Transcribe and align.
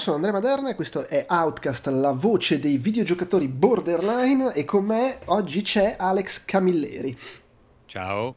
Sono 0.00 0.16
Andrea 0.16 0.32
Maderna 0.32 0.70
e 0.70 0.74
questo 0.74 1.06
è 1.06 1.26
Outcast, 1.28 1.88
la 1.88 2.12
voce 2.12 2.58
dei 2.58 2.78
videogiocatori 2.78 3.48
borderline 3.48 4.54
e 4.54 4.64
con 4.64 4.86
me 4.86 5.18
oggi 5.26 5.60
c'è 5.60 5.96
Alex 5.98 6.46
Camilleri. 6.46 7.14
Ciao. 7.84 8.34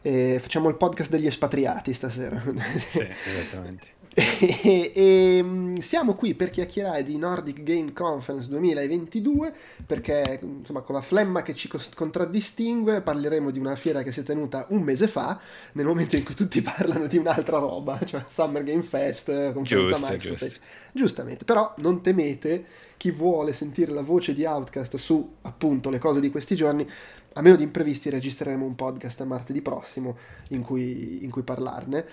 E 0.00 0.38
facciamo 0.40 0.68
il 0.68 0.76
podcast 0.76 1.10
degli 1.10 1.26
espatriati 1.26 1.92
stasera. 1.92 2.40
Sì, 2.78 3.04
esattamente. 3.26 3.95
E, 4.38 4.92
e, 4.94 5.42
mm, 5.42 5.74
siamo 5.74 6.14
qui 6.14 6.34
per 6.34 6.48
chiacchierare 6.48 7.02
di 7.02 7.18
Nordic 7.18 7.62
Game 7.62 7.92
Conference 7.92 8.48
2022 8.48 9.52
perché 9.84 10.40
insomma 10.42 10.80
con 10.80 10.94
la 10.94 11.02
flemma 11.02 11.42
che 11.42 11.54
ci 11.54 11.68
contraddistingue 11.94 13.02
parleremo 13.02 13.50
di 13.50 13.58
una 13.58 13.76
fiera 13.76 14.02
che 14.02 14.12
si 14.12 14.20
è 14.20 14.22
tenuta 14.22 14.66
un 14.70 14.82
mese 14.82 15.06
fa 15.06 15.38
nel 15.72 15.84
momento 15.84 16.16
in 16.16 16.24
cui 16.24 16.34
tutti 16.34 16.60
parlano 16.62 17.06
di 17.06 17.18
un'altra 17.18 17.58
roba 17.58 17.98
cioè 18.04 18.24
Summer 18.28 18.62
Game 18.62 18.82
Fest 18.82 19.52
conferenza 19.52 19.96
Giusto, 19.96 20.12
Microsoft 20.12 20.60
giustamente 20.92 21.44
però 21.44 21.74
non 21.78 22.02
temete 22.02 22.64
chi 22.96 23.10
vuole 23.10 23.52
sentire 23.52 23.92
la 23.92 24.02
voce 24.02 24.32
di 24.32 24.44
Outcast 24.44 24.96
su 24.96 25.36
appunto 25.42 25.90
le 25.90 25.98
cose 25.98 26.20
di 26.20 26.30
questi 26.30 26.56
giorni 26.56 26.86
a 27.34 27.42
meno 27.42 27.56
di 27.56 27.64
imprevisti 27.64 28.08
registreremo 28.08 28.64
un 28.64 28.74
podcast 28.74 29.22
martedì 29.24 29.60
prossimo 29.60 30.16
in 30.48 30.62
cui, 30.62 31.22
in 31.22 31.30
cui 31.30 31.42
parlarne 31.42 32.06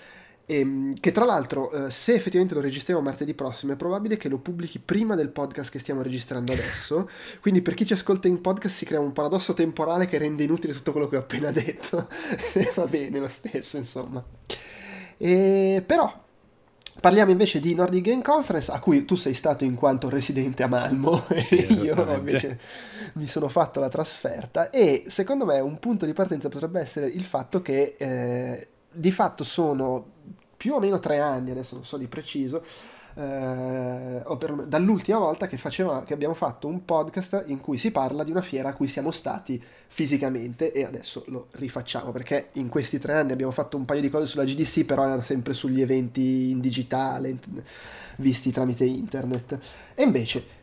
e, 0.46 0.94
che 1.00 1.12
tra 1.12 1.24
l'altro, 1.24 1.72
eh, 1.72 1.92
se 1.92 2.14
effettivamente 2.14 2.54
lo 2.54 2.62
registriamo 2.62 3.02
martedì 3.02 3.34
prossimo, 3.34 3.74
è 3.74 3.76
probabile 3.78 4.18
che 4.18 4.28
lo 4.28 4.40
pubblichi 4.40 4.80
prima 4.80 5.16
del 5.16 5.30
podcast 5.30 5.72
che 5.72 5.80
stiamo 5.80 6.02
registrando 6.02 6.52
adesso. 6.52 7.10
Quindi, 7.40 7.62
per 7.62 7.74
chi 7.74 7.86
ci 7.86 7.94
ascolta 7.94 8.28
in 8.28 8.42
podcast, 8.42 8.76
si 8.76 8.86
crea 8.86 9.00
un 9.00 9.14
paradosso 9.14 9.54
temporale 9.54 10.06
che 10.06 10.18
rende 10.18 10.44
inutile 10.44 10.74
tutto 10.74 10.92
quello 10.92 11.08
che 11.08 11.16
ho 11.16 11.20
appena 11.20 11.52
detto. 11.52 12.08
va 12.76 12.86
bene 12.86 13.20
lo 13.20 13.30
stesso, 13.30 13.78
insomma. 13.78 14.24
E, 15.18 15.84
però, 15.86 16.22
Parliamo 17.00 17.32
invece 17.32 17.60
di 17.60 17.74
Nordic 17.74 18.04
Game 18.04 18.22
Conference, 18.22 18.72
a 18.72 18.80
cui 18.80 19.04
tu 19.04 19.16
sei 19.16 19.34
stato 19.34 19.66
in 19.66 19.74
quanto 19.76 20.10
residente 20.10 20.62
a 20.64 20.68
Malmo 20.68 21.26
Sì, 21.44 21.58
e 21.58 21.74
io 21.74 22.14
invece 22.14 22.60
mi 23.16 23.26
sono 23.26 23.50
fatto 23.50 23.80
la 23.80 23.90
trasferta 23.90 24.70
e 24.70 25.04
secondo 25.08 25.44
me 25.44 25.60
un 25.60 25.80
punto 25.80 26.06
di 26.06 26.14
partenza 26.14 26.50
potrebbe 26.50 26.80
essere 26.80 27.08
il 27.08 27.24
fatto 27.24 27.62
che 27.62 27.96
eh, 27.98 28.68
di 28.90 29.12
fatto 29.12 29.44
sono 29.44 30.12
più 30.64 30.76
o 30.76 30.80
meno 30.80 30.98
tre 31.02 31.20
anni, 31.20 31.52
adesso 31.52 31.76
non 31.76 31.84
so 31.84 31.98
di 31.98 32.08
preciso, 32.08 32.64
eh, 33.16 34.24
per- 34.38 34.66
dall'ultima 34.66 35.18
volta 35.18 35.46
che, 35.46 35.58
faceva- 35.58 36.06
che 36.06 36.14
abbiamo 36.14 36.34
fatto 36.34 36.70
un 36.70 36.86
podcast 36.86 37.44
in 37.48 37.60
cui 37.60 37.78
si 37.78 37.92
parla 37.92 38.24
di 38.24 38.32
una 38.32 38.42
fiera 38.42 38.70
a 38.70 38.74
cui 38.74 38.88
siamo 38.88 39.12
stati 39.12 39.62
fisicamente 39.88 40.72
e 40.72 40.86
adesso 40.86 41.26
lo 41.28 41.48
rifacciamo 41.52 42.14
perché 42.14 42.48
in 42.54 42.70
questi 42.70 42.98
tre 42.98 43.12
anni 43.12 43.34
abbiamo 43.34 43.52
fatto 43.52 43.76
un 43.76 43.84
paio 43.84 44.00
di 44.00 44.10
cose 44.10 44.26
sulla 44.26 44.46
GDC 44.46 44.86
però 44.86 45.04
erano 45.04 45.22
sempre 45.22 45.54
sugli 45.54 45.82
eventi 45.82 46.52
in 46.52 46.62
digitale 46.62 47.38
visti 48.16 48.50
tramite 48.54 48.86
internet. 48.86 49.60
E 49.94 50.02
invece 50.02 50.62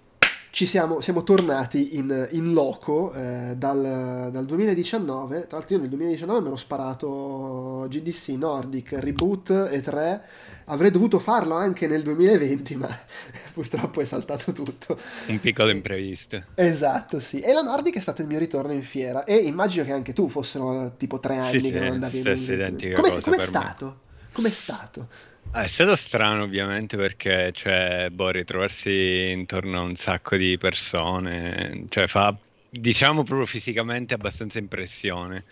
ci 0.50 0.66
siamo, 0.66 1.00
siamo 1.00 1.22
tornati 1.22 1.96
in, 1.96 2.28
in 2.32 2.52
loco 2.52 3.12
eh, 3.14 3.54
dal, 3.56 4.30
dal 4.32 4.44
2019 4.44 5.46
tra 5.46 5.58
l'altro 5.58 5.74
io 5.76 5.80
nel 5.80 5.90
2019 5.90 6.40
mi 6.40 6.46
ero 6.48 6.56
sparato 6.56 7.86
GDC 7.88 8.28
Nordic 8.30 8.92
Reboot 8.98 9.68
e 9.70 9.80
3 9.80 10.22
avrei 10.66 10.90
dovuto 10.90 11.18
farlo 11.20 11.54
anche 11.54 11.86
nel 11.86 12.02
2020 12.02 12.76
ma 12.76 12.88
purtroppo 13.54 14.00
è 14.00 14.04
saltato 14.04 14.52
tutto 14.52 14.98
Un 15.28 15.40
piccolo 15.40 15.70
imprevisto. 15.70 16.42
Esatto, 16.54 17.20
sì. 17.20 17.40
E 17.40 17.52
la 17.52 17.62
Nordic 17.62 17.96
è 17.96 18.00
stato 18.00 18.22
il 18.22 18.28
mio 18.28 18.38
ritorno 18.38 18.72
in 18.72 18.82
fiera. 18.82 19.24
E 19.24 19.36
immagino 19.36 19.84
che 19.84 19.92
anche 19.92 20.12
tu 20.12 20.28
fossero 20.28 20.94
tipo 20.96 21.18
tre 21.20 21.38
anni 21.38 21.60
Sì, 21.60 21.70
che 21.70 21.78
sì, 21.78 21.84
non 21.84 21.90
andavi 21.92 22.18
in 22.20 22.26
identica 22.26 22.96
Com'è, 22.96 23.10
com'è 23.10 23.20
per 23.22 23.36
me. 23.36 23.42
stato? 23.42 24.00
Com'è 24.32 24.50
stato? 24.50 25.08
Ah, 25.52 25.62
è 25.64 25.66
stato 25.66 25.96
strano 25.96 26.44
ovviamente 26.44 26.96
perché, 26.96 27.50
cioè, 27.52 28.08
boh, 28.10 28.30
ritrovarsi 28.30 29.24
intorno 29.32 29.80
a 29.80 29.82
un 29.82 29.96
sacco 29.96 30.36
di 30.36 30.56
persone, 30.56 31.86
cioè 31.88 32.06
fa, 32.06 32.40
diciamo 32.68 33.24
proprio 33.24 33.46
fisicamente 33.46 34.14
abbastanza 34.14 34.60
impressione. 34.60 35.46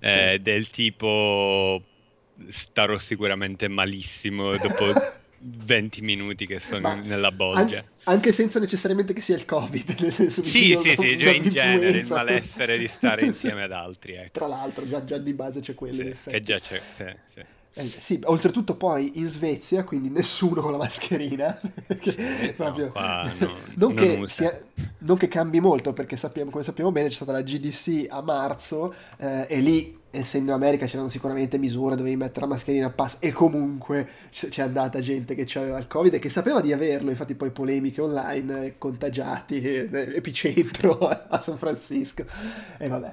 Eh, 0.00 0.40
del 0.42 0.70
tipo, 0.70 1.86
starò 2.48 2.98
sicuramente 2.98 3.68
malissimo 3.68 4.58
dopo 4.58 4.92
20 5.36 6.00
minuti 6.02 6.46
che 6.46 6.58
sono 6.58 6.88
Ma 6.88 6.92
nella 6.96 7.30
an- 7.50 7.72
bolgia. 7.72 7.88
anche 8.04 8.32
senza 8.32 8.58
necessariamente 8.58 9.12
che 9.14 9.20
sia 9.20 9.36
il 9.36 9.44
Covid, 9.44 9.96
nel 10.00 10.12
senso 10.12 10.42
che 10.42 10.50
Sì, 10.50 10.76
sì, 10.76 10.94
sì, 10.96 11.16
già 11.16 11.30
in 11.30 11.48
genere 11.48 11.98
il 11.98 12.06
malessere 12.06 12.76
di 12.78 12.86
stare 12.88 13.24
insieme 13.24 13.62
ad 13.64 13.72
altri, 13.72 14.12
ecco. 14.14 14.42
Tra 14.42 14.46
l'altro, 14.46 14.86
già, 14.86 15.02
già 15.04 15.16
di 15.18 15.32
base 15.34 15.60
c'è 15.60 15.74
quello, 15.74 16.00
Sì, 16.00 16.04
in 16.04 16.10
che 16.26 16.42
effetti. 16.42 16.42
già 16.42 16.58
c'è, 16.58 16.84
sì, 16.90 17.04
sì. 17.24 17.42
Eh, 17.76 17.92
sì, 17.98 18.20
oltretutto 18.24 18.76
poi 18.76 19.12
in 19.18 19.26
Svezia, 19.26 19.82
quindi 19.82 20.08
nessuno 20.08 20.60
con 20.62 20.70
la 20.70 20.76
mascherina. 20.78 21.58
perché 21.86 22.14
proprio- 22.54 22.92
no- 22.94 23.32
non, 23.38 23.52
non 23.74 23.94
che 23.94 24.22
sia- 24.26 24.56
non 24.98 25.16
che 25.16 25.26
cambi 25.28 25.58
molto, 25.60 25.92
perché 25.92 26.16
sappiamo, 26.16 26.50
come 26.50 26.62
sappiamo 26.62 26.92
bene 26.92 27.08
c'è 27.08 27.14
stata 27.16 27.32
la 27.32 27.42
GDC 27.42 28.06
a 28.08 28.22
marzo 28.22 28.94
eh, 29.18 29.46
e 29.48 29.60
lì, 29.60 29.98
essendo 30.10 30.50
in 30.52 30.56
America, 30.56 30.86
c'erano 30.86 31.08
sicuramente 31.08 31.58
misure, 31.58 31.96
dovevi 31.96 32.14
mettere 32.14 32.42
la 32.46 32.52
mascherina 32.52 32.86
a 32.86 32.90
pass 32.90 33.16
e 33.18 33.32
comunque 33.32 34.08
c'è 34.30 34.62
andata 34.62 35.00
gente 35.00 35.34
che 35.34 35.58
aveva 35.58 35.78
il 35.78 35.88
Covid 35.88 36.14
e 36.14 36.18
che 36.20 36.30
sapeva 36.30 36.60
di 36.60 36.72
averlo, 36.72 37.10
infatti 37.10 37.34
poi 37.34 37.50
polemiche 37.50 38.00
online, 38.00 38.66
eh, 38.66 38.78
contagiati, 38.78 39.60
eh, 39.60 39.88
epicentro 40.14 40.96
a 41.08 41.40
San 41.40 41.58
Francisco 41.58 42.24
e 42.78 42.86
vabbè. 42.86 43.12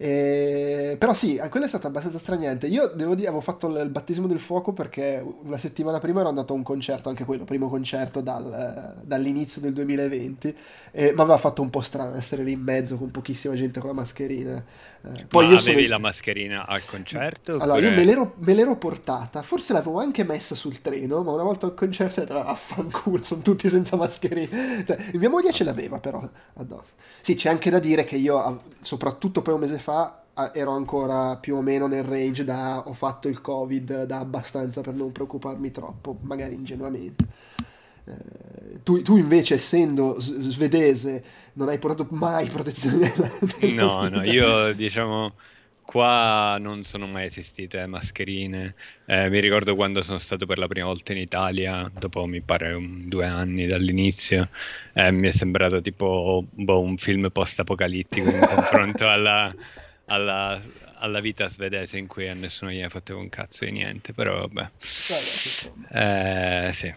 Eh, 0.00 0.94
però 0.96 1.12
sì, 1.12 1.40
quello 1.50 1.66
è 1.66 1.68
stato 1.68 1.88
abbastanza 1.88 2.18
straniante. 2.20 2.68
Io 2.68 2.86
devo 2.94 3.16
dire, 3.16 3.26
avevo 3.26 3.42
fatto 3.42 3.66
il 3.66 3.88
battesimo 3.88 4.28
del 4.28 4.38
fuoco 4.38 4.72
perché 4.72 5.24
una 5.42 5.58
settimana 5.58 5.98
prima 5.98 6.20
ero 6.20 6.28
andato 6.28 6.52
a 6.52 6.56
un 6.56 6.62
concerto, 6.62 7.08
anche 7.08 7.24
quello, 7.24 7.42
primo 7.44 7.68
concerto 7.68 8.20
dal- 8.20 8.94
dall'inizio 9.02 9.60
del 9.60 9.72
2020, 9.72 10.56
e 10.92 11.12
mi 11.12 11.20
aveva 11.20 11.36
fatto 11.38 11.62
un 11.62 11.70
po' 11.70 11.80
strano 11.80 12.14
essere 12.16 12.44
lì 12.44 12.52
in 12.52 12.60
mezzo 12.60 12.96
con 12.96 13.10
pochissima 13.10 13.54
gente 13.54 13.80
con 13.80 13.88
la 13.90 13.96
mascherina. 13.96 14.56
Eh, 15.02 15.24
poi 15.26 15.46
Ma 15.46 15.52
io 15.52 15.58
sono 15.58 15.70
avevi 15.72 15.82
in- 15.84 15.90
la 15.90 15.98
mascherina 15.98 16.66
al 16.66 16.84
concerto? 16.84 17.52
Allora, 17.58 17.80
io 17.80 17.88
oppure- 17.88 17.94
me 17.96 18.04
l'ero, 18.04 18.34
me 18.38 18.54
l'ero 18.54 18.76
portata, 18.76 19.42
forse 19.42 19.72
l'avevo 19.72 19.98
anche 19.98 20.22
messa 20.22 20.54
sul 20.54 20.80
treno, 20.80 21.24
ma 21.24 21.32
una 21.32 21.42
volta 21.42 21.66
al 21.66 21.74
concerto 21.74 22.22
"Ah, 22.22 22.44
affanculo, 22.46 23.24
sono 23.24 23.42
tutti 23.42 23.68
senza 23.68 23.96
mascherina. 23.96 24.84
Cioè, 24.86 24.96
mia 25.14 25.28
moglie 25.28 25.50
ce 25.52 25.64
l'aveva 25.64 25.98
però 25.98 26.22
addosso. 26.54 26.92
Sì, 27.20 27.34
c'è 27.34 27.48
anche 27.48 27.68
da 27.70 27.80
dire 27.80 28.04
che 28.04 28.14
io, 28.16 28.62
soprattutto 28.80 29.42
poi 29.42 29.54
un 29.54 29.60
mese 29.60 29.78
fa, 29.78 29.86
ah, 30.34 30.50
ero 30.54 30.72
ancora 30.72 31.36
più 31.38 31.56
o 31.56 31.62
meno 31.62 31.86
nel 31.86 32.04
range 32.04 32.44
da 32.44 32.86
ho 32.86 32.92
fatto 32.92 33.28
il 33.28 33.40
covid 33.40 34.04
da 34.04 34.18
abbastanza 34.18 34.80
per 34.80 34.94
non 34.94 35.12
preoccuparmi 35.12 35.70
troppo, 35.70 36.18
magari 36.22 36.54
ingenuamente. 36.54 37.26
Eh, 38.04 38.82
tu, 38.82 39.02
tu 39.02 39.16
invece, 39.16 39.54
essendo 39.54 40.16
svedese, 40.20 41.24
non 41.54 41.68
hai 41.68 41.78
portato 41.78 42.06
mai 42.10 42.48
protezione 42.48 42.98
della, 42.98 43.30
della 43.60 43.72
No, 43.76 44.08
no, 44.08 44.22
vita. 44.22 44.22
io 44.22 44.72
diciamo 44.72 45.36
qua 45.82 46.58
non 46.60 46.84
sono 46.84 47.06
mai 47.08 47.24
esistite 47.26 47.84
mascherine. 47.86 48.74
Eh, 49.04 49.28
mi 49.30 49.40
ricordo 49.40 49.74
quando 49.74 50.00
sono 50.02 50.18
stato 50.18 50.46
per 50.46 50.58
la 50.58 50.68
prima 50.68 50.86
volta 50.86 51.12
in 51.12 51.18
Italia, 51.18 51.90
dopo 51.92 52.24
mi 52.26 52.40
pare 52.42 52.72
un- 52.74 53.08
due 53.08 53.26
anni 53.26 53.66
dall'inizio, 53.66 54.48
eh, 54.92 55.10
mi 55.10 55.26
è 55.28 55.32
sembrato 55.32 55.80
tipo 55.80 56.46
boh, 56.50 56.80
un 56.80 56.96
film 56.98 57.30
post-apocalittico 57.32 58.30
in 58.30 58.44
confronto 58.44 59.08
alla, 59.08 59.52
alla- 60.08 60.60
alla 60.96 61.20
vita 61.20 61.48
svedese 61.48 61.98
in 61.98 62.06
cui 62.06 62.28
a 62.28 62.34
nessuno 62.34 62.70
gli 62.70 62.82
ha 62.82 62.88
fatto 62.88 63.16
un 63.16 63.28
cazzo 63.28 63.64
di 63.64 63.72
niente, 63.72 64.12
però 64.12 64.40
vabbè. 64.48 64.70
Vabbè. 65.08 66.66
Eh, 66.68 66.72
sì. 66.72 66.92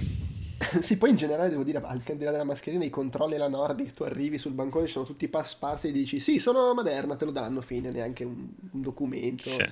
Sì, 0.81 0.98
poi 0.98 1.10
in 1.10 1.16
generale 1.16 1.50
devo 1.50 1.63
dire, 1.63 1.80
al 1.84 1.98
di 2.00 2.24
là 2.24 2.31
della 2.31 2.44
mascherina, 2.44 2.84
i 2.84 2.90
controlli 2.90 3.36
alla 3.36 3.50
Nordic, 3.50 3.94
tu 3.94 4.04
arrivi 4.04 4.38
sul 4.38 4.54
bancone, 4.54 4.86
ci 4.86 4.94
sono 4.94 5.06
tutti 5.06 5.25
i 5.25 5.28
pass 5.28 5.56
pass 5.56 5.86
e 5.86 5.92
dici 5.92 6.19
sì, 6.19 6.40
sono 6.40 6.74
Maderna, 6.74 7.16
te 7.16 7.25
lo 7.25 7.31
danno, 7.31 7.62
fine, 7.62 7.90
neanche 7.92 8.24
un, 8.24 8.48
un 8.72 8.81
documento. 8.81 9.50
Sì. 9.50 9.66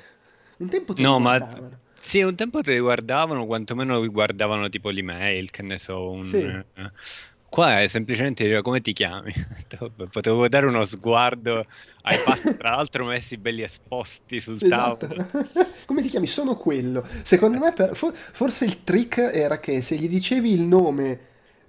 Un 0.57 0.67
tempo 0.67 0.93
ti 0.93 1.03
No, 1.03 1.19
ma 1.19 1.37
sì, 1.93 2.21
un 2.21 2.35
tempo 2.35 2.61
te 2.61 2.73
li 2.73 2.79
guardavano, 2.79 3.45
quantomeno 3.45 4.05
guardavano 4.09 4.67
tipo 4.69 4.89
l'email, 4.89 5.51
che 5.51 5.61
ne 5.61 5.77
so, 5.77 6.09
un... 6.11 6.23
Sì. 6.23 6.37
eh, 6.37 6.91
Qua 7.49 7.81
è 7.81 7.87
semplicemente 7.87 8.43
dire, 8.43 8.61
come 8.61 8.79
ti 8.79 8.93
chiami? 8.93 9.33
Potevo 10.11 10.47
dare 10.47 10.67
uno 10.67 10.85
sguardo 10.85 11.63
ai 12.03 12.17
passi, 12.19 12.53
tra 12.57 12.71
l'altro 12.75 13.05
messi 13.05 13.37
belli 13.37 13.63
esposti 13.63 14.39
sul 14.39 14.57
Esatto. 14.59 15.07
tavolo. 15.07 15.27
Come 15.85 16.01
ti 16.03 16.09
chiami? 16.09 16.27
Sono 16.27 16.55
quello. 16.55 17.03
Secondo 17.23 17.59
me, 17.59 17.73
per- 17.73 17.95
for- 17.95 18.15
forse 18.15 18.65
il 18.65 18.83
trick 18.83 19.17
era 19.17 19.59
che 19.59 19.81
se 19.81 19.95
gli 19.95 20.07
dicevi 20.07 20.51
il 20.53 20.61
nome 20.61 21.19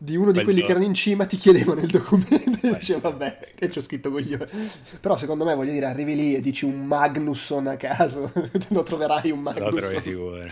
di 0.02 0.16
uno 0.16 0.32
di 0.32 0.42
quelli 0.42 0.62
che 0.62 0.70
erano 0.70 0.86
in 0.86 0.94
cima, 0.94 1.26
ti 1.26 1.36
chiedevano 1.36 1.80
il 1.82 1.88
documento 1.90 2.66
e 2.66 2.70
essere. 2.76 3.00
vabbè, 3.00 3.38
che 3.54 3.68
c'ho 3.68 3.82
scritto 3.82 4.10
coglione. 4.10 4.46
Però 4.98 5.16
secondo 5.18 5.44
me, 5.44 5.54
voglio 5.54 5.72
dire, 5.72 5.84
arrivi 5.86 6.14
lì 6.16 6.34
e 6.34 6.40
dici 6.40 6.64
un 6.64 6.86
Magnusson 6.86 7.66
a 7.66 7.76
caso, 7.76 8.32
lo 8.68 8.82
troverai 8.82 9.30
un 9.30 9.42
Lo 9.42 9.52
trovi 9.72 9.98
Magnusson. 9.98 10.00
sicuro. 10.00 10.44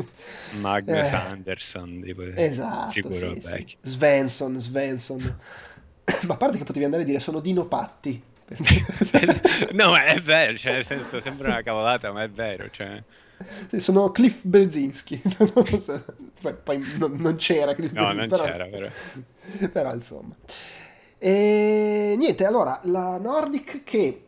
Magnus 0.60 1.12
Eh. 1.12 1.12
Anderson, 1.12 2.00
tipo, 2.02 2.22
Esatto, 2.22 2.90
sicuro 2.90 3.34
sì, 3.34 3.40
sì. 3.42 3.76
Svensson, 3.82 4.60
Svensson. 4.60 5.38
Ma 6.26 6.34
a 6.34 6.36
parte 6.36 6.56
che 6.58 6.64
potevi 6.64 6.84
andare 6.86 7.02
a 7.02 7.06
dire 7.06 7.20
sono 7.20 7.40
Dino 7.40 7.66
Patti. 7.66 8.22
No, 9.72 9.90
ma 9.90 10.04
è 10.04 10.20
vero, 10.22 10.56
cioè, 10.56 10.72
nel 10.72 10.86
senso, 10.86 11.20
sembra 11.20 11.48
una 11.48 11.62
cavolata, 11.62 12.12
ma 12.12 12.22
è 12.22 12.28
vero, 12.30 12.68
cioè... 12.70 13.02
Sono 13.78 14.10
Cliff 14.10 14.40
Bezinski. 14.42 15.20
poi, 16.40 16.54
poi 16.62 16.84
non, 16.98 17.12
non, 17.16 17.36
c'era 17.36 17.74
Cliff 17.74 17.92
no, 17.92 18.06
Bezinski. 18.06 18.16
No, 18.16 18.20
non 18.20 18.28
però... 18.28 18.44
c'era, 18.44 18.66
però. 18.66 18.88
però 19.72 19.94
insomma. 19.94 20.34
E 21.18 22.14
niente, 22.16 22.44
allora, 22.44 22.80
la 22.84 23.18
Nordic 23.18 23.82
che 23.84 24.20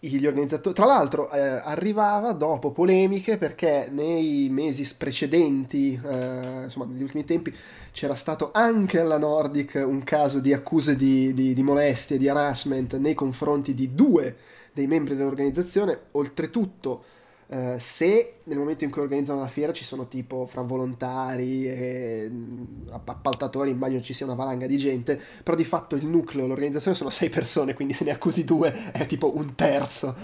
gli 0.00 0.26
organizzatori, 0.26 0.74
tra 0.74 0.86
l'altro, 0.86 1.30
eh, 1.30 1.38
arrivava 1.40 2.32
dopo 2.32 2.72
polemiche 2.72 3.36
perché 3.36 3.88
nei 3.90 4.48
mesi 4.50 4.88
precedenti, 4.96 6.00
eh, 6.02 6.64
insomma, 6.64 6.86
negli 6.86 7.02
ultimi 7.02 7.24
tempi, 7.24 7.54
c'era 7.92 8.14
stato 8.14 8.50
anche 8.52 8.98
alla 8.98 9.18
Nordic 9.18 9.82
un 9.86 10.02
caso 10.02 10.40
di 10.40 10.54
accuse 10.54 10.96
di, 10.96 11.34
di, 11.34 11.52
di 11.52 11.62
molestie, 11.62 12.16
di 12.16 12.28
harassment 12.28 12.96
nei 12.96 13.14
confronti 13.14 13.74
di 13.74 13.94
due 13.94 14.36
dei 14.72 14.86
membri 14.86 15.16
dell'organizzazione, 15.16 15.98
oltretutto 16.12 17.04
eh, 17.52 17.80
se 17.80 18.34
nel 18.44 18.58
momento 18.58 18.84
in 18.84 18.92
cui 18.92 19.02
organizzano 19.02 19.40
la 19.40 19.48
fiera 19.48 19.72
ci 19.72 19.82
sono 19.82 20.06
tipo 20.06 20.46
fra 20.46 20.62
volontari 20.62 21.66
e 21.66 22.28
mm, 22.30 22.90
appaltatori, 22.90 23.70
immagino 23.70 24.00
ci 24.00 24.14
sia 24.14 24.24
una 24.24 24.36
valanga 24.36 24.68
di 24.68 24.78
gente, 24.78 25.20
però 25.42 25.56
di 25.56 25.64
fatto 25.64 25.96
il 25.96 26.06
nucleo, 26.06 26.46
l'organizzazione 26.46 26.96
sono 26.96 27.10
sei 27.10 27.28
persone, 27.28 27.74
quindi 27.74 27.92
se 27.92 28.04
ne 28.04 28.12
accusi 28.12 28.44
due 28.44 28.92
è 28.92 29.04
tipo 29.06 29.36
un 29.36 29.56
terzo, 29.56 30.14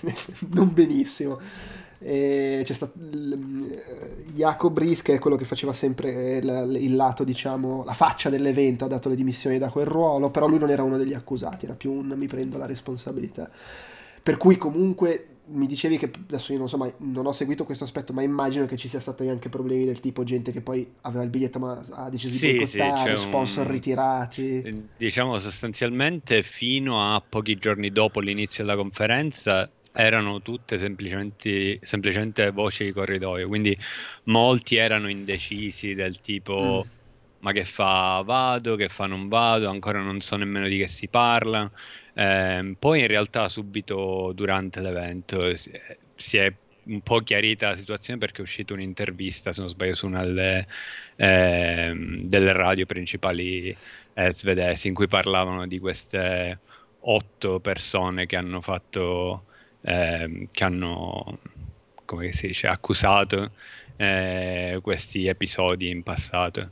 non 0.54 0.72
benissimo. 0.72 1.36
E 1.98 2.62
c'è 2.64 2.72
stato 2.72 2.94
Jacob 4.32 4.78
Ries 4.78 5.02
che 5.02 5.16
è 5.16 5.18
quello 5.18 5.36
che 5.36 5.44
faceva 5.44 5.74
sempre 5.74 6.38
il, 6.38 6.76
il, 6.80 6.96
lato 6.96 7.24
diciamo 7.24 7.84
la 7.84 7.92
faccia 7.92 8.30
dell'evento 8.30 8.86
ha 8.86 8.88
dato 8.88 9.10
le 9.10 9.16
dimissioni 9.16 9.58
da 9.58 9.68
quel 9.68 9.84
ruolo 9.84 10.30
però 10.30 10.46
lui 10.46 10.58
non 10.58 10.70
era 10.70 10.82
uno 10.82 10.96
degli 10.96 11.12
accusati 11.12 11.66
era 11.66 11.74
più 11.74 11.92
un 11.92 12.14
mi 12.16 12.26
prendo 12.26 12.56
la 12.56 12.64
responsabilità 12.64 13.50
per 14.22 14.38
cui 14.38 14.56
comunque 14.56 15.39
mi 15.50 15.66
dicevi 15.66 15.98
che 15.98 16.10
adesso 16.28 16.52
io 16.52 16.58
non 16.58 16.68
so 16.68 16.76
mai, 16.76 16.92
non 16.98 17.26
ho 17.26 17.32
seguito 17.32 17.64
questo 17.64 17.84
aspetto, 17.84 18.12
ma 18.12 18.22
immagino 18.22 18.66
che 18.66 18.76
ci 18.76 18.88
sia 18.88 19.00
stati 19.00 19.28
anche 19.28 19.48
problemi 19.48 19.84
del 19.84 20.00
tipo 20.00 20.24
gente 20.24 20.52
che 20.52 20.60
poi 20.60 20.86
aveva 21.02 21.22
il 21.22 21.30
biglietto 21.30 21.58
ma 21.58 21.82
ha 21.90 22.08
deciso 22.08 22.36
sì, 22.36 22.52
di 22.52 22.58
boicottare, 22.58 23.16
sì, 23.16 23.22
sponsor 23.22 23.66
un... 23.66 23.72
ritirati. 23.72 24.62
Eh, 24.62 24.82
diciamo 24.96 25.38
sostanzialmente 25.38 26.42
fino 26.42 27.14
a 27.14 27.22
pochi 27.26 27.56
giorni 27.56 27.90
dopo 27.90 28.20
l'inizio 28.20 28.64
della 28.64 28.76
conferenza 28.76 29.68
erano 29.92 30.40
tutte 30.40 30.76
semplicemente, 30.76 31.78
semplicemente 31.82 32.50
voci 32.50 32.84
di 32.84 32.92
corridoio, 32.92 33.48
quindi 33.48 33.76
molti 34.24 34.76
erano 34.76 35.08
indecisi 35.08 35.94
del 35.94 36.20
tipo 36.20 36.84
mm. 36.86 36.90
ma 37.40 37.52
che 37.52 37.64
fa 37.64 38.22
vado, 38.24 38.76
che 38.76 38.88
fa 38.88 39.06
non 39.06 39.28
vado, 39.28 39.68
ancora 39.68 40.00
non 40.00 40.20
so 40.20 40.36
nemmeno 40.36 40.68
di 40.68 40.78
che 40.78 40.88
si 40.88 41.08
parla. 41.08 41.70
Eh, 42.14 42.74
poi 42.78 43.00
in 43.00 43.06
realtà 43.06 43.48
subito 43.48 44.32
durante 44.34 44.80
l'evento 44.80 45.54
si, 45.56 45.70
si, 46.14 46.36
è 46.38 46.52
un 46.84 47.00
po' 47.02 47.20
chiarita 47.20 47.68
la 47.68 47.76
situazione 47.76 48.18
perché 48.18 48.38
è 48.38 48.42
uscita 48.42 48.74
un'intervista, 48.74 49.52
se 49.52 49.60
non 49.60 49.70
sbaglio, 49.70 49.94
su 49.94 50.06
una 50.06 50.24
delle, 50.24 50.66
eh, 51.16 51.92
delle 52.22 52.52
radio 52.52 52.86
principali 52.86 53.74
eh, 54.14 54.32
svedesi 54.32 54.88
in 54.88 54.94
cui 54.94 55.08
parlavano 55.08 55.66
di 55.66 55.78
queste 55.78 56.58
otto 57.00 57.60
persone 57.60 58.26
che 58.26 58.36
hanno 58.36 58.60
fatto, 58.60 59.44
ehm, 59.82 60.48
che 60.50 60.64
hanno, 60.64 61.38
come 62.04 62.32
si 62.32 62.48
dice, 62.48 62.66
accusato 62.66 63.52
eh, 64.00 64.78
questi 64.80 65.26
episodi 65.26 65.90
in 65.90 66.02
passato. 66.02 66.70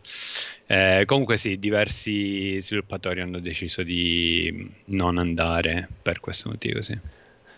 Eh, 0.67 1.03
comunque 1.05 1.37
sì, 1.37 1.59
diversi 1.59 2.59
sviluppatori 2.61 3.21
hanno 3.21 3.39
deciso 3.39 3.83
di 3.83 4.71
non 4.87 5.19
andare 5.19 5.87
per 6.01 6.21
questo 6.21 6.49
motivo, 6.49 6.81
sì. 6.81 6.99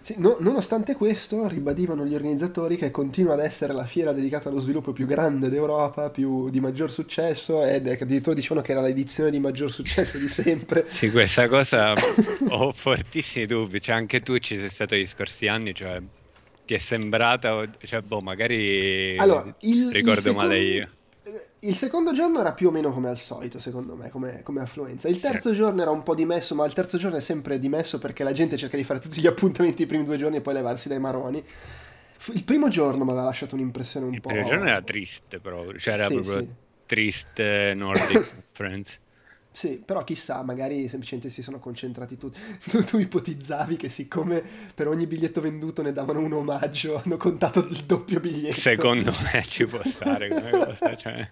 Sì, 0.02 0.14
no, 0.16 0.36
nonostante 0.40 0.96
questo, 0.96 1.46
ribadivano 1.46 2.04
gli 2.04 2.14
organizzatori 2.14 2.76
che 2.76 2.90
continua 2.90 3.34
ad 3.34 3.40
essere 3.40 3.72
la 3.72 3.84
fiera 3.84 4.12
dedicata 4.12 4.48
allo 4.48 4.58
sviluppo 4.58 4.92
più 4.92 5.06
grande 5.06 5.48
d'Europa, 5.48 6.10
più 6.10 6.50
di 6.50 6.58
maggior 6.58 6.90
successo, 6.90 7.64
ed 7.64 7.86
addirittura 7.86 8.34
dicevano 8.34 8.62
che 8.62 8.72
era 8.72 8.80
l'edizione 8.80 9.30
di 9.30 9.38
maggior 9.38 9.70
successo 9.70 10.18
di 10.18 10.26
sempre. 10.26 10.84
sì, 10.86 11.12
questa 11.12 11.46
cosa 11.46 11.92
ho 12.48 12.72
fortissimi 12.72 13.46
dubbi, 13.46 13.80
cioè 13.80 13.94
anche 13.94 14.20
tu 14.20 14.36
ci 14.38 14.56
sei 14.56 14.70
stato 14.70 14.96
gli 14.96 15.06
scorsi 15.06 15.46
anni, 15.46 15.74
cioè 15.74 16.00
ti 16.70 16.76
è 16.76 16.78
sembrata, 16.78 17.68
cioè, 17.82 18.00
boh, 18.00 18.20
magari 18.20 19.18
allora, 19.18 19.52
il, 19.62 19.90
ricordo 19.90 20.30
il 20.30 20.36
male 20.36 20.60
io. 20.60 20.90
Il 21.60 21.74
secondo 21.74 22.12
giorno 22.12 22.38
era 22.38 22.52
più 22.52 22.68
o 22.68 22.70
meno 22.70 22.92
come 22.92 23.08
al 23.08 23.18
solito, 23.18 23.58
secondo 23.58 23.96
me, 23.96 24.08
come, 24.08 24.42
come 24.44 24.60
affluenza. 24.60 25.08
Il 25.08 25.18
terzo 25.18 25.48
sì. 25.50 25.56
giorno 25.56 25.82
era 25.82 25.90
un 25.90 26.04
po' 26.04 26.14
dimesso, 26.14 26.54
ma 26.54 26.64
il 26.64 26.72
terzo 26.72 26.96
giorno 26.96 27.16
è 27.16 27.20
sempre 27.20 27.58
dimesso 27.58 27.98
perché 27.98 28.22
la 28.22 28.30
gente 28.30 28.56
cerca 28.56 28.76
di 28.76 28.84
fare 28.84 29.00
tutti 29.00 29.20
gli 29.20 29.26
appuntamenti 29.26 29.82
i 29.82 29.86
primi 29.86 30.04
due 30.04 30.16
giorni 30.16 30.36
e 30.36 30.40
poi 30.42 30.54
levarsi 30.54 30.86
dai 30.86 31.00
maroni. 31.00 31.42
Il 32.34 32.44
primo 32.44 32.68
giorno 32.68 33.02
mi 33.02 33.10
aveva 33.10 33.24
lasciato 33.24 33.56
un'impressione 33.56 34.06
un 34.06 34.14
il 34.14 34.20
po'. 34.20 34.28
Il 34.28 34.34
primo 34.36 34.50
giorno 34.50 34.68
era 34.68 34.82
triste, 34.82 35.40
però, 35.40 35.72
cioè 35.76 35.94
era 35.94 36.06
sì, 36.06 36.14
proprio 36.14 36.38
sì. 36.38 36.48
triste 36.86 37.72
Nordic 37.74 38.34
Friends. 38.52 39.00
Sì, 39.52 39.82
però 39.84 40.02
chissà, 40.04 40.42
magari 40.42 40.88
semplicemente 40.88 41.28
si 41.28 41.42
sono 41.42 41.58
concentrati 41.58 42.16
tutti. 42.16 42.38
Tu, 42.70 42.84
tu, 42.84 42.98
ipotizzavi 42.98 43.76
che 43.76 43.88
siccome 43.88 44.42
per 44.74 44.86
ogni 44.86 45.06
biglietto 45.06 45.40
venduto 45.40 45.82
ne 45.82 45.92
davano 45.92 46.20
un 46.20 46.32
omaggio, 46.32 47.00
hanno 47.02 47.16
contato 47.16 47.66
il 47.66 47.84
doppio 47.84 48.20
biglietto. 48.20 48.60
Secondo 48.60 49.12
me 49.32 49.42
ci 49.46 49.66
può 49.66 49.80
stare 49.84 50.28
come 50.28 50.50
cosa, 50.76 50.96
cioè... 50.96 51.28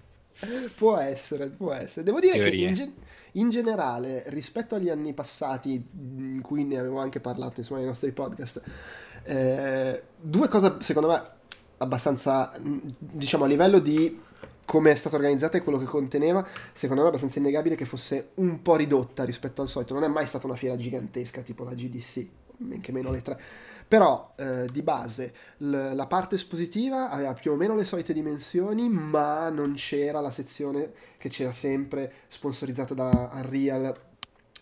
Può 0.76 0.96
essere, 0.96 1.48
può 1.48 1.72
essere. 1.72 2.04
Devo 2.04 2.20
dire 2.20 2.34
Teorie. 2.34 2.50
che 2.50 2.64
in, 2.68 2.74
gen- 2.74 2.94
in, 3.32 3.50
generale, 3.50 4.22
rispetto 4.28 4.76
agli 4.76 4.88
anni 4.88 5.12
passati, 5.12 5.72
in 5.72 6.40
cui 6.42 6.64
ne 6.64 6.78
avevo 6.78 7.00
anche 7.00 7.18
parlato 7.18 7.58
insomma, 7.58 7.80
nei 7.80 7.88
nostri 7.88 8.12
podcast, 8.12 8.62
eh, 9.24 10.02
due 10.16 10.48
cose 10.48 10.76
secondo 10.78 11.08
me 11.08 11.22
abbastanza, 11.78 12.52
diciamo, 12.98 13.44
a 13.44 13.48
livello 13.48 13.80
di 13.80 14.26
come 14.68 14.90
è 14.90 14.94
stata 14.96 15.16
organizzata 15.16 15.56
e 15.56 15.62
quello 15.62 15.78
che 15.78 15.86
conteneva, 15.86 16.46
secondo 16.74 17.00
me 17.00 17.06
è 17.08 17.10
abbastanza 17.10 17.38
innegabile 17.38 17.74
che 17.74 17.86
fosse 17.86 18.32
un 18.34 18.60
po' 18.60 18.76
ridotta 18.76 19.24
rispetto 19.24 19.62
al 19.62 19.68
solito. 19.68 19.94
Non 19.94 20.04
è 20.04 20.08
mai 20.08 20.26
stata 20.26 20.46
una 20.46 20.56
fiera 20.56 20.76
gigantesca 20.76 21.40
tipo 21.40 21.64
la 21.64 21.72
GDC, 21.72 22.26
men 22.58 22.78
che 22.82 22.92
meno 22.92 23.10
le 23.10 23.22
tre. 23.22 23.40
Però 23.88 24.34
eh, 24.36 24.66
di 24.70 24.82
base 24.82 25.32
l- 25.58 25.92
la 25.94 26.06
parte 26.06 26.34
espositiva 26.34 27.08
aveva 27.08 27.32
più 27.32 27.52
o 27.52 27.56
meno 27.56 27.74
le 27.76 27.86
solite 27.86 28.12
dimensioni, 28.12 28.90
ma 28.90 29.48
non 29.48 29.72
c'era 29.74 30.20
la 30.20 30.30
sezione 30.30 30.92
che 31.16 31.30
c'era 31.30 31.52
sempre 31.52 32.12
sponsorizzata 32.28 32.92
da 32.92 33.30
Unreal 33.32 34.07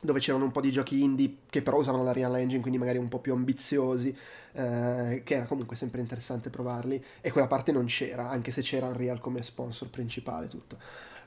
dove 0.07 0.21
c'erano 0.21 0.45
un 0.45 0.53
po' 0.53 0.63
di 0.63 0.73
giochi 0.73 1.03
indie 1.03 1.37
che 1.51 1.61
però 1.61 1.77
usavano 1.77 2.03
la 2.03 2.13
Real 2.13 2.35
Engine, 2.37 2.61
quindi 2.61 2.79
magari 2.79 2.97
un 2.97 3.09
po' 3.09 3.19
più 3.19 3.35
ambiziosi, 3.35 4.17
eh, 4.53 5.21
che 5.23 5.35
era 5.35 5.45
comunque 5.45 5.77
sempre 5.77 6.01
interessante 6.01 6.49
provarli, 6.49 7.03
e 7.21 7.31
quella 7.31 7.47
parte 7.47 7.73
non 7.73 7.85
c'era, 7.85 8.31
anche 8.31 8.53
se 8.53 8.63
c'era 8.63 8.87
Unreal 8.87 9.21
come 9.21 9.43
sponsor 9.43 9.91
principale 9.91 10.49
tutto. 10.49 10.79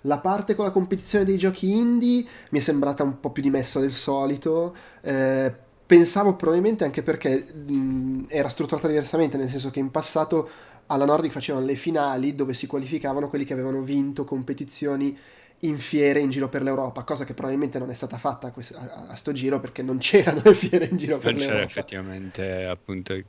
La 0.04 0.18
parte 0.18 0.56
con 0.56 0.66
la 0.66 0.72
competizione 0.72 1.26
dei 1.26 1.38
giochi 1.38 1.70
indie 1.70 2.26
mi 2.50 2.60
è 2.60 2.62
sembrata 2.62 3.04
un 3.04 3.20
po' 3.20 3.32
più 3.32 3.44
dimessa 3.44 3.80
del 3.80 3.92
solito, 3.92 4.76
eh, 5.02 5.54
pensavo 5.86 6.36
probabilmente 6.36 6.86
anche 6.86 7.04
perché 7.04 7.44
mh, 7.54 8.26
era 8.30 8.48
strutturata 8.50 8.88
diversamente, 8.88 9.38
nel 9.38 9.50
senso 9.50 9.70
che 9.70 9.80
in 9.80 9.92
passato 9.92 10.50
alla 10.86 11.06
Nordic 11.06 11.32
facevano 11.32 11.66
le 11.66 11.76
finali 11.76 12.36
dove 12.36 12.54
si 12.54 12.66
qualificavano 12.66 13.30
quelli 13.30 13.46
che 13.46 13.54
avevano 13.54 13.82
vinto 13.82 14.24
competizioni 14.24 15.16
in 15.62 15.78
fiere 15.78 16.20
in 16.20 16.30
giro 16.30 16.48
per 16.48 16.64
l'Europa, 16.64 17.04
cosa 17.04 17.26
che 17.26 17.34
probabilmente 17.34 17.80
non 17.80 17.90
è 17.90 17.94
stata 17.94 18.18
fatta 18.18 18.48
a, 18.48 18.52
questo, 18.52 18.78
a, 18.78 19.08
a 19.10 19.16
sto 19.16 19.32
giro 19.32 19.60
perché 19.60 19.82
non 19.82 19.98
c'erano 20.00 20.42
le 20.44 20.54
fiere 20.54 20.86
in 20.86 20.98
giro 20.98 21.18
per 21.18 21.32
non 21.32 21.40
l'Europa. 21.40 21.58
c'era 21.58 21.70
effettivamente 21.70 22.66
appunto... 22.66 23.22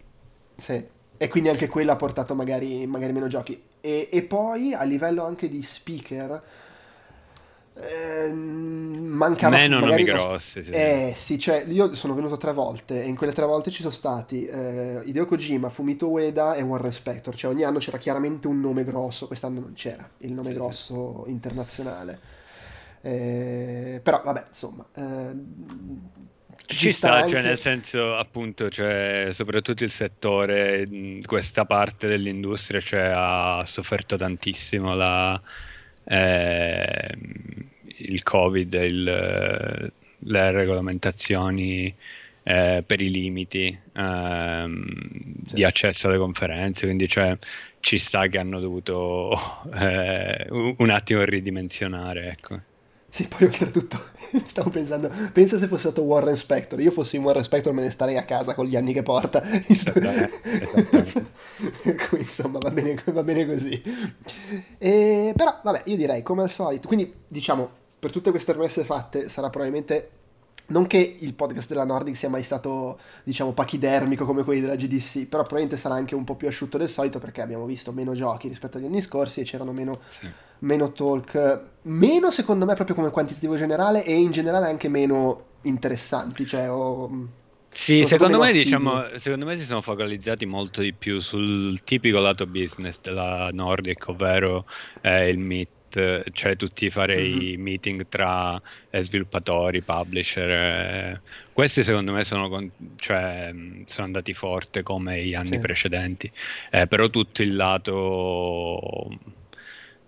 Sì, 0.56 0.87
e 1.16 1.28
quindi 1.28 1.49
anche 1.49 1.68
quello 1.68 1.92
ha 1.92 1.96
portato 1.96 2.34
magari, 2.34 2.87
magari 2.87 3.12
meno 3.12 3.28
giochi. 3.28 3.60
E, 3.80 4.08
e, 4.10 4.22
poi 4.22 4.75
a 4.75 4.84
livello 4.84 5.25
anche 5.25 5.49
di 5.49 5.62
speaker 5.62 6.42
eh, 7.82 8.32
mancava 8.32 9.56
meno 9.56 9.80
nomi 9.80 10.04
grossi 10.04 10.62
sì. 10.62 10.70
eh 10.70 11.12
sì 11.14 11.38
cioè 11.38 11.64
io 11.68 11.94
sono 11.94 12.14
venuto 12.14 12.37
tre 12.37 12.52
volte 12.52 13.02
e 13.02 13.06
in 13.06 13.16
quelle 13.16 13.32
tre 13.32 13.44
volte 13.44 13.70
ci 13.70 13.82
sono 13.82 13.92
stati 13.92 14.44
eh, 14.44 15.02
Hideo 15.04 15.26
Kojima, 15.26 15.68
Fumito 15.68 16.08
Ueda 16.08 16.54
e 16.54 16.62
Warren 16.62 16.92
Spector 16.92 17.34
cioè 17.34 17.52
ogni 17.52 17.64
anno 17.64 17.78
c'era 17.78 17.99
chiaramente 17.99 18.46
un 18.46 18.60
nome 18.60 18.84
grosso 18.84 19.26
quest'anno 19.26 19.60
non 19.60 19.72
c'era 19.75 20.08
il 20.18 20.32
nome 20.32 20.49
sì, 20.49 20.54
grosso 20.54 21.22
sì. 21.25 21.30
internazionale 21.30 22.18
eh, 23.02 24.00
però 24.02 24.22
vabbè 24.25 24.44
insomma 24.49 24.87
eh, 24.94 25.32
ci, 26.66 26.76
ci 26.76 26.92
sta, 26.92 27.08
sta 27.08 27.28
cioè, 27.28 27.37
anche... 27.37 27.49
nel 27.49 27.58
senso 27.58 28.16
appunto 28.16 28.70
cioè, 28.70 29.28
soprattutto 29.32 29.84
il 29.84 29.90
settore 29.90 30.87
questa 31.26 31.64
parte 31.64 32.06
dell'industria 32.06 32.80
cioè, 32.80 33.10
ha 33.14 33.62
sofferto 33.64 34.16
tantissimo 34.16 34.94
la 34.94 35.40
eh, 36.04 37.14
il 37.99 38.23
Covid, 38.23 38.73
il, 38.73 39.92
le 40.19 40.50
regolamentazioni 40.50 41.95
eh, 42.42 42.83
per 42.87 43.00
i 43.00 43.11
limiti 43.11 43.78
ehm, 43.92 44.87
certo. 44.87 45.54
di 45.54 45.64
accesso 45.64 46.09
alle 46.09 46.19
conferenze, 46.19 46.87
quindi 46.87 47.09
cioè, 47.09 47.37
ci 47.80 47.99
sta 47.99 48.26
che 48.26 48.38
hanno 48.38 48.61
dovuto 48.61 49.30
eh, 49.75 50.47
un 50.50 50.90
attimo 50.90 51.23
ridimensionare. 51.23 52.30
Ecco. 52.30 52.61
Sì, 53.11 53.26
poi 53.26 53.45
oltretutto 53.47 53.99
stavo 54.47 54.71
pensando, 54.71 55.11
pensa 55.33 55.59
se 55.59 55.67
fosse 55.67 55.83
stato 55.83 56.02
Warren 56.02 56.37
Spector, 56.37 56.81
io 56.81 56.93
fossi 56.93 57.17
Warren 57.17 57.43
Spector 57.43 57.73
me 57.73 57.83
ne 57.83 57.90
starei 57.90 58.17
a 58.17 58.25
casa 58.25 58.55
con 58.55 58.64
gli 58.64 58.76
anni 58.76 58.93
che 58.93 59.02
porta. 59.02 59.43
cui 62.09 62.21
insomma 62.21 62.59
va 62.59 62.71
bene, 62.71 63.02
va 63.07 63.23
bene 63.23 63.47
così. 63.47 63.83
E, 64.79 65.33
però 65.37 65.61
vabbè, 65.62 65.83
io 65.87 65.97
direi 65.97 66.23
come 66.23 66.43
al 66.43 66.50
solito, 66.50 66.87
quindi 66.87 67.12
diciamo, 67.26 67.69
per 67.99 68.11
tutte 68.11 68.31
queste 68.31 68.52
promesse 68.52 68.85
fatte 68.85 69.29
sarà 69.29 69.50
probabilmente 69.50 70.11
non 70.71 70.87
che 70.87 71.17
il 71.19 71.35
podcast 71.35 71.69
della 71.69 71.85
Nordic 71.85 72.17
sia 72.17 72.29
mai 72.29 72.45
stato, 72.45 72.99
diciamo, 73.25 73.52
pachidermico 73.52 74.25
come 74.25 74.45
quelli 74.45 74.61
della 74.61 74.76
GDC, 74.76 75.26
però 75.26 75.43
probabilmente 75.43 75.76
sarà 75.76 75.95
anche 75.95 76.14
un 76.14 76.25
po' 76.25 76.37
più 76.37 76.47
asciutto 76.47 76.79
del 76.79 76.88
solito 76.88 77.19
perché 77.19 77.43
abbiamo 77.43 77.67
visto 77.67 77.90
meno 77.93 78.14
giochi 78.14 78.49
rispetto 78.49 78.79
agli 78.79 78.85
anni 78.85 79.00
scorsi 79.00 79.40
e 79.40 79.45
c'erano 79.45 79.73
meno, 79.73 79.99
sì. 80.09 80.29
Meno 80.61 80.93
talk, 80.93 81.62
meno 81.83 82.31
secondo 82.31 82.64
me 82.64 82.75
proprio 82.75 82.97
come 82.97 83.11
quantitativo 83.11 83.57
generale 83.57 84.05
e 84.05 84.14
in 84.14 84.33
generale 84.33 84.67
anche 84.67 84.88
meno 84.88 85.45
interessanti, 85.62 86.47
cioè... 86.47 86.71
Oh, 86.71 87.29
sì, 87.73 88.05
secondo 88.05 88.38
me, 88.38 88.52
diciamo, 88.52 89.17
secondo 89.17 89.47
me 89.47 89.57
si 89.57 89.64
sono 89.64 89.81
focalizzati 89.81 90.45
molto 90.45 90.81
di 90.81 90.93
più 90.93 91.21
sul 91.21 91.81
tipico 91.85 92.19
lato 92.19 92.47
business 92.47 93.00
della 93.00 93.49
Nordic, 93.52 94.09
ovvero 94.09 94.64
eh, 95.02 95.29
il 95.29 95.38
meet 95.38 95.69
cioè 96.33 96.57
tutti 96.57 96.88
fare 96.88 97.17
mm-hmm. 97.17 97.40
i 97.40 97.57
meeting 97.57 98.07
tra 98.09 98.61
eh, 98.90 99.00
sviluppatori, 99.02 99.83
publisher. 99.83 100.50
Eh. 100.50 101.21
Questi 101.52 101.83
secondo 101.83 102.12
me 102.12 102.23
sono, 102.25 102.49
con, 102.49 102.71
cioè, 102.97 103.52
sono, 103.87 104.07
andati 104.07 104.33
forte 104.35 104.83
come 104.83 105.25
gli 105.25 105.35
anni 105.35 105.49
sì. 105.49 105.59
precedenti, 105.59 106.31
eh, 106.71 106.87
però 106.87 107.09
tutto 107.09 107.43
il 107.43 107.57
lato 107.57 109.09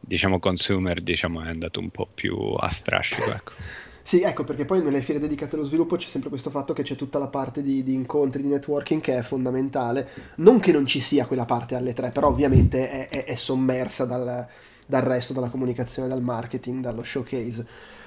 diciamo 0.04 0.38
consumer 0.40 1.00
diciamo, 1.00 1.42
è 1.42 1.48
andato 1.48 1.80
un 1.80 1.90
po' 1.90 2.08
più 2.12 2.36
a 2.58 2.68
strascico. 2.68 3.30
Ecco. 3.30 3.52
Sì, 4.04 4.20
ecco 4.22 4.42
perché 4.42 4.64
poi 4.64 4.82
nelle 4.82 5.00
fiere 5.00 5.20
dedicate 5.20 5.54
allo 5.54 5.64
sviluppo 5.64 5.94
c'è 5.94 6.08
sempre 6.08 6.28
questo 6.28 6.50
fatto 6.50 6.72
che 6.72 6.82
c'è 6.82 6.96
tutta 6.96 7.20
la 7.20 7.28
parte 7.28 7.62
di, 7.62 7.84
di, 7.84 7.94
incontri, 7.94 8.42
di 8.42 8.48
networking 8.48 9.00
che 9.00 9.16
è 9.16 9.22
fondamentale. 9.22 10.08
Non 10.38 10.58
che 10.58 10.72
non 10.72 10.86
ci 10.86 10.98
sia 10.98 11.24
quella 11.24 11.44
parte 11.44 11.76
alle 11.76 11.92
tre, 11.92 12.10
però 12.10 12.26
ovviamente 12.26 12.90
è, 12.90 13.08
è, 13.08 13.24
è 13.24 13.34
sommersa 13.36 14.04
dal, 14.04 14.44
dal 14.84 15.02
resto, 15.02 15.32
dalla 15.32 15.50
comunicazione, 15.50 16.08
dal 16.08 16.20
marketing, 16.20 16.80
dallo 16.82 17.04
showcase. 17.04 17.64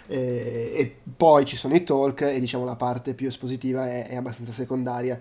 E, 0.08 0.74
e 0.76 0.96
poi 1.16 1.46
ci 1.46 1.56
sono 1.56 1.74
i 1.74 1.84
talk 1.84 2.22
e 2.22 2.42
diciamo 2.42 2.66
la 2.66 2.76
parte 2.76 3.14
più 3.14 3.28
espositiva 3.28 3.90
è, 3.90 4.10
è 4.10 4.18
abbastanza 4.18 4.52
secondaria 4.52 5.18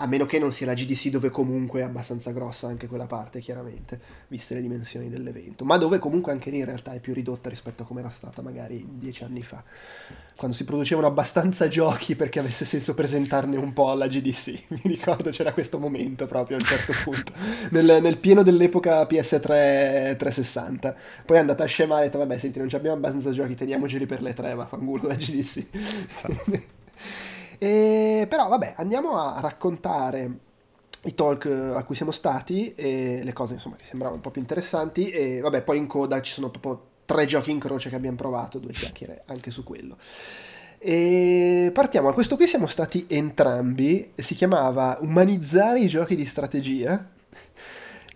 a 0.00 0.06
meno 0.06 0.26
che 0.26 0.38
non 0.38 0.52
sia 0.52 0.66
la 0.66 0.74
GDC 0.74 1.08
dove 1.08 1.30
comunque 1.30 1.80
è 1.80 1.82
abbastanza 1.82 2.30
grossa 2.30 2.68
anche 2.68 2.86
quella 2.86 3.06
parte 3.06 3.40
chiaramente, 3.40 4.00
viste 4.28 4.54
le 4.54 4.60
dimensioni 4.60 5.08
dell'evento, 5.08 5.64
ma 5.64 5.76
dove 5.76 5.98
comunque 5.98 6.30
anche 6.30 6.50
lì 6.50 6.58
in 6.58 6.64
realtà 6.64 6.92
è 6.92 7.00
più 7.00 7.12
ridotta 7.14 7.48
rispetto 7.48 7.82
a 7.82 7.86
come 7.86 8.00
era 8.00 8.10
stata 8.10 8.40
magari 8.40 8.86
dieci 8.88 9.24
anni 9.24 9.42
fa, 9.42 9.62
quando 10.36 10.56
si 10.56 10.64
producevano 10.64 11.08
abbastanza 11.08 11.66
giochi 11.66 12.14
perché 12.14 12.38
avesse 12.38 12.64
senso 12.64 12.94
presentarne 12.94 13.56
un 13.56 13.72
po' 13.72 13.90
alla 13.90 14.06
GDC, 14.06 14.62
mi 14.70 14.80
ricordo 14.84 15.30
c'era 15.30 15.52
questo 15.52 15.80
momento 15.80 16.26
proprio 16.26 16.58
a 16.58 16.60
un 16.60 16.66
certo 16.66 16.92
punto, 17.02 17.32
nel, 17.70 18.00
nel 18.00 18.18
pieno 18.18 18.44
dell'epoca 18.44 19.02
PS3 19.02 20.16
360, 20.16 20.94
poi 21.26 21.36
è 21.36 21.40
andata 21.40 21.64
a 21.64 21.66
scemare 21.66 22.02
e 22.02 22.04
ha 22.04 22.06
detto 22.06 22.18
vabbè 22.18 22.38
senti 22.38 22.60
non 22.60 22.68
abbiamo 22.72 22.96
abbastanza 22.96 23.32
giochi, 23.32 23.56
teniamoceli 23.56 24.06
per 24.06 24.22
le 24.22 24.32
tre, 24.32 24.54
ma 24.54 24.66
fangulo 24.66 25.08
la 25.08 25.14
GDC. 25.16 25.66
E, 27.58 28.26
però 28.28 28.48
vabbè, 28.48 28.74
andiamo 28.76 29.18
a 29.18 29.40
raccontare 29.40 30.38
i 31.04 31.14
talk 31.14 31.46
a 31.46 31.82
cui 31.84 31.94
siamo 31.94 32.10
stati 32.10 32.74
e 32.74 33.20
le 33.22 33.32
cose 33.32 33.54
insomma 33.54 33.76
che 33.76 33.84
sembravano 33.86 34.16
un 34.16 34.22
po' 34.22 34.30
più 34.30 34.40
interessanti 34.40 35.10
e 35.10 35.40
vabbè 35.40 35.62
poi 35.62 35.78
in 35.78 35.86
coda 35.86 36.20
ci 36.20 36.32
sono 36.32 36.50
proprio 36.50 36.86
tre 37.04 37.24
giochi 37.24 37.50
in 37.50 37.58
croce 37.58 37.88
che 37.88 37.96
abbiamo 37.96 38.16
provato, 38.16 38.58
due 38.58 38.72
chiacchiere 38.72 39.22
anche 39.26 39.50
su 39.50 39.64
quello. 39.64 39.96
E 40.78 41.70
partiamo, 41.72 42.08
a 42.08 42.14
questo 42.14 42.36
qui 42.36 42.46
siamo 42.46 42.66
stati 42.66 43.06
entrambi, 43.08 44.12
si 44.14 44.34
chiamava 44.34 44.98
Umanizzare 45.00 45.80
i 45.80 45.88
giochi 45.88 46.14
di 46.14 46.26
strategia 46.26 47.16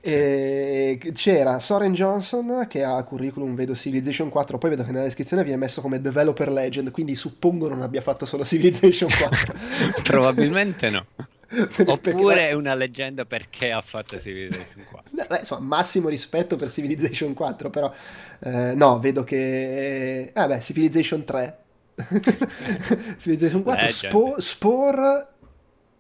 e 0.04 0.99
c'era 1.14 1.61
Soren 1.61 1.92
Johnson 1.92 2.66
che 2.68 2.82
ha 2.82 3.00
curriculum, 3.04 3.54
vedo 3.54 3.73
Civilization 3.76 4.30
4, 4.30 4.59
poi 4.59 4.71
vedo 4.71 4.82
che 4.82 4.90
nella 4.90 5.04
descrizione 5.04 5.44
viene 5.44 5.59
messo 5.59 5.80
come 5.80 6.00
developer 6.00 6.50
legend, 6.50 6.90
quindi 6.90 7.14
suppongo 7.14 7.68
non 7.68 7.82
abbia 7.82 8.00
fatto 8.00 8.26
solo 8.26 8.44
Civilization 8.44 9.09
4. 9.09 9.54
Probabilmente 10.02 10.90
no. 10.90 11.06
Oppure 11.87 12.49
è 12.49 12.52
una 12.52 12.75
leggenda 12.75 13.25
perché 13.26 13.71
ha 13.71 13.80
fatto 13.80 14.18
Civilization 14.18 14.85
4. 14.90 15.26
Beh, 15.28 15.38
insomma, 15.38 15.61
massimo 15.61 16.09
rispetto 16.09 16.56
per 16.56 16.73
Civilization 16.73 17.32
4, 17.32 17.71
però 17.71 17.92
eh, 18.40 18.75
no, 18.75 18.99
vedo 18.99 19.23
che... 19.23 20.32
Eh 20.35 20.47
beh, 20.47 20.61
Civilization 20.61 21.25
3. 21.25 21.59
Civilization 23.18 23.62
4, 23.62 23.88
Spo- 23.88 24.40
Spore 24.40 25.26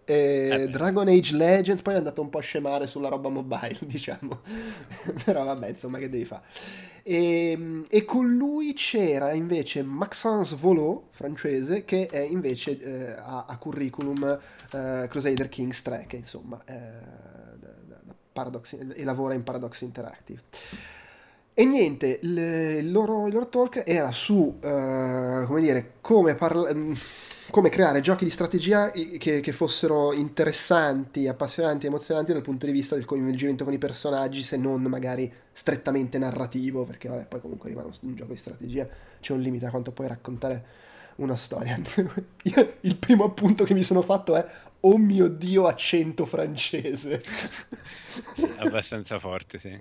eh 0.04 0.68
Dragon 0.68 1.08
Age 1.08 1.36
Legends 1.36 1.82
poi 1.82 1.94
è 1.94 1.96
andato 1.96 2.20
un 2.20 2.28
po' 2.28 2.38
a 2.38 2.42
scemare 2.42 2.86
sulla 2.86 3.08
roba 3.08 3.28
mobile, 3.28 3.78
diciamo. 3.86 4.40
Però 5.24 5.44
vabbè, 5.44 5.68
insomma, 5.68 5.98
che 5.98 6.08
devi 6.08 6.24
fare. 6.24 6.42
E, 7.02 7.50
ehm, 7.50 7.84
e, 7.88 8.04
con 8.04 8.34
lui 8.36 8.74
c'era 8.74 9.32
invece 9.32 9.82
Maxence 9.82 10.56
Volot, 10.56 11.04
francese, 11.10 11.84
che 11.84 12.06
è 12.06 12.20
invece 12.20 12.78
eh, 12.78 13.12
ha, 13.12 13.44
ha, 13.48 13.56
curriculum 13.58 14.38
eh, 14.72 15.06
Crusader 15.08 15.48
Kings 15.48 15.82
3, 15.82 16.04
che 16.06 16.16
insomma 16.16 16.62
eh, 16.64 17.30
Paradox, 18.32 18.76
e 18.94 19.04
lavora 19.04 19.34
in 19.34 19.42
Paradox 19.42 19.80
Interactive. 19.82 20.42
E 21.54 21.64
niente, 21.66 22.18
le, 22.22 22.78
il, 22.78 22.90
loro, 22.90 23.26
il, 23.26 23.32
loro, 23.34 23.48
talk 23.48 23.82
era 23.84 24.10
su, 24.10 24.34
uh, 24.34 24.58
come 25.46 25.60
dire, 25.60 25.94
come 26.00 26.34
parlare 26.34 26.72
come 27.52 27.68
creare 27.68 28.00
giochi 28.00 28.24
di 28.24 28.30
strategia 28.30 28.90
che, 28.90 29.40
che, 29.40 29.52
fossero 29.52 30.14
interessanti, 30.14 31.28
appassionanti, 31.28 31.84
emozionanti 31.86 32.32
dal 32.32 32.40
punto 32.40 32.64
di 32.64 32.72
vista 32.72 32.94
del 32.94 33.04
coinvolgimento 33.04 33.64
con 33.64 33.74
i 33.74 33.78
personaggi, 33.78 34.42
se 34.42 34.56
non 34.56 34.80
magari 34.84 35.30
strettamente 35.52 36.16
narrativo, 36.16 36.84
perché 36.84 37.08
vabbè, 37.08 37.26
poi 37.26 37.40
comunque 37.42 37.68
rimane 37.68 37.90
un 38.00 38.14
gioco 38.14 38.32
di 38.32 38.38
strategia, 38.38 38.88
c'è 39.20 39.34
un 39.34 39.40
limite 39.40 39.66
a 39.66 39.70
quanto 39.70 39.92
puoi 39.92 40.08
raccontare 40.08 40.64
una 41.16 41.36
storia. 41.36 41.78
Io, 42.44 42.76
il 42.80 42.96
primo 42.96 43.24
appunto 43.24 43.64
che 43.64 43.74
mi 43.74 43.82
sono 43.82 44.00
fatto 44.00 44.34
è 44.34 44.44
oh 44.80 44.96
mio 44.96 45.28
dio 45.28 45.66
accento 45.66 46.24
francese. 46.24 47.22
Abbastanza 48.56 49.18
forte, 49.18 49.58
sì. 49.58 49.78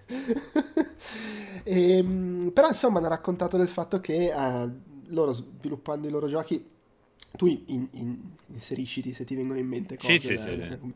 e, 1.64 1.98
ehm, 1.98 2.52
però 2.54 2.68
insomma 2.68 3.00
hanno 3.00 3.08
raccontato 3.08 3.56
del 3.56 3.70
fatto 3.70 4.02
che 4.02 4.26
eh, 4.26 4.70
loro 5.08 5.32
sviluppando 5.32 6.06
i 6.06 6.12
loro 6.12 6.28
giochi 6.28 6.71
tu 7.36 7.48
in, 7.48 7.88
in, 7.92 8.18
inserisciti 8.48 9.14
se 9.14 9.24
ti 9.24 9.36
vengono 9.36 9.60
in 9.60 9.68
mente 9.68 9.98
cose. 9.98 10.20
Sì, 10.20 10.28
sì, 10.28 10.38
sì, 10.38 10.94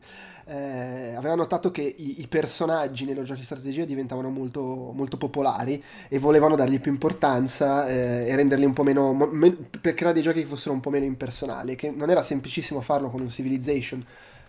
eh, 0.48 1.14
aveva 1.16 1.34
notato 1.34 1.70
che 1.70 1.82
i, 1.82 2.20
i, 2.20 2.28
personaggi 2.28 3.04
nei 3.04 3.14
loro 3.14 3.26
giochi 3.26 3.40
di 3.40 3.46
strategia 3.46 3.84
diventavano 3.84 4.28
molto, 4.28 4.92
molto 4.94 5.16
popolari 5.16 5.82
e 6.08 6.18
volevano 6.18 6.54
dargli 6.54 6.78
più 6.78 6.92
importanza 6.92 7.88
eh, 7.88 8.28
e 8.28 8.36
renderli 8.36 8.64
un 8.64 8.72
po' 8.72 8.84
meno, 8.84 9.12
me, 9.12 9.52
per 9.52 9.94
creare 9.94 10.14
dei 10.14 10.22
giochi 10.22 10.42
che 10.42 10.46
fossero 10.46 10.72
un 10.72 10.80
po' 10.80 10.90
meno 10.90 11.04
impersonali, 11.04 11.74
che 11.74 11.90
non 11.90 12.10
era 12.10 12.22
semplicissimo 12.22 12.80
farlo 12.80 13.10
con 13.10 13.20
un 13.20 13.30
Civilization 13.30 14.04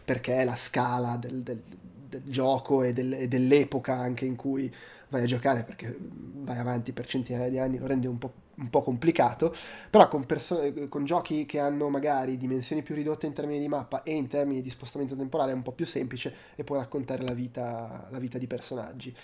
perché 0.06 0.44
la 0.44 0.56
scala 0.56 1.18
del, 1.18 1.42
del, 1.42 1.62
del 2.10 2.24
gioco 2.26 2.84
e, 2.84 2.94
del, 2.94 3.14
e 3.14 3.28
dell'epoca 3.28 3.96
anche 3.96 4.26
in 4.26 4.36
cui 4.36 4.72
vai 5.10 5.24
a 5.24 5.26
giocare 5.26 5.64
perché 5.64 5.98
vai 6.00 6.58
avanti 6.58 6.92
per 6.92 7.08
centinaia 7.08 7.50
di 7.50 7.58
anni 7.58 7.78
lo 7.78 7.88
rende 7.88 8.08
un 8.08 8.18
po' 8.18 8.34
un 8.58 8.70
po' 8.70 8.82
complicato, 8.82 9.54
però 9.90 10.08
con, 10.08 10.26
perso- 10.26 10.74
con, 10.90 11.06
giochi 11.06 11.46
che 11.46 11.60
hanno 11.60 11.90
magari 11.90 12.38
dimensioni 12.38 12.82
più 12.82 12.96
ridotte 12.96 13.26
in 13.26 13.34
termini 13.34 13.60
di 13.60 13.68
mappa 13.68 14.04
e 14.04 14.14
in 14.14 14.28
termini 14.28 14.62
di 14.62 14.70
spostamento 14.70 15.16
temporale 15.16 15.52
è 15.52 15.56
un 15.56 15.64
po' 15.64 15.74
più 15.74 15.86
semplice 15.86 16.34
e 16.56 16.64
può 16.64 16.76
raccontare 16.76 17.24
la 17.24 17.34
vita, 17.34 18.08
la 18.10 18.20
vita 18.20 18.38
di 18.38 18.48
personaggi. 18.48 19.16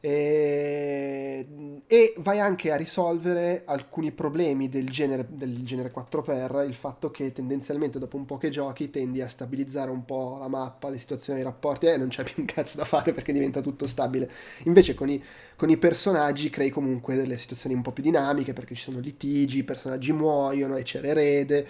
E, 0.00 1.82
e, 1.86 2.14
vai 2.18 2.38
anche 2.38 2.70
a 2.70 2.76
risolvere 2.76 3.62
alcuni 3.64 4.12
problemi 4.12 4.68
del 4.68 4.88
genere, 4.88 5.26
del 5.28 5.64
genere 5.64 5.92
4x, 5.92 6.66
il 6.66 6.74
fatto 6.74 7.10
che 7.10 7.32
tendenzialmente 7.32 7.98
dopo 7.98 8.16
un 8.16 8.24
po' 8.24 8.36
che 8.36 8.50
giochi 8.50 8.90
tendi 8.90 9.20
a 9.20 9.28
stabilizzare 9.28 9.90
un 9.90 10.04
po' 10.04 10.36
la 10.38 10.48
mappa, 10.48 10.90
le 10.90 10.98
situazioni, 10.98 11.40
i 11.40 11.42
rapporti 11.42 11.86
e 11.86 11.96
non 11.96 12.08
c'è 12.08 12.22
più 12.24 12.34
un 12.36 12.44
cazzo 12.44 12.76
da 12.76 12.84
fare 12.84 13.12
perché 13.12 13.32
diventa 13.32 13.60
tutto 13.60 13.86
stabile. 13.86 14.30
Invece 14.64 14.94
con 14.94 15.08
i, 15.08 15.22
con 15.56 15.70
i 15.70 15.76
personaggi 15.76 16.50
crei 16.50 16.70
comunque 16.70 17.16
delle 17.16 17.38
situazioni 17.38 17.74
un 17.74 17.82
po' 17.82 17.92
più 17.92 18.02
dinamiche 18.02 18.52
perché 18.52 18.74
ci 18.74 18.82
sono 18.82 19.00
litigi, 19.00 19.58
i 19.58 19.64
personaggi 19.64 20.12
muoiono 20.12 20.76
e 20.76 20.82
c'è 20.82 21.00
l'erede 21.00 21.66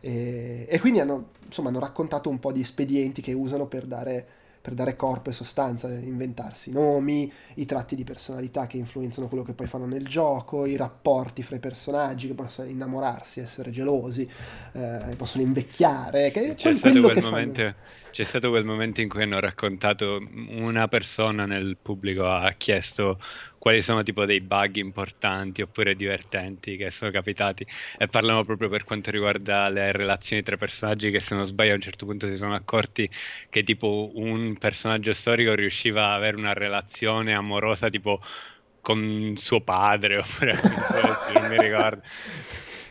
e, 0.00 0.66
e 0.68 0.80
quindi 0.80 1.00
hanno, 1.00 1.30
insomma, 1.44 1.68
hanno 1.68 1.80
raccontato 1.80 2.28
un 2.28 2.38
po' 2.38 2.52
di 2.52 2.60
espedienti 2.60 3.22
che 3.22 3.32
usano 3.32 3.66
per 3.66 3.86
dare 3.86 4.26
per 4.66 4.74
dare 4.74 4.96
corpo 4.96 5.30
e 5.30 5.32
sostanza, 5.32 5.88
inventarsi 5.92 6.72
nomi, 6.72 7.32
i 7.54 7.66
tratti 7.66 7.94
di 7.94 8.02
personalità 8.02 8.66
che 8.66 8.76
influenzano 8.76 9.28
quello 9.28 9.44
che 9.44 9.52
poi 9.52 9.68
fanno 9.68 9.86
nel 9.86 10.04
gioco, 10.04 10.66
i 10.66 10.74
rapporti 10.74 11.44
fra 11.44 11.54
i 11.54 11.60
personaggi 11.60 12.26
che 12.26 12.34
possono 12.34 12.68
innamorarsi, 12.68 13.38
essere 13.38 13.70
gelosi, 13.70 14.28
eh, 14.72 15.14
possono 15.16 15.44
invecchiare. 15.44 16.32
Che 16.32 16.56
c'è, 16.56 16.74
stato 16.74 17.00
quel 17.00 17.22
momento, 17.22 17.60
c'è 17.60 17.74
c'è 18.16 18.24
stato 18.24 18.48
quel 18.48 18.64
momento 18.64 19.02
in 19.02 19.10
cui 19.10 19.20
hanno 19.24 19.38
raccontato 19.40 20.26
una 20.48 20.88
persona 20.88 21.44
nel 21.44 21.76
pubblico 21.76 22.26
ha 22.26 22.50
chiesto 22.52 23.20
quali 23.58 23.82
sono 23.82 24.02
tipo 24.02 24.24
dei 24.24 24.40
bug 24.40 24.76
importanti 24.76 25.60
oppure 25.60 25.94
divertenti 25.94 26.78
che 26.78 26.88
sono 26.88 27.10
capitati. 27.10 27.66
E 27.98 28.08
parlano 28.08 28.42
proprio 28.42 28.70
per 28.70 28.84
quanto 28.84 29.10
riguarda 29.10 29.68
le 29.68 29.92
relazioni 29.92 30.42
tra 30.42 30.56
personaggi 30.56 31.10
che 31.10 31.20
se 31.20 31.34
non 31.34 31.44
sbaglio 31.44 31.72
a 31.72 31.74
un 31.74 31.82
certo 31.82 32.06
punto 32.06 32.26
si 32.26 32.36
sono 32.36 32.54
accorti 32.54 33.06
che 33.50 33.62
tipo 33.62 34.10
un 34.14 34.56
personaggio 34.56 35.12
storico 35.12 35.52
riusciva 35.52 36.06
ad 36.06 36.12
avere 36.14 36.38
una 36.38 36.54
relazione 36.54 37.34
amorosa 37.34 37.90
tipo 37.90 38.22
con 38.80 39.34
suo 39.36 39.60
padre 39.60 40.16
oppure 40.24 40.58
non 41.34 41.48
mi 41.50 41.58
ricordo 41.58 42.00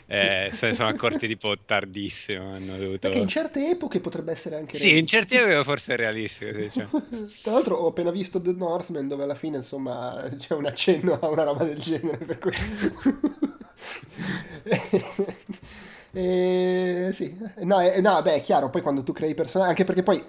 eh, 0.07 0.51
se 0.53 0.67
ne 0.67 0.73
sono 0.73 0.89
accorti 0.89 1.27
tipo 1.27 1.55
tardissimo. 1.65 2.53
Hanno 2.53 2.77
dovuto... 2.77 2.99
Perché 2.99 3.17
in 3.17 3.27
certe 3.27 3.69
epoche 3.69 3.99
potrebbe 3.99 4.31
essere 4.31 4.57
anche 4.57 4.77
Sì, 4.77 4.97
in 4.97 5.07
certe 5.07 5.39
epoche 5.39 5.63
forse 5.63 5.93
è 5.93 5.97
realistico. 5.97 6.51
Diciamo. 6.51 6.89
Tra 7.41 7.53
l'altro 7.53 7.77
ho 7.77 7.87
appena 7.87 8.11
visto 8.11 8.39
The 8.39 8.53
Northman 8.53 9.07
dove 9.07 9.23
alla 9.23 9.35
fine 9.35 9.57
insomma 9.57 10.29
c'è 10.37 10.53
un 10.53 10.65
accenno 10.65 11.17
a 11.19 11.27
una 11.27 11.43
roba 11.43 11.63
del 11.63 11.79
genere. 11.79 12.17
Per 12.17 12.37
cui... 12.37 12.51
e, 16.11 17.09
sì, 17.11 17.37
no, 17.61 17.79
eh, 17.79 18.01
no, 18.01 18.21
beh, 18.21 18.35
è 18.35 18.41
chiaro, 18.41 18.69
poi 18.69 18.81
quando 18.81 19.03
tu 19.03 19.11
crei 19.11 19.33
personaggi, 19.33 19.69
anche 19.69 19.85
perché 19.85 20.03
poi, 20.03 20.23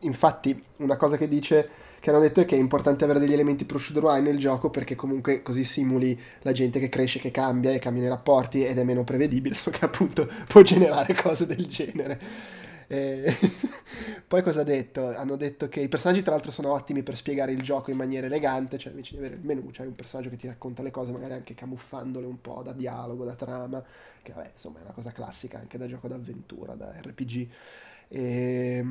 infatti, 0.00 0.62
una 0.76 0.96
cosa 0.96 1.16
che 1.16 1.28
dice 1.28 1.68
che 2.02 2.10
hanno 2.10 2.18
detto 2.18 2.44
che 2.44 2.56
è 2.56 2.58
importante 2.58 3.04
avere 3.04 3.20
degli 3.20 3.32
elementi 3.32 3.64
procedurali 3.64 4.22
nel 4.22 4.36
gioco 4.36 4.70
perché 4.70 4.96
comunque 4.96 5.40
così 5.40 5.62
simuli 5.62 6.20
la 6.40 6.50
gente 6.50 6.80
che 6.80 6.88
cresce, 6.88 7.20
che 7.20 7.30
cambia 7.30 7.70
e 7.70 7.78
cambia 7.78 8.02
i 8.02 8.08
rapporti 8.08 8.66
ed 8.66 8.76
è 8.76 8.82
meno 8.82 9.04
prevedibile, 9.04 9.54
solo 9.54 9.78
che 9.78 9.84
appunto 9.84 10.28
può 10.48 10.62
generare 10.62 11.14
cose 11.14 11.46
del 11.46 11.64
genere. 11.66 12.18
E... 12.88 13.32
Poi 14.26 14.42
cosa 14.42 14.62
ha 14.62 14.64
detto? 14.64 15.16
Hanno 15.16 15.36
detto 15.36 15.68
che 15.68 15.78
i 15.78 15.86
personaggi 15.86 16.22
tra 16.22 16.32
l'altro 16.32 16.50
sono 16.50 16.72
ottimi 16.72 17.04
per 17.04 17.14
spiegare 17.14 17.52
il 17.52 17.62
gioco 17.62 17.92
in 17.92 17.98
maniera 17.98 18.26
elegante, 18.26 18.78
cioè 18.78 18.90
invece 18.90 19.12
di 19.12 19.18
avere 19.18 19.36
il 19.36 19.44
menu 19.44 19.70
c'è 19.70 19.86
un 19.86 19.94
personaggio 19.94 20.28
che 20.28 20.36
ti 20.36 20.48
racconta 20.48 20.82
le 20.82 20.90
cose 20.90 21.12
magari 21.12 21.34
anche 21.34 21.54
camuffandole 21.54 22.26
un 22.26 22.40
po' 22.40 22.62
da 22.64 22.72
dialogo, 22.72 23.24
da 23.24 23.34
trama, 23.34 23.80
che 24.22 24.32
vabbè 24.32 24.50
insomma 24.54 24.80
è 24.80 24.82
una 24.82 24.92
cosa 24.92 25.12
classica 25.12 25.60
anche 25.60 25.78
da 25.78 25.86
gioco 25.86 26.08
d'avventura, 26.08 26.74
da 26.74 26.92
RPG. 27.00 27.48
E 28.08 28.84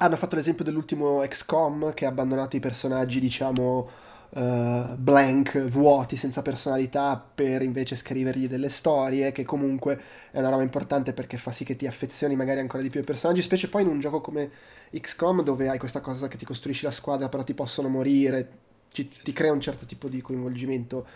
hanno 0.00 0.16
fatto 0.16 0.36
l'esempio 0.36 0.64
dell'ultimo 0.64 1.20
XCOM 1.20 1.92
che 1.94 2.04
ha 2.04 2.08
abbandonato 2.08 2.56
i 2.56 2.60
personaggi, 2.60 3.18
diciamo, 3.18 3.90
uh, 4.30 4.94
blank, 4.96 5.58
vuoti, 5.66 6.16
senza 6.16 6.40
personalità, 6.42 7.20
per 7.34 7.62
invece 7.62 7.96
scrivergli 7.96 8.46
delle 8.46 8.68
storie, 8.68 9.32
che 9.32 9.44
comunque 9.44 10.00
è 10.30 10.38
una 10.38 10.50
roba 10.50 10.62
importante 10.62 11.12
perché 11.12 11.36
fa 11.36 11.50
sì 11.50 11.64
che 11.64 11.74
ti 11.74 11.86
affezioni 11.86 12.36
magari 12.36 12.60
ancora 12.60 12.82
di 12.82 12.90
più 12.90 13.00
ai 13.00 13.06
personaggi, 13.06 13.42
specie 13.42 13.68
poi 13.68 13.82
in 13.82 13.88
un 13.88 13.98
gioco 13.98 14.20
come 14.20 14.50
XCOM 14.92 15.42
dove 15.42 15.68
hai 15.68 15.78
questa 15.78 16.00
cosa 16.00 16.28
che 16.28 16.36
ti 16.36 16.44
costruisci 16.44 16.84
la 16.84 16.92
squadra, 16.92 17.28
però 17.28 17.42
ti 17.42 17.54
possono 17.54 17.88
morire, 17.88 18.50
ci, 18.92 19.08
ti 19.08 19.32
crea 19.32 19.52
un 19.52 19.60
certo 19.60 19.84
tipo 19.84 20.08
di 20.08 20.20
coinvolgimento 20.20 21.06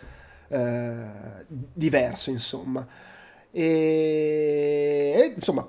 uh, 0.49 1.45
diverso, 1.47 2.31
insomma. 2.31 2.85
E, 3.53 5.12
e 5.14 5.33
insomma, 5.37 5.64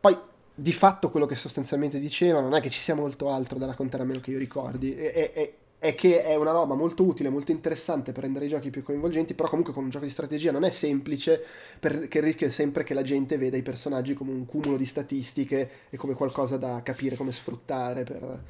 poi 0.00 0.16
di 0.54 0.72
fatto 0.72 1.10
quello 1.10 1.26
che 1.26 1.34
sostanzialmente 1.34 1.98
diceva 1.98 2.40
non 2.40 2.54
è 2.54 2.60
che 2.60 2.68
ci 2.68 2.78
sia 2.78 2.94
molto 2.94 3.30
altro 3.30 3.58
da 3.58 3.66
raccontare 3.66 4.02
a 4.02 4.06
meno 4.06 4.20
che 4.20 4.32
io 4.32 4.38
ricordi, 4.38 4.94
è, 4.94 5.32
è, 5.32 5.52
è, 5.78 5.94
che 5.94 6.22
è 6.22 6.36
una 6.36 6.52
roba 6.52 6.74
molto 6.74 7.04
utile, 7.04 7.30
molto 7.30 7.52
interessante 7.52 8.12
per 8.12 8.24
rendere 8.24 8.44
i 8.44 8.48
giochi 8.48 8.70
più 8.70 8.82
coinvolgenti, 8.82 9.34
però 9.34 9.48
comunque 9.48 9.72
con 9.72 9.84
un 9.84 9.90
gioco 9.90 10.04
di 10.04 10.10
strategia 10.10 10.52
non 10.52 10.64
è 10.64 10.70
semplice 10.70 11.42
perché 11.80 12.20
rischia 12.20 12.50
sempre 12.50 12.84
che 12.84 12.92
la 12.94 13.02
gente 13.02 13.38
veda 13.38 13.56
i 13.56 13.62
personaggi 13.62 14.14
come 14.14 14.32
un 14.32 14.44
cumulo 14.44 14.76
di 14.76 14.86
statistiche 14.86 15.70
e 15.88 15.96
come 15.96 16.14
qualcosa 16.14 16.58
da 16.58 16.82
capire 16.82 17.16
come 17.16 17.32
sfruttare 17.32 18.04
per... 18.04 18.42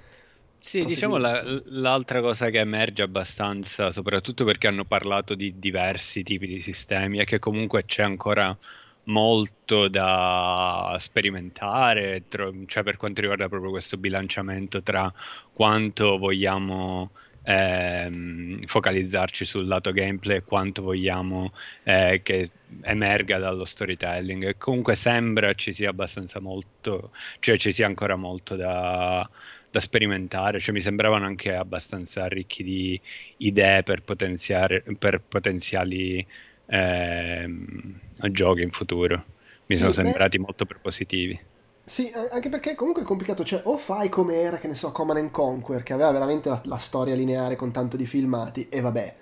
Sì, 0.58 0.84
diciamo 0.84 1.16
la, 1.16 1.42
l'altra 1.64 2.20
cosa 2.20 2.48
che 2.48 2.60
emerge 2.60 3.02
abbastanza, 3.02 3.90
soprattutto 3.90 4.44
perché 4.44 4.68
hanno 4.68 4.84
parlato 4.84 5.34
di 5.34 5.58
diversi 5.58 6.22
tipi 6.22 6.46
di 6.46 6.60
sistemi, 6.60 7.18
è 7.18 7.24
che 7.24 7.40
comunque 7.40 7.84
c'è 7.84 8.02
ancora 8.02 8.56
molto 9.04 9.88
da 9.88 10.96
sperimentare, 10.98 12.24
cioè 12.66 12.82
per 12.82 12.96
quanto 12.96 13.20
riguarda 13.20 13.48
proprio 13.48 13.70
questo 13.70 13.96
bilanciamento 13.96 14.82
tra 14.82 15.12
quanto 15.52 16.18
vogliamo 16.18 17.10
ehm, 17.44 18.64
focalizzarci 18.66 19.44
sul 19.44 19.66
lato 19.66 19.92
gameplay 19.92 20.36
e 20.38 20.42
quanto 20.44 20.82
vogliamo 20.82 21.52
eh, 21.84 22.20
che 22.22 22.50
emerga 22.82 23.38
dallo 23.38 23.64
storytelling. 23.64 24.46
E 24.48 24.58
comunque 24.58 24.94
sembra 24.94 25.54
ci 25.54 25.72
sia 25.72 25.90
abbastanza 25.90 26.40
molto, 26.40 27.10
cioè 27.40 27.56
ci 27.56 27.72
sia 27.72 27.86
ancora 27.86 28.16
molto 28.16 28.56
da, 28.56 29.28
da 29.70 29.80
sperimentare, 29.80 30.60
cioè 30.60 30.74
mi 30.74 30.80
sembravano 30.80 31.26
anche 31.26 31.54
abbastanza 31.54 32.26
ricchi 32.28 32.62
di 32.62 33.00
idee 33.38 33.82
per, 33.82 34.02
potenziare, 34.02 34.84
per 34.98 35.20
potenziali 35.20 36.24
ehm, 36.72 38.00
giochi 38.30 38.62
in 38.62 38.70
futuro. 38.70 39.24
Mi 39.66 39.76
sì, 39.76 39.82
sono 39.82 39.92
sembrati 39.92 40.38
beh, 40.38 40.44
molto 40.44 40.64
propositivi. 40.64 41.38
Sì, 41.85 42.12
anche 42.30 42.48
perché 42.48 42.74
comunque 42.74 43.02
è 43.02 43.04
complicato, 43.04 43.44
cioè 43.44 43.61
o 43.64 43.76
fai 43.76 44.08
come 44.08 44.40
era, 44.40 44.58
che 44.58 44.68
ne 44.68 44.74
so, 44.74 44.92
Command 44.92 45.18
and 45.18 45.30
Conquer, 45.30 45.82
che 45.82 45.92
aveva 45.92 46.12
veramente 46.12 46.48
la, 46.48 46.61
la 46.64 46.76
storia 46.76 47.14
lineare 47.14 47.56
con 47.56 47.72
tanto 47.72 47.96
di 47.96 48.06
filmati, 48.06 48.68
e 48.68 48.80
vabbè, 48.80 49.14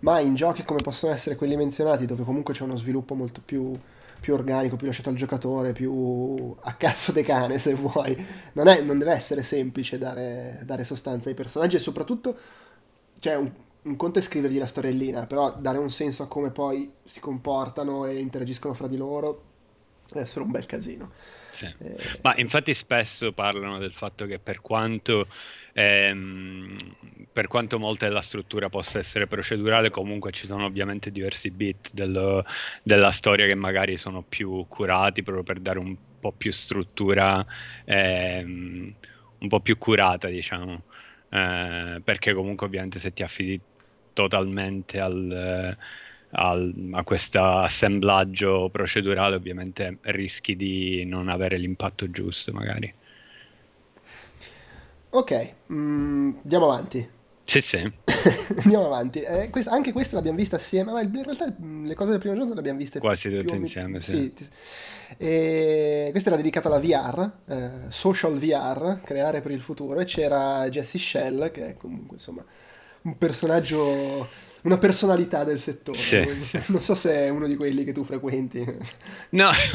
ma 0.00 0.20
in 0.20 0.34
giochi 0.34 0.62
come 0.62 0.80
possono 0.82 1.12
essere 1.12 1.36
quelli 1.36 1.56
menzionati, 1.56 2.06
dove 2.06 2.22
comunque 2.22 2.54
c'è 2.54 2.62
uno 2.64 2.76
sviluppo 2.76 3.14
molto 3.14 3.40
più, 3.44 3.72
più 4.20 4.34
organico, 4.34 4.76
più 4.76 4.86
lasciato 4.86 5.08
al 5.08 5.14
giocatore, 5.16 5.72
più 5.72 6.54
a 6.60 6.74
cazzo 6.74 7.12
de 7.12 7.22
cane 7.22 7.58
se 7.58 7.74
vuoi, 7.74 8.14
non, 8.52 8.68
è, 8.68 8.82
non 8.82 8.98
deve 8.98 9.12
essere 9.12 9.42
semplice 9.42 9.98
dare, 9.98 10.60
dare 10.64 10.84
sostanza 10.84 11.30
ai 11.30 11.34
personaggi 11.34 11.76
e 11.76 11.80
soprattutto, 11.80 12.36
cioè 13.20 13.36
un, 13.36 13.50
un 13.82 13.96
conto 13.96 14.18
è 14.18 14.22
scrivergli 14.22 14.58
la 14.58 14.66
storiellina, 14.66 15.26
però 15.26 15.56
dare 15.58 15.78
un 15.78 15.90
senso 15.90 16.22
a 16.22 16.28
come 16.28 16.50
poi 16.50 16.92
si 17.02 17.20
comportano 17.20 18.06
e 18.06 18.18
interagiscono 18.18 18.74
fra 18.74 18.86
di 18.86 18.96
loro 18.96 19.50
deve 20.12 20.24
essere 20.24 20.44
un 20.44 20.50
bel 20.50 20.66
casino. 20.66 21.10
Sì. 21.50 21.66
Eh... 21.78 21.96
Ma 22.22 22.34
infatti 22.36 22.74
spesso 22.74 23.32
parlano 23.32 23.78
del 23.78 23.92
fatto 23.92 24.26
che 24.26 24.38
per 24.38 24.60
quanto, 24.60 25.26
ehm, 25.72 26.94
per 27.32 27.48
quanto 27.48 27.78
molta 27.78 28.06
della 28.06 28.20
struttura 28.20 28.68
possa 28.68 28.98
essere 28.98 29.26
procedurale, 29.26 29.90
comunque 29.90 30.32
ci 30.32 30.46
sono 30.46 30.64
ovviamente 30.64 31.10
diversi 31.10 31.50
bit 31.50 31.92
dello, 31.92 32.44
della 32.82 33.10
storia 33.10 33.46
che 33.46 33.54
magari 33.54 33.96
sono 33.96 34.22
più 34.22 34.64
curati 34.68 35.22
proprio 35.22 35.44
per 35.44 35.60
dare 35.60 35.78
un 35.78 35.96
po' 36.20 36.32
più 36.32 36.52
struttura, 36.52 37.44
ehm, 37.84 38.94
un 39.38 39.48
po' 39.48 39.60
più 39.60 39.76
curata, 39.76 40.28
diciamo. 40.28 40.82
Eh, 41.34 42.00
perché 42.04 42.34
comunque 42.34 42.66
ovviamente 42.66 42.98
se 42.98 43.12
ti 43.14 43.22
affidi 43.22 43.58
totalmente 44.12 45.00
al, 45.00 45.76
al, 46.30 46.90
a 46.92 47.02
questo 47.04 47.40
assemblaggio 47.40 48.68
procedurale, 48.70 49.36
ovviamente 49.36 49.98
rischi 50.02 50.56
di 50.56 51.04
non 51.04 51.28
avere 51.28 51.58
l'impatto 51.58 52.10
giusto, 52.10 52.52
magari. 52.52 52.92
Ok, 55.10 55.54
mm, 55.70 56.30
andiamo 56.42 56.70
avanti. 56.70 57.08
Sì, 57.44 57.60
sì. 57.60 57.78
Andiamo 58.62 58.86
avanti. 58.86 59.20
Eh, 59.20 59.50
questa, 59.50 59.72
anche 59.72 59.92
questa 59.92 60.16
l'abbiamo 60.16 60.38
vista 60.38 60.56
assieme, 60.56 60.92
ma 60.92 61.02
in 61.02 61.22
realtà 61.22 61.52
mm, 61.60 61.86
le 61.86 61.94
cose 61.94 62.12
del 62.12 62.20
primo 62.20 62.34
giorno 62.34 62.54
le 62.54 62.60
abbiamo 62.60 62.78
viste 62.78 62.98
quasi 62.98 63.28
tutte 63.28 63.56
insieme. 63.56 64.00
Sì. 64.00 64.32
sì. 64.34 64.48
E 65.18 66.08
questa 66.12 66.28
era 66.30 66.38
dedicata 66.38 66.68
alla 66.68 66.78
VR, 66.78 67.30
eh, 67.46 67.70
social 67.90 68.38
VR, 68.38 69.00
creare 69.02 69.42
per 69.42 69.50
il 69.50 69.60
futuro, 69.60 70.00
e 70.00 70.04
c'era 70.04 70.66
Jesse 70.70 70.98
Shell, 70.98 71.50
che 71.50 71.66
è 71.66 71.74
comunque 71.74 72.16
insomma 72.16 72.44
un 73.02 73.18
personaggio, 73.18 74.28
una 74.62 74.78
personalità 74.78 75.44
del 75.44 75.58
settore. 75.58 75.98
Sì, 75.98 76.24
sì. 76.42 76.60
Non 76.68 76.80
so 76.80 76.94
se 76.94 77.14
è 77.14 77.28
uno 77.28 77.46
di 77.46 77.56
quelli 77.56 77.84
che 77.84 77.92
tu 77.92 78.04
frequenti. 78.04 78.64
No, 79.30 79.50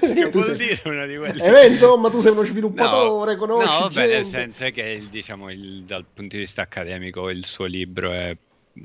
che 0.00 0.30
vuol 0.30 0.44
sei... 0.44 0.56
dire 0.56 0.80
uno 0.84 1.06
di 1.06 1.16
quelli? 1.16 1.40
Eh 1.40 1.50
beh, 1.50 1.66
insomma, 1.66 2.10
tu 2.10 2.20
sei 2.20 2.32
uno 2.32 2.44
sviluppatore, 2.44 3.32
no, 3.32 3.38
conosci 3.38 3.80
No, 3.80 3.88
vabbè, 3.88 4.06
nel 4.06 4.26
senso 4.26 4.70
che 4.70 5.02
diciamo, 5.10 5.50
il, 5.50 5.82
dal 5.84 6.04
punto 6.12 6.36
di 6.36 6.42
vista 6.42 6.62
accademico 6.62 7.28
il 7.30 7.44
suo 7.44 7.64
libro 7.64 8.12
è 8.12 8.36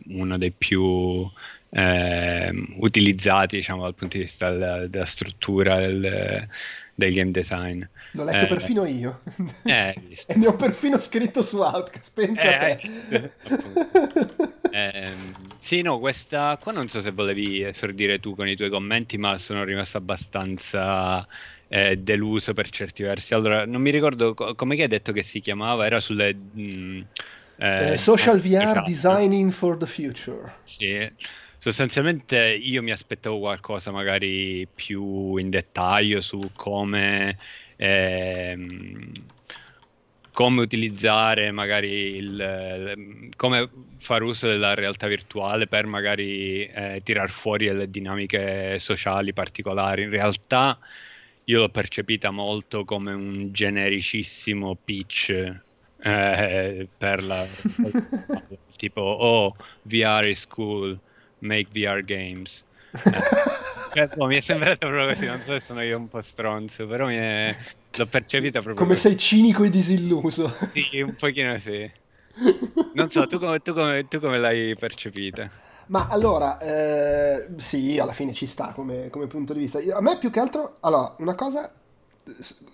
uno 0.07 0.37
dei 0.37 0.51
più 0.51 1.29
eh, 1.69 2.51
utilizzati, 2.79 3.57
diciamo, 3.57 3.83
dal 3.83 3.95
punto 3.95 4.17
di 4.17 4.23
vista 4.23 4.49
della, 4.49 4.87
della 4.87 5.05
struttura 5.05 5.79
del 5.79 6.47
del 6.93 7.13
game 7.13 7.31
design. 7.31 7.83
L'ho 8.11 8.23
letto 8.23 8.45
eh, 8.45 8.47
perfino 8.47 8.85
io. 8.85 9.21
Eh, 9.63 9.95
e 10.27 10.35
ne 10.35 10.47
ho 10.47 10.55
perfino 10.55 10.99
scritto 10.99 11.43
su 11.43 11.57
Outcast, 11.57 12.11
pensa 12.13 12.67
eh, 12.67 12.79
eh, 14.71 15.11
sì, 15.57 15.81
no, 15.81 15.99
questa 15.99 16.57
qua 16.61 16.71
non 16.71 16.87
so 16.89 17.01
se 17.01 17.11
volevi 17.11 17.63
esordire 17.63 18.19
tu 18.19 18.35
con 18.35 18.47
i 18.47 18.55
tuoi 18.55 18.69
commenti, 18.69 19.17
ma 19.17 19.37
sono 19.37 19.63
rimasto 19.63 19.97
abbastanza 19.97 21.25
eh, 21.67 21.97
deluso 21.97 22.53
per 22.53 22.69
certi 22.69 23.03
versi. 23.03 23.33
Allora, 23.33 23.65
non 23.65 23.81
mi 23.81 23.91
ricordo 23.91 24.33
co- 24.33 24.55
come 24.55 24.79
hai 24.79 24.87
detto 24.87 25.11
che 25.11 25.23
si 25.23 25.39
chiamava, 25.39 25.85
era 25.85 25.99
sulle... 25.99 26.33
Mh, 26.33 26.61
mm, 26.61 27.01
eh, 27.55 27.97
social 27.97 28.39
VR 28.39 28.71
esatto. 28.71 28.89
Designing 28.89 29.51
for 29.51 29.77
the 29.77 29.85
Future. 29.85 30.51
Sì, 30.63 31.09
sostanzialmente 31.61 32.57
io 32.59 32.81
mi 32.81 32.89
aspettavo 32.89 33.37
qualcosa 33.37 33.91
magari 33.91 34.67
più 34.73 35.37
in 35.37 35.51
dettaglio 35.51 36.19
su 36.19 36.39
come, 36.55 37.37
ehm, 37.75 39.11
come 40.33 40.61
utilizzare 40.61 41.51
magari 41.51 42.15
il, 42.15 43.29
come 43.37 43.69
fare 43.99 44.23
uso 44.23 44.47
della 44.47 44.73
realtà 44.73 45.05
virtuale 45.05 45.67
per 45.67 45.85
magari 45.85 46.65
eh, 46.65 47.01
tirar 47.03 47.29
fuori 47.29 47.67
delle 47.67 47.91
dinamiche 47.91 48.79
sociali 48.79 49.31
particolari. 49.31 50.01
In 50.01 50.09
realtà 50.09 50.79
io 51.43 51.59
l'ho 51.59 51.69
percepita 51.69 52.31
molto 52.31 52.85
come 52.85 53.13
un 53.13 53.53
genericissimo 53.53 54.75
pitch 54.83 55.29
eh, 55.99 56.87
per 56.97 57.23
la 57.23 57.45
tipo 58.75 59.01
oh 59.01 59.55
VR 59.83 60.25
is 60.25 60.47
cool 60.47 60.99
make 61.41 61.67
VR 61.71 62.03
games 62.03 62.63
eh, 63.93 64.09
boh, 64.15 64.25
mi 64.25 64.35
è 64.35 64.41
sembrato 64.41 64.87
proprio 64.87 65.07
così 65.07 65.25
non 65.25 65.39
so 65.39 65.53
se 65.53 65.59
sono 65.59 65.81
io 65.81 65.97
un 65.97 66.09
po' 66.09 66.21
stronzo 66.21 66.87
però 66.87 67.07
mi 67.07 67.15
è... 67.15 67.55
l'ho 67.91 68.07
percepita 68.07 68.61
proprio 68.61 68.75
come 68.75 68.95
così. 68.95 69.09
sei 69.09 69.17
cinico 69.17 69.63
e 69.63 69.69
disilluso 69.69 70.49
sì 70.49 71.01
un 71.01 71.15
pochino 71.17 71.57
sì 71.57 71.89
non 72.93 73.09
so 73.09 73.27
tu 73.27 73.39
come, 73.39 73.59
tu 73.59 73.73
come, 73.73 74.07
tu 74.07 74.19
come 74.19 74.39
l'hai 74.39 74.75
percepita 74.75 75.69
ma 75.87 76.07
allora, 76.07 76.57
eh, 76.59 77.47
sì, 77.57 77.99
alla 77.99 78.13
fine 78.13 78.31
ci 78.31 78.45
sta 78.45 78.71
come, 78.71 79.09
come, 79.09 79.27
punto 79.27 79.51
di 79.51 79.59
vista. 79.59 79.79
A 79.93 79.99
me 79.99 80.17
più 80.17 80.29
che 80.29 80.39
altro, 80.39 80.77
allora, 80.79 81.13
una 81.17 81.35
cosa, 81.35 81.69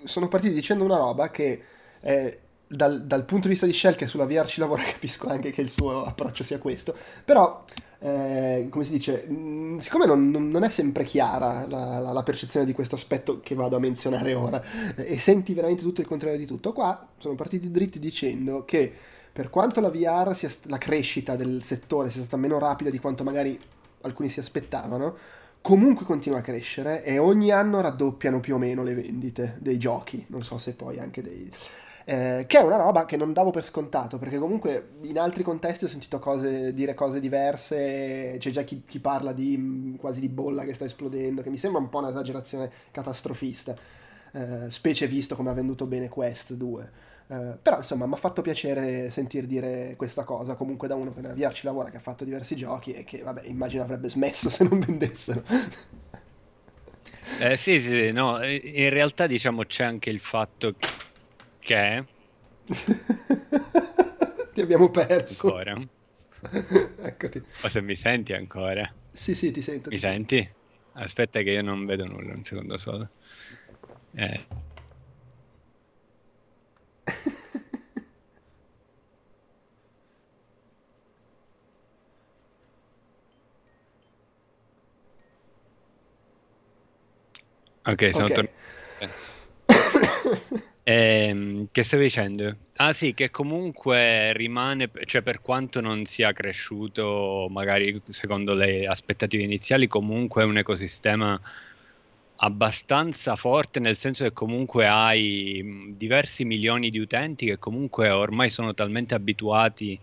sono 0.04 0.28
partiti 0.28 0.54
dicendo 0.54 0.84
una 0.84 0.98
roba 0.98 1.32
che 1.32 1.62
eh, 2.00 2.40
dal, 2.68 3.06
dal, 3.06 3.26
punto 3.26 3.44
di 3.44 3.54
vista 3.54 3.66
di 3.66 3.74
Shell 3.74 3.96
che 3.96 4.08
sulla 4.08 4.26
VR 4.26 4.46
ci 4.46 4.60
lavora 4.60 4.84
capisco 4.90 5.28
anche 5.28 5.52
che 5.52 5.62
il 5.62 5.70
suo 5.70 6.04
approccio 6.04 6.44
sia 6.44 6.60
questo, 6.60 6.96
però 7.24 7.64
eh, 8.00 8.68
come 8.70 8.84
si 8.84 8.92
dice, 8.92 9.26
mh, 9.28 9.34
mm, 9.34 9.78
siccome 9.80 10.06
non, 10.06 10.30
non, 10.30 10.64
è 10.64 10.70
sempre 10.70 11.04
chiara 11.04 11.66
la, 11.68 12.00
la, 12.00 12.12
la, 12.12 12.24
percezione 12.24 12.66
di 12.66 12.74
questo 12.74 12.96
aspetto 12.96 13.40
che 13.40 13.56
vado 13.56 13.76
a 13.76 13.80
menzionare 13.80 14.34
ora 14.36 14.62
eh, 14.96 15.14
e 15.14 15.18
senti 15.18 15.54
veramente 15.54 15.82
tutto 15.82 16.02
il 16.02 16.08
contrario 16.08 16.38
di 16.38 16.46
tutto, 16.46 16.74
qua 16.74 17.08
sono 17.18 17.36
partiti 17.36 17.72
dritti 17.72 18.00
dicendo 18.00 18.66
che 18.66 18.94
per 19.32 19.50
quanto 19.50 19.82
la 19.82 19.90
VR 19.90 20.36
sia 20.36 20.50
la 20.64 20.78
crescita 20.78 21.36
del 21.36 21.64
settore 21.64 22.10
sia 22.10 22.22
stata 22.22 22.38
meno 22.38 22.60
rapida 22.60 22.90
di 22.90 23.00
quanto 23.00 23.24
magari 23.24 23.60
alcuni 24.02 24.30
si 24.30 24.40
aspettavano, 24.40 25.16
comunque 25.62 26.06
continua 26.06 26.40
a 26.40 26.42
crescere 26.42 27.04
e 27.04 27.18
ogni 27.18 27.52
anno 27.52 27.82
raddoppiano 27.82 28.40
più 28.40 28.56
o 28.56 28.58
meno 28.58 28.84
le 28.84 28.94
vendite 28.94 29.58
dei 29.60 29.78
giochi, 29.78 30.24
non 30.30 30.44
so 30.44 30.58
se 30.58 30.74
poi 30.74 31.00
anche 31.00 31.22
dei 31.22 31.52
eh, 32.10 32.46
che 32.48 32.60
è 32.60 32.64
una 32.64 32.78
roba 32.78 33.06
che 33.06 33.18
non 33.18 33.34
davo 33.34 33.52
per 33.52 33.66
scontato, 33.66 34.18
perché 34.18 34.38
comunque 34.38 34.92
in 35.02 35.20
altri 35.20 35.44
contesti 35.44 35.84
ho 35.84 35.90
sentito 35.90 36.20
cose, 36.20 36.74
dire 36.74 36.94
cose 36.94 37.20
diverse, 37.20 38.38
c'è 38.40 38.50
già 38.50 38.62
chi, 38.62 38.84
chi, 38.88 39.00
parla 39.00 39.34
di 39.34 39.58
mm, 39.58 39.96
quasi 39.96 40.22
di 40.22 40.30
bolla 40.30 40.64
che 40.64 40.74
sta 40.74 40.86
esplodendo, 40.86 41.42
che 41.42 41.50
mi 41.50 41.58
sembra 41.58 41.82
un 41.82 41.90
po' 41.90 41.98
un'esagerazione 41.98 42.72
catastrofista, 42.92 43.76
eh, 44.32 44.72
specie 44.72 45.06
visto 45.08 45.36
come 45.36 45.50
ha 45.50 45.54
venduto 45.54 45.86
bene 45.86 46.08
Quest 46.08 46.54
2. 46.54 46.92
Uh, 47.28 47.58
però 47.62 47.76
insomma 47.76 48.06
mi 48.06 48.14
ha 48.14 48.16
fatto 48.16 48.42
piacere 48.42 49.12
sentir 49.12 49.46
dire 49.46 49.96
questa 49.98 50.24
cosa 50.24 50.56
comunque 50.56 50.88
da 50.88 50.96
uno 50.96 51.14
che 51.14 51.20
nella 51.20 51.34
VR 51.34 51.52
ci 51.52 51.66
lavora 51.66 51.90
che 51.90 51.98
ha 51.98 52.00
fatto 52.00 52.24
diversi 52.24 52.56
giochi 52.56 52.94
e 52.94 53.04
che 53.04 53.22
vabbè 53.22 53.42
immagino 53.48 53.84
avrebbe 53.84 54.08
smesso 54.08 54.50
se 54.50 54.64
non 54.64 54.80
vendessero 54.80 55.44
eh, 57.42 57.58
sì 57.58 57.82
sì 57.82 58.14
no 58.14 58.42
in 58.42 58.90
realtà 58.90 59.28
diciamo 59.28 59.66
c'è 59.66 59.84
anche 59.84 60.10
il 60.10 60.22
fatto 60.22 60.76
che... 61.68 62.06
ti 64.54 64.62
abbiamo 64.62 64.90
perso. 64.90 65.54
Ancora. 65.54 65.86
Eccoti. 67.02 67.44
O 67.64 67.68
se 67.68 67.82
mi 67.82 67.96
senti 67.96 68.32
ancora. 68.32 68.90
Sì, 69.12 69.36
sì, 69.36 69.52
ti 69.52 69.62
sento. 69.62 69.90
Mi 69.90 69.96
ti 69.96 70.02
senti? 70.02 70.38
Sento. 70.38 70.56
Aspetta 70.94 71.42
che 71.42 71.52
io 71.52 71.62
non 71.62 71.86
vedo 71.86 72.06
nulla, 72.06 72.34
un 72.34 72.44
secondo 72.44 72.78
solo. 72.78 73.10
Eh. 74.14 74.48
ok, 87.84 88.14
sono 88.14 88.26
okay. 88.26 88.36
tornato. 88.36 88.56
Eh, 90.90 91.68
che 91.70 91.84
stavi 91.84 92.04
dicendo? 92.04 92.56
Ah 92.78 92.94
sì, 92.94 93.14
che 93.14 93.30
comunque 93.30 94.32
rimane, 94.32 94.90
cioè 95.06 95.22
per 95.22 95.42
quanto 95.42 95.82
non 95.82 96.06
sia 96.06 96.32
cresciuto 96.32 97.48
magari 97.50 98.02
secondo 98.08 98.54
le 98.54 98.88
aspettative 98.88 99.44
iniziali, 99.44 99.88
comunque 99.88 100.44
è 100.44 100.46
un 100.46 100.58
ecosistema 100.58 101.38
abbastanza 102.40 103.36
forte 103.36 103.80
nel 103.82 103.98
senso 103.98 104.24
che 104.24 104.32
comunque 104.32 104.88
hai 104.88 105.94
diversi 105.98 106.46
milioni 106.46 106.90
di 106.90 107.00
utenti 107.00 107.48
che 107.48 107.58
comunque 107.58 108.10
ormai 108.10 108.50
sono 108.50 108.74
talmente 108.74 109.14
abituati 109.16 110.00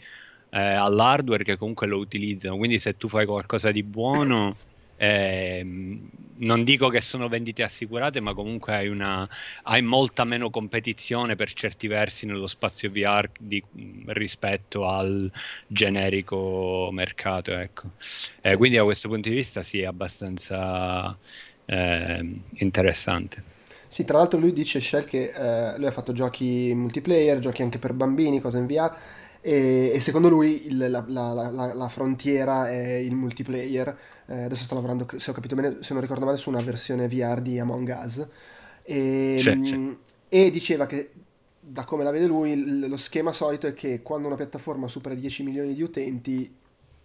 eh, 0.51 0.59
all'hardware 0.61 1.45
che 1.45 1.57
comunque 1.57 1.87
lo 1.87 1.99
utilizzano, 1.99 2.59
quindi 2.59 2.79
se 2.79 2.97
tu 2.99 3.09
fai 3.09 3.25
qualcosa 3.27 3.71
di 3.71 3.83
buono 3.85 4.59
eh, 5.05 5.67
non 6.37 6.65
dico 6.65 6.89
che 6.89 7.01
sono 7.01 7.29
vendite 7.29 7.63
assicurate, 7.63 8.21
ma 8.21 8.35
comunque 8.35 8.75
hai, 8.75 8.89
una, 8.89 9.29
hai, 9.65 9.83
molta 9.83 10.25
meno 10.25 10.51
competizione 10.51 11.37
per 11.37 11.53
certi 11.53 11.87
versi 11.87 12.27
nello 12.27 12.47
spazio 12.47 12.91
VR 12.91 13.31
di, 13.39 13.63
rispetto 14.07 14.87
al 14.87 15.31
generico 15.67 16.89
mercato. 16.93 17.53
Ecco. 17.53 17.91
Eh, 18.41 18.57
quindi 18.57 18.77
da 18.77 18.85
questo 18.85 19.09
punto 19.09 19.29
di 19.29 19.35
vista 19.35 19.63
sì, 19.63 19.81
è 19.81 19.87
abbastanza 19.87 21.17
eh, 21.67 22.41
interessante. 22.55 23.53
Sì, 23.87 24.05
tra 24.05 24.19
l'altro 24.19 24.41
lui 24.41 24.53
dice 24.53 24.81
Shell 24.81 25.05
che 25.05 25.33
eh, 25.33 25.79
lui 25.79 25.87
ha 25.87 25.93
fatto 25.93 26.13
giochi 26.13 26.73
multiplayer, 26.75 27.39
giochi 27.39 27.63
anche 27.63 27.79
per 27.79 27.93
bambini, 27.93 28.41
cose 28.41 28.59
in 28.59 28.67
VR 28.67 28.93
e, 29.47 29.93
e 29.95 30.01
secondo 30.01 30.31
lui 30.31 30.67
il, 30.69 30.79
la, 30.79 31.05
la, 31.07 31.33
la, 31.51 31.75
la, 31.75 31.89
frontiera 31.89 32.71
è 32.71 32.95
il 32.95 33.15
multiplayer. 33.15 33.95
Eh, 34.27 34.45
adesso 34.45 34.65
sto 34.65 34.75
lavorando, 34.75 35.07
se 35.17 35.31
ho 35.31 35.35
capito 35.35 35.55
bene, 35.55 35.79
se 35.81 35.93
non 35.93 36.03
ricordo 36.03 36.25
male, 36.25 36.37
su 36.37 36.49
una 36.49 36.63
versione 36.63 37.09
VR 37.09 37.41
di 37.41 37.59
Among 37.59 37.97
Us. 38.03 38.27
E, 38.83 39.37
sì. 39.39 39.77
Mm, 39.77 39.93
e 40.29 40.51
diceva 40.51 40.87
che 40.87 41.11
da 41.61 41.85
come 41.85 42.05
la 42.05 42.11
vede 42.11 42.27
lui, 42.27 42.87
lo 42.87 42.97
schema 42.97 43.33
solito 43.33 43.67
è 43.67 43.75
che 43.75 44.03
quando 44.03 44.27
una 44.27 44.37
piattaforma 44.37 44.87
supera 44.89 45.15
10 45.15 45.43
milioni 45.43 45.75
di 45.75 45.83
utenti 45.83 46.55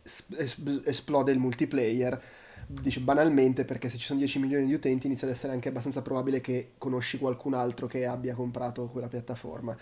es- 0.03 0.58
esplode 0.86 1.32
il 1.32 1.39
multiplayer. 1.39 2.21
Dice 2.67 2.99
banalmente 2.99 3.65
perché 3.65 3.89
se 3.89 3.97
ci 3.97 4.05
sono 4.05 4.19
10 4.19 4.38
milioni 4.38 4.67
di 4.67 4.73
utenti 4.73 5.08
inizia 5.08 5.25
ad 5.25 5.34
essere 5.34 5.53
anche 5.53 5.69
abbastanza 5.69 6.03
probabile 6.03 6.39
che 6.39 6.73
conosci 6.77 7.17
qualcun 7.17 7.55
altro 7.55 7.88
che 7.88 8.05
abbia 8.05 8.36
comprato 8.36 8.89
quella 8.89 9.08
piattaforma 9.08 9.75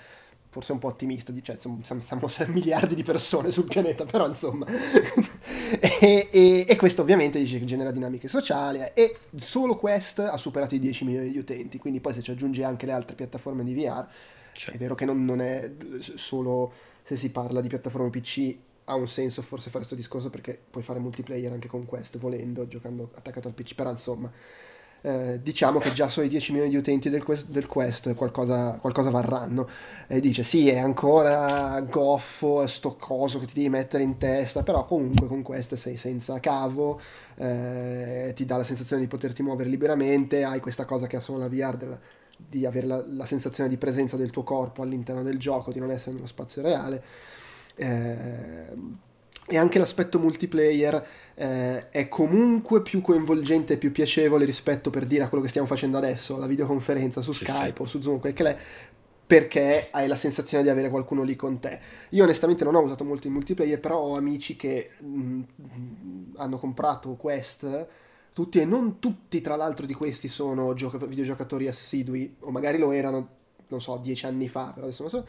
forse 0.58 0.72
un 0.72 0.80
po' 0.80 0.88
ottimista, 0.88 1.32
cioè 1.44 1.56
siamo, 1.56 1.82
siamo, 1.84 2.02
siamo 2.02 2.28
miliardi 2.52 2.96
di 2.96 3.04
persone 3.04 3.52
sul 3.52 3.66
pianeta, 3.66 4.06
però 4.06 4.28
insomma. 4.28 4.66
e, 5.80 6.30
e, 6.32 6.66
e, 6.68 6.76
questo 6.76 7.04
ovviamente 7.04 7.38
dice 7.38 7.60
che 7.60 7.66
genera 7.66 7.92
dinamiche 7.92 8.28
sociali 8.28 8.80
e 8.96 9.20
solo 9.36 9.76
Quest 9.76 10.18
ha 10.18 10.38
superato 10.38 10.74
i 10.74 10.80
10 10.80 11.04
milioni 11.04 11.30
di 11.30 11.38
utenti, 11.38 11.78
quindi 11.78 12.02
poi 12.02 12.16
se 12.16 12.24
ci 12.24 12.32
aggiungi 12.32 12.64
anche 12.64 12.88
le 12.88 12.92
altre 12.92 13.16
piattaforme 13.16 13.64
di 13.64 13.76
VR, 13.76 14.08
sì. 14.54 14.72
è 14.72 14.78
vero 14.78 14.96
che 14.96 15.06
non, 15.06 15.24
non, 15.24 15.42
è 15.42 15.72
solo 16.16 16.72
se 17.04 17.18
si 17.18 17.30
parla 17.30 17.62
di 17.62 17.68
piattaforme 17.68 18.10
PC 18.10 18.56
ha 18.86 18.96
un 18.96 19.08
senso 19.08 19.44
forse 19.44 19.66
fare 19.66 19.86
questo 19.86 19.96
discorso 19.96 20.32
perché 20.32 20.60
puoi 20.72 20.82
fare 20.82 20.98
multiplayer 20.98 21.52
anche 21.52 21.68
con 21.68 21.86
Quest 21.86 22.18
volendo, 22.18 22.68
giocando 22.68 23.12
attaccato 23.14 23.48
al 23.48 23.54
PC, 23.54 23.76
però 23.76 23.92
insomma 23.92 24.32
eh, 25.02 25.40
diciamo 25.42 25.80
che 25.80 25.94
già 25.94 26.10
solo 26.10 26.26
i 26.26 26.30
10 26.30 26.52
milioni 26.52 26.72
di 26.72 26.78
utenti 26.78 27.10
del 27.10 27.24
Quest, 27.24 27.48
del 27.48 27.68
quest 27.68 28.14
qualcosa, 28.16 28.78
qualcosa, 28.80 29.10
varranno. 29.10 29.68
E 30.08 30.20
dice 30.20 30.44
sì, 30.44 30.70
è 30.70 30.78
ancora 30.78 31.80
goffo, 31.82 32.66
sto 32.68 32.96
coso 32.96 33.40
che 33.40 33.46
ti 33.46 33.54
devi 33.56 33.70
mettere 33.70 34.04
in 34.04 34.18
testa, 34.18 34.64
però 34.64 34.86
comunque 34.86 35.28
con 35.28 35.42
Quest 35.44 35.76
sei 35.76 35.98
senza 35.98 36.40
cavo, 36.40 37.00
eh, 37.36 38.34
ti 38.36 38.46
dà 38.46 38.58
la 38.58 38.64
sensazione 38.64 39.02
di 39.02 39.08
poterti 39.08 39.44
muovere 39.44 39.70
liberamente, 39.70 40.44
hai 40.44 40.60
questa 40.60 40.86
cosa 40.86 41.08
che 41.08 41.18
ha 41.18 41.20
solo 41.20 41.40
la 41.40 41.50
VR 41.50 41.78
della, 41.78 42.00
di 42.38 42.66
avere 42.66 42.88
la, 42.88 43.04
la, 43.08 43.26
sensazione 43.26 43.70
di 43.70 43.78
presenza 43.78 44.18
del 44.18 44.30
tuo 44.30 44.44
corpo 44.44 44.82
all'interno 44.82 45.24
del 45.24 45.40
gioco, 45.40 45.72
di 45.72 45.80
non 45.80 45.92
essere 45.92 46.16
nello 46.16 46.28
spazio 46.28 46.62
reale. 46.62 47.04
Eh, 47.76 49.06
e 49.50 49.58
anche 49.58 49.80
l'aspetto 49.80 50.20
multiplayer 50.20 51.08
eh, 51.36 51.90
è 51.90 52.10
comunque 52.10 52.82
più 52.82 53.00
coinvolgente 53.00 53.74
e 53.74 53.78
più 53.78 53.92
piacevole 53.94 54.44
rispetto 54.44 54.90
per 54.90 55.06
dire 55.06 55.24
a 55.24 55.30
quello 55.30 55.44
che 55.44 55.50
stiamo 55.50 55.68
facendo 55.68 55.98
adesso, 55.98 56.38
la 56.38 56.48
videoconferenza 56.48 57.22
su 57.22 57.32
Skype 57.32 57.76
sì. 57.76 57.82
o 57.82 57.86
su 57.86 58.02
Zoom, 58.02 58.20
quel 58.20 58.34
che 58.34 58.44
è, 58.44 58.58
perché 59.26 59.88
hai 59.92 60.08
la 60.08 60.18
sensazione 60.18 60.64
di 60.64 60.70
avere 60.70 60.90
qualcuno 60.90 61.24
lì 61.24 61.36
con 61.38 61.60
te. 61.60 61.80
Io 62.10 62.24
onestamente 62.24 62.66
non 62.66 62.76
ho 62.76 62.82
usato 62.82 63.06
molto 63.06 63.28
il 63.28 63.34
multiplayer, 63.34 63.80
però 63.80 64.00
ho 64.00 64.18
amici 64.18 64.58
che 64.58 64.92
mh, 65.00 65.08
mm, 65.08 65.44
hanno 66.36 66.60
comprato 66.60 67.16
Quest, 67.16 67.88
tutti 68.34 68.60
e 68.60 68.66
non 68.66 69.00
tutti 69.00 69.40
tra 69.40 69.56
l'altro 69.56 69.86
di 69.86 69.94
questi 69.94 70.28
sono 70.28 70.74
gioca- 70.74 71.06
videogiocatori 71.06 71.68
assidui, 71.68 72.36
o 72.40 72.52
magari 72.52 72.78
lo 72.78 72.92
erano, 72.92 73.30
non 73.68 73.82
so, 73.82 73.98
dieci 73.98 74.26
anni 74.26 74.50
fa, 74.50 74.72
però 74.74 74.86
adesso 74.86 75.04
non 75.04 75.12
so 75.12 75.28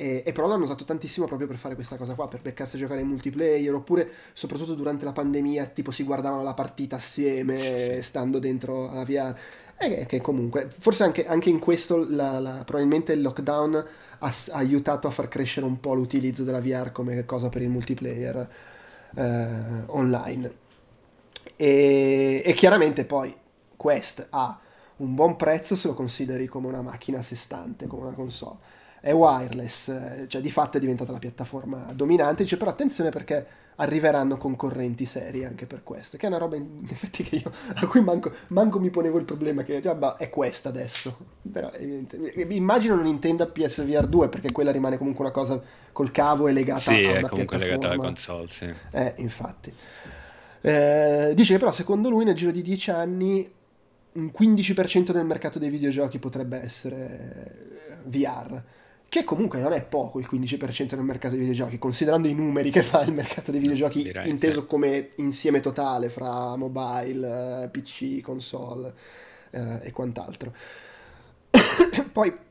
e, 0.00 0.22
e, 0.24 0.32
però 0.32 0.46
l'hanno 0.46 0.62
usato 0.62 0.84
tantissimo 0.84 1.26
proprio 1.26 1.48
per 1.48 1.56
fare 1.56 1.74
questa 1.74 1.96
cosa 1.96 2.14
qua, 2.14 2.28
per 2.28 2.40
beccarsi 2.40 2.76
a 2.76 2.78
giocare 2.78 3.00
in 3.00 3.08
multiplayer, 3.08 3.74
oppure 3.74 4.08
soprattutto 4.32 4.74
durante 4.74 5.04
la 5.04 5.10
pandemia, 5.10 5.66
tipo 5.66 5.90
si 5.90 6.04
guardavano 6.04 6.44
la 6.44 6.54
partita 6.54 6.94
assieme, 6.94 8.00
stando 8.02 8.38
dentro 8.38 8.92
la 8.92 9.04
VR. 9.04 9.34
E 9.76 10.06
che 10.06 10.20
comunque, 10.20 10.68
forse 10.70 11.02
anche, 11.02 11.26
anche 11.26 11.50
in 11.50 11.58
questo 11.58 12.06
la, 12.08 12.38
la, 12.38 12.62
probabilmente 12.64 13.12
il 13.12 13.22
lockdown 13.22 13.74
ha, 13.74 14.26
ha, 14.28 14.34
aiutato 14.52 15.08
a 15.08 15.10
far 15.10 15.26
crescere 15.26 15.66
un 15.66 15.80
po' 15.80 15.94
l'utilizzo 15.94 16.44
della 16.44 16.60
VR 16.60 16.92
come 16.92 17.24
cosa 17.24 17.48
per 17.48 17.62
il 17.62 17.68
multiplayer 17.68 18.48
eh, 19.16 19.48
online. 19.86 20.54
E, 21.56 22.42
e 22.44 22.52
chiaramente 22.52 23.04
poi 23.04 23.34
Quest 23.74 24.28
ha 24.30 24.60
un 24.98 25.16
buon 25.16 25.34
prezzo 25.34 25.74
se 25.74 25.88
lo 25.88 25.94
consideri 25.94 26.46
come 26.46 26.68
una 26.68 26.82
macchina 26.82 27.18
a 27.18 27.22
sé 27.22 27.34
stante, 27.34 27.88
come 27.88 28.02
una 28.02 28.14
console 28.14 28.76
è 29.00 29.12
wireless, 29.12 29.88
eh, 29.88 30.26
cioè 30.28 30.40
di 30.40 30.50
fatto 30.50 30.76
è 30.76 30.80
diventata 30.80 31.12
la 31.12 31.18
piattaforma 31.18 31.92
dominante, 31.94 32.42
dice 32.42 32.56
però 32.56 32.70
attenzione 32.70 33.10
perché 33.10 33.46
arriveranno 33.76 34.36
concorrenti 34.36 35.06
seri 35.06 35.44
anche 35.44 35.66
per 35.66 35.84
questo, 35.84 36.16
che 36.16 36.26
è 36.26 36.28
una 36.28 36.38
roba 36.38 36.56
in 36.56 36.86
effetti 36.90 37.22
che 37.22 37.36
io, 37.36 37.52
a 37.74 37.86
cui 37.86 38.00
manco, 38.00 38.32
manco 38.48 38.80
mi 38.80 38.90
ponevo 38.90 39.18
il 39.18 39.24
problema 39.24 39.62
che 39.62 39.80
cioè, 39.80 39.94
bah, 39.94 40.16
è 40.16 40.28
questa 40.30 40.68
adesso, 40.68 41.16
però 41.50 41.70
immagino 41.78 42.96
non 42.96 43.06
intenda 43.06 43.46
PSVR 43.46 44.06
2 44.06 44.28
perché 44.28 44.50
quella 44.50 44.72
rimane 44.72 44.98
comunque 44.98 45.24
una 45.24 45.32
cosa 45.32 45.60
col 45.92 46.10
cavo 46.10 46.48
e 46.48 46.52
legata 46.52 46.80
sì, 46.80 47.04
a 47.04 47.18
una 47.18 47.28
comunque 47.28 47.58
legata 47.58 47.90
alla 47.90 47.96
console, 47.96 48.48
sì. 48.48 48.72
Eh, 48.90 49.14
infatti. 49.18 49.72
Eh, 50.60 51.32
dice 51.34 51.52
che 51.52 51.58
però 51.60 51.70
secondo 51.70 52.08
lui 52.08 52.24
nel 52.24 52.34
giro 52.34 52.50
di 52.50 52.62
10 52.62 52.90
anni 52.90 53.48
un 54.10 54.32
15% 54.36 55.12
del 55.12 55.24
mercato 55.24 55.60
dei 55.60 55.70
videogiochi 55.70 56.18
potrebbe 56.18 56.60
essere 56.60 58.00
VR 58.06 58.60
che 59.08 59.24
comunque 59.24 59.60
non 59.60 59.72
è 59.72 59.82
poco 59.84 60.18
il 60.18 60.28
15% 60.30 60.88
del 60.88 61.00
mercato 61.00 61.30
dei 61.30 61.40
videogiochi, 61.40 61.78
considerando 61.78 62.28
i 62.28 62.34
numeri 62.34 62.70
che 62.70 62.82
fa 62.82 63.02
il 63.02 63.12
mercato 63.12 63.50
dei 63.50 63.60
videogiochi 63.60 64.02
Direi, 64.02 64.28
inteso 64.28 64.60
sì. 64.60 64.66
come 64.66 65.10
insieme 65.16 65.60
totale 65.60 66.10
fra 66.10 66.56
mobile, 66.56 67.62
eh, 67.64 67.68
PC, 67.70 68.20
console 68.20 68.92
eh, 69.50 69.80
e 69.82 69.90
quant'altro. 69.92 70.52
Poi 72.12 72.46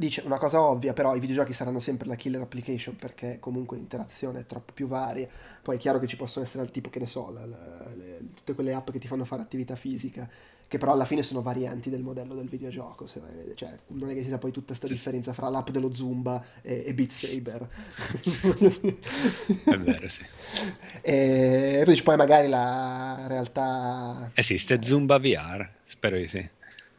dice 0.00 0.22
una 0.24 0.38
cosa 0.38 0.62
ovvia, 0.62 0.94
però 0.94 1.14
i 1.14 1.20
videogiochi 1.20 1.52
saranno 1.52 1.78
sempre 1.78 2.08
la 2.08 2.16
killer 2.16 2.40
application 2.40 2.96
perché 2.96 3.38
comunque 3.38 3.76
l'interazione 3.76 4.40
è 4.40 4.46
troppo 4.46 4.72
più 4.72 4.88
varia. 4.88 5.28
Poi 5.62 5.76
è 5.76 5.78
chiaro 5.78 5.98
che 5.98 6.06
ci 6.06 6.16
possono 6.16 6.44
essere 6.44 6.62
al 6.62 6.70
tipo, 6.70 6.88
che 6.88 6.98
ne 6.98 7.06
so, 7.06 7.30
le, 7.30 7.46
le, 7.94 8.18
tutte 8.34 8.54
quelle 8.54 8.72
app 8.72 8.90
che 8.90 8.98
ti 8.98 9.06
fanno 9.06 9.24
fare 9.24 9.42
attività 9.42 9.76
fisica 9.76 10.28
che 10.70 10.78
però 10.78 10.92
alla 10.92 11.04
fine 11.04 11.24
sono 11.24 11.42
varianti 11.42 11.90
del 11.90 12.00
modello 12.00 12.32
del 12.36 12.48
videogioco, 12.48 13.04
se 13.08 13.18
vai 13.18 13.32
vedere. 13.32 13.56
Cioè, 13.56 13.76
non 13.88 14.08
è 14.08 14.14
che 14.14 14.20
ci 14.20 14.28
sia 14.28 14.38
poi 14.38 14.52
tutta 14.52 14.66
questa 14.68 14.86
differenza 14.86 15.32
fra 15.32 15.48
l'app 15.48 15.70
dello 15.70 15.92
Zumba 15.92 16.40
e, 16.62 16.84
e 16.86 16.94
Beat 16.94 17.10
Saber. 17.10 17.68
è 19.64 19.76
vero, 19.76 20.08
sì. 20.08 20.22
E 21.02 21.82
poi, 21.84 22.02
poi 22.02 22.16
magari 22.16 22.46
la 22.46 23.26
realtà... 23.26 24.30
Esiste 24.32 24.80
Zumba 24.80 25.18
VR? 25.18 25.68
Spero 25.82 26.16
di 26.16 26.28
sì. 26.28 26.48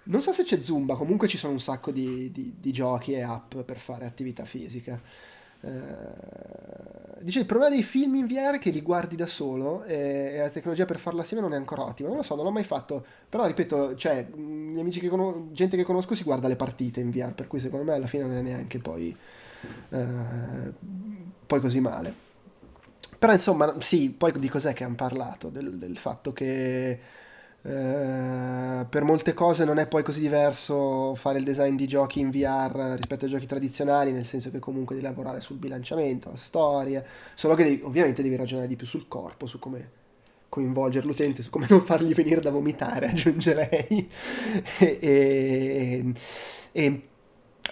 Non 0.03 0.21
so 0.21 0.31
se 0.31 0.43
c'è 0.43 0.59
Zumba, 0.59 0.95
comunque 0.95 1.27
ci 1.27 1.37
sono 1.37 1.53
un 1.53 1.59
sacco 1.59 1.91
di, 1.91 2.31
di, 2.31 2.55
di 2.59 2.71
giochi 2.71 3.13
e 3.13 3.21
app 3.21 3.55
per 3.57 3.77
fare 3.77 4.05
attività 4.05 4.45
fisica. 4.45 4.99
Eh, 5.63 7.21
dice 7.21 7.37
il 7.37 7.45
problema 7.45 7.69
dei 7.69 7.83
film 7.83 8.15
in 8.15 8.25
VR 8.25 8.55
è 8.55 8.59
che 8.59 8.71
li 8.71 8.81
guardi 8.81 9.15
da 9.15 9.27
solo 9.27 9.83
e, 9.83 10.31
e, 10.33 10.37
la 10.39 10.49
tecnologia 10.49 10.85
per 10.85 10.97
farla 10.97 11.21
assieme 11.21 11.43
non 11.43 11.53
è 11.53 11.55
ancora 11.55 11.83
ottima. 11.83 12.07
Non 12.07 12.17
lo 12.17 12.23
so, 12.23 12.35
non 12.35 12.45
l'ho 12.45 12.51
mai 12.51 12.63
fatto. 12.63 13.05
Però 13.29 13.45
ripeto, 13.45 13.95
cioè, 13.95 14.27
gli 14.27 14.79
amici 14.79 14.99
che 14.99 15.07
conosco, 15.07 15.49
gente 15.51 15.77
che 15.77 15.83
conosco 15.83 16.15
si 16.15 16.23
guarda 16.23 16.47
le 16.47 16.55
partite 16.55 16.99
in 16.99 17.11
VR, 17.11 17.35
per 17.35 17.47
cui 17.47 17.59
secondo 17.59 17.85
me 17.85 17.93
alla 17.93 18.07
fine 18.07 18.23
non 18.23 18.37
è 18.37 18.41
neanche 18.41 18.79
poi, 18.79 19.15
eh, 19.89 20.73
poi 21.45 21.59
così 21.59 21.79
male. 21.79 22.29
Però 23.19 23.33
insomma, 23.33 23.75
sì, 23.79 24.09
poi 24.09 24.31
di 24.39 24.49
cos'è 24.49 24.73
che 24.73 24.83
hanno 24.83 24.95
parlato? 24.95 25.49
Del, 25.49 25.77
del 25.77 25.95
fatto 25.97 26.33
che 26.33 26.99
eh, 27.63 28.85
per 28.89 29.03
molte 29.03 29.33
cose 29.35 29.65
non 29.65 29.77
è 29.77 29.85
poi 29.87 30.01
così 30.01 30.19
diverso 30.19 31.13
fare 31.13 31.37
il 31.37 31.43
design 31.43 31.75
di 31.75 31.87
giochi 31.87 32.19
in 32.19 32.31
VR 32.31 32.95
rispetto 32.95 33.25
ai 33.25 33.31
giochi 33.31 33.45
tradizionali, 33.45 34.11
nel 34.11 34.25
senso 34.25 34.49
che 34.49 34.57
comunque 34.59 34.95
devi 34.95 35.07
lavorare 35.07 35.41
sul 35.41 35.57
bilanciamento, 35.57 36.31
la 36.31 36.37
storia, 36.37 37.03
solo 37.35 37.53
che 37.53 37.63
devi, 37.63 37.81
ovviamente 37.83 38.23
devi 38.23 38.35
ragionare 38.35 38.67
di 38.67 38.75
più 38.75 38.87
sul 38.87 39.07
corpo, 39.07 39.45
su 39.45 39.59
come 39.59 39.99
coinvolgere 40.49 41.05
l'utente, 41.05 41.43
su 41.43 41.51
come 41.51 41.67
non 41.69 41.81
fargli 41.81 42.13
venire 42.13 42.41
da 42.41 42.49
vomitare, 42.49 43.09
aggiungerei. 43.11 44.09
e, 44.79 44.97
e, 44.99 46.13
e, 46.71 47.07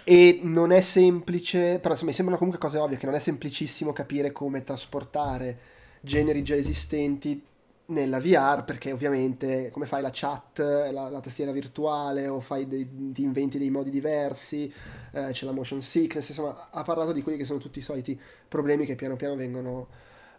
e, 0.04 0.38
non 0.42 0.70
è 0.70 0.82
semplice, 0.82 1.78
però 1.80 1.90
insomma 1.90 2.10
mi 2.10 2.16
sembrano 2.16 2.38
comunque 2.38 2.64
cose 2.64 2.78
ovvie, 2.78 2.96
che 2.96 3.06
non 3.06 3.16
è 3.16 3.20
semplicissimo 3.20 3.92
capire 3.92 4.30
come 4.30 4.62
trasportare 4.62 5.58
generi 6.00 6.42
già 6.42 6.54
esistenti 6.54 7.48
nella 7.90 8.20
VR 8.20 8.64
perché 8.64 8.92
ovviamente 8.92 9.70
come 9.70 9.86
fai 9.86 10.02
la 10.02 10.10
chat, 10.12 10.58
la, 10.58 11.08
la 11.08 11.20
tastiera 11.20 11.52
virtuale 11.52 12.28
o 12.28 12.40
fai 12.40 12.66
dei, 12.66 13.12
ti 13.12 13.22
inventi 13.22 13.58
dei 13.58 13.70
modi 13.70 13.90
diversi, 13.90 14.72
eh, 15.12 15.30
c'è 15.32 15.44
la 15.44 15.52
motion 15.52 15.82
sickness, 15.82 16.28
insomma 16.28 16.68
ha 16.70 16.82
parlato 16.82 17.12
di 17.12 17.22
quelli 17.22 17.38
che 17.38 17.44
sono 17.44 17.58
tutti 17.58 17.78
i 17.78 17.82
soliti 17.82 18.18
problemi 18.48 18.86
che 18.86 18.96
piano 18.96 19.16
piano 19.16 19.36
vengono, 19.36 19.88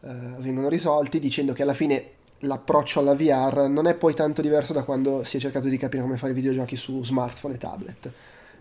eh, 0.01 0.35
vengono 0.39 0.69
risolti 0.69 1.19
dicendo 1.19 1.53
che 1.53 1.61
alla 1.61 1.73
fine 1.73 2.19
l'approccio 2.39 2.99
alla 2.99 3.13
VR 3.13 3.67
non 3.69 3.87
è 3.87 3.95
poi 3.95 4.13
tanto 4.13 4.41
diverso 4.41 4.73
da 4.73 4.83
quando 4.83 5.23
si 5.23 5.37
è 5.37 5.39
cercato 5.39 5.67
di 5.67 5.77
capire 5.77 6.01
come 6.01 6.17
fare 6.17 6.33
videogiochi 6.33 6.75
su 6.75 7.03
smartphone 7.03 7.55
e 7.55 7.57
tablet. 7.57 8.11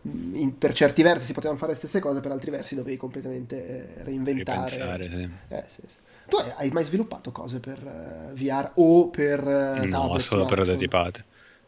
In, 0.02 0.56
per 0.56 0.72
certi 0.72 1.02
versi 1.02 1.26
si 1.26 1.32
potevano 1.34 1.58
fare 1.58 1.72
le 1.72 1.78
stesse 1.78 2.00
cose, 2.00 2.20
per 2.20 2.32
altri 2.32 2.50
versi 2.50 2.74
dovevi 2.74 2.96
completamente 2.96 3.98
eh, 3.98 4.04
reinventare. 4.04 4.70
Ripensare, 4.70 5.08
sì. 5.08 5.54
Eh, 5.54 5.64
sì, 5.66 5.82
sì. 5.86 5.96
Tu 6.30 6.36
hai 6.36 6.70
mai 6.70 6.84
sviluppato 6.84 7.32
cose 7.32 7.58
per 7.58 7.82
uh, 7.82 8.30
eh, 8.30 8.34
VR 8.34 8.70
o 8.76 9.08
per 9.10 9.42
uh, 9.42 9.84
No, 9.84 10.16
solo 10.18 10.44
prototipate. 10.44 11.24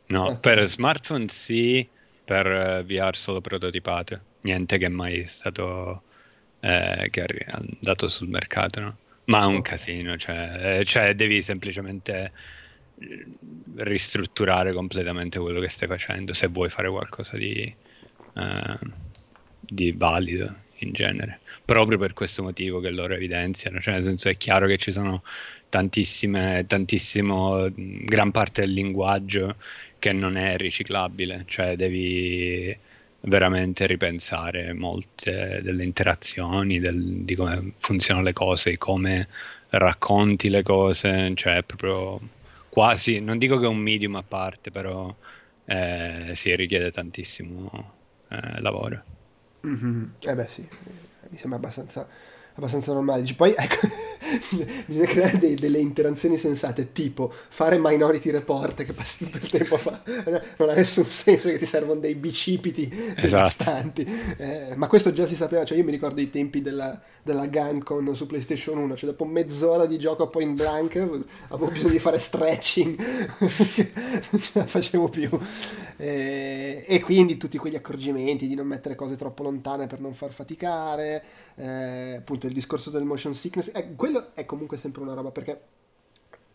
No, 0.07 0.27
okay. 0.27 0.39
per 0.39 0.67
smartphone 0.69 1.27
sì, 1.29 1.87
per 2.25 2.47
eh, 2.47 2.85
VR 2.85 3.17
solo 3.17 3.41
prototipate. 3.41 4.21
Niente 4.43 4.79
che 4.79 4.87
è 4.87 4.89
mai 4.89 5.27
stato 5.27 6.03
eh, 6.61 7.09
che 7.11 7.25
è 7.25 7.47
andato 7.51 8.07
sul 8.07 8.29
mercato, 8.29 8.81
no? 8.81 8.97
Ma 9.25 9.43
è 9.43 9.47
un 9.47 9.57
okay. 9.57 9.77
casino, 9.77 10.17
cioè, 10.17 10.83
cioè 10.85 11.15
devi 11.15 11.43
semplicemente 11.43 12.33
ristrutturare 13.77 14.73
completamente 14.73 15.41
quello 15.41 15.59
che 15.59 15.69
stai 15.69 15.89
facendo 15.89 16.33
se 16.33 16.47
vuoi 16.47 16.71
fare 16.71 16.89
qualcosa 16.89 17.37
di, 17.37 17.75
di 19.61 19.93
valido 19.93 20.55
in 20.79 20.93
genere 20.93 21.41
proprio 21.65 21.99
per 21.99 22.13
questo 22.13 22.43
motivo 22.43 22.81
che 22.81 22.91
loro 22.91 23.15
evidenziano, 23.15 23.81
cioè 23.81 23.95
nel 23.95 24.03
senso 24.05 24.29
è 24.29 24.37
chiaro 24.37 24.67
che 24.67 24.79
ci 24.79 24.93
sono 24.93 25.23
tantissime, 25.69 26.65
tantissimo, 26.67 27.69
gran 27.75 28.31
parte 28.31 28.63
del 28.63 28.73
linguaggio 28.73 29.57
che 29.99 30.13
non 30.13 30.37
è 30.37 30.57
riciclabile, 30.57 31.45
cioè 31.47 31.77
devi 31.77 32.77
veramente 33.21 33.87
ripensare 33.87 34.73
molte 34.73 35.61
delle 35.63 35.85
interazioni, 35.85 36.81
del, 36.81 37.23
di 37.25 37.35
come 37.35 37.73
funzionano 37.79 38.27
le 38.27 38.33
cose, 38.33 38.77
come 38.79 39.29
racconti 39.71 40.51
le 40.51 40.63
cose, 40.63 41.33
cioè 41.35 41.63
proprio 41.63 42.21
quasi, 42.69 43.21
non 43.21 43.39
dico 43.39 43.59
che 43.59 43.65
è 43.65 43.69
un 43.69 43.79
medium 43.79 44.17
a 44.17 44.23
parte, 44.23 44.71
però 44.71 45.15
eh, 45.65 46.31
si 46.33 46.55
richiede 46.55 46.91
tantissimo 46.91 47.93
eh, 48.29 48.61
lavoro. 48.61 49.03
Mm-hmm. 49.67 50.05
Eh 50.21 50.35
beh 50.35 50.49
sì, 50.49 50.67
mi 51.33 51.39
sembra 51.39 51.59
abbastanza, 51.59 52.07
abbastanza 52.55 52.93
normale. 52.93 53.25
Poi 53.35 53.55
ecco, 53.57 53.89
bisogna 54.87 55.07
creare 55.07 55.39
dei, 55.39 55.55
delle 55.55 55.79
interazioni 55.79 56.39
sensate, 56.39 56.93
tipo 56.93 57.33
fare 57.33 57.79
minority 57.79 58.31
report 58.31 58.85
che 58.85 58.93
passi 58.93 59.25
tutto 59.25 59.39
il 59.39 59.49
tempo 59.49 59.75
a 59.75 59.79
fare, 59.79 60.45
non 60.59 60.69
ha 60.69 60.75
nessun 60.75 61.05
senso 61.05 61.49
che 61.49 61.59
ti 61.59 61.67
servono 61.67 62.01
dei 62.01 62.15
bicipiti 62.15 62.91
esatto. 63.17 63.61
Eh, 64.37 64.73
ma 64.77 64.87
questo 64.87 65.13
già 65.13 65.27
si 65.27 65.35
sapeva, 65.35 65.65
cioè 65.65 65.79
io 65.79 65.85
mi 65.85 65.91
ricordo 65.91 66.21
i 66.21 66.31
tempi 66.31 66.63
della, 66.63 67.01
della 67.23 67.47
Guncon 67.47 68.15
su 68.15 68.27
PlayStation 68.27 68.79
1, 68.79 68.97
cioè 68.97 69.11
dopo 69.11 69.25
mezz'ora 69.25 69.87
di 69.87 69.99
gioco 69.99 70.25
a 70.25 70.29
point 70.29 70.55
blank 70.55 70.97
avevo 71.49 71.71
bisogno 71.71 71.93
di 71.93 71.99
fare 71.99 72.19
stretching, 72.19 72.99
non 73.39 74.41
ce 74.41 74.51
la 74.55 74.67
facevo 74.67 75.09
più. 75.09 75.31
Eh, 75.97 76.85
e 76.87 77.01
quindi 77.01 77.37
tutti 77.37 77.59
quegli 77.59 77.77
accorgimenti 77.77 78.49
di 78.49 78.55
non 78.55 78.67
mettere 78.67 78.95
cose 78.95 79.17
troppo 79.17 79.43
lontane 79.43 79.87
per 79.87 80.01
non 80.01 80.15
far 80.15 80.33
faticare, 80.33 81.23
eh, 81.57 82.17
appunto 82.19 82.47
il 82.47 82.53
discorso 82.53 82.91
del 82.91 83.05
motion 83.05 83.35
sickness, 83.35 83.71
eh, 83.73 83.95
quello 83.95 84.22
è 84.35 84.45
comunque 84.45 84.77
sempre 84.77 85.03
una 85.03 85.15
roba 85.15 85.31
perché 85.31 85.61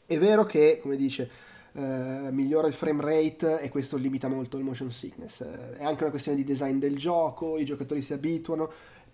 è 0.05 0.17
vero 0.17 0.45
che, 0.45 0.79
come 0.81 0.95
dice, 0.95 1.29
eh, 1.73 2.29
migliora 2.31 2.67
il 2.67 2.73
frame 2.73 3.03
rate 3.03 3.59
e 3.59 3.69
questo 3.69 3.97
limita 3.97 4.27
molto 4.27 4.57
il 4.57 4.63
motion 4.63 4.91
sickness. 4.91 5.41
Eh, 5.41 5.77
è 5.77 5.83
anche 5.83 6.01
una 6.01 6.11
questione 6.11 6.37
di 6.37 6.43
design 6.43 6.79
del 6.79 6.97
gioco, 6.97 7.57
i 7.57 7.65
giocatori 7.65 8.01
si 8.01 8.13
abituano, 8.13 8.71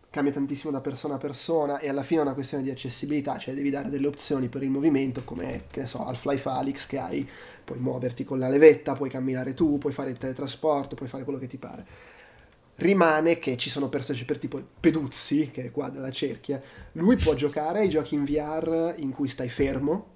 cambia 0.09 0.31
tantissimo 0.31 0.71
da 0.71 0.79
persona 0.79 1.15
a 1.15 1.17
persona 1.17 1.79
e 1.79 1.89
alla 1.89 2.03
fine 2.03 2.19
è 2.19 2.23
una 2.23 2.35
questione 2.35 2.61
di 2.61 2.69
accessibilità, 2.69 3.37
cioè 3.39 3.55
devi 3.55 3.71
dare 3.71 3.89
delle 3.89 4.05
opzioni 4.05 4.47
per 4.47 4.61
il 4.61 4.69
movimento 4.69 5.23
come, 5.23 5.63
che 5.71 5.81
ne 5.81 5.87
so, 5.87 6.05
Half-Life 6.05 6.47
Alyx 6.47 6.85
che 6.85 6.99
hai, 6.99 7.27
puoi 7.65 7.79
muoverti 7.79 8.23
con 8.23 8.37
la 8.37 8.47
levetta, 8.47 8.93
puoi 8.93 9.09
camminare 9.09 9.55
tu, 9.55 9.79
puoi 9.79 9.91
fare 9.91 10.11
il 10.11 10.17
teletrasporto, 10.19 10.95
puoi 10.95 11.09
fare 11.09 11.23
quello 11.23 11.39
che 11.39 11.47
ti 11.47 11.57
pare. 11.57 11.85
Rimane 12.75 13.37
che 13.39 13.55
ci 13.55 13.69
sono 13.69 13.87
personaggi 13.87 14.25
per 14.25 14.37
tipo 14.37 14.61
Peduzzi, 14.79 15.51
che 15.51 15.65
è 15.65 15.71
qua 15.71 15.89
della 15.89 16.11
cerchia, 16.11 16.61
lui 16.93 17.15
può 17.17 17.33
giocare 17.33 17.79
ai 17.79 17.89
giochi 17.89 18.15
in 18.15 18.25
VR 18.25 18.95
in 18.97 19.11
cui 19.11 19.27
stai 19.27 19.49
fermo, 19.49 20.07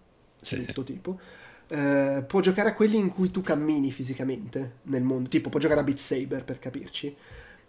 sì, 0.42 0.58
tutto 0.66 0.84
sì. 0.86 0.94
tipo, 0.94 1.20
eh, 1.68 2.24
può 2.26 2.40
giocare 2.40 2.70
a 2.70 2.74
quelli 2.74 2.98
in 2.98 3.10
cui 3.10 3.30
tu 3.30 3.42
cammini 3.42 3.92
fisicamente 3.92 4.78
nel 4.84 5.04
mondo, 5.04 5.30
tipo 5.30 5.50
può 5.50 5.60
giocare 5.60 5.82
a 5.82 5.84
Beat 5.84 5.98
Saber 5.98 6.44
per 6.44 6.60
capirci, 6.60 7.16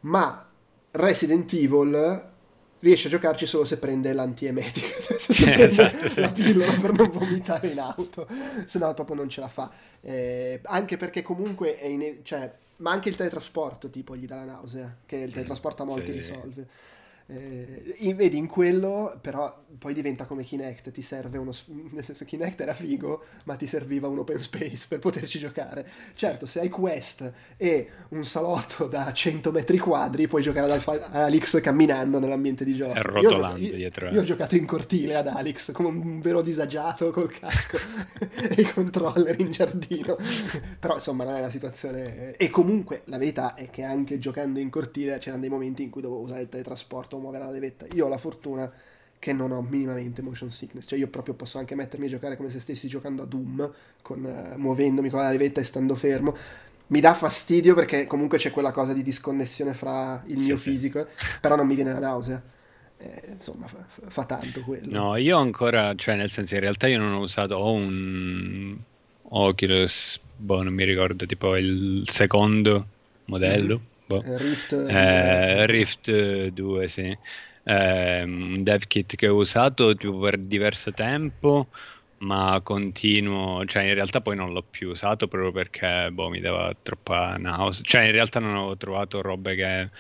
ma 0.01 0.49
Resident 0.93 1.53
Evil 1.53 2.37
riesce 2.81 3.09
a 3.09 3.11
giocarci 3.11 3.47
solo 3.47 3.65
se 3.65 3.79
prende 3.79 4.13
l'antiemetico, 4.13 4.87
cioè 5.03 5.19
se 5.19 5.33
Sì, 5.33 5.43
prende 5.45 5.67
esatto, 5.67 6.21
la 6.21 6.33
pillola 6.33 6.73
per 6.75 6.93
non 6.93 7.11
vomitare 7.11 7.69
in 7.69 7.81
auto, 7.81 8.27
se 8.67 8.79
no 8.79 8.93
proprio 8.95 9.17
non 9.17 9.29
ce 9.29 9.41
la 9.41 9.49
fa. 9.49 9.71
Eh, 10.01 10.61
anche 10.65 10.97
perché 10.97 11.23
comunque 11.23 11.79
è 11.79 11.87
in- 11.87 12.21
cioè, 12.23 12.53
ma 12.77 12.91
anche 12.93 13.09
il 13.09 13.17
teletrasporto 13.17 13.91
tipo 13.91 14.17
gli 14.17 14.27
dà 14.27 14.37
la 14.37 14.45
nausea, 14.45 14.97
che 15.07 15.17
il 15.17 15.33
teletrasporto 15.33 15.83
a 15.83 15.87
molti 15.87 16.13
Sì. 16.13 16.13
risolve. 16.13 16.67
Eh, 17.31 17.95
in- 17.99 18.17
vedi, 18.17 18.39
in 18.39 18.47
quello 18.47 19.19
però 19.21 19.55
poi 19.77 19.93
diventa 19.93 20.25
come 20.25 20.45
Kinect, 20.45 20.91
ti 20.91 21.03
serve 21.03 21.37
uno... 21.37 21.53
Nel 21.93 22.05
senso, 22.05 22.25
Kinect 22.25 22.61
era 22.61 22.73
figo, 22.73 23.23
ma 23.45 23.55
ti 23.55 23.67
serviva 23.67 24.09
un 24.09 24.19
open 24.19 24.41
space 24.41 24.87
per 24.89 24.99
poterci 24.99 25.39
giocare. 25.39 25.87
Certo, 26.15 26.47
se 26.47 26.61
hai 26.61 26.71
Quest 26.71 27.31
e 27.57 27.89
un 28.11 28.25
salotto 28.25 28.87
da 28.87 29.13
100 29.13 29.53
metri 29.53 29.77
quadri, 29.79 30.27
puoi 30.27 30.43
giocare 30.43 30.73
ad 30.73 31.09
Alix 31.13 31.61
camminando 31.61 32.19
nell'ambiente 32.19 32.65
di 32.65 32.75
gioco. 32.75 32.95
Io- 32.97 33.03
rotolando 33.03 33.59
io, 33.59 33.75
dietro. 33.75 34.09
io 34.09 34.21
ho 34.21 34.25
giocato 34.25 34.57
in 34.57 34.65
cortile 34.65 35.15
ad 35.15 35.27
Alix 35.27 35.73
come 35.73 35.89
un 35.89 36.21
vero 36.21 36.41
disagiato 36.41 37.11
col 37.11 37.31
casco 37.31 37.77
e 38.41 38.63
i 38.63 38.73
controller 38.73 39.39
in 39.39 39.51
giardino. 39.51 40.17
Però 40.79 40.95
insomma 40.95 41.25
non 41.25 41.35
è 41.35 41.41
la 41.41 41.51
situazione. 41.51 42.37
E 42.37 42.49
comunque 42.49 43.03
la 43.05 43.19
verità 43.19 43.55
è 43.55 43.69
che 43.69 43.83
anche 43.83 44.19
giocando 44.19 44.59
in 44.59 44.71
cortile 44.71 45.19
c'erano 45.19 45.43
dei 45.43 45.51
momenti 45.51 45.83
in 45.83 45.91
cui 45.91 46.01
dovevo 46.01 46.23
usare 46.23 46.43
il 46.43 46.49
teletrasporto 46.49 47.18
muovere 47.19 47.45
la 47.45 47.51
levetta. 47.51 47.87
Io 47.95 48.07
ho 48.07 48.09
la 48.09 48.19
fortuna 48.19 48.71
che 49.19 49.33
non 49.33 49.51
ho 49.51 49.61
minimamente 49.63 50.23
motion 50.23 50.51
sickness, 50.53 50.87
cioè 50.89 50.99
io 50.99 51.09
proprio 51.09 51.35
posso 51.35 51.59
anche 51.59 51.75
mettermi 51.75 52.07
a 52.07 52.09
giocare 52.11 52.37
come 52.37 52.51
se 52.51 52.61
stessi 52.61 52.87
giocando 52.89 53.23
a 53.23 53.27
Doom, 53.27 53.71
con, 54.03 54.25
eh, 54.25 54.57
muovendomi 54.57 55.11
con 55.11 55.21
la 55.21 55.31
levetta 55.31 55.61
e 55.61 55.65
stando 55.65 55.95
fermo. 55.97 56.35
Mi 56.89 57.01
dà 57.01 57.15
fastidio 57.15 57.75
perché 57.75 58.07
comunque 58.07 58.39
c'è 58.39 58.51
quella 58.51 58.73
cosa 58.73 58.93
di 58.93 59.03
disconnessione 59.03 59.75
fra 59.75 60.23
il 60.27 60.39
Sì, 60.39 60.39
mio 60.39 60.57
sì. 60.57 60.71
fisico, 60.71 61.07
però 61.41 61.57
non 61.57 61.67
mi 61.67 61.75
viene 61.75 61.93
la 61.93 61.99
nausea. 61.99 62.43
Eh, 62.97 63.25
insomma, 63.31 63.67
fa, 63.69 63.85
fa- 64.09 64.25
tanto 64.25 64.63
quello. 64.63 64.95
No, 64.95 65.17
io 65.17 65.37
ancora, 65.37 65.95
cioè 65.97 66.17
nel 66.17 66.31
senso 66.31 66.55
in 66.55 66.61
realtà 66.61 66.87
io 66.89 66.99
non 66.99 67.13
ho 67.13 67.21
usato, 67.21 67.57
ho 67.57 67.73
un 67.73 68.77
Oculus, 69.31 70.19
boh, 70.37 70.63
non 70.63 70.73
mi 70.73 70.85
ricordo, 70.85 71.27
tipo 71.27 71.57
il 71.57 72.03
secondo 72.09 72.87
modello, 73.25 73.88
boh. 74.09 74.25
Eh, 74.25 74.39
Rift, 74.39 74.73
Eh, 74.85 75.67
Rift 75.67 76.11
2, 76.49 76.89
sì. 76.89 77.17
Eh, 77.65 78.23
un 78.23 78.63
dev 78.63 78.85
kit 78.87 79.17
che 79.17 79.29
ho 79.29 79.37
usato 79.37 79.95
tipo, 79.97 80.19
per 80.21 80.39
diverso 80.39 80.93
tempo, 80.93 81.71
ma 82.19 82.61
continuo, 82.63 83.65
cioè 83.67 83.85
in 83.85 83.95
realtà 83.95 84.21
poi 84.23 84.37
non 84.37 84.53
l'ho 84.53 84.63
più 84.69 84.91
usato 84.91 85.29
proprio 85.29 85.53
perché 85.53 86.11
boh, 86.13 86.29
mi 86.31 86.41
dava 86.41 86.75
troppa 86.83 87.37
nausea. 87.39 87.83
Cioè 87.85 88.03
in 88.05 88.13
realtà 88.13 88.41
non 88.41 88.57
ho 88.57 88.77
trovato 88.77 89.21
robe 89.23 89.55
che 89.55 89.91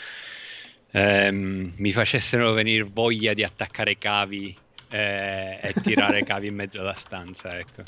ehm, 0.92 1.75
mi 1.79 1.92
facessero 1.92 2.53
venire 2.53 2.85
voglia 2.85 3.35
di 3.35 3.42
attaccare 3.44 3.99
cavi 3.99 4.59
eh, 4.88 5.61
e 5.62 5.77
tirare 5.81 6.23
cavi 6.25 6.47
in 6.49 6.55
mezzo 6.55 6.81
alla 6.81 6.94
stanza, 6.94 7.59
ecco. 7.59 7.85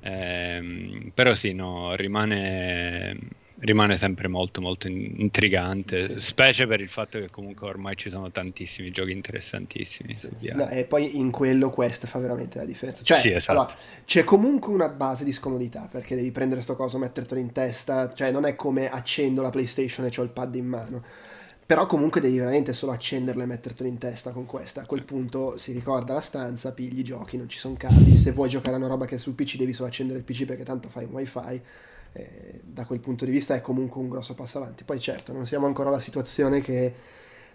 Ehm, 0.00 1.10
però 1.14 1.34
sì, 1.34 1.52
no, 1.52 1.94
rimane, 1.96 3.18
rimane 3.60 3.96
sempre 3.96 4.28
molto 4.28 4.60
molto 4.60 4.86
in- 4.88 5.14
intrigante, 5.18 6.08
Sì. 6.08 6.20
specie 6.20 6.66
per 6.66 6.80
il 6.80 6.88
fatto 6.88 7.18
che 7.18 7.30
comunque 7.30 7.66
ormai 7.66 7.96
ci 7.96 8.10
sono 8.10 8.30
tantissimi 8.30 8.90
giochi 8.90 9.12
interessantissimi 9.12 10.14
VR. 10.38 10.54
No, 10.56 10.68
e 10.68 10.84
poi 10.84 11.16
in 11.18 11.30
quello 11.30 11.70
Quest 11.70 12.06
fa 12.06 12.18
veramente 12.18 12.58
la 12.58 12.64
differenza. 12.64 13.02
Cioè, 13.02 13.18
Sì, 13.18 13.30
esatto. 13.32 13.58
allora, 13.58 13.74
c'è 14.04 14.24
comunque 14.24 14.72
una 14.72 14.88
base 14.88 15.24
di 15.24 15.32
scomodità 15.32 15.88
perché 15.90 16.14
devi 16.14 16.30
prendere 16.30 16.60
sto 16.62 16.76
coso, 16.76 16.98
mettertelo 16.98 17.40
in 17.40 17.52
testa. 17.52 18.12
Cioè, 18.14 18.30
non 18.30 18.44
è 18.44 18.54
come 18.54 18.90
accendo 18.90 19.40
la 19.42 19.50
PlayStation 19.50 20.04
e 20.06 20.10
ho 20.16 20.22
il 20.22 20.28
pad 20.30 20.54
in 20.54 20.66
mano. 20.66 21.02
Però 21.66 21.86
comunque 21.86 22.20
devi 22.20 22.38
veramente 22.38 22.72
solo 22.74 22.92
accenderlo 22.92 23.42
e 23.42 23.46
mettertelo 23.46 23.88
in 23.88 23.98
testa 23.98 24.30
con 24.30 24.46
questa. 24.46 24.82
A 24.82 24.86
quel 24.86 25.02
punto 25.02 25.56
si 25.56 25.72
ricorda 25.72 26.14
la 26.14 26.20
stanza, 26.20 26.72
pigli 26.72 27.00
i 27.00 27.04
giochi, 27.04 27.36
non 27.36 27.48
ci 27.48 27.58
sono 27.58 27.74
cavi. 27.76 28.16
Se 28.18 28.30
vuoi 28.30 28.48
giocare 28.48 28.76
a 28.76 28.78
una 28.78 28.86
roba 28.86 29.04
che 29.06 29.16
è 29.16 29.18
sul 29.18 29.32
PC 29.32 29.56
devi 29.56 29.72
solo 29.72 29.88
accendere 29.88 30.18
il 30.20 30.24
PC 30.24 30.44
perché 30.44 30.62
tanto 30.62 30.88
fai 30.88 31.04
un 31.06 31.12
wifi. 31.12 31.60
Eh, 32.16 32.60
da 32.62 32.86
quel 32.86 33.00
punto 33.00 33.24
di 33.26 33.30
vista 33.30 33.54
è 33.54 33.60
comunque 33.60 34.00
un 34.00 34.08
grosso 34.08 34.34
passo 34.34 34.58
avanti. 34.58 34.84
Poi 34.84 34.98
certo, 34.98 35.32
non 35.32 35.44
siamo 35.46 35.66
ancora 35.66 35.88
alla 35.90 35.98
situazione 36.00 36.60
che 36.60 36.94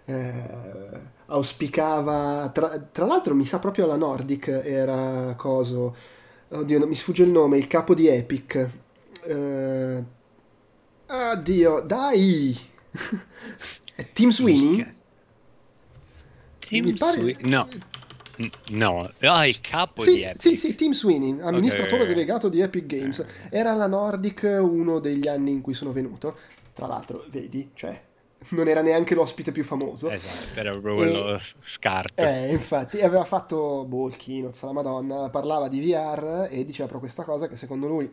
eh, 0.04 1.00
auspicava. 1.26 2.48
Tra, 2.52 2.78
tra 2.78 3.06
l'altro, 3.06 3.34
mi 3.34 3.44
sa 3.46 3.58
proprio 3.58 3.86
la 3.86 3.96
Nordic 3.96 4.48
era 4.48 5.34
coso. 5.36 5.96
Oddio, 6.48 6.78
non 6.78 6.88
mi 6.88 6.94
sfugge 6.94 7.22
il 7.24 7.30
nome, 7.30 7.56
il 7.58 7.66
capo 7.66 7.94
di 7.94 8.06
Epic. 8.06 8.68
Eh, 9.24 10.04
addio, 11.06 11.80
dai! 11.80 12.56
È 13.94 14.12
Team 14.12 14.30
Sweeney? 14.30 14.94
Team 16.58 16.84
Mi 16.84 16.92
pare- 16.94 17.20
Sweeney- 17.20 17.48
No, 17.48 17.68
no, 18.70 19.10
ah, 19.20 19.46
il 19.46 19.60
capo 19.60 20.02
Sì, 20.02 20.14
di 20.14 20.22
Epic. 20.22 20.40
sì, 20.40 20.56
sì, 20.56 20.74
Team 20.74 20.92
Sweeney, 20.92 21.40
amministratore 21.40 22.02
ok. 22.02 22.08
delegato 22.08 22.48
di 22.48 22.60
Epic 22.60 22.86
Games. 22.86 23.24
Era 23.50 23.74
la 23.74 23.86
Nordic 23.86 24.58
uno 24.60 24.98
degli 24.98 25.28
anni 25.28 25.50
in 25.50 25.60
cui 25.60 25.74
sono 25.74 25.92
venuto. 25.92 26.36
Tra 26.72 26.86
l'altro, 26.86 27.24
vedi, 27.28 27.70
cioè, 27.74 28.00
non 28.50 28.66
era 28.66 28.80
neanche 28.80 29.14
l'ospite 29.14 29.52
più 29.52 29.62
famoso. 29.62 30.10
Esatto, 30.10 30.58
era 30.58 30.70
proprio 30.70 30.94
quello 30.94 31.38
scarto. 31.60 32.22
Eh, 32.22 32.50
infatti, 32.50 33.00
aveva 33.00 33.24
fatto 33.24 33.84
boh, 33.86 34.08
il 34.08 34.16
keynote, 34.16 34.58
la 34.62 34.72
Madonna, 34.72 35.28
parlava 35.30 35.68
di 35.68 35.80
VR 35.80 36.48
e 36.50 36.64
diceva 36.64 36.88
proprio 36.88 37.10
questa 37.10 37.22
cosa 37.24 37.46
che 37.46 37.56
secondo 37.56 37.86
lui, 37.86 38.10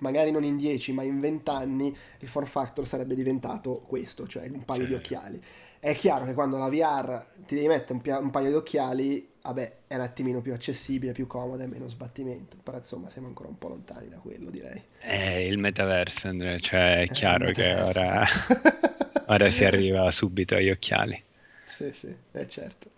magari 0.00 0.30
non 0.30 0.44
in 0.44 0.56
10, 0.58 0.92
ma 0.92 1.02
in 1.02 1.18
20 1.20 1.50
anni, 1.50 1.96
il 2.20 2.28
form 2.28 2.46
factor 2.46 2.86
sarebbe 2.86 3.14
diventato 3.14 3.82
questo, 3.86 4.26
cioè 4.28 4.48
un 4.52 4.64
paio 4.64 4.82
Sì. 4.82 4.88
di 4.88 4.94
occhiali. 4.94 5.42
È 5.84 5.94
chiaro 5.96 6.24
che 6.24 6.32
quando 6.34 6.58
la 6.58 6.68
VR 6.68 7.26
ti 7.44 7.56
devi 7.56 7.66
mettere 7.66 7.94
un, 7.94 8.00
pia- 8.00 8.18
un 8.18 8.30
paio 8.30 8.48
di 8.50 8.54
occhiali, 8.54 9.32
vabbè, 9.42 9.78
è 9.88 9.94
un 9.96 10.00
attimino 10.00 10.40
più 10.40 10.52
accessibile, 10.54 11.12
più 11.12 11.26
comoda 11.26 11.64
e 11.64 11.66
meno 11.66 11.88
sbattimento, 11.88 12.56
però 12.62 12.76
insomma 12.78 13.10
siamo 13.10 13.26
ancora 13.26 13.48
un 13.48 13.58
po' 13.58 13.68
lontani 13.68 14.08
da 14.08 14.18
quello, 14.18 14.48
direi. 14.50 14.80
Eh, 15.00 15.46
il 15.48 15.58
metaverso, 15.58 16.28
Andrea, 16.28 16.58
cioè 16.58 17.02
è 17.02 17.10
Eh, 17.10 17.12
chiaro 17.12 17.50
il 17.50 17.52
che 17.52 17.74
ora, 17.74 18.24
ora 19.26 19.50
si 19.50 19.64
arriva 19.64 20.10
subito 20.10 20.54
agli 20.54 20.70
occhiali. 20.70 21.22
Sì, 21.64 21.92
sì, 21.92 22.14
è 22.32 22.46
certo. 22.46 22.90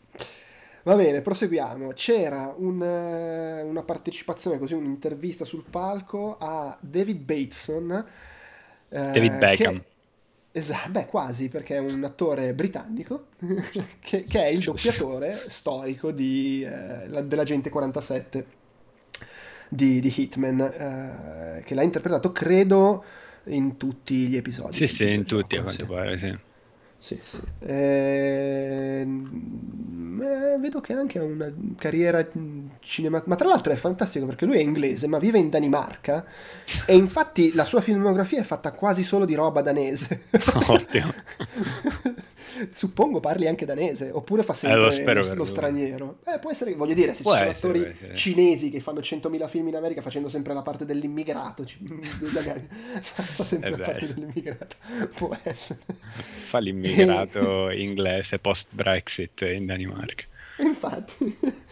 Va 0.82 0.96
bene, 0.96 1.22
proseguiamo. 1.22 1.88
C'era 1.92 2.52
un, 2.56 2.82
eh, 2.82 3.62
una 3.62 3.82
partecipazione, 3.82 4.58
così 4.58 4.74
un'intervista 4.74 5.44
sul 5.44 5.64
palco 5.68 6.36
a 6.38 6.76
David 6.80 7.20
Bateson. 7.22 8.06
eh, 8.88 8.98
David 9.14 9.38
Beckham. 9.38 9.82
che- 9.82 9.84
Esatto, 10.56 10.90
beh, 10.90 11.06
quasi, 11.06 11.48
perché 11.48 11.74
è 11.74 11.78
un 11.80 12.04
attore 12.04 12.54
britannico 12.54 13.26
che, 13.98 14.22
che 14.22 14.44
è 14.44 14.46
il 14.46 14.62
doppiatore 14.62 15.46
storico 15.48 16.12
di, 16.12 16.62
eh, 16.62 17.08
la- 17.08 17.22
dell'Agente 17.22 17.70
47 17.70 18.46
di, 19.68 19.98
di 19.98 20.14
Hitman, 20.14 20.60
eh, 20.60 21.62
che 21.64 21.74
l'ha 21.74 21.82
interpretato, 21.82 22.30
credo, 22.30 23.04
in 23.46 23.76
tutti 23.76 24.28
gli 24.28 24.36
episodi. 24.36 24.76
Sì, 24.76 24.86
sì, 24.86 25.10
in 25.10 25.24
tutti 25.24 25.56
a 25.56 25.62
quanto 25.62 25.86
sì. 25.86 25.90
pare, 25.90 26.18
sì. 26.18 26.38
Sì, 27.04 27.20
sì. 27.22 27.38
Ehm, 27.66 29.28
eh, 30.22 30.56
vedo 30.58 30.80
che 30.80 30.94
ha 30.94 30.98
anche 30.98 31.18
una 31.18 31.52
carriera 31.76 32.26
cinematografica, 32.80 33.28
ma 33.28 33.36
tra 33.36 33.46
l'altro 33.46 33.74
è 33.74 33.76
fantastico 33.76 34.24
perché 34.24 34.46
lui 34.46 34.56
è 34.56 34.62
inglese, 34.62 35.06
ma 35.06 35.18
vive 35.18 35.38
in 35.38 35.50
Danimarca 35.50 36.24
e 36.86 36.96
infatti 36.96 37.52
la 37.52 37.66
sua 37.66 37.82
filmografia 37.82 38.40
è 38.40 38.42
fatta 38.42 38.72
quasi 38.72 39.02
solo 39.02 39.26
di 39.26 39.34
roba 39.34 39.60
danese. 39.60 40.22
Ottimo. 40.68 41.12
Suppongo 42.72 43.20
parli 43.20 43.46
anche 43.46 43.64
danese, 43.64 44.10
oppure 44.12 44.42
fa 44.42 44.52
Eh, 44.52 44.56
sempre 44.56 44.80
lo 44.80 44.90
spero 44.90 45.22
lo, 45.22 45.34
lo 45.34 45.44
straniero. 45.44 46.18
Eh, 46.26 46.38
può 46.38 46.50
essere, 46.50 46.74
voglio 46.74 46.94
dire, 46.94 47.14
se 47.14 47.22
Può 47.22 47.32
ci 47.32 47.38
sono 47.38 47.50
essere, 47.50 47.78
attori 47.78 48.14
cinesi 48.16 48.70
che 48.70 48.80
fanno 48.80 49.00
100.000 49.00 49.48
film 49.48 49.68
in 49.68 49.76
America 49.76 50.02
facendo 50.02 50.28
sempre 50.28 50.54
la 50.54 50.62
parte 50.62 50.84
dell'immigrato, 50.84 51.64
magari 52.32 52.66
fa, 52.68 53.44
sempre 53.44 53.70
Eh 53.70 53.76
la 53.76 53.84
parte 53.84 54.06
dell'immigrato, 54.14 54.76
può 55.16 55.36
essere. 55.42 55.80
Fa 56.48 56.58
l'immigrato 56.58 57.70
inglese 57.70 58.38
post-Brexit 58.38 59.42
in 59.42 59.66
Danimarca. 59.66 60.24
Infatti, 60.62 61.36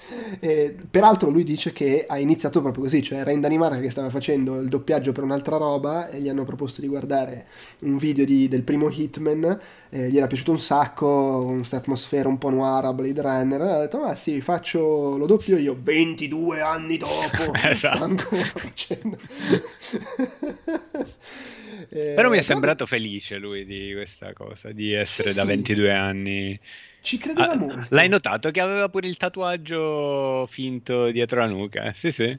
Eh, 0.41 0.75
peraltro 0.91 1.31
lui 1.31 1.45
dice 1.45 1.73
che 1.73 2.05
ha 2.07 2.19
iniziato 2.19 2.61
proprio 2.61 2.83
così, 2.85 3.01
cioè 3.03 3.19
era 3.19 3.31
in 3.31 3.41
Danimarca 3.41 3.79
che 3.79 3.91
stava 3.91 4.11
facendo 4.11 4.59
il 4.61 4.69
doppiaggio 4.69 5.13
per 5.13 5.23
un'altra 5.23 5.57
roba 5.57 6.09
e 6.11 6.21
gli 6.21 6.29
hanno 6.29 6.45
proposto 6.45 6.81
di 6.81 6.89
guardare 6.89 7.47
un 7.81 7.97
video 7.97 8.25
di- 8.25 8.49
del 8.49 8.63
primo 8.65 8.89
Hitman, 8.91 9.59
eh, 9.91 10.11
gli 10.11 10.17
era 10.17 10.27
piaciuto 10.27 10.51
un 10.51 10.59
sacco, 10.59 11.45
questa 11.57 11.77
atmosfera 11.77 12.29
un 12.29 12.39
po' 12.39 12.51
noir 12.51 12.85
a 12.85 12.93
Blade 12.93 13.23
Runner, 13.23 13.61
ha 13.61 13.79
detto 13.81 14.01
ma 14.01 14.15
sì, 14.17 14.41
faccio, 14.41 15.17
lo 15.17 15.27
doppio 15.27 15.57
io 15.59 15.77
22 15.81 16.61
anni 16.61 16.97
dopo, 16.97 17.53
Esatto. 17.63 17.97
sta 17.97 18.05
ancora 18.05 18.43
facendo. 18.45 19.17
Eh, 21.95 22.15
Però 22.15 22.29
mi 22.31 22.37
è 22.39 22.43
però 22.43 22.43
sembrato 22.43 22.87
felice 22.87 23.39
lui 23.39 23.65
di 23.65 23.93
questa 23.95 24.33
cosa, 24.33 24.71
di 24.73 24.93
essere 24.93 25.31
Sì, 25.31 25.35
da 25.35 25.45
sì. 25.45 25.47
22 25.47 25.93
anni. 25.93 26.59
Ci 27.01 27.19
credeva 27.19 27.53
Ah, 27.53 27.57
molto. 27.57 27.95
l'hai 27.95 28.09
notato 28.09 28.51
che 28.51 28.61
aveva 28.61 28.89
pure 28.89 29.09
il 29.09 29.17
tatuaggio 29.17 30.47
finto 30.47 31.11
dietro 31.11 31.41
la 31.41 31.47
nuca? 31.47 31.93
Sì, 31.95 32.11
sì. 32.11 32.39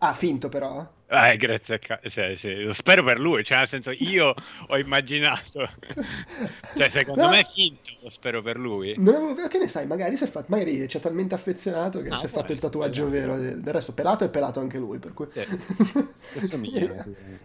Ah, 0.00 0.12
finto 0.14 0.48
però. 0.48 0.86
Eh, 1.14 1.36
grazie 1.36 1.74
a 1.74 1.78
ca- 1.78 2.00
sì, 2.04 2.22
sì. 2.36 2.54
Lo 2.62 2.72
spero 2.72 3.04
per 3.04 3.20
lui, 3.20 3.44
cioè 3.44 3.58
nel 3.58 3.68
senso 3.68 3.90
io 3.90 4.34
ho 4.66 4.78
immaginato, 4.78 5.68
cioè 6.74 6.88
secondo 6.88 7.24
no. 7.24 7.28
me 7.28 7.40
è 7.40 7.44
finto, 7.44 7.90
lo 8.00 8.08
spero 8.08 8.40
per 8.40 8.56
lui. 8.56 8.94
Non 8.96 9.16
avevo, 9.16 9.46
che 9.46 9.58
ne 9.58 9.68
sai, 9.68 9.86
magari 9.86 10.16
si 10.16 10.24
è 10.24 10.26
fatto, 10.26 10.46
magari 10.48 10.88
ci 10.88 10.96
è 10.96 11.00
talmente 11.00 11.34
affezionato 11.34 12.00
che 12.00 12.08
ah, 12.08 12.16
si 12.16 12.24
è 12.24 12.28
fatto 12.30 12.52
il 12.52 12.58
tatuaggio 12.58 13.10
vero, 13.10 13.36
del 13.36 13.62
resto 13.62 13.92
pelato 13.92 14.24
è 14.24 14.30
pelato 14.30 14.58
anche 14.60 14.78
lui, 14.78 14.98
per 14.98 15.12
cui... 15.12 15.26
Sì. 15.30 15.44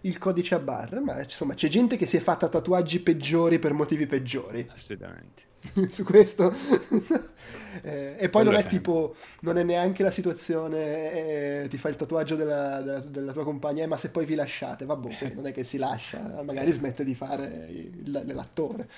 il 0.00 0.16
codice 0.16 0.54
a 0.54 0.60
barre, 0.60 1.00
ma 1.00 1.20
insomma 1.20 1.52
c'è 1.52 1.68
gente 1.68 1.98
che 1.98 2.06
si 2.06 2.16
è 2.16 2.20
fatta 2.20 2.48
tatuaggi 2.48 3.00
peggiori 3.00 3.58
per 3.58 3.74
motivi 3.74 4.06
peggiori. 4.06 4.66
Assolutamente. 4.72 5.47
su 5.90 6.04
questo. 6.04 6.52
eh, 7.82 8.16
e 8.18 8.28
poi 8.28 8.44
non 8.44 8.54
è 8.54 8.66
tipo, 8.66 9.14
non 9.40 9.58
è 9.58 9.62
neanche 9.62 10.02
la 10.02 10.10
situazione, 10.10 11.62
eh, 11.62 11.68
ti 11.68 11.78
fai 11.78 11.92
il 11.92 11.96
tatuaggio 11.96 12.36
della, 12.36 12.80
della, 12.80 13.00
della, 13.00 13.32
tua 13.32 13.44
compagna, 13.44 13.84
eh, 13.84 13.86
ma 13.86 13.96
se 13.96 14.10
poi 14.10 14.24
vi 14.24 14.34
lasciate, 14.34 14.84
vabbè, 14.84 15.32
non 15.34 15.46
è 15.46 15.52
che 15.52 15.64
si 15.64 15.76
lascia, 15.76 16.42
magari 16.42 16.72
smette 16.72 17.04
di 17.04 17.14
fare 17.14 17.66
il, 17.70 18.22
l'attore. 18.26 18.88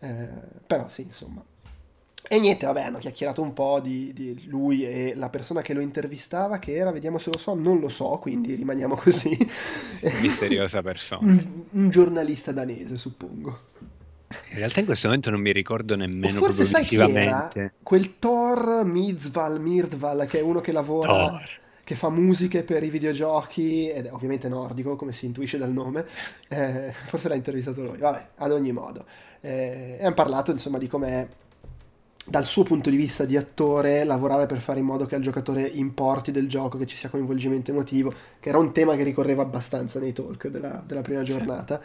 Eh, 0.00 0.28
però 0.66 0.88
sì, 0.88 1.02
insomma. 1.02 1.44
E 2.26 2.40
niente, 2.40 2.64
vabbè, 2.64 2.84
hanno 2.84 2.96
chiacchierato 2.96 3.42
un 3.42 3.52
po' 3.52 3.80
di, 3.80 4.14
di, 4.14 4.46
lui 4.46 4.86
e 4.86 5.12
la 5.14 5.28
persona 5.28 5.60
che 5.60 5.74
lo 5.74 5.80
intervistava, 5.80 6.58
che 6.58 6.74
era, 6.74 6.90
vediamo 6.90 7.18
se 7.18 7.30
lo 7.30 7.36
so, 7.36 7.54
non 7.54 7.80
lo 7.80 7.90
so, 7.90 8.18
quindi 8.18 8.54
rimaniamo 8.54 8.96
così. 8.96 9.36
Misteriosa 10.22 10.80
persona. 10.80 11.30
un, 11.30 11.64
un 11.70 11.90
giornalista 11.90 12.50
danese, 12.50 12.96
suppongo. 12.96 13.72
In 14.50 14.56
realtà 14.58 14.80
in 14.80 14.86
questo 14.86 15.06
momento 15.06 15.30
non 15.30 15.40
mi 15.40 15.52
ricordo 15.52 15.96
nemmeno 15.96 16.38
o 16.38 16.42
forse 16.42 16.64
sai 16.64 16.84
chi 16.84 16.96
era? 16.96 17.50
Quel 17.82 18.18
Thor 18.18 18.84
Mirzval, 18.84 19.60
Mirdval, 19.60 20.26
che 20.26 20.38
è 20.38 20.42
uno 20.42 20.60
che 20.60 20.72
lavora... 20.72 21.28
Thor 21.28 21.62
che 21.84 21.94
fa 21.94 22.08
musiche 22.08 22.62
per 22.62 22.82
i 22.82 22.88
videogiochi, 22.88 23.88
ed 23.90 24.06
è 24.06 24.12
ovviamente 24.12 24.48
nordico, 24.48 24.96
come 24.96 25.12
si 25.12 25.26
intuisce 25.26 25.58
dal 25.58 25.70
nome, 25.70 26.04
eh, 26.48 26.92
forse 27.06 27.28
l'ha 27.28 27.34
intervistato 27.34 27.82
lui, 27.82 27.98
vabbè, 27.98 28.28
ad 28.36 28.52
ogni 28.52 28.72
modo. 28.72 29.04
Eh, 29.42 29.98
e 30.00 30.04
hanno 30.04 30.14
parlato 30.14 30.50
insomma 30.50 30.78
di 30.78 30.88
come 30.88 31.42
dal 32.26 32.46
suo 32.46 32.62
punto 32.62 32.88
di 32.88 32.96
vista 32.96 33.26
di 33.26 33.36
attore 33.36 34.02
lavorare 34.04 34.46
per 34.46 34.60
fare 34.60 34.80
in 34.80 34.86
modo 34.86 35.04
che 35.04 35.14
al 35.14 35.20
giocatore 35.20 35.62
importi 35.66 36.30
del 36.30 36.48
gioco, 36.48 36.78
che 36.78 36.86
ci 36.86 36.96
sia 36.96 37.10
coinvolgimento 37.10 37.70
emotivo, 37.70 38.10
che 38.40 38.48
era 38.48 38.56
un 38.56 38.72
tema 38.72 38.96
che 38.96 39.02
ricorreva 39.02 39.42
abbastanza 39.42 39.98
nei 39.98 40.14
talk 40.14 40.48
della, 40.48 40.82
della 40.86 41.02
prima 41.02 41.22
giornata. 41.22 41.82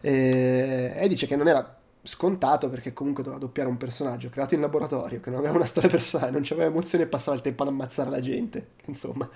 E, 0.00 0.94
e 0.96 1.08
dice 1.08 1.26
che 1.26 1.36
non 1.36 1.48
era 1.48 1.78
scontato 2.04 2.68
perché 2.68 2.92
comunque 2.92 3.22
doveva 3.22 3.40
doppiare 3.40 3.68
un 3.68 3.78
personaggio 3.78 4.28
creato 4.28 4.54
in 4.54 4.60
laboratorio 4.60 5.20
che 5.20 5.30
non 5.30 5.38
aveva 5.38 5.56
una 5.56 5.64
storia 5.64 5.88
personale, 5.88 6.30
non 6.30 6.42
aveva 6.50 6.66
emozioni 6.66 7.04
e 7.04 7.06
passava 7.06 7.36
il 7.36 7.42
tempo 7.42 7.62
ad 7.62 7.70
ammazzare 7.70 8.10
la 8.10 8.20
gente, 8.20 8.68
insomma. 8.86 9.28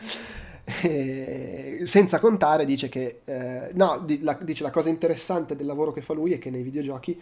E, 0.83 1.85
senza 1.87 2.19
contare 2.19 2.67
dice 2.67 2.91
che 2.91 3.21
eh, 3.25 3.71
no, 3.73 4.03
di, 4.05 4.21
la, 4.23 4.39
dice 4.43 4.63
la 4.63 4.71
cosa 4.71 4.91
interessante 4.91 5.57
del 5.57 5.65
lavoro 5.65 5.93
che 5.93 6.03
fa 6.03 6.13
lui 6.13 6.35
è 6.35 6.39
che 6.39 6.51
nei 6.51 6.63
videogiochi 6.63 7.19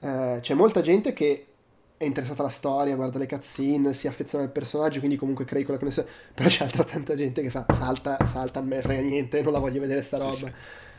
eh, 0.00 0.38
c'è 0.40 0.54
molta 0.54 0.80
gente 0.80 1.12
che 1.12 1.46
è 1.96 2.04
interessata 2.04 2.42
alla 2.42 2.50
storia, 2.50 2.96
guarda 2.96 3.18
le 3.18 3.26
cutscene, 3.26 3.94
si 3.94 4.08
affeziona 4.08 4.44
al 4.44 4.50
personaggio, 4.50 4.98
quindi 4.98 5.16
comunque 5.16 5.44
crei 5.44 5.62
quella 5.64 5.78
connessione, 5.78 6.08
però 6.34 6.48
c'è 6.48 6.64
altra 6.64 6.84
tanta 6.84 7.14
gente 7.14 7.40
che 7.40 7.50
fa 7.50 7.66
salta, 7.72 8.18
salta, 8.24 8.58
a 8.60 8.62
me 8.62 8.80
frega 8.80 9.00
niente, 9.00 9.42
non 9.42 9.52
la 9.52 9.58
voglio 9.60 9.80
vedere 9.80 10.02
sta 10.02 10.16
roba. 10.16 10.50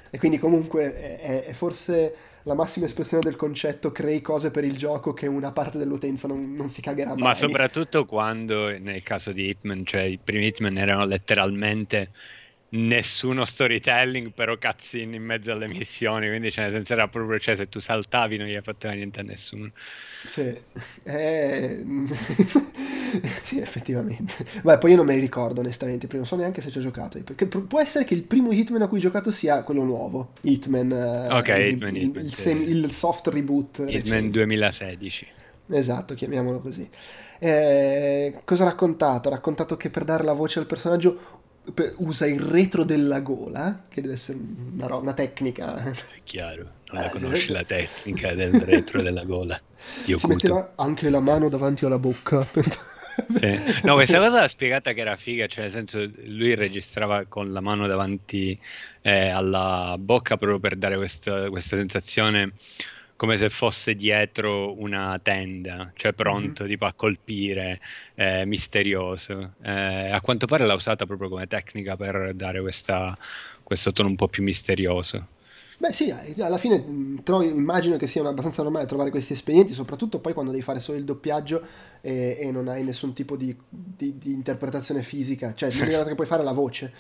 E 0.10 0.18
quindi 0.18 0.38
comunque 0.38 0.94
è, 0.94 1.44
è, 1.46 1.54
forse 1.54 2.16
la 2.44 2.54
massima 2.54 2.86
espressione 2.86 3.22
del 3.24 3.36
concetto 3.36 3.92
crei 3.92 4.22
cose 4.22 4.52
per 4.52 4.64
il 4.64 4.78
gioco 4.78 5.14
che 5.14 5.28
una 5.28 5.52
parte 5.52 5.78
dell'utenza 5.78 6.28
non, 6.28 6.54
non 6.56 6.70
si 6.70 6.82
cagherà 6.82 7.10
mai. 7.10 7.20
Ma 7.20 7.34
soprattutto 7.34 8.06
quando 8.06 8.78
nel 8.80 9.04
caso 9.04 9.32
di 9.32 9.50
Hitman, 9.50 9.86
cioè 9.86 10.02
i 10.02 10.18
primi 10.18 10.48
Hitman 10.48 10.78
erano 10.78 11.06
letteralmente 11.06 12.12
nessuno 12.72 13.46
storytelling, 13.46 14.32
però 14.32 14.58
cutscene 14.58 15.16
in 15.16 15.24
mezzo 15.24 15.52
alle 15.52 15.68
missioni, 15.68 16.28
quindi 16.28 16.52
cioè, 16.52 16.66
nel 16.66 16.74
senso 16.74 16.94
era 16.94 17.08
proprio, 17.08 17.40
cioè, 17.40 17.56
se 17.56 17.70
tu 17.70 17.80
saltavi 17.80 18.38
non 18.38 18.48
gli 18.48 18.60
fatto 18.62 18.90
niente 18.90 19.20
a 19.22 19.24
nessuno. 19.24 19.72
Sì, 20.26 20.42
eh... 21.06 21.84
sì 23.44 23.60
effettivamente. 23.60 24.46
Beh, 24.64 24.78
poi 24.78 24.92
io 24.92 24.98
non 24.98 25.06
me 25.06 25.16
li 25.16 25.20
ricordo 25.20 25.62
onestamente, 25.62 26.08
non 26.12 26.26
so 26.26 26.36
neanche 26.36 26.62
se 26.62 26.70
ci 26.70 26.78
ho 26.78 26.82
giocato, 26.82 27.22
perché 27.24 27.48
può 27.48 27.80
essere 27.80 28.06
che 28.06 28.14
il 28.14 28.24
primo 28.24 28.52
Hitman 28.52 28.82
a 28.82 28.88
cui 28.88 28.98
ho 28.98 29.02
giocato 29.02 29.32
sia 29.32 29.64
quello 29.64 29.84
nuovo, 29.84 30.34
Hitman, 30.42 30.92
eh, 30.92 31.34
ok, 31.34 31.48
il, 31.48 31.74
Hitman, 31.74 31.96
il, 31.96 32.04
Hitman, 32.04 32.26
il, 32.26 32.32
sì. 32.32 32.50
il 32.50 32.92
soft 32.92 33.28
reboot. 33.28 33.80
Hitman 33.80 33.92
recente. 33.92 34.30
2016. 34.30 35.28
Esatto, 35.72 36.16
chiamiamolo 36.16 36.60
così. 36.62 36.90
Eh, 37.42 38.42
cosa 38.44 38.64
ha 38.64 38.68
raccontato? 38.68 39.30
Ha 39.30 39.32
raccontato 39.32 39.78
che 39.78 39.90
per 39.90 40.04
dare 40.04 40.24
la 40.24 40.34
voce 40.34 40.60
al 40.60 40.66
personaggio 40.66 41.39
usa 41.98 42.26
il 42.26 42.40
retro 42.40 42.84
della 42.84 43.20
gola, 43.20 43.82
che 43.90 44.02
deve 44.02 44.14
essere 44.14 44.38
una, 44.74 44.96
una 44.96 45.14
tecnica. 45.14 45.84
È 45.92 45.94
chiaro, 46.24 46.64
non 46.92 47.02
la 47.02 47.08
eh, 47.08 47.10
conosci 47.10 47.52
la 47.52 47.64
tecnica 47.64 48.34
del 48.34 48.54
retro 48.54 49.02
della 49.02 49.24
gola. 49.24 49.60
Io 50.06 50.18
si 50.18 50.28
metteva 50.28 50.74
anche 50.76 51.10
la 51.10 51.20
mano 51.20 51.50
davanti 51.50 51.86
alla 51.86 52.00
bocca. 52.00 52.46
Sì. 53.38 53.84
No, 53.84 53.96
questa 53.96 54.20
cosa 54.20 54.40
l'ha 54.40 54.48
spiegata 54.48 54.94
che 54.94 55.02
era 55.02 55.18
figa, 55.18 55.46
cioè 55.48 55.64
nel 55.64 55.72
senso 55.74 56.10
lui 56.24 56.56
registrava 56.56 57.26
con 57.26 57.52
la 57.52 57.60
mano 57.60 57.86
davanti 57.86 58.58
eh, 59.02 59.30
alla 59.30 59.98
bocca 60.00 60.38
proprio 60.38 60.60
per 60.60 60.78
dare 60.78 60.96
questa, 60.96 61.50
questa 61.50 61.76
sensazione 61.76 62.54
come 63.20 63.36
se 63.36 63.50
fosse 63.50 63.96
dietro 63.96 64.80
una 64.80 65.20
tenda, 65.22 65.92
cioè 65.96 66.14
pronto 66.14 66.64
mm-hmm. 66.64 66.72
tipo 66.72 66.86
a 66.86 66.94
colpire, 66.94 67.82
eh, 68.16 68.46
misterioso. 68.46 69.56
Eh, 69.62 70.10
a 70.10 70.22
quanto 70.22 70.46
pare 70.46 70.66
l'ha 70.66 70.74
usata 70.74 71.06
proprio 71.06 71.28
come 71.28 71.46
tecnica 71.46 71.98
per 71.98 72.34
dare 72.34 72.62
questa, 72.62 73.18
questo 73.62 73.92
tono 73.92 74.08
un 74.08 74.16
po' 74.16 74.30
più 74.30 74.42
misterioso. 74.42 75.28
Beh 75.82 75.94
sì, 75.94 76.14
alla 76.40 76.58
fine 76.58 77.24
trovo, 77.24 77.42
immagino 77.42 77.96
che 77.96 78.06
sia 78.06 78.22
abbastanza 78.28 78.64
normale 78.64 78.86
trovare 78.86 79.10
questi 79.12 79.32
espedienti, 79.32 79.72
soprattutto 79.72 80.20
poi 80.20 80.34
quando 80.34 80.52
devi 80.52 80.62
fare 80.62 80.82
solo 80.82 80.98
il 80.98 81.06
doppiaggio 81.06 81.62
e, 82.02 82.38
e 82.38 82.52
non 82.52 82.68
hai 82.68 82.84
nessun 82.84 83.14
tipo 83.14 83.38
di, 83.38 83.56
di, 83.70 84.18
di 84.18 84.34
interpretazione 84.34 85.04
fisica, 85.04 85.54
cioè 85.54 85.72
l'unica 85.72 86.00
cosa 86.00 86.10
che 86.10 86.16
puoi 86.16 86.28
fare 86.28 86.42
è 86.42 86.44
la 86.44 86.52
voce. 86.52 86.92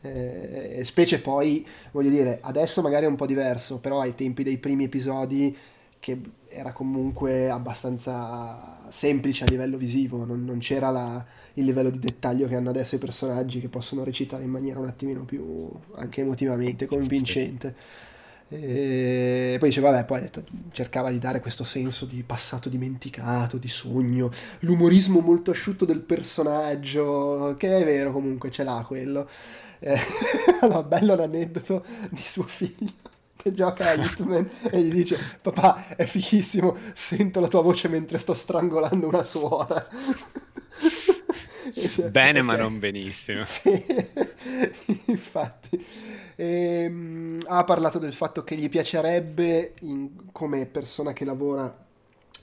Eh, 0.00 0.82
specie 0.84 1.20
poi, 1.20 1.64
voglio 1.92 2.10
dire, 2.10 2.40
adesso 2.42 2.82
magari 2.82 3.04
è 3.04 3.08
un 3.08 3.14
po' 3.14 3.26
diverso, 3.26 3.78
però 3.78 4.00
ai 4.00 4.16
tempi 4.16 4.42
dei 4.42 4.58
primi 4.58 4.84
episodi 4.84 5.56
che 6.00 6.20
era 6.48 6.72
comunque 6.72 7.48
abbastanza 7.48 8.80
semplice 8.90 9.44
a 9.44 9.46
livello 9.48 9.76
visivo, 9.76 10.24
non, 10.24 10.42
non 10.42 10.58
c'era 10.58 10.90
la, 10.90 11.24
il 11.54 11.64
livello 11.64 11.88
di 11.88 12.00
dettaglio 12.00 12.48
che 12.48 12.56
hanno 12.56 12.70
adesso 12.70 12.96
i 12.96 12.98
personaggi 12.98 13.60
che 13.60 13.68
possono 13.68 14.02
recitare 14.02 14.42
in 14.42 14.50
maniera 14.50 14.80
un 14.80 14.88
attimino 14.88 15.24
più 15.24 15.70
anche 15.94 16.22
emotivamente 16.22 16.86
convincente. 16.86 18.02
E 18.48 19.56
poi 19.58 19.68
diceva, 19.68 19.90
vabbè, 19.90 20.04
poi 20.04 20.20
detto, 20.20 20.44
cercava 20.72 21.10
di 21.10 21.18
dare 21.18 21.40
questo 21.40 21.64
senso 21.64 22.04
di 22.04 22.22
passato 22.22 22.68
dimenticato, 22.68 23.56
di 23.56 23.68
sogno, 23.68 24.30
l'umorismo 24.60 25.20
molto 25.20 25.50
asciutto 25.50 25.84
del 25.84 26.00
personaggio, 26.00 27.54
che 27.58 27.76
è 27.76 27.84
vero 27.84 28.12
comunque, 28.12 28.50
ce 28.50 28.62
l'ha 28.64 28.84
quello. 28.86 29.28
Eh, 29.80 29.98
allora, 30.60 30.82
bello 30.82 31.14
l'aneddoto 31.14 31.84
di 32.10 32.22
suo 32.22 32.44
figlio 32.44 33.12
che 33.44 33.52
gioca 33.52 33.90
a 33.90 33.92
Hitman 33.94 34.48
e 34.70 34.80
gli 34.80 34.90
dice 34.90 35.18
papà 35.42 35.96
è 35.96 36.06
fighissimo 36.06 36.74
sento 36.94 37.40
la 37.40 37.48
tua 37.48 37.60
voce 37.60 37.88
mentre 37.88 38.18
sto 38.18 38.32
strangolando 38.32 39.06
una 39.06 39.22
suora 39.22 39.86
dice, 41.74 42.08
bene 42.08 42.40
okay. 42.40 42.42
ma 42.42 42.56
non 42.56 42.78
benissimo 42.78 43.44
sì, 43.46 43.84
infatti 45.06 45.84
e, 46.36 46.86
um, 46.86 47.38
ha 47.46 47.64
parlato 47.64 47.98
del 47.98 48.14
fatto 48.14 48.44
che 48.44 48.56
gli 48.56 48.68
piacerebbe 48.68 49.74
in, 49.80 50.10
come 50.32 50.66
persona 50.66 51.12
che 51.12 51.24
lavora 51.24 51.82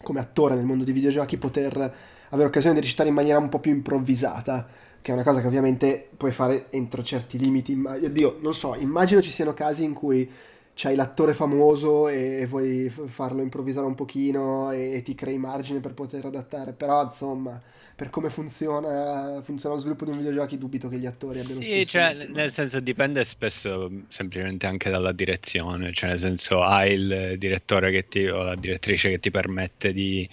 come 0.01 0.19
attore 0.19 0.55
nel 0.55 0.65
mondo 0.65 0.83
dei 0.83 0.93
videogiochi 0.93 1.37
poter 1.37 1.93
avere 2.29 2.47
occasione 2.47 2.75
di 2.75 2.81
recitare 2.81 3.09
in 3.09 3.15
maniera 3.15 3.37
un 3.37 3.49
po' 3.49 3.59
più 3.59 3.71
improvvisata 3.71 4.67
che 5.01 5.11
è 5.11 5.13
una 5.13 5.23
cosa 5.23 5.41
che 5.41 5.47
ovviamente 5.47 6.09
puoi 6.15 6.31
fare 6.31 6.67
entro 6.69 7.01
certi 7.01 7.39
limiti. 7.39 7.73
Oddio, 7.73 8.37
non 8.41 8.53
so, 8.53 8.75
immagino 8.75 9.21
ci 9.21 9.31
siano 9.31 9.53
casi 9.53 9.83
in 9.83 9.93
cui 9.93 10.29
c'hai 10.73 10.95
l'attore 10.95 11.33
famoso 11.33 12.07
e 12.07 12.45
vuoi 12.47 12.89
farlo 12.89 13.41
improvvisare 13.41 13.85
un 13.85 13.95
pochino 13.95 14.71
e, 14.71 15.01
ti 15.03 15.15
crei 15.15 15.37
margine 15.37 15.79
per 15.79 15.93
poter 15.93 16.25
adattare, 16.25 16.73
però 16.73 17.03
insomma 17.03 17.59
per 17.95 18.09
come 18.09 18.31
funziona, 18.31 19.41
funziona 19.43 19.75
lo 19.75 19.81
sviluppo 19.81 20.05
di 20.05 20.11
un 20.11 20.17
videogiochi 20.17 20.57
dubito 20.57 20.89
che 20.89 20.97
gli 20.97 21.05
attori 21.05 21.39
abbiano 21.39 21.61
Sì, 21.61 21.85
cioè, 21.85 22.27
nel 22.29 22.51
senso 22.51 22.79
dipende 22.79 23.23
spesso 23.23 23.91
semplicemente 24.07 24.65
anche 24.65 24.89
dalla 24.89 25.11
direzione, 25.11 25.93
cioè 25.93 26.09
nel 26.09 26.19
senso 26.19 26.63
hai 26.63 26.93
il 26.93 27.35
direttore 27.37 27.91
che 27.91 28.07
ti, 28.07 28.25
o 28.25 28.41
la 28.41 28.55
direttrice 28.55 29.11
che 29.11 29.19
ti 29.19 29.29
permette 29.29 29.93
di 29.93 30.27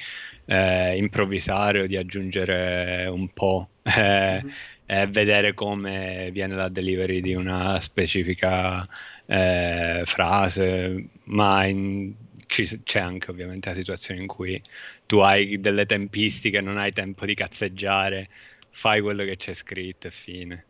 eh, 0.47 0.97
improvvisare 0.97 1.83
o 1.83 1.87
di 1.87 1.97
aggiungere 1.97 3.07
un 3.07 3.29
po'. 3.33 3.69
Eh, 3.89 4.43
mm-hmm. 4.43 4.55
e 4.85 5.07
vedere 5.07 5.55
come 5.55 6.29
viene 6.31 6.55
la 6.55 6.69
delivery 6.69 7.23
di 7.23 7.35
una 7.35 7.81
specifica 7.81 8.87
eh, 9.29 10.03
frase, 10.07 11.11
ma 11.25 11.67
in, 11.67 12.15
ci, 12.47 12.83
c'è 12.83 13.01
anche 13.01 13.31
ovviamente 13.31 13.69
la 13.69 13.75
situazione 13.75 14.21
in 14.21 14.27
cui 14.27 14.61
tu 15.07 15.19
hai 15.19 15.61
delle 15.61 15.87
tempistiche, 15.87 16.61
non 16.61 16.79
hai 16.79 16.93
tempo 16.93 17.27
di 17.27 17.35
cazzeggiare, 17.35 18.29
fai 18.71 19.01
quello 19.03 19.25
che 19.25 19.37
c'è 19.37 19.55
scritto 19.55 20.09
e 20.09 20.11
fine. 20.11 20.67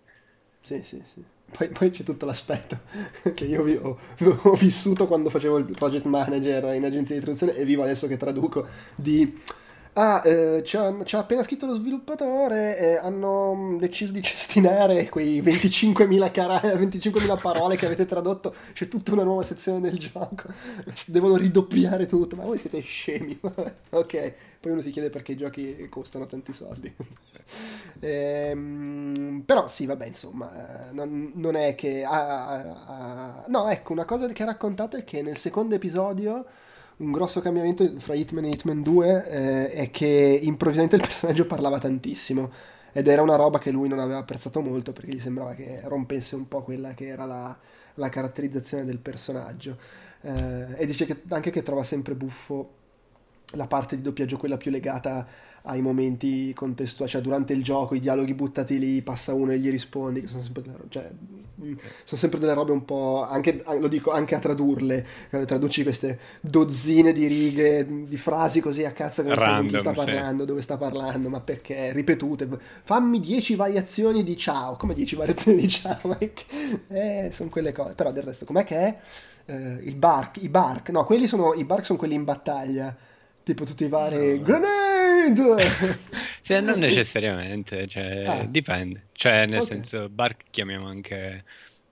Sì, 0.63 0.83
sì, 0.85 1.03
sì. 1.15 1.25
Poi, 1.51 1.69
poi 1.69 1.89
c'è 1.91 2.03
tutto 2.05 2.27
l'aspetto 2.27 2.81
che 3.35 3.45
io 3.47 3.63
vi- 3.63 3.79
ho, 3.81 3.99
ho 4.43 4.53
vissuto 4.55 5.07
quando 5.07 5.31
facevo 5.31 5.57
il 5.59 5.65
project 5.65 6.05
manager 6.05 6.75
in 6.75 6.85
agenzia 6.85 7.15
di 7.15 7.23
traduzione 7.23 7.55
e 7.55 7.65
vivo 7.65 7.83
adesso 7.83 8.07
che 8.07 8.17
traduco 8.17 8.67
di... 8.97 9.41
Ah, 10.01 10.23
eh, 10.25 10.63
ci, 10.65 10.77
ha, 10.77 10.95
appena 11.19 11.43
scritto 11.43 11.67
lo 11.67 11.75
sviluppatore 11.75 12.79
e 12.79 12.97
hanno 12.99 13.53
mm, 13.57 13.79
deciso 13.79 14.13
di 14.13 14.23
cestinare 14.23 15.09
quei 15.09 15.43
25.000, 15.43 16.31
cara- 16.31 16.61
25.000 16.79 17.41
parole 17.41 17.75
che 17.75 17.87
avete 17.87 18.07
tradotto. 18.07 18.55
C'è 18.75 18.87
tutta 18.87 19.13
una 19.13 19.25
nuova 19.25 19.43
sezione 19.43 19.81
del 19.81 19.99
gioco. 19.99 20.45
Devono 21.07 21.35
ridoppiare 21.35 22.07
tutto. 22.07 22.37
Ma 22.37 22.45
voi 22.45 22.59
siete 22.59 22.81
scemi. 22.81 23.37
ok, 23.91 24.33
poi 24.61 24.71
uno 24.71 24.81
si 24.83 24.93
chiede 24.93 25.11
perché 25.11 25.33
i 25.33 25.37
giochi 25.37 25.89
costano 25.89 26.27
tanti 26.27 26.53
soldi. 26.53 26.95
Ehm, 28.01 29.43
però 29.45 29.67
sì, 29.67 29.87
vabbè, 29.87 30.07
insomma, 30.07 30.89
eh, 30.91 30.93
non, 30.93 31.33
non 31.35 31.57
è 31.57 31.75
che... 31.75 32.05
ah, 32.05 32.47
ah, 32.51 32.85
ah, 32.87 33.45
no, 33.49 33.69
ecco, 33.69 33.93
una 33.93 34.05
cosa 34.05 34.29
che 34.29 34.43
ha 34.43 34.47
raccontato 34.47 34.97
è 34.97 35.03
che 35.03 35.23
nel 35.23 35.39
secondo 35.39 35.75
episodio 35.75 36.45
un 36.99 37.13
grosso 37.13 37.41
cambiamento 37.41 37.89
fra 37.99 38.15
Hitman 38.15 38.45
e 38.45 38.51
Hitman 38.51 38.83
2 38.83 39.25
eh, 39.25 39.69
è 39.69 39.91
che 39.91 40.41
improvvisamente 40.43 40.97
il 40.97 41.03
personaggio 41.03 41.47
parlava 41.47 41.79
tantissimo 41.79 42.51
ed 42.93 43.07
era 43.07 43.23
una 43.23 43.37
roba 43.37 43.59
che 43.59 43.71
lui 43.71 43.89
non 43.89 44.01
aveva 44.01 44.19
apprezzato 44.19 44.61
molto 44.61 44.93
perché 44.93 45.13
gli 45.13 45.21
sembrava 45.21 45.55
che 45.55 45.81
rompesse 45.85 46.35
un 46.35 46.49
po' 46.49 46.63
quella 46.63 46.95
che 46.95 47.07
era 47.07 47.27
la, 47.27 47.57
la 47.95 48.09
caratterizzazione 48.09 48.85
del 48.85 48.99
personaggio. 48.99 49.77
Eh, 50.23 50.75
e 50.77 50.87
dice 50.87 51.05
che, 51.05 51.23
anche 51.29 51.51
che 51.51 51.63
trova 51.63 51.85
sempre 51.85 52.15
buffo 52.15 52.75
la 53.53 53.67
parte 53.67 53.97
di 53.97 54.03
doppiaggio, 54.03 54.37
quella 54.37 54.57
più 54.57 54.71
legata 54.71 55.27
ai 55.69 55.83
momenti 55.83 56.53
contestuali, 56.55 57.11
cioè 57.11 57.21
durante 57.21 57.53
il 57.53 57.63
gioco 57.63 57.95
i 57.95 58.01
dialoghi 58.01 58.33
buttati 58.33 58.79
lì, 58.79 59.03
passa 59.03 59.35
uno 59.35 59.53
e 59.53 59.59
gli 59.59 59.71
rispondi, 59.71 60.23
che 60.23 60.27
sono 60.27 60.43
sempre 60.43 60.63
delle, 60.63 60.77
cioè, 60.89 61.11
mm, 61.11 61.73
sono 62.05 62.21
sempre 62.21 62.39
delle 62.41 62.55
robe 62.55 62.73
un 62.73 62.87
po', 62.87 63.27
anche, 63.29 63.63
lo 63.79 63.87
dico 63.89 64.11
anche 64.11 64.35
a 64.35 64.39
tradurle, 64.39 65.07
eh, 65.31 65.45
traduci 65.45 65.83
queste 65.83 66.19
dozzine 66.41 67.13
di 67.13 67.27
righe, 67.27 67.87
di 68.07 68.17
frasi 68.17 68.61
così 68.61 68.85
a 68.85 68.93
cazzo 68.93 69.23
che 69.23 69.29
non 69.29 69.39
sai 69.39 69.67
chi 69.67 69.79
sta 69.79 69.93
parlando, 69.93 70.43
sì. 70.43 70.49
dove 70.49 70.63
sta 70.63 70.79
parlando, 70.79 71.29
ma 71.29 71.41
perché, 71.41 71.93
ripetute, 71.93 72.49
fammi 72.59 73.21
dieci 73.21 73.55
variazioni 73.55 74.23
di 74.23 74.37
ciao, 74.39 74.77
come 74.77 74.95
dieci 74.95 75.17
variazioni 75.17 75.61
di 75.61 75.69
ciao, 75.69 76.17
eh, 76.89 77.29
sono 77.31 77.51
quelle 77.51 77.73
cose, 77.73 77.93
però 77.93 78.11
del 78.11 78.23
resto 78.23 78.47
com'è 78.47 78.65
che 78.65 78.77
è? 78.77 78.97
Eh, 79.45 79.81
il 79.83 79.97
bark, 79.97 80.43
i 80.43 80.49
bark, 80.49 80.89
no, 80.89 81.05
quelli 81.05 81.27
sono, 81.27 81.53
i 81.53 81.65
bark 81.65 81.85
sono 81.85 81.99
quelli 81.99 82.15
in 82.15 82.25
battaglia, 82.25 82.97
tipo 83.49 83.65
tutti 83.65 83.85
i 83.85 83.89
vari 83.89 84.39
no. 84.39 84.43
grenade 84.43 85.71
sì, 86.43 86.61
non 86.61 86.77
necessariamente 86.81 87.89
cioè, 87.89 88.25
ah. 88.27 88.45
dipende 88.45 89.07
cioè 89.13 89.47
nel 89.47 89.63
okay. 89.63 89.77
senso 89.77 90.11
bark 90.11 90.45
chiamiamo 90.51 90.87
anche 90.87 91.45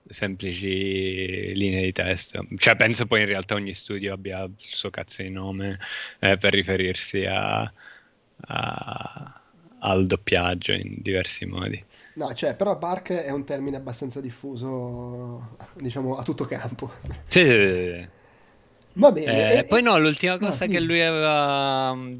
semplici 0.08 1.54
linee 1.54 1.82
di 1.84 1.92
testo 1.92 2.46
cioè 2.58 2.76
penso 2.76 3.06
poi 3.06 3.20
in 3.20 3.26
realtà 3.26 3.54
ogni 3.54 3.72
studio 3.72 4.12
abbia 4.12 4.42
il 4.42 4.54
suo 4.58 4.90
cazzo 4.90 5.22
di 5.22 5.30
nome 5.30 5.78
eh, 6.18 6.36
per 6.36 6.52
riferirsi 6.52 7.24
a, 7.24 7.62
a, 7.62 9.40
al 9.78 10.06
doppiaggio 10.06 10.72
in 10.72 10.96
diversi 10.98 11.46
modi 11.46 11.82
No, 12.16 12.32
cioè, 12.32 12.54
però 12.54 12.78
bark 12.78 13.12
è 13.12 13.30
un 13.30 13.44
termine 13.44 13.76
abbastanza 13.76 14.22
diffuso, 14.22 15.58
diciamo, 15.74 16.16
a 16.16 16.22
tutto 16.22 16.46
campo. 16.46 16.90
Sì, 17.26 17.44
sì, 17.44 17.50
sì. 17.50 18.08
Va 18.96 19.12
bene. 19.12 19.52
Eh, 19.52 19.58
e, 19.58 19.64
poi 19.64 19.82
no, 19.82 19.98
l'ultima 19.98 20.38
cosa 20.38 20.64
no, 20.64 20.72
che 20.72 20.80
lui 20.80 21.02
aveva 21.02 21.94
mm, 21.94 22.14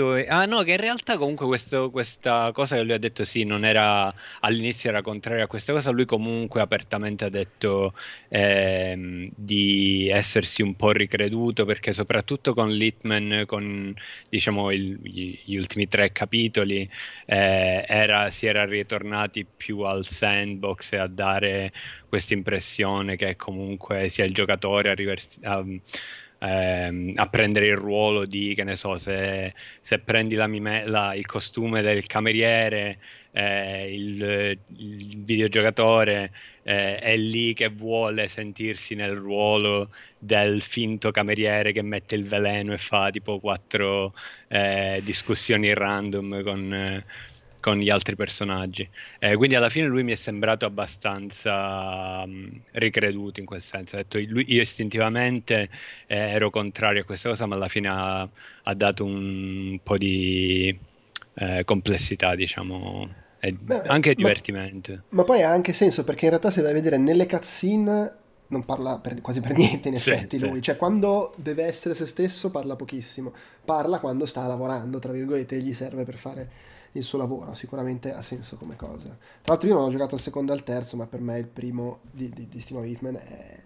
detto... 0.00 0.32
Ah 0.32 0.46
no, 0.46 0.62
che 0.62 0.72
in 0.72 0.76
realtà 0.78 1.16
comunque 1.16 1.46
questo, 1.46 1.90
questa 1.90 2.50
cosa 2.52 2.76
che 2.76 2.82
lui 2.82 2.92
ha 2.92 2.98
detto 2.98 3.24
sì, 3.24 3.44
non 3.44 3.64
era 3.64 4.12
all'inizio 4.40 4.90
era 4.90 5.02
contrario 5.02 5.44
a 5.44 5.46
questa 5.46 5.72
cosa, 5.72 5.90
lui 5.90 6.04
comunque 6.06 6.60
apertamente 6.60 7.24
ha 7.24 7.28
detto 7.28 7.94
ehm, 8.28 9.30
di 9.34 10.08
essersi 10.08 10.62
un 10.62 10.74
po' 10.76 10.92
ricreduto 10.92 11.64
perché 11.64 11.92
soprattutto 11.92 12.54
con 12.54 12.70
Litman, 12.70 13.44
con 13.46 13.94
diciamo 14.28 14.70
il, 14.70 14.98
gli, 15.02 15.38
gli, 15.44 15.56
ultimi 15.56 15.88
tre 15.88 16.12
capitoli, 16.12 16.88
eh, 17.26 17.84
era, 17.86 18.30
si 18.30 18.46
era 18.46 18.64
ritornati 18.64 19.44
più 19.44 19.80
al 19.80 20.06
sandbox 20.06 20.92
e 20.92 20.98
a 20.98 21.06
dare 21.06 21.72
questa 22.08 22.34
impressione 22.34 23.16
che 23.16 23.36
comunque 23.36 24.08
sia 24.08 24.24
il 24.24 24.34
giocatore 24.34 24.90
a, 24.90 24.94
riversi- 24.94 25.44
a, 25.44 25.64
ehm, 26.40 27.12
a, 27.16 27.28
prendere 27.28 27.66
il 27.66 27.76
ruolo 27.76 28.24
di, 28.24 28.54
che 28.54 28.64
ne 28.64 28.76
so, 28.76 28.96
se, 28.96 29.54
se 29.80 29.98
prendi 30.00 30.34
la 30.34 30.46
mime- 30.46 30.86
la, 30.86 31.14
il 31.14 31.26
costume 31.26 31.82
del 31.82 32.06
cameriere, 32.06 32.98
eh, 33.32 33.94
il, 33.94 34.58
il, 34.76 35.24
videogiocatore 35.24 36.32
eh, 36.62 36.98
è 36.98 37.16
lì 37.16 37.54
che 37.54 37.68
vuole 37.68 38.26
sentirsi 38.26 38.94
nel 38.94 39.14
ruolo 39.14 39.90
del 40.18 40.62
finto 40.62 41.10
cameriere 41.10 41.72
che 41.72 41.82
mette 41.82 42.16
il 42.16 42.24
veleno 42.24 42.72
e 42.72 42.78
fa 42.78 43.10
tipo 43.10 43.38
quattro 43.38 44.14
eh, 44.48 45.00
discussioni 45.04 45.72
random 45.72 46.42
con 46.42 47.04
con 47.60 47.78
gli 47.78 47.90
altri 47.90 48.16
personaggi. 48.16 48.88
Eh, 49.18 49.36
quindi 49.36 49.54
alla 49.54 49.68
fine 49.68 49.86
lui 49.86 50.02
mi 50.02 50.12
è 50.12 50.16
sembrato 50.16 50.66
abbastanza 50.66 52.22
um, 52.24 52.50
ricreduto 52.72 53.40
in 53.40 53.46
quel 53.46 53.62
senso. 53.62 53.96
Detto, 53.96 54.18
lui, 54.26 54.44
io 54.48 54.60
istintivamente 54.60 55.68
eh, 56.06 56.16
ero 56.16 56.50
contrario 56.50 57.02
a 57.02 57.04
questa 57.04 57.28
cosa, 57.28 57.46
ma 57.46 57.54
alla 57.54 57.68
fine 57.68 57.88
ha, 57.88 58.28
ha 58.62 58.74
dato 58.74 59.04
un 59.04 59.78
po' 59.82 59.96
di 59.96 60.76
eh, 61.34 61.62
complessità, 61.64 62.34
diciamo, 62.34 63.08
Beh, 63.40 63.82
anche 63.86 64.14
divertimento. 64.14 64.92
Ma, 64.92 65.00
ma, 65.10 65.24
poi 65.24 65.42
ha 65.42 65.50
anche 65.50 65.72
senso 65.72 66.04
perché 66.04 66.24
in 66.24 66.30
realtà 66.30 66.50
se 66.50 66.62
vai 66.62 66.72
a 66.72 66.74
vedere 66.74 66.98
nelle 66.98 67.26
cutscene 67.26 68.18
non 68.50 68.64
parla 68.64 68.98
per, 68.98 69.20
quasi 69.20 69.40
per 69.40 69.56
niente 69.56 69.88
in 69.88 69.94
effetti 69.94 70.36
sì, 70.36 70.44
lui, 70.44 70.56
sì. 70.56 70.62
cioè 70.62 70.76
quando 70.76 71.32
deve 71.36 71.64
essere 71.64 71.94
se 71.94 72.06
stesso 72.06 72.50
parla 72.50 72.76
pochissimo, 72.76 73.32
parla 73.64 73.98
quando 73.98 74.26
sta 74.26 74.46
lavorando, 74.46 74.98
tra 74.98 75.12
virgolette, 75.12 75.56
e 75.56 75.60
gli 75.60 75.72
serve 75.72 76.04
per 76.04 76.16
fare 76.16 76.50
il 76.92 77.04
suo 77.04 77.18
lavoro, 77.18 77.54
sicuramente 77.54 78.12
ha 78.12 78.22
senso 78.22 78.56
come 78.56 78.76
cosa. 78.76 79.08
Tra 79.08 79.52
l'altro 79.52 79.68
io 79.68 79.74
non 79.74 79.84
ho 79.84 79.90
giocato 79.90 80.14
al 80.14 80.20
secondo 80.20 80.52
e 80.52 80.56
al 80.56 80.64
terzo, 80.64 80.96
ma 80.96 81.06
per 81.06 81.20
me 81.20 81.38
il 81.38 81.46
primo 81.46 82.00
di, 82.10 82.28
di, 82.30 82.48
di 82.48 82.60
Steam 82.60 82.84
Hitman 82.84 83.16
è 83.16 83.60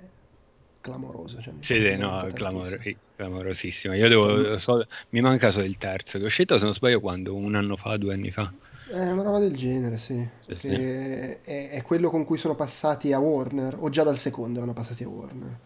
clamoroso. 0.80 1.40
Cioè, 1.40 1.54
sì, 1.60 1.80
sì, 1.80 1.96
no, 1.96 2.28
clamor- 2.34 2.96
clamorosissimo. 3.16 3.94
Io 3.94 4.08
devo, 4.08 4.58
so, 4.58 4.86
mi 5.10 5.20
manca 5.20 5.50
solo 5.50 5.64
il 5.64 5.78
terzo, 5.78 6.18
che 6.18 6.24
è 6.24 6.26
uscito 6.26 6.58
se 6.58 6.64
non 6.64 6.74
sbaglio 6.74 7.00
quando, 7.00 7.34
un 7.34 7.54
anno 7.54 7.76
fa, 7.76 7.96
due 7.96 8.12
anni 8.12 8.30
fa. 8.30 8.52
È 8.86 9.10
una 9.10 9.22
roba 9.22 9.38
del 9.38 9.56
genere, 9.56 9.96
sì. 9.96 10.28
sì, 10.40 10.54
sì. 10.56 10.68
È, 10.68 11.40
è, 11.40 11.82
quello 11.82 12.10
con 12.10 12.26
cui 12.26 12.36
sono 12.36 12.54
passati 12.54 13.12
a 13.12 13.18
Warner, 13.18 13.76
o 13.78 13.88
già 13.88 14.02
dal 14.02 14.18
secondo 14.18 14.58
erano 14.58 14.74
passati 14.74 15.04
a 15.04 15.08
Warner. 15.08 15.58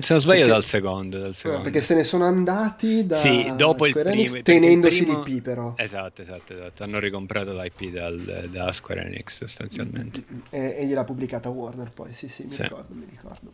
Se 0.00 0.12
non 0.12 0.20
sbaglio 0.20 0.40
perché, 0.40 0.52
dal 0.52 0.64
secondo, 0.64 1.18
dal 1.18 1.34
secondo. 1.34 1.62
Perché 1.62 1.80
se 1.80 1.94
ne 1.94 2.04
sono 2.04 2.24
andati 2.24 3.06
da 3.06 3.16
sì, 3.16 3.50
dopo 3.56 3.86
Square 3.86 4.12
il 4.12 4.18
Enix 4.18 4.42
tenendosi 4.42 5.04
primo... 5.04 5.22
l'IP 5.22 5.42
però. 5.42 5.72
Esatto, 5.76 6.20
esatto, 6.20 6.52
esatto. 6.52 6.82
Hanno 6.82 6.98
ricomprato 6.98 7.52
l'IP 7.52 7.90
dal, 7.90 8.48
da 8.50 8.70
Square 8.70 9.06
Enix 9.06 9.38
sostanzialmente. 9.38 10.22
Mm-hmm. 10.30 10.40
E, 10.50 10.76
e 10.78 10.86
gliel'ha 10.86 11.04
pubblicata 11.04 11.48
Warner 11.48 11.90
poi, 11.90 12.12
sì 12.12 12.28
sì, 12.28 12.44
mi 12.44 12.50
sì. 12.50 12.62
ricordo, 12.62 12.94
mi 12.94 13.06
ricordo. 13.08 13.52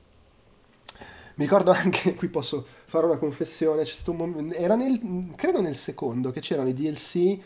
Mi 1.37 1.45
ricordo 1.45 1.71
anche, 1.71 2.15
qui 2.19 2.29
posso 2.29 2.67
fare 2.85 3.07
una 3.07 3.17
confessione, 3.17 3.85
c'è 3.85 3.93
stato 3.93 4.11
un 4.11 4.17
momento, 4.17 4.57
era 4.57 4.75
nel, 4.75 5.01
credo 5.37 5.61
nel 5.61 5.77
secondo, 5.77 6.31
che 6.33 6.41
c'erano 6.41 6.69
i 6.69 6.75
DLC, 6.75 7.39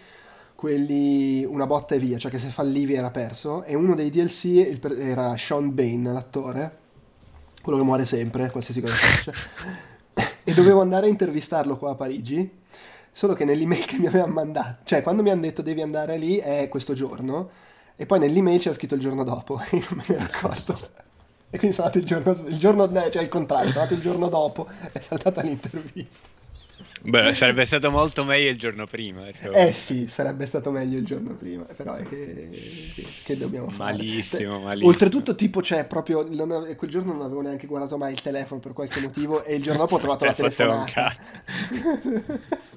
quelli 0.55 1.45
una 1.45 1.66
botta 1.66 1.95
e 1.95 1.99
via, 1.99 2.18
cioè 2.18 2.30
che 2.30 2.39
se 2.39 2.49
fallivi 2.49 2.95
era 2.95 3.11
perso, 3.11 3.64
e 3.64 3.74
uno 3.74 3.95
dei 3.95 4.11
DLC 4.11 4.78
era 4.99 5.36
Sean 5.36 5.74
Bain, 5.74 6.05
l'attore, 6.05 6.86
quello 7.68 7.80
che 7.80 7.86
muore 7.86 8.06
sempre, 8.06 8.50
qualsiasi 8.50 8.80
cosa 8.80 8.94
faccia. 8.94 9.32
e 10.42 10.54
dovevo 10.54 10.80
andare 10.80 11.04
a 11.04 11.10
intervistarlo 11.10 11.76
qua 11.76 11.90
a 11.90 11.94
Parigi, 11.94 12.50
solo 13.12 13.34
che 13.34 13.44
nell'email 13.44 13.84
che 13.84 13.98
mi 13.98 14.06
avevano 14.06 14.32
mandato, 14.32 14.78
cioè 14.84 15.02
quando 15.02 15.22
mi 15.22 15.28
hanno 15.28 15.42
detto 15.42 15.60
devi 15.60 15.82
andare 15.82 16.16
lì 16.16 16.36
è 16.36 16.68
questo 16.68 16.94
giorno, 16.94 17.50
e 17.94 18.06
poi 18.06 18.20
nell'email 18.20 18.58
c'era 18.58 18.74
scritto 18.74 18.94
il 18.94 19.02
giorno 19.02 19.22
dopo, 19.22 19.60
e 19.70 19.84
non 19.90 19.98
me 19.98 20.04
ne 20.06 20.14
ero 20.14 20.24
accorto. 20.24 20.78
E 21.50 21.58
quindi 21.58 21.76
sono 21.76 21.88
andato 21.88 21.98
il 21.98 22.04
giorno, 22.06 22.48
il 22.48 22.58
giorno, 22.58 23.10
cioè 23.10 23.22
il 23.22 23.28
contrario, 23.28 23.68
sono 23.68 23.82
andato 23.82 23.94
il 23.94 24.02
giorno 24.02 24.28
dopo, 24.30 24.66
è 24.92 25.00
saltata 25.00 25.42
l'intervista. 25.42 26.38
Beh, 27.02 27.34
sarebbe 27.34 27.64
stato 27.64 27.90
molto 27.90 28.24
meglio 28.24 28.50
il 28.50 28.58
giorno 28.58 28.86
prima. 28.86 29.30
Cioè... 29.32 29.66
Eh 29.66 29.72
sì, 29.72 30.08
sarebbe 30.08 30.46
stato 30.46 30.70
meglio 30.70 30.98
il 30.98 31.04
giorno 31.04 31.34
prima, 31.36 31.64
però 31.64 31.94
è 31.94 32.06
che, 32.06 32.50
che 33.24 33.36
dobbiamo 33.36 33.70
fare. 33.70 33.92
Malissimo, 33.92 34.60
malissimo. 34.60 34.90
Oltretutto, 34.90 35.34
tipo, 35.34 35.62
cioè, 35.62 35.86
proprio, 35.86 36.26
non, 36.28 36.74
quel 36.76 36.90
giorno 36.90 37.12
non 37.12 37.22
avevo 37.22 37.40
neanche 37.40 37.66
guardato 37.66 37.96
mai 37.96 38.12
il 38.12 38.20
telefono 38.20 38.60
per 38.60 38.72
qualche 38.72 39.00
motivo 39.00 39.44
e 39.44 39.54
il 39.56 39.62
giorno 39.62 39.80
dopo 39.80 39.96
ho 39.96 39.98
trovato 39.98 40.24
la 40.24 40.34
telefonata. 40.34 41.16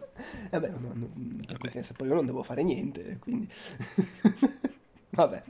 E 0.52 0.60
beh, 0.60 0.70
non, 0.70 0.92
non, 0.94 1.42
Vabbè. 1.48 1.84
poi 1.96 2.08
io 2.08 2.14
non 2.14 2.26
devo 2.26 2.44
fare 2.44 2.62
niente, 2.62 3.18
quindi... 3.20 3.48
Vabbè. 5.10 5.42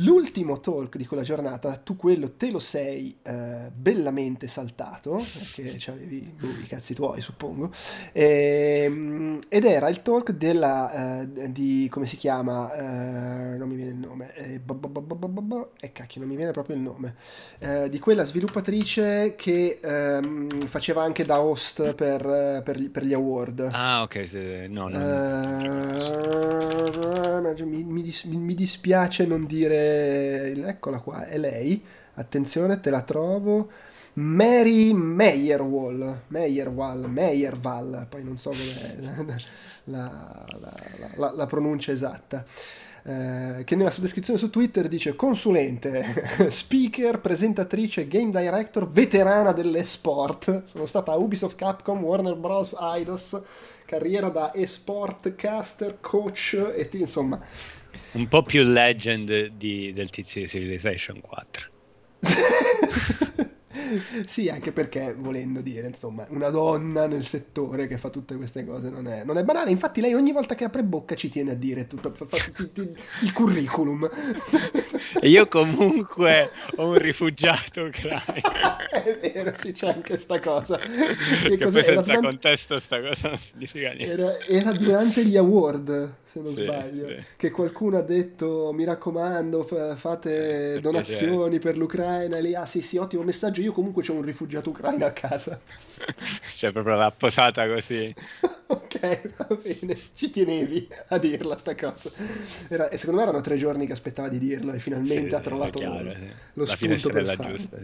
L'ultimo 0.00 0.60
talk 0.60 0.96
di 0.96 1.06
quella 1.06 1.24
giornata, 1.24 1.76
tu 1.76 1.96
quello 1.96 2.32
te 2.32 2.50
lo 2.50 2.60
sei 2.60 3.16
eh, 3.22 3.70
bellamente 3.74 4.46
saltato, 4.46 5.20
perché 5.32 5.78
avevi 5.90 6.34
i 6.62 6.66
cazzi 6.68 6.94
tuoi, 6.94 7.20
suppongo, 7.20 7.72
e, 8.12 8.82
ehm, 8.84 9.40
ed 9.48 9.64
era 9.64 9.88
il 9.88 10.02
talk 10.02 10.30
della, 10.32 11.22
eh, 11.22 11.50
di, 11.50 11.88
come 11.90 12.06
si 12.06 12.16
chiama, 12.16 12.72
eh, 12.74 13.56
non 13.56 13.68
mi 13.68 13.74
viene 13.74 13.90
il 13.90 13.96
nome, 13.96 14.34
e 14.34 14.60
eh, 15.80 15.92
cacchio, 15.92 16.20
non 16.20 16.28
mi 16.28 16.36
viene 16.36 16.52
proprio 16.52 16.76
il 16.76 16.82
nome, 16.82 17.16
eh, 17.58 17.88
di 17.88 17.98
quella 17.98 18.24
sviluppatrice 18.24 19.34
che 19.36 19.80
ehm, 19.82 20.66
faceva 20.66 21.02
anche 21.02 21.24
da 21.24 21.40
host 21.40 21.94
per, 21.94 22.62
per, 22.64 22.90
per, 22.92 23.04
gli 23.04 23.14
award. 23.14 23.68
Ah, 23.72 24.02
ok, 24.02 24.28
sì, 24.28 24.68
no, 24.68 24.88
no. 24.88 25.86
Mi, 27.64 27.82
mi, 27.82 28.02
dis, 28.02 28.24
mi 28.24 28.54
dispiace 28.54 29.26
non 29.26 29.46
dire 29.46 29.87
eccola 30.66 31.00
qua, 31.00 31.24
è 31.26 31.38
lei, 31.38 31.82
attenzione, 32.14 32.80
te 32.80 32.90
la 32.90 33.02
trovo, 33.02 33.70
Mary 34.14 34.92
Meyerwall, 34.92 36.22
Meyerwall, 36.28 37.04
Meyerwall, 37.06 38.06
poi 38.08 38.24
non 38.24 38.36
so 38.36 38.50
come 38.50 38.96
la, 39.24 39.36
la, 39.84 40.44
la, 41.14 41.32
la, 41.36 41.46
pronuncia 41.46 41.92
esatta. 41.92 42.44
Eh, 43.04 43.62
che 43.64 43.76
nella 43.76 43.92
sua 43.92 44.02
descrizione 44.02 44.38
su 44.38 44.50
Twitter 44.50 44.88
dice 44.88 45.14
consulente, 45.14 46.48
speaker, 46.50 47.20
presentatrice, 47.20 48.08
game 48.08 48.30
director, 48.30 48.88
veterana 48.88 49.52
dell'esport. 49.52 50.64
Sono 50.64 50.84
stata 50.84 51.12
a 51.12 51.16
Ubisoft 51.16 51.56
Capcom, 51.56 52.02
Warner 52.02 52.34
Bros. 52.34 52.74
Eidos, 52.78 53.40
carriera 53.86 54.28
da 54.28 54.52
esport 54.52 55.34
caster, 55.36 55.98
coach 56.00 56.54
e 56.54 56.88
insomma 56.92 57.40
un 58.12 58.28
po' 58.28 58.42
più 58.42 58.62
legend 58.62 59.52
di, 59.56 59.92
del 59.92 60.10
tizio 60.10 60.40
di 60.40 60.48
Civilization 60.48 61.20
4. 61.20 61.70
sì, 64.26 64.48
anche 64.48 64.72
perché, 64.72 65.14
volendo 65.16 65.60
dire, 65.60 65.86
insomma, 65.86 66.26
una 66.30 66.50
donna 66.50 67.06
nel 67.06 67.24
settore 67.24 67.86
che 67.86 67.98
fa 67.98 68.10
tutte 68.10 68.36
queste 68.36 68.64
cose 68.64 68.90
non 68.90 69.06
è, 69.06 69.24
non 69.24 69.38
è 69.38 69.44
banale. 69.44 69.70
Infatti 69.70 70.00
lei 70.00 70.14
ogni 70.14 70.32
volta 70.32 70.54
che 70.54 70.64
apre 70.64 70.84
bocca 70.84 71.14
ci 71.14 71.28
tiene 71.28 71.52
a 71.52 71.54
dire 71.54 71.86
tutto, 71.86 72.12
fa, 72.12 72.26
fa, 72.26 72.38
tutto 72.52 72.80
il 72.80 73.32
curriculum. 73.32 74.08
E 75.20 75.28
io 75.28 75.46
comunque 75.46 76.50
ho 76.76 76.88
un 76.88 76.98
rifugiato 76.98 77.84
ucraino. 77.84 78.76
è 78.90 79.18
vero, 79.20 79.52
sì, 79.56 79.72
c'è 79.72 79.88
anche 79.88 80.18
sta 80.18 80.38
cosa. 80.40 80.78
Che, 81.48 81.56
che 81.56 81.68
poi 81.68 81.82
senza 81.82 82.00
durante... 82.02 82.26
contesto 82.26 82.78
sta 82.78 83.00
cosa 83.00 83.28
non 83.28 83.38
significa 83.38 83.92
niente. 83.92 84.12
Era, 84.12 84.38
era 84.46 84.72
durante 84.72 85.24
gli 85.24 85.36
award 85.36 86.12
se 86.30 86.40
non 86.40 86.54
sì, 86.54 86.62
sbaglio, 86.62 87.08
sì. 87.08 87.24
che 87.36 87.50
qualcuno 87.50 87.98
ha 87.98 88.02
detto 88.02 88.70
mi 88.74 88.84
raccomando 88.84 89.64
fate 89.96 90.30
per 90.74 90.80
donazioni 90.80 91.58
piacere. 91.58 91.58
per 91.58 91.76
l'Ucraina 91.76 92.36
e 92.36 92.42
lì 92.42 92.54
ah 92.54 92.66
sì 92.66 92.82
sì 92.82 92.98
ottimo 92.98 93.22
messaggio 93.22 93.62
io 93.62 93.72
comunque 93.72 94.04
ho 94.06 94.12
un 94.12 94.22
rifugiato 94.22 94.70
ucraino 94.70 95.06
a 95.06 95.10
casa 95.10 95.58
cioè 96.56 96.72
proprio 96.72 96.96
l'ha 96.96 97.12
posata 97.16 97.66
così. 97.66 98.14
Ok 98.70 99.32
va 99.36 99.56
bene. 99.62 99.96
Ci 100.12 100.28
tenevi 100.28 100.86
a 101.08 101.16
dirla 101.16 101.56
sta 101.56 101.74
cosa. 101.74 102.10
Era, 102.68 102.90
e 102.90 102.98
secondo 102.98 103.20
me 103.20 103.26
erano 103.26 103.42
tre 103.42 103.56
giorni 103.56 103.86
che 103.86 103.94
aspettava 103.94 104.28
di 104.28 104.38
dirlo 104.38 104.72
e 104.72 104.78
finalmente 104.78 105.30
sì, 105.30 105.34
ha 105.34 105.40
trovato 105.40 105.78
chiaro, 105.78 106.02
lo, 106.02 106.14
lo 106.52 106.66
spunto 106.66 107.08
per 107.08 107.24
farlo 107.34 107.56
giusta, 107.56 107.78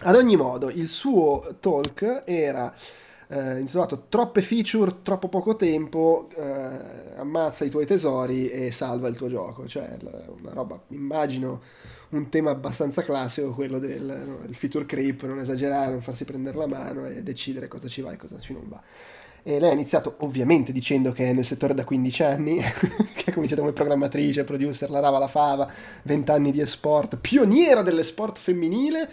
ad 0.00 0.16
ogni 0.16 0.34
modo 0.34 0.68
il 0.68 0.88
suo 0.88 1.56
talk 1.60 2.24
era 2.26 2.74
eh, 3.28 3.58
intitolato 3.58 4.06
Troppe 4.08 4.42
feature, 4.42 5.02
troppo 5.02 5.28
poco 5.28 5.56
tempo, 5.56 6.28
eh, 6.36 7.16
ammazza 7.16 7.64
i 7.64 7.70
tuoi 7.70 7.86
tesori 7.86 8.48
e 8.48 8.72
salva 8.72 9.08
il 9.08 9.16
tuo 9.16 9.28
gioco. 9.28 9.66
Cioè, 9.66 9.96
una 10.40 10.52
roba, 10.52 10.80
immagino 10.88 11.60
un 12.10 12.28
tema 12.28 12.50
abbastanza 12.50 13.02
classico, 13.02 13.52
quello 13.52 13.78
del 13.78 14.24
no, 14.26 14.38
feature 14.52 14.86
creep, 14.86 15.24
non 15.24 15.40
esagerare, 15.40 15.92
non 15.92 16.02
farsi 16.02 16.24
prendere 16.24 16.56
la 16.56 16.66
mano 16.66 17.06
e 17.06 17.22
decidere 17.22 17.68
cosa 17.68 17.88
ci 17.88 18.00
va 18.00 18.12
e 18.12 18.16
cosa 18.16 18.38
ci 18.38 18.52
non 18.52 18.64
va. 18.68 18.82
E 19.48 19.60
lei 19.60 19.70
ha 19.70 19.74
iniziato 19.74 20.16
ovviamente 20.22 20.72
dicendo 20.72 21.12
che 21.12 21.26
è 21.26 21.32
nel 21.32 21.44
settore 21.44 21.72
da 21.72 21.84
15 21.84 22.22
anni, 22.24 22.56
che 23.14 23.30
ha 23.30 23.32
cominciato 23.32 23.60
come 23.60 23.72
programmatrice, 23.72 24.42
producer, 24.42 24.90
la 24.90 24.98
rava 24.98 25.20
la 25.20 25.28
fava, 25.28 25.72
20 26.02 26.30
anni 26.32 26.50
di 26.50 26.60
esport, 26.60 27.16
pioniera 27.16 27.82
dell'esport 27.82 28.38
femminile, 28.38 29.08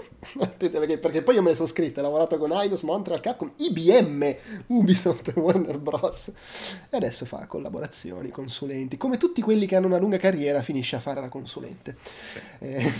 perché, 0.56 0.96
perché, 0.96 1.20
poi 1.20 1.34
io 1.34 1.42
me 1.42 1.50
ne 1.50 1.56
sono 1.56 1.68
scritta, 1.68 2.00
ha 2.00 2.04
lavorato 2.04 2.38
con 2.38 2.52
Eidos, 2.52 2.80
Montreal 2.84 3.20
Capcom, 3.20 3.52
IBM, 3.54 4.34
Ubisoft, 4.68 5.32
Warner 5.36 5.76
Bros. 5.76 6.28
E 6.88 6.96
adesso 6.96 7.26
fa 7.26 7.44
collaborazioni, 7.44 8.30
consulenti, 8.30 8.96
come 8.96 9.18
tutti 9.18 9.42
quelli 9.42 9.66
che 9.66 9.76
hanno 9.76 9.88
una 9.88 9.98
lunga 9.98 10.16
carriera 10.16 10.62
finisce 10.62 10.96
a 10.96 11.00
fare 11.00 11.20
la 11.20 11.28
consulente. 11.28 11.98
Sì. 12.32 12.38
Eh, 12.60 12.92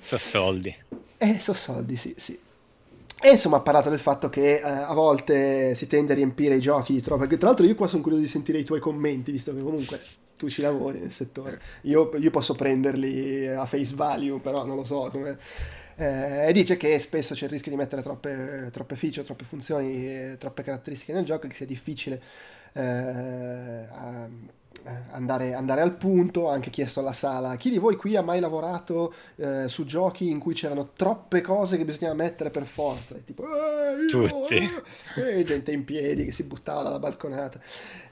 so 0.00 0.18
soldi. 0.18 0.72
Eh, 1.16 1.40
so 1.40 1.52
soldi, 1.52 1.96
sì, 1.96 2.14
sì. 2.16 2.38
E 3.20 3.30
insomma 3.30 3.56
ha 3.56 3.60
parlato 3.60 3.88
del 3.88 3.98
fatto 3.98 4.28
che 4.28 4.56
eh, 4.56 4.62
a 4.62 4.92
volte 4.92 5.74
si 5.74 5.86
tende 5.86 6.12
a 6.12 6.16
riempire 6.16 6.56
i 6.56 6.60
giochi 6.60 6.92
di 6.92 7.00
troppo. 7.00 7.20
Perché 7.20 7.38
tra 7.38 7.48
l'altro 7.48 7.64
io 7.66 7.74
qua 7.74 7.86
sono 7.86 8.02
curioso 8.02 8.22
di 8.22 8.28
sentire 8.28 8.58
i 8.58 8.64
tuoi 8.64 8.80
commenti, 8.80 9.32
visto 9.32 9.54
che 9.54 9.62
comunque 9.62 10.00
tu 10.36 10.48
ci 10.48 10.62
lavori 10.62 10.98
nel 10.98 11.12
settore. 11.12 11.60
Io, 11.82 12.10
io 12.16 12.30
posso 12.30 12.54
prenderli 12.54 13.46
a 13.48 13.64
face 13.66 13.94
value, 13.94 14.40
però 14.40 14.64
non 14.64 14.76
lo 14.76 14.84
so 14.84 15.08
come... 15.10 15.38
Eh, 15.96 16.48
e 16.48 16.52
dice 16.52 16.76
che 16.76 16.98
spesso 16.98 17.34
c'è 17.34 17.44
il 17.44 17.50
rischio 17.50 17.70
di 17.70 17.76
mettere 17.76 18.02
troppe, 18.02 18.68
troppe 18.72 18.96
feature, 18.96 19.24
troppe 19.24 19.44
funzioni, 19.44 20.36
troppe 20.38 20.64
caratteristiche 20.64 21.12
nel 21.12 21.24
gioco 21.24 21.46
che 21.46 21.54
sia 21.54 21.66
difficile 21.66 22.20
eh, 22.72 22.82
a, 22.82 24.24
eh, 24.24 24.28
andare, 25.12 25.54
andare, 25.54 25.80
al 25.80 25.94
punto, 25.94 26.48
anche 26.48 26.70
chiesto 26.70 27.00
alla 27.00 27.12
sala, 27.12 27.56
chi 27.56 27.70
di 27.70 27.78
voi 27.78 27.96
qui 27.96 28.16
ha 28.16 28.22
mai 28.22 28.40
lavorato 28.40 29.14
eh, 29.36 29.68
su 29.68 29.84
giochi 29.84 30.30
in 30.30 30.38
cui 30.38 30.54
c'erano 30.54 30.90
troppe 30.94 31.40
cose 31.40 31.76
che 31.76 31.84
bisognava 31.84 32.14
mettere 32.14 32.50
per 32.50 32.64
forza? 32.66 33.14
E 33.14 33.24
tipo, 33.24 33.44
eh, 33.44 34.06
Tutti. 34.06 34.70
Eh, 35.16 35.42
gente 35.42 35.72
in 35.72 35.84
piedi 35.84 36.24
che 36.24 36.32
si 36.32 36.42
buttava 36.44 36.82
dalla 36.82 36.98
balconata. 36.98 37.58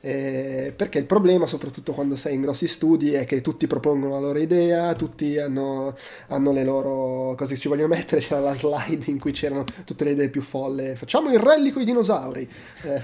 Eh, 0.00 0.72
perché 0.74 0.98
il 0.98 1.04
problema, 1.04 1.46
soprattutto 1.46 1.92
quando 1.92 2.16
sei 2.16 2.34
in 2.34 2.40
grossi 2.40 2.66
studi, 2.66 3.12
è 3.12 3.24
che 3.24 3.40
tutti 3.40 3.66
propongono 3.66 4.14
la 4.14 4.20
loro 4.20 4.38
idea, 4.38 4.94
tutti 4.94 5.38
hanno, 5.38 5.94
hanno 6.28 6.52
le 6.52 6.64
loro 6.64 7.34
cose 7.36 7.54
che 7.54 7.60
ci 7.60 7.68
vogliono 7.68 7.94
mettere. 7.94 8.20
C'era 8.20 8.40
la 8.40 8.54
slide 8.54 9.10
in 9.10 9.18
cui 9.18 9.32
c'erano 9.32 9.64
tutte 9.84 10.04
le 10.04 10.10
idee 10.10 10.28
più 10.28 10.40
folle. 10.40 10.96
Facciamo 10.96 11.30
il 11.30 11.38
rally 11.38 11.70
con 11.70 11.82
i 11.82 11.84
dinosauri, 11.84 12.48
eh, 12.82 13.00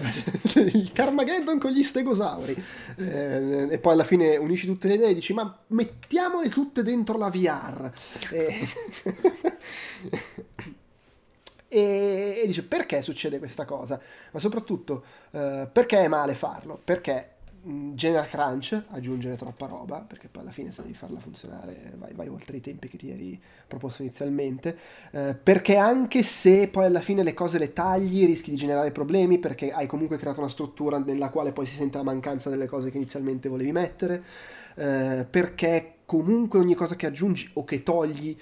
il 0.73 0.91
Carmageddon 0.93 1.59
con 1.59 1.71
gli 1.71 1.83
stegosauri. 1.83 2.57
Eh, 2.97 3.58
e 3.71 3.79
poi 3.79 3.93
alla 3.93 4.05
fine 4.05 4.37
unisci 4.37 4.67
tutte 4.67 4.89
le 4.89 4.95
idee 4.95 5.11
e 5.11 5.15
dici 5.15 5.33
ma 5.33 5.57
mettiamole 5.69 6.49
tutte 6.49 6.83
dentro 6.83 7.19
la 7.19 7.31
VR. 7.31 7.91
E... 11.71 12.41
e, 12.43 12.47
dice 12.47 12.63
perché 12.63 13.03
succede 13.03 13.39
questa 13.39 13.67
cosa? 13.67 14.01
Ma 14.33 14.41
soprattutto 14.41 15.05
uh, 15.33 15.69
perché 15.71 15.99
è 15.99 16.09
male 16.09 16.35
farlo? 16.35 16.81
Perché 16.83 17.33
genera 17.63 18.25
crunch, 18.25 18.83
aggiungere 18.89 19.37
troppa 19.37 19.67
roba, 19.67 19.99
perché 19.99 20.29
poi 20.29 20.43
alla 20.43 20.53
fine 20.53 20.71
se 20.71 20.83
devi 20.83 20.95
farla 20.95 21.19
funzionare 21.19 21.93
vai, 21.97 22.15
vai 22.15 22.29
oltre 22.29 22.57
i 22.57 22.61
tempi 22.61 22.89
che 22.89 22.97
ti 22.97 23.11
eri 23.11 23.41
proposto 23.67 24.03
inizialmente, 24.03 24.77
eh, 25.11 25.35
perché 25.35 25.77
anche 25.77 26.23
se 26.23 26.69
poi 26.69 26.87
alla 26.87 27.01
fine 27.01 27.23
le 27.23 27.35
cose 27.35 27.59
le 27.59 27.73
tagli 27.73 28.25
rischi 28.27 28.51
di 28.51 28.57
generare 28.57 28.93
problemi, 28.93 29.39
perché 29.39 29.71
hai 29.71 29.87
comunque 29.87 30.17
creato 30.17 30.41
una 30.41 30.49
struttura 30.49 30.99
nella 30.99 31.31
quale 31.31 31.53
poi 31.53 31.67
si 31.67 31.77
sente 31.77 31.99
la 31.99 32.05
mancanza 32.05 32.51
delle 32.51 32.67
cose 32.67 32.91
che 32.91 32.97
inizialmente 32.97 33.49
volevi 33.49 33.73
mettere, 33.73 34.23
eh, 34.77 35.27
perché 35.29 35.95
comunque 36.07 36.59
ogni 36.59 36.75
cosa 36.75 36.97
che 36.97 37.07
aggiungi 37.07 37.51
o 37.55 37.65
che 37.65 37.83
togli 37.83 38.35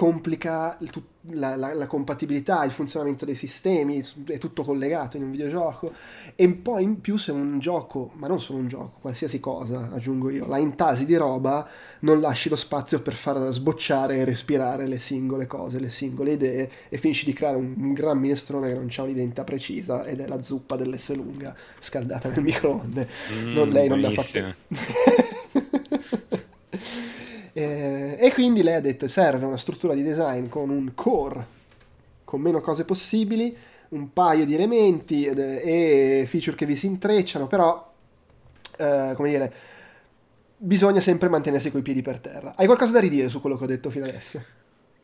complica 0.00 0.78
il, 0.80 0.90
la, 1.32 1.56
la, 1.56 1.74
la, 1.74 1.86
compatibilità, 1.86 2.64
il 2.64 2.70
funzionamento 2.70 3.26
dei 3.26 3.34
sistemi, 3.34 4.02
è 4.28 4.38
tutto 4.38 4.64
collegato 4.64 5.18
in 5.18 5.24
un 5.24 5.30
videogioco. 5.30 5.92
E 6.34 6.48
poi 6.48 6.84
in 6.84 7.02
più 7.02 7.18
se 7.18 7.32
un 7.32 7.58
gioco, 7.58 8.10
ma 8.14 8.26
non 8.26 8.40
solo 8.40 8.60
un 8.60 8.68
gioco, 8.68 8.96
qualsiasi 9.02 9.40
cosa, 9.40 9.90
aggiungo 9.92 10.30
io, 10.30 10.46
la 10.46 10.56
intasi 10.56 11.04
di 11.04 11.16
roba, 11.16 11.68
non 11.98 12.18
lasci 12.18 12.48
lo 12.48 12.56
spazio 12.56 13.02
per 13.02 13.12
far 13.12 13.52
sbocciare 13.52 14.16
e 14.16 14.24
respirare 14.24 14.86
le 14.86 15.00
singole 15.00 15.46
cose, 15.46 15.78
le 15.78 15.90
singole 15.90 16.32
idee 16.32 16.70
e 16.88 16.96
finisci 16.96 17.26
di 17.26 17.34
creare 17.34 17.58
un, 17.58 17.74
un 17.76 17.92
gran 17.92 18.18
minestrone 18.18 18.68
che 18.68 18.74
non 18.78 18.88
ha 18.90 19.02
un'identità 19.02 19.44
precisa 19.44 20.06
ed 20.06 20.20
è 20.20 20.26
la 20.26 20.40
zuppa 20.40 20.76
dell'S 20.76 21.12
lunga 21.14 21.54
scaldata 21.78 22.30
nel 22.30 22.40
microonde. 22.42 23.06
Mm, 23.34 23.52
non, 23.52 23.68
lei 23.68 23.86
non 23.86 24.00
ne 24.00 24.06
ha 24.06 24.12
fatto... 24.12 24.54
Eh, 27.52 28.09
e 28.20 28.32
quindi 28.32 28.62
lei 28.62 28.74
ha 28.74 28.80
detto 28.80 29.08
serve 29.08 29.46
una 29.46 29.56
struttura 29.56 29.94
di 29.94 30.02
design 30.02 30.48
con 30.48 30.68
un 30.68 30.92
core, 30.94 31.46
con 32.24 32.40
meno 32.40 32.60
cose 32.60 32.84
possibili, 32.84 33.56
un 33.88 34.12
paio 34.12 34.44
di 34.44 34.54
elementi 34.54 35.24
e 35.24 36.24
feature 36.28 36.56
che 36.56 36.66
vi 36.66 36.76
si 36.76 36.86
intrecciano, 36.86 37.46
però, 37.46 37.92
eh, 38.76 39.12
come 39.16 39.28
dire, 39.30 39.52
bisogna 40.56 41.00
sempre 41.00 41.30
mantenersi 41.30 41.70
coi 41.70 41.82
piedi 41.82 42.02
per 42.02 42.20
terra. 42.20 42.54
Hai 42.56 42.66
qualcosa 42.66 42.92
da 42.92 43.00
ridire 43.00 43.30
su 43.30 43.40
quello 43.40 43.56
che 43.56 43.64
ho 43.64 43.68
detto 43.68 43.88
fino 43.88 44.04
adesso? 44.04 44.44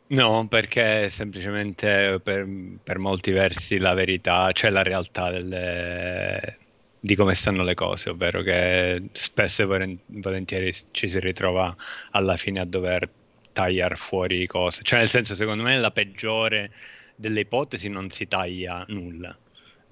No, 0.09 0.47
perché 0.47 1.09
semplicemente 1.09 2.21
per, 2.23 2.47
per 2.83 2.99
molti 2.99 3.33
versi 3.33 3.79
la 3.79 3.95
verità, 3.95 4.53
cioè 4.53 4.71
la 4.71 4.83
realtà 4.83 5.31
delle, 5.31 6.59
di 7.07 7.15
come 7.15 7.35
stanno 7.35 7.63
le 7.63 7.75
cose, 7.75 8.11
ovvero 8.11 8.43
che 8.43 9.01
spesso 9.13 9.63
e 9.63 9.99
volentieri 10.07 10.73
ci 10.91 11.09
si 11.09 11.21
ritrova 11.21 11.75
alla 12.11 12.37
fine 12.37 12.61
a 12.61 12.65
dover 12.65 13.09
tagliare 13.53 13.95
fuori 13.95 14.45
cose. 14.47 14.83
Cioè, 14.83 14.99
nel 14.99 15.09
senso, 15.09 15.37
secondo 15.37 15.63
me, 15.63 15.79
la 15.79 15.93
peggiore 15.93 16.73
delle 17.15 17.41
ipotesi 17.41 17.89
non 17.89 18.11
si 18.11 18.27
taglia 18.27 18.85
nulla. 18.89 19.37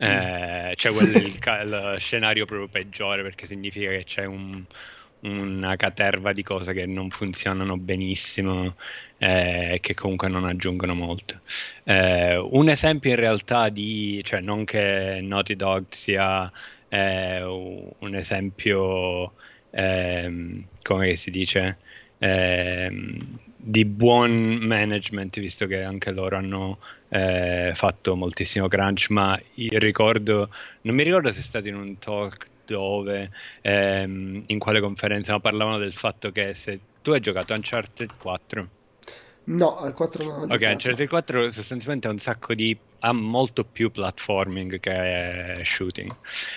Mm. 0.04 0.08
Eh, 0.08 0.72
cioè, 0.74 0.92
quello 0.92 1.16
è 1.16 1.20
il, 1.20 1.38
il, 1.94 1.94
scenario 1.98 2.46
proprio 2.46 2.66
peggiore 2.68 3.22
perché 3.22 3.46
significa 3.46 3.90
che 3.90 4.02
c'è 4.02 4.24
un, 4.24 4.64
una 5.20 5.76
caterva 5.76 6.32
di 6.32 6.42
cose 6.42 6.72
che 6.72 6.84
non 6.84 7.10
funzionano 7.10 7.76
benissimo 7.76 8.74
e 9.18 9.74
eh, 9.74 9.80
che 9.80 9.94
comunque 9.94 10.28
non 10.28 10.44
aggiungono 10.46 10.94
molto. 10.94 11.40
Eh, 11.84 12.36
un 12.36 12.68
esempio 12.68 13.10
in 13.10 13.16
realtà 13.16 13.68
di, 13.68 14.20
cioè 14.24 14.40
non 14.40 14.64
che 14.64 15.20
Naughty 15.22 15.54
Dog 15.54 15.84
sia 15.90 16.50
eh, 16.94 17.42
un 17.98 18.14
esempio, 18.14 19.34
ehm, 19.70 20.68
come 20.82 21.16
si 21.16 21.30
dice, 21.30 21.80
ehm, 22.18 23.38
di 23.56 23.84
buon 23.84 24.32
management, 24.60 25.40
visto 25.40 25.66
che 25.66 25.82
anche 25.82 26.10
loro 26.12 26.36
hanno 26.36 26.78
eh, 27.08 27.72
fatto 27.74 28.14
moltissimo 28.16 28.68
crunch, 28.68 29.10
ma 29.10 29.40
ricordo, 29.54 30.50
non 30.82 30.94
mi 30.94 31.02
ricordo 31.02 31.32
se 31.32 31.40
è 31.40 31.42
stato 31.42 31.68
in 31.68 31.76
un 31.76 31.98
talk 31.98 32.50
dove, 32.64 33.30
ehm, 33.62 34.42
in 34.46 34.58
quale 34.58 34.80
conferenza, 34.80 35.32
ma 35.32 35.40
parlavano 35.40 35.78
del 35.78 35.92
fatto 35.92 36.30
che 36.30 36.54
se 36.54 36.86
tu 37.00 37.10
hai 37.12 37.20
giocato 37.20 37.54
Uncharted 37.54 38.14
4. 38.16 38.70
No, 39.46 39.76
al 39.76 39.92
4 39.92 40.24
non 40.24 40.50
ho 40.50 40.54
Ok, 40.54 40.60
Uncharted 40.62 41.08
4 41.08 41.50
sostanzialmente 41.50 42.08
ha 42.08 42.10
un 42.10 42.18
sacco 42.18 42.54
di 42.54 42.76
ha 43.04 43.12
molto 43.12 43.64
più 43.64 43.90
platforming 43.90 44.80
che 44.80 45.60
shooting, 45.62 46.10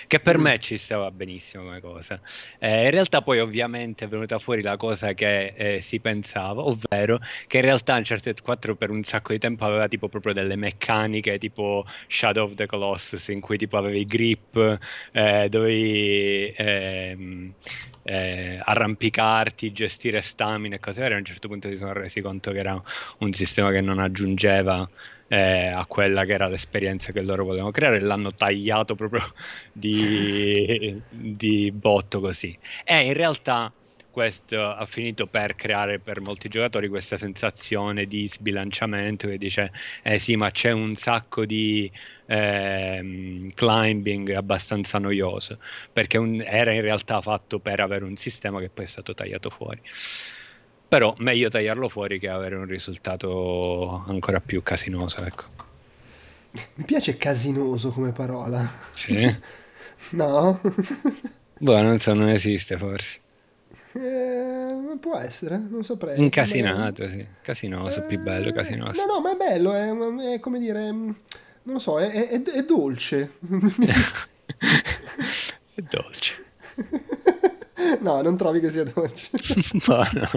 che 0.06 0.18
per 0.18 0.38
mm. 0.38 0.40
me 0.40 0.58
ci 0.58 0.78
stava 0.78 1.10
benissimo 1.10 1.64
come 1.64 1.80
cosa. 1.80 2.18
Eh, 2.58 2.84
in 2.84 2.90
realtà 2.90 3.20
poi 3.20 3.38
ovviamente 3.38 4.06
è 4.06 4.08
venuta 4.08 4.38
fuori 4.38 4.62
la 4.62 4.78
cosa 4.78 5.12
che 5.12 5.52
eh, 5.54 5.80
si 5.82 6.00
pensava, 6.00 6.62
ovvero 6.62 7.20
che 7.46 7.58
in 7.58 7.64
realtà 7.64 7.96
Uncharted 7.96 8.40
4 8.40 8.76
per 8.76 8.88
un 8.88 9.02
sacco 9.02 9.32
di 9.32 9.38
tempo 9.38 9.66
aveva 9.66 9.88
tipo 9.88 10.08
proprio 10.08 10.32
delle 10.32 10.56
meccaniche 10.56 11.36
tipo 11.36 11.84
Shadow 12.06 12.46
of 12.46 12.54
the 12.54 12.64
Colossus 12.64 13.28
in 13.28 13.40
cui 13.40 13.58
tipo 13.58 13.76
avevi 13.76 14.06
grip, 14.06 14.78
eh, 15.12 15.48
dovevi 15.50 16.54
ehm, 16.56 17.52
eh, 18.08 18.58
arrampicarti, 18.62 19.70
gestire 19.70 20.22
stamina 20.22 20.76
e 20.76 20.80
cose 20.80 21.02
varie, 21.02 21.16
a 21.16 21.18
un 21.18 21.26
certo 21.26 21.46
punto 21.46 21.68
si 21.68 21.76
sono 21.76 21.92
resi 21.92 22.22
conto 22.22 22.52
che 22.52 22.58
era 22.58 22.82
un 23.18 23.32
sistema 23.34 23.70
che 23.70 23.82
non 23.82 23.98
aggiungeva 23.98 24.88
eh, 25.28 25.66
a 25.66 25.84
quella 25.84 26.24
che 26.24 26.32
era 26.32 26.48
l'esperienza 26.48 27.12
che 27.12 27.20
loro 27.20 27.44
volevano 27.44 27.70
creare 27.70 27.98
e 27.98 28.00
l'hanno 28.00 28.32
tagliato 28.32 28.94
proprio 28.94 29.20
di, 29.72 30.98
di 31.10 31.70
botto 31.70 32.20
così. 32.20 32.56
E 32.82 33.04
in 33.04 33.12
realtà 33.12 33.70
questo 34.18 34.60
ha 34.60 34.84
finito 34.84 35.28
per 35.28 35.54
creare 35.54 36.00
per 36.00 36.20
molti 36.20 36.48
giocatori 36.48 36.88
questa 36.88 37.16
sensazione 37.16 38.06
di 38.06 38.28
sbilanciamento 38.28 39.28
che 39.28 39.38
dice 39.38 39.70
eh 40.02 40.18
sì 40.18 40.34
ma 40.34 40.50
c'è 40.50 40.72
un 40.72 40.96
sacco 40.96 41.44
di 41.44 41.88
eh, 42.26 43.52
climbing 43.54 44.34
abbastanza 44.34 44.98
noioso 44.98 45.60
perché 45.92 46.18
un, 46.18 46.42
era 46.44 46.72
in 46.72 46.80
realtà 46.80 47.20
fatto 47.20 47.60
per 47.60 47.78
avere 47.78 48.04
un 48.04 48.16
sistema 48.16 48.58
che 48.58 48.70
poi 48.70 48.86
è 48.86 48.88
stato 48.88 49.14
tagliato 49.14 49.50
fuori 49.50 49.80
però 50.88 51.14
meglio 51.18 51.48
tagliarlo 51.48 51.88
fuori 51.88 52.18
che 52.18 52.28
avere 52.28 52.56
un 52.56 52.64
risultato 52.64 54.04
ancora 54.06 54.40
più 54.40 54.62
casinoso, 54.62 55.22
ecco. 55.22 55.44
Mi 56.76 56.84
piace 56.84 57.18
casinoso 57.18 57.90
come 57.90 58.12
parola. 58.12 58.66
Sì? 58.94 59.36
no? 60.16 60.58
boh, 61.58 61.82
non 61.82 61.98
so, 61.98 62.14
non 62.14 62.30
esiste 62.30 62.78
forse. 62.78 63.20
Eh, 64.00 64.98
può 64.98 65.16
essere, 65.16 65.58
non 65.58 65.84
saprei. 65.84 66.20
Incasinato, 66.20 67.08
sì. 67.08 67.26
Casinoso, 67.42 68.00
eh, 68.00 68.06
più 68.06 68.20
bello, 68.20 68.52
casinoso. 68.52 69.04
No, 69.04 69.14
no, 69.14 69.20
ma 69.20 69.32
è 69.32 69.36
bello, 69.36 69.72
è, 69.72 70.34
è 70.34 70.40
come 70.40 70.58
dire, 70.58 70.90
non 70.90 71.16
lo 71.62 71.78
so, 71.78 71.98
è, 71.98 72.10
è, 72.10 72.42
è 72.42 72.64
dolce. 72.64 73.32
è 75.74 75.82
dolce. 75.82 76.46
no, 78.00 78.22
non 78.22 78.36
trovi 78.36 78.60
che 78.60 78.70
sia 78.70 78.84
dolce. 78.84 79.30
no, 79.86 80.06
no. 80.12 80.28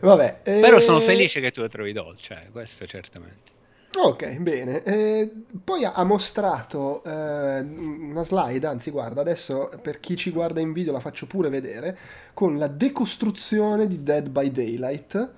Vabbè. 0.00 0.40
Però 0.42 0.76
eh... 0.76 0.80
sono 0.80 1.00
felice 1.00 1.40
che 1.40 1.50
tu 1.50 1.60
lo 1.60 1.68
trovi 1.68 1.92
dolce, 1.92 2.44
eh, 2.46 2.50
questo 2.50 2.86
certamente. 2.86 3.58
Ok, 3.92 4.38
bene. 4.38 4.82
Eh, 4.84 5.30
poi 5.64 5.84
ha, 5.84 6.04
mostrato 6.04 7.02
eh, 7.02 7.60
una 7.60 8.22
slide, 8.22 8.66
anzi 8.66 8.90
guarda, 8.90 9.20
adesso 9.20 9.68
per 9.82 9.98
chi 9.98 10.16
ci 10.16 10.30
guarda 10.30 10.60
in 10.60 10.72
video 10.72 10.92
la 10.92 11.00
faccio 11.00 11.26
pure 11.26 11.48
vedere, 11.48 11.98
con 12.32 12.56
la 12.56 12.68
decostruzione 12.68 13.88
di 13.88 14.02
Dead 14.02 14.28
by 14.28 14.50
Daylight 14.52 15.32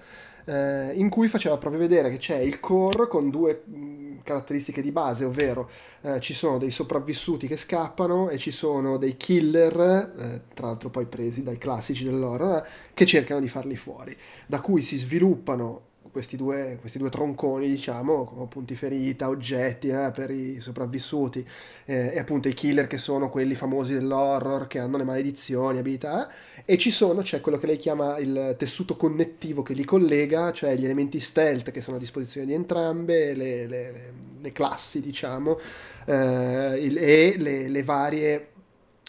eh, 0.45 0.93
in 0.95 1.09
cui 1.09 1.29
faceva 1.29 1.57
proprio 1.57 1.81
vedere 1.81 2.11
che 2.11 2.19
c'è 2.19 2.37
il 2.37 2.61
core 2.61 3.09
con 3.09 3.31
due 3.31 3.63
mh, 3.65 4.23
caratteristiche 4.23 4.83
di 4.83 4.93
base, 4.93 5.25
ovvero 5.25 5.71
eh, 6.03 6.21
ci 6.21 6.35
sono 6.35 6.59
dei 6.59 6.71
sopravvissuti 6.71 7.47
che 7.47 7.57
scappano 7.57 8.29
e 8.29 8.39
ci 8.39 8.51
sono 8.51 8.99
dei 8.99 9.17
killer, 9.17 10.13
eh, 10.19 10.43
tra 10.55 10.67
l'altro 10.67 10.91
poi 10.91 11.07
presi 11.07 11.43
dai 11.43 11.59
classici 11.59 12.05
dell'horror, 12.05 12.67
che 12.93 13.07
cercano 13.07 13.41
di 13.41 13.49
farli 13.49 13.77
fuori, 13.77 14.17
da 14.47 14.61
cui 14.61 14.83
si 14.83 14.99
sviluppano 14.99 15.91
questi 16.13 16.37
due, 16.37 16.77
questi 16.79 16.99
due 16.99 17.09
tronconi, 17.09 17.69
diciamo, 17.69 18.47
punti 18.49 18.77
ferita, 18.77 19.29
oggetti 19.29 19.89
eh, 19.89 20.11
per 20.15 20.31
i 20.31 20.61
sopravvissuti 20.61 21.45
eh, 21.87 22.13
e 22.15 22.19
appunto 22.19 22.49
i 22.49 22.55
killer 22.55 22.87
che 22.87 22.99
sono 22.99 23.31
quelli 23.31 23.55
famosi 23.55 23.95
dell'horror, 23.95 24.67
che 24.67 24.79
hanno 24.79 24.99
le 24.99 25.05
maledizioni, 25.05 25.79
abilità, 25.79 26.31
e 26.67 26.77
ci 26.77 26.91
sono, 26.91 27.23
c'è 27.23 27.41
quello 27.41 27.57
che 27.57 27.67
lei 27.67 27.79
chiama 27.79 28.19
il 28.19 28.55
tessuto 28.59 28.97
connettivo 28.97 29.63
che 29.63 29.73
li 29.73 29.85
collega, 29.85 30.53
cioè 30.53 30.77
gli 30.77 30.85
elementi 30.85 31.19
stealth 31.19 31.71
che 31.71 31.81
sono 31.81 31.97
a 31.97 32.01
disposizione 32.01 32.47
di 32.47 32.53
entrambe, 32.53 33.35
le, 33.35 33.67
le, 33.67 34.13
le 34.39 34.53
classi, 34.53 35.01
diciamo, 35.01 35.59
eh, 36.05 36.79
il, 36.79 36.99
e 36.99 37.37
le, 37.39 37.69
le 37.69 37.83
varie 37.83 38.52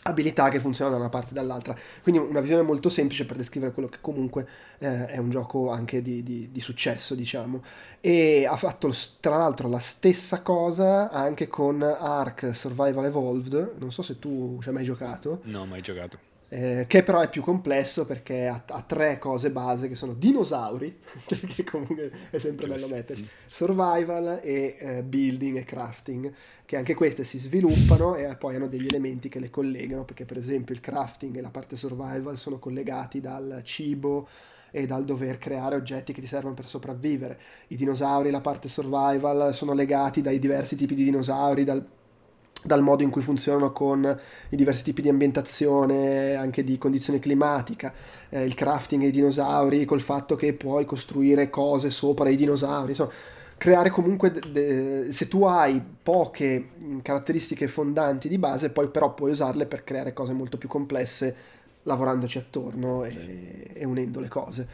abilità 0.03 0.49
che 0.49 0.59
funzionano 0.59 0.95
da 0.95 1.01
una 1.01 1.11
parte 1.11 1.31
e 1.31 1.33
dall'altra. 1.33 1.75
Quindi 2.01 2.21
una 2.21 2.39
visione 2.39 2.61
molto 2.61 2.89
semplice 2.89 3.25
per 3.25 3.37
descrivere 3.37 3.73
quello 3.73 3.89
che 3.89 3.97
comunque 4.01 4.47
eh, 4.79 5.07
è 5.07 5.17
un 5.17 5.29
gioco 5.29 5.71
anche 5.71 6.01
di, 6.01 6.23
di, 6.23 6.51
di, 6.51 6.61
successo, 6.61 7.15
diciamo. 7.15 7.61
E 8.01 8.45
ha 8.49 8.57
fatto 8.57 8.93
tra 9.19 9.37
l'altro 9.37 9.69
la 9.69 9.79
stessa 9.79 10.41
cosa 10.41 11.09
anche 11.09 11.47
con 11.47 11.81
Ark 11.81 12.55
Survival 12.55 13.05
Evolved. 13.05 13.73
Non 13.79 13.91
so 13.91 14.01
se 14.01 14.19
tu 14.19 14.59
ci 14.61 14.69
hai 14.69 14.73
mai 14.73 14.83
giocato. 14.83 15.41
No, 15.43 15.65
mai 15.65 15.81
giocato 15.81 16.31
eh, 16.53 16.85
che 16.87 17.01
però 17.01 17.19
è 17.19 17.29
più 17.29 17.41
complesso 17.41 18.05
perché 18.05 18.45
ha, 18.45 18.63
ha, 18.67 18.81
tre 18.83 19.17
cose 19.17 19.49
base 19.49 19.87
che 19.87 19.95
sono 19.95 20.13
dinosauri, 20.13 20.99
che 21.47 21.63
comunque 21.63 22.11
è 22.29 22.37
sempre 22.37 22.67
bello 22.67 22.87
metterci, 22.87 23.27
survival 23.49 24.39
e 24.43 24.77
eh, 24.77 25.03
building 25.03 25.57
e 25.57 25.63
crafting, 25.63 26.31
che 26.63 26.77
anche 26.77 26.93
queste 26.93 27.23
si 27.23 27.39
sviluppano 27.39 28.15
e 28.15 28.35
poi 28.35 28.55
hanno 28.55 28.67
degli 28.67 28.85
elementi 28.85 29.29
che 29.29 29.39
le 29.39 29.49
collegano, 29.49 30.05
perché 30.05 30.25
per 30.25 30.37
esempio 30.37 30.75
il 30.75 30.79
crafting 30.79 31.35
e 31.35 31.41
la 31.41 31.49
parte 31.49 31.75
survival 31.75 32.37
sono 32.37 32.59
collegati 32.59 33.19
dal 33.19 33.61
cibo 33.63 34.27
e 34.69 34.85
dal 34.85 35.05
dover 35.05 35.39
creare 35.39 35.75
oggetti 35.75 36.13
che 36.13 36.21
ti 36.21 36.27
servono 36.27 36.53
per 36.53 36.67
sopravvivere. 36.67 37.39
I 37.69 37.75
dinosauri, 37.75 38.29
la 38.29 38.41
parte 38.41 38.69
survival, 38.69 39.55
sono 39.55 39.73
legati 39.73 40.21
dai 40.21 40.37
diversi 40.37 40.75
tipi 40.75 40.93
di 40.93 41.03
dinosauri, 41.03 41.63
dal 41.63 41.83
dal 42.63 42.81
modo 42.81 43.03
in 43.03 43.09
cui 43.09 43.21
funzionano 43.21 43.71
con 43.71 44.19
i 44.49 44.55
diversi 44.55 44.83
tipi 44.83 45.01
di 45.01 45.09
ambientazione, 45.09 46.35
anche 46.35 46.63
di 46.63 46.77
condizione 46.77 47.19
climatica, 47.19 47.93
eh, 48.29 48.43
il 48.43 48.53
crafting 48.53 49.03
e 49.03 49.07
i 49.07 49.11
dinosauri, 49.11 49.85
col 49.85 50.01
fatto 50.01 50.35
che 50.35 50.53
puoi 50.53 50.85
costruire 50.85 51.49
cose 51.49 51.89
sopra 51.89 52.29
i 52.29 52.35
dinosauri, 52.35 52.89
insomma, 52.89 53.11
creare 53.57 53.89
comunque, 53.89 54.31
de- 54.31 54.51
de- 54.51 55.13
se 55.13 55.27
tu 55.27 55.43
hai 55.43 55.81
poche 56.01 56.67
caratteristiche 57.01 57.67
fondanti 57.67 58.27
di 58.27 58.37
base, 58.37 58.69
poi 58.69 58.87
però 58.89 59.13
puoi 59.13 59.31
usarle 59.31 59.65
per 59.65 59.83
creare 59.83 60.13
cose 60.13 60.33
molto 60.33 60.57
più 60.57 60.67
complesse 60.67 61.35
lavorandoci 61.83 62.37
attorno 62.37 63.03
e, 63.03 63.71
e 63.73 63.85
unendo 63.85 64.19
le 64.19 64.27
cose. 64.27 64.67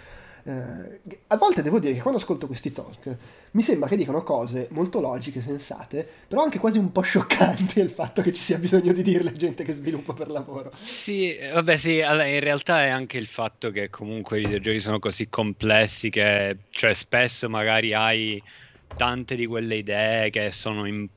Eh, 0.44 1.20
a 1.28 1.38
volte 1.38 1.62
devo 1.62 1.80
dire 1.80 1.94
che 1.94 2.02
quando 2.02 2.20
ascolto 2.20 2.48
questi 2.48 2.72
talk 2.72 3.18
mi 3.52 3.62
sembra 3.62 3.90
che 3.90 3.96
dicano 3.96 4.24
cose 4.24 4.68
molto 4.72 5.00
logiche, 5.00 5.42
sensate, 5.42 6.08
però 6.28 6.44
anche 6.44 6.60
quasi 6.60 6.78
un 6.78 6.92
po' 6.92 7.02
scioccanti 7.02 7.80
il 7.80 7.90
fatto 7.90 8.22
che 8.22 8.32
ci 8.32 8.42
sia 8.42 8.58
bisogno 8.58 8.94
di 8.94 9.02
dirle 9.02 9.30
a 9.30 9.34
gente 9.34 9.64
che 9.64 9.74
sviluppa 9.74 10.14
per 10.14 10.30
lavoro. 10.30 10.72
Sì, 10.74 11.38
vabbè 11.52 11.78
sì, 11.78 12.02
allora, 12.02 12.26
in 12.26 12.40
realtà 12.40 12.84
è 12.86 12.90
anche 12.90 13.18
il 13.18 13.28
fatto 13.28 13.72
che 13.72 13.90
comunque 13.90 14.40
i 14.40 14.44
videogiochi 14.46 14.80
sono 14.80 15.00
così 15.00 15.28
complessi 15.30 16.10
che 16.10 16.58
cioè, 16.70 16.94
spesso 16.94 17.50
magari 17.50 17.94
hai 17.94 18.42
tante 18.96 19.36
di 19.36 19.46
quelle 19.46 19.78
idee 19.78 20.30
che 20.30 20.52
sono 20.52 20.86
in 20.86 21.08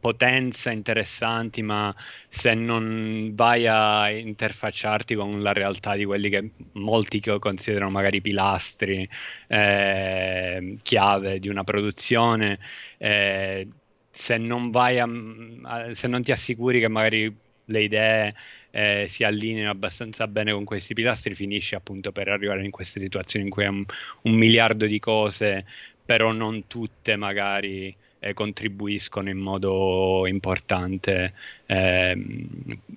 potenza 0.00 0.70
interessanti, 0.70 1.62
ma 1.62 1.94
se 2.28 2.54
non 2.54 3.32
vai 3.34 3.66
a 3.66 4.10
interfacciarti 4.10 5.14
con 5.14 5.42
la 5.42 5.52
realtà 5.52 5.94
di 5.96 6.04
quelli 6.04 6.28
che 6.30 6.50
molti 6.72 7.20
considerano 7.38 7.90
magari 7.90 8.20
pilastri, 8.20 9.08
eh, 9.46 10.76
chiave 10.82 11.38
di 11.38 11.48
una 11.48 11.64
produzione, 11.64 12.58
eh, 12.98 13.68
se 14.10 14.36
non 14.36 14.70
vai 14.70 14.98
a, 14.98 15.94
se 15.94 16.08
non 16.08 16.22
ti 16.22 16.32
assicuri 16.32 16.80
che 16.80 16.88
magari 16.88 17.34
le 17.66 17.82
idee 17.82 18.34
eh, 18.70 19.06
si 19.08 19.24
allineano 19.24 19.70
abbastanza 19.70 20.26
bene 20.26 20.52
con 20.52 20.64
questi 20.64 20.94
pilastri, 20.94 21.34
finisce 21.34 21.76
appunto 21.76 22.12
per 22.12 22.28
arrivare 22.28 22.64
in 22.64 22.70
queste 22.70 23.00
situazioni 23.00 23.46
in 23.46 23.50
cui 23.50 23.64
hai 23.64 23.70
un, 23.70 23.84
un 24.22 24.32
miliardo 24.32 24.86
di 24.86 24.98
cose, 24.98 25.64
però 26.04 26.32
non 26.32 26.66
tutte 26.66 27.16
magari 27.16 27.94
eh, 28.20 28.34
contribuiscono 28.34 29.28
in 29.28 29.38
modo 29.38 30.26
importante 30.26 31.34
eh, 31.66 32.26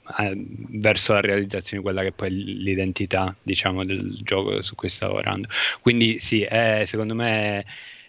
a, 0.03 0.32
verso 0.36 1.13
la 1.13 1.22
realizzazione 1.22 1.82
di 1.82 1.84
quella 1.84 2.03
che 2.03 2.11
poi 2.11 2.28
è 2.28 2.32
l'identità 2.32 3.36
diciamo 3.41 3.86
del 3.86 4.19
gioco 4.24 4.61
su 4.61 4.76
cui 4.76 4.89
sto 4.89 5.07
lavorando. 5.07 5.47
Quindi 5.82 6.19
sì 6.19 6.41
è, 6.41 6.84
secondo 6.86 7.15
me 7.15 7.65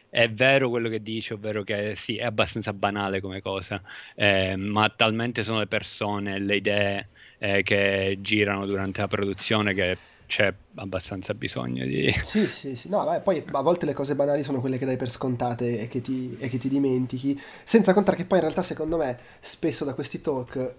è 0.08 0.28
vero 0.30 0.68
quello 0.68 0.88
che 0.90 1.02
dici, 1.02 1.32
ovvero 1.32 1.62
che 1.64 1.94
sì, 1.94 2.16
è 2.18 2.24
abbastanza 2.24 2.74
banale 2.74 3.20
come 3.20 3.40
cosa, 3.40 3.82
eh, 4.14 4.56
ma 4.56 4.90
talmente 4.90 5.42
sono 5.42 5.60
le 5.60 5.66
persone, 5.66 6.38
le 6.38 6.56
idee 6.56 7.08
eh, 7.42 7.64
che 7.64 8.18
girano 8.20 8.66
durante 8.66 9.00
la 9.00 9.08
produzione 9.08 9.74
che 9.74 9.98
c'è 10.26 10.54
abbastanza 10.76 11.34
bisogno 11.34 11.84
di... 11.84 12.08
Sì, 12.22 12.46
sì, 12.46 12.76
sì. 12.76 12.88
No, 12.88 13.04
beh, 13.04 13.18
poi 13.18 13.42
a 13.50 13.60
volte 13.62 13.84
le 13.84 13.94
cose 13.94 14.14
banali 14.14 14.44
sono 14.44 14.60
quelle 14.60 14.78
che 14.78 14.86
dai 14.86 14.96
per 14.96 15.10
scontate 15.10 15.80
e 15.80 15.88
che, 15.88 16.00
ti, 16.00 16.36
e 16.38 16.48
che 16.48 16.58
ti 16.58 16.68
dimentichi, 16.68 17.38
senza 17.64 17.92
contare 17.92 18.16
che 18.16 18.26
poi 18.26 18.38
in 18.38 18.44
realtà 18.44 18.62
secondo 18.62 18.96
me 18.96 19.18
spesso 19.40 19.84
da 19.84 19.92
questi 19.92 20.20
talk 20.20 20.74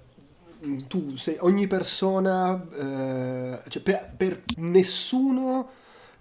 mm, 0.66 0.78
tu 0.88 1.18
sei 1.18 1.36
ogni 1.42 1.68
persona, 1.68 2.66
eh, 2.80 3.60
cioè 3.68 3.82
per, 3.82 4.14
per, 4.16 4.42
nessuno 4.56 5.70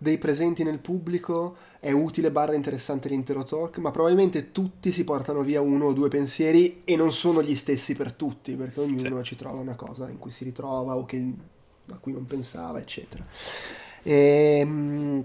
dei 0.02 0.18
presenti 0.18 0.64
nel 0.64 0.80
pubblico 0.80 1.56
è 1.78 1.92
utile 1.92 2.32
barra 2.32 2.54
interessante 2.54 3.08
l'intero 3.08 3.44
talk, 3.44 3.78
ma 3.78 3.92
probabilmente 3.92 4.50
tutti 4.50 4.90
si 4.90 5.04
portano 5.04 5.42
via 5.42 5.60
uno 5.60 5.86
o 5.86 5.92
due 5.92 6.08
pensieri 6.08 6.82
e 6.84 6.96
non 6.96 7.12
sono 7.12 7.40
gli 7.40 7.54
stessi 7.54 7.94
per 7.94 8.12
tutti, 8.12 8.54
perché 8.54 8.80
ognuno 8.80 9.18
sì. 9.18 9.24
ci 9.24 9.36
trova 9.36 9.60
una 9.60 9.76
cosa 9.76 10.08
in 10.08 10.18
cui 10.18 10.32
si 10.32 10.42
ritrova 10.42 10.96
o 10.96 11.04
che 11.04 11.32
a 11.90 11.98
cui 11.98 12.12
non 12.12 12.26
pensava, 12.26 12.80
eccetera. 12.80 13.24
E, 14.02 14.58
ehm, 14.60 15.24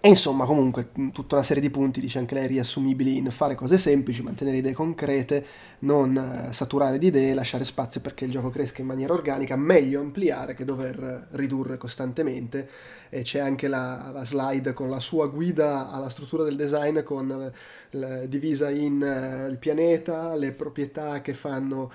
e 0.00 0.08
insomma, 0.08 0.44
comunque, 0.44 0.90
tutta 1.12 1.36
una 1.36 1.44
serie 1.44 1.62
di 1.62 1.70
punti, 1.70 2.00
dice 2.00 2.18
anche 2.18 2.34
lei, 2.34 2.46
riassumibili 2.46 3.16
in 3.16 3.30
fare 3.30 3.54
cose 3.54 3.78
semplici, 3.78 4.22
mantenere 4.22 4.58
idee 4.58 4.72
concrete, 4.72 5.44
non 5.80 6.16
eh, 6.16 6.52
saturare 6.52 6.98
di 6.98 7.06
idee, 7.06 7.34
lasciare 7.34 7.64
spazio 7.64 8.00
perché 8.00 8.24
il 8.26 8.30
gioco 8.30 8.50
cresca 8.50 8.80
in 8.80 8.86
maniera 8.86 9.14
organica, 9.14 9.56
meglio 9.56 10.00
ampliare 10.00 10.54
che 10.54 10.64
dover 10.64 11.28
ridurre 11.32 11.78
costantemente. 11.78 12.68
E 13.08 13.22
c'è 13.22 13.38
anche 13.38 13.68
la, 13.68 14.10
la 14.12 14.24
slide 14.24 14.72
con 14.72 14.90
la 14.90 15.00
sua 15.00 15.28
guida 15.28 15.90
alla 15.90 16.08
struttura 16.10 16.44
del 16.44 16.56
design, 16.56 17.02
con 17.02 17.52
la, 17.90 18.26
divisa 18.26 18.68
in 18.70 19.00
uh, 19.00 19.50
il 19.50 19.58
pianeta, 19.58 20.36
le 20.36 20.52
proprietà 20.52 21.20
che 21.22 21.34
fanno 21.34 21.82
uh, 21.82 21.90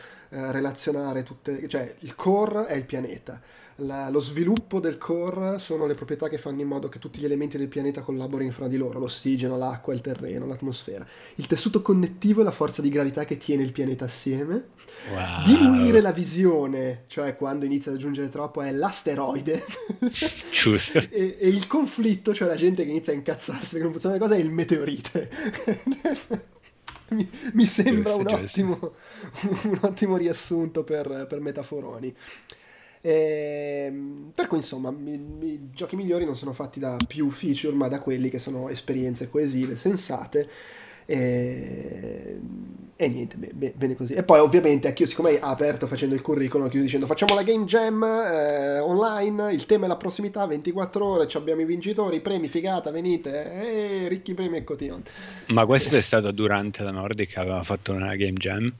relazionare 0.52 1.24
tutte, 1.24 1.68
cioè 1.68 1.96
il 2.00 2.16
core 2.16 2.66
è 2.66 2.74
il 2.74 2.86
pianeta 2.86 3.42
la, 3.78 4.10
lo 4.10 4.20
sviluppo 4.20 4.80
del 4.80 4.98
core 4.98 5.60
sono 5.60 5.86
le 5.86 5.96
proprietà 5.96 6.28
che 6.28 6.38
fanno 6.38 6.62
in 6.62 6.68
modo 6.68 6.90
che 6.90 7.00
tutti 7.00 7.20
gli 7.20 7.26
elementi 7.26 7.58
del 7.58 7.68
pianeta 7.68 8.02
collaborino 8.02 8.52
fra 8.52 8.68
di 8.68 8.78
loro, 8.78 9.00
l'ossigeno, 9.00 9.58
l'acqua, 9.58 9.94
il 9.94 10.02
terreno, 10.02 10.46
l'atmosfera. 10.46 11.06
Il 11.36 11.48
tessuto 11.48 11.82
connettivo 11.82 12.42
è 12.42 12.44
la 12.44 12.52
forza 12.52 12.82
di 12.82 12.90
gravità 12.90 13.26
che 13.26 13.38
tiene 13.38 13.64
il 13.64 13.72
pianeta 13.72 14.06
assieme. 14.06 14.70
Wow. 15.12 15.44
Diluire 15.44 16.02
la 16.02 16.12
visione, 16.12 17.06
cioè 17.08 17.36
quando 17.36 17.66
inizia 17.66 17.92
ad 17.92 17.98
aggiungere 17.98 18.30
troppo, 18.30 18.62
è 18.62 18.72
l'asteroide. 18.72 19.64
Giusto. 20.52 21.00
e, 21.10 21.38
e, 21.40 21.48
il 21.48 21.68
conflitto, 21.68 22.34
cioè 22.34 22.48
la 22.48 22.56
gente 22.56 22.84
che 22.84 22.90
inizia 22.90 23.14
a 23.14 23.16
incazzarsi 23.16 23.70
perché 23.70 23.84
non 23.84 23.92
funziona 23.92 24.16
la 24.16 24.22
cosa, 24.22 24.36
è 24.36 24.40
il 24.40 24.52
meteorite. 24.52 25.30
mi, 27.10 27.30
mi, 27.54 27.66
sembra 27.66 28.14
giusto, 28.14 28.30
un, 28.30 28.44
ottimo, 28.44 28.94
un, 29.64 29.80
ottimo, 29.82 30.18
riassunto 30.18 30.84
per, 30.84 31.26
per 31.28 31.40
metaforoni. 31.40 32.14
E, 33.02 33.86
ehm, 33.88 34.32
per 34.36 34.48
cui 34.48 34.58
insomma 34.58 34.94
i, 35.06 35.20
i, 35.42 35.70
giochi 35.74 35.96
migliori 35.96 36.24
non 36.24 36.36
sono 36.36 36.54
fatti 36.54 36.80
da 36.80 36.98
più 37.08 37.30
feature 37.30 37.76
ma 37.76 37.88
da 37.88 38.00
quelli 38.00 38.30
che 38.30 38.40
sono 38.40 38.70
esperienze 38.70 39.30
coesive, 39.30 39.76
sensate 39.76 40.48
e, 41.06 42.40
e 42.96 43.10
niente, 43.10 43.36
bene, 43.36 43.74
bene 43.76 43.96
così. 43.96 44.14
E 44.14 44.24
poi 44.24 44.40
ovviamente 44.40 44.88
anch'io 44.88 45.06
siccome 45.06 45.40
ha 45.40 45.50
aperto 45.50 45.88
facendo 45.88 46.14
il 46.14 46.22
curriculum, 46.22 46.70
chiuso 46.70 46.86
dicendo 46.86 47.08
facciamo 47.08 47.34
la 47.34 47.44
game 47.44 47.66
jam 47.66 48.04
eh, 48.04 48.80
online, 48.80 49.52
il 49.52 49.66
tema 49.66 49.86
è 49.86 49.88
la 49.88 49.98
prossimità, 49.98 50.46
24 50.46 51.06
ore, 51.06 51.28
abbiamo 51.34 51.62
i 51.62 51.66
vincitori, 51.66 52.18
i 52.18 52.22
premi, 52.22 52.48
figata, 52.48 52.92
venite, 52.92 54.04
e 54.04 54.08
ricchi 54.08 54.34
premi 54.34 54.58
e 54.58 54.64
cotillon. 54.64 55.02
Ma 55.48 55.66
questo 55.66 55.98
è 55.98 56.02
stato 56.02 56.32
durante 56.32 56.84
la 56.84 56.92
Nordic 56.92 57.30
che 57.34 57.40
aveva 57.40 57.64
fatto 57.64 57.92
una 57.92 58.16
game 58.16 58.34
jam? 58.34 58.72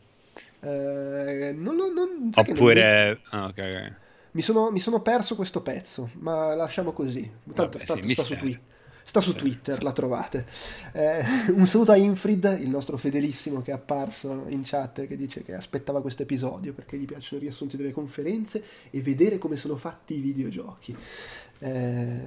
Eh, 0.62 1.54
non, 1.58 1.76
non, 1.76 1.94
non, 1.94 2.30
Oppure... 2.34 3.20
Non... 3.32 3.42
Ah, 3.42 3.46
ok, 3.48 3.58
ok. 3.58 4.01
Mi 4.32 4.42
sono, 4.42 4.72
mi 4.72 4.80
sono, 4.80 5.02
perso 5.02 5.36
questo 5.36 5.62
pezzo, 5.62 6.10
ma 6.20 6.56
lasciamo 6.56 6.94
così. 6.94 7.30
Tanto, 7.54 7.78
Vabbè, 7.78 7.86
tanto 7.86 8.08
sì, 8.08 8.14
sta, 8.14 8.24
su 8.24 8.36
twi- 8.36 8.60
sta, 9.04 9.20
su 9.20 9.36
Twitter, 9.36 9.84
la 9.84 9.92
trovate. 9.92 10.46
Eh, 10.94 11.24
un 11.54 11.68
saluto 11.68 11.92
a 11.92 11.98
Infrid, 11.98 12.58
il 12.62 12.70
nostro 12.70 12.98
fedelissimo 12.98 13.62
che 13.62 13.72
è 13.72 13.74
apparso 13.74 14.46
in 14.48 14.62
chat 14.64 15.06
che 15.06 15.18
dice 15.18 15.44
che 15.44 15.54
aspettava 15.54 16.02
questo 16.02 16.24
episodio 16.24 16.74
perché 16.74 16.98
gli 16.98 17.06
piacciono 17.06 17.42
i 17.42 17.46
riassunti 17.46 17.76
delle 17.76 17.92
conferenze 17.92 18.64
e 18.90 19.02
vedere 19.02 19.38
come 19.38 19.58
sono 19.58 19.76
fatti 19.76 20.16
i 20.16 20.22
videogiochi. 20.22 20.96
Eh, 21.60 22.22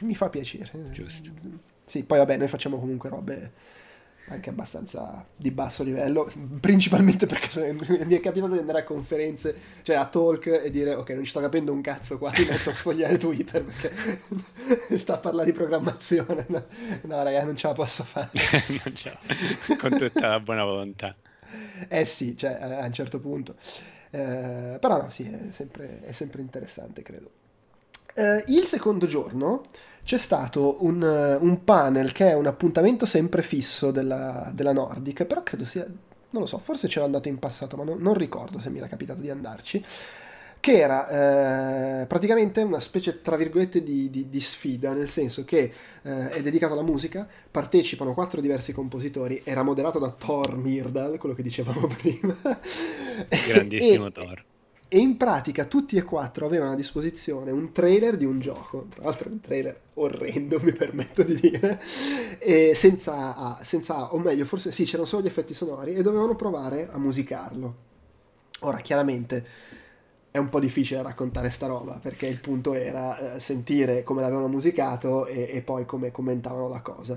mi 0.00 0.14
fa 0.16 0.28
piacere. 0.28 0.90
Giusto. 0.90 1.30
Sì, 1.84 2.04
poi 2.04 2.18
vabbè, 2.18 2.36
noi 2.36 2.48
facciamo 2.48 2.78
comunque 2.78 3.08
robe 3.08 3.52
anche 4.28 4.50
abbastanza 4.50 5.26
di 5.34 5.50
basso 5.50 5.82
livello, 5.82 6.30
principalmente 6.60 7.26
perché 7.26 7.72
mi 8.04 8.14
è 8.14 8.20
capitato 8.20 8.52
di 8.52 8.58
andare 8.58 8.80
a 8.80 8.84
conferenze, 8.84 9.54
cioè 9.82 9.96
a 9.96 10.06
talk 10.06 10.46
e 10.46 10.70
dire 10.70 10.94
ok 10.94 11.10
non 11.10 11.24
ci 11.24 11.30
sto 11.30 11.40
capendo 11.40 11.72
un 11.72 11.80
cazzo 11.80 12.18
qua, 12.18 12.32
mi 12.36 12.44
metto 12.44 12.70
a 12.70 12.74
sfogliare 12.74 13.18
Twitter 13.18 13.64
perché 13.64 13.92
sta 14.96 15.14
a 15.14 15.18
parlare 15.18 15.46
di 15.50 15.52
programmazione, 15.52 16.44
no, 16.48 16.64
no 17.02 17.22
raga 17.22 17.44
non 17.44 17.56
ce 17.56 17.66
la 17.66 17.74
posso 17.74 18.04
fare. 18.04 18.30
non 18.84 18.94
ce 18.94 19.10
la, 19.10 19.76
con 19.76 19.98
tutta 19.98 20.28
la 20.28 20.40
buona 20.40 20.64
volontà. 20.64 21.14
Eh 21.88 22.04
sì, 22.04 22.36
cioè 22.36 22.52
a 22.52 22.84
un 22.84 22.92
certo 22.92 23.18
punto. 23.18 23.56
Eh, 24.10 24.76
però 24.80 25.02
no, 25.02 25.10
sì, 25.10 25.24
è 25.24 25.52
sempre, 25.52 26.02
è 26.02 26.12
sempre 26.12 26.40
interessante 26.40 27.02
credo. 27.02 27.30
Eh, 28.14 28.44
il 28.48 28.64
secondo 28.64 29.06
giorno 29.06 29.64
c'è 30.04 30.18
stato 30.18 30.84
un, 30.84 31.02
un, 31.40 31.64
panel 31.64 32.12
che 32.12 32.30
è 32.30 32.34
un 32.34 32.46
appuntamento 32.46 33.06
sempre 33.06 33.42
fisso 33.42 33.90
della, 33.90 34.50
della, 34.54 34.72
Nordic, 34.72 35.24
però 35.24 35.42
credo 35.42 35.64
sia, 35.64 35.84
non 35.84 36.42
lo 36.42 36.46
so, 36.46 36.58
forse 36.58 36.88
c'era 36.88 37.04
andato 37.04 37.28
in 37.28 37.38
passato, 37.38 37.76
ma 37.76 37.84
non, 37.84 37.98
non 37.98 38.14
ricordo 38.14 38.58
se 38.58 38.70
mi 38.70 38.78
era 38.78 38.88
capitato 38.88 39.20
di 39.20 39.30
andarci, 39.30 39.84
che 40.60 40.78
era 40.78 42.02
eh, 42.02 42.06
praticamente 42.06 42.60
una 42.62 42.80
specie, 42.80 43.22
tra 43.22 43.36
virgolette, 43.36 43.82
di, 43.82 44.10
di, 44.10 44.28
di 44.28 44.40
sfida, 44.40 44.92
nel 44.92 45.08
senso 45.08 45.44
che 45.44 45.72
eh, 46.02 46.28
è 46.30 46.42
dedicato 46.42 46.74
alla 46.74 46.82
musica, 46.82 47.26
partecipano 47.50 48.12
quattro 48.12 48.40
diversi 48.40 48.72
compositori, 48.72 49.40
era 49.44 49.62
moderato 49.62 49.98
da 49.98 50.10
Thor 50.10 50.56
Myrdal, 50.56 51.18
quello 51.18 51.34
che 51.34 51.42
dicevamo 51.42 51.86
prima. 51.96 52.36
Grandissimo 53.46 54.06
e, 54.06 54.12
Thor 54.12 54.44
e 54.92 54.98
in 54.98 55.16
pratica 55.16 55.66
tutti 55.66 55.96
e 55.96 56.02
quattro 56.02 56.46
avevano 56.46 56.72
a 56.72 56.74
disposizione 56.74 57.52
un 57.52 57.70
trailer 57.70 58.16
di 58.16 58.24
un 58.24 58.40
gioco, 58.40 58.86
tra 58.88 59.04
l'altro 59.04 59.30
un 59.30 59.38
trailer 59.38 59.82
orrendo 59.94 60.58
mi 60.60 60.72
permetto 60.72 61.22
di 61.22 61.36
dire, 61.36 61.80
e 62.40 62.74
senza, 62.74 63.56
senza, 63.62 64.12
o 64.12 64.18
meglio 64.18 64.44
forse 64.44 64.72
sì 64.72 64.82
c'erano 64.82 65.06
solo 65.06 65.22
gli 65.22 65.26
effetti 65.26 65.54
sonori 65.54 65.94
e 65.94 66.02
dovevano 66.02 66.34
provare 66.34 66.88
a 66.90 66.98
musicarlo. 66.98 67.74
Ora 68.62 68.78
chiaramente 68.78 69.46
è 70.32 70.38
un 70.38 70.48
po' 70.48 70.58
difficile 70.58 71.02
raccontare 71.02 71.50
sta 71.50 71.68
roba 71.68 72.00
perché 72.02 72.26
il 72.26 72.40
punto 72.40 72.74
era 72.74 73.34
eh, 73.34 73.40
sentire 73.40 74.02
come 74.02 74.22
l'avevano 74.22 74.48
musicato 74.48 75.26
e, 75.26 75.50
e 75.52 75.62
poi 75.62 75.86
come 75.86 76.10
commentavano 76.10 76.66
la 76.66 76.80
cosa. 76.80 77.16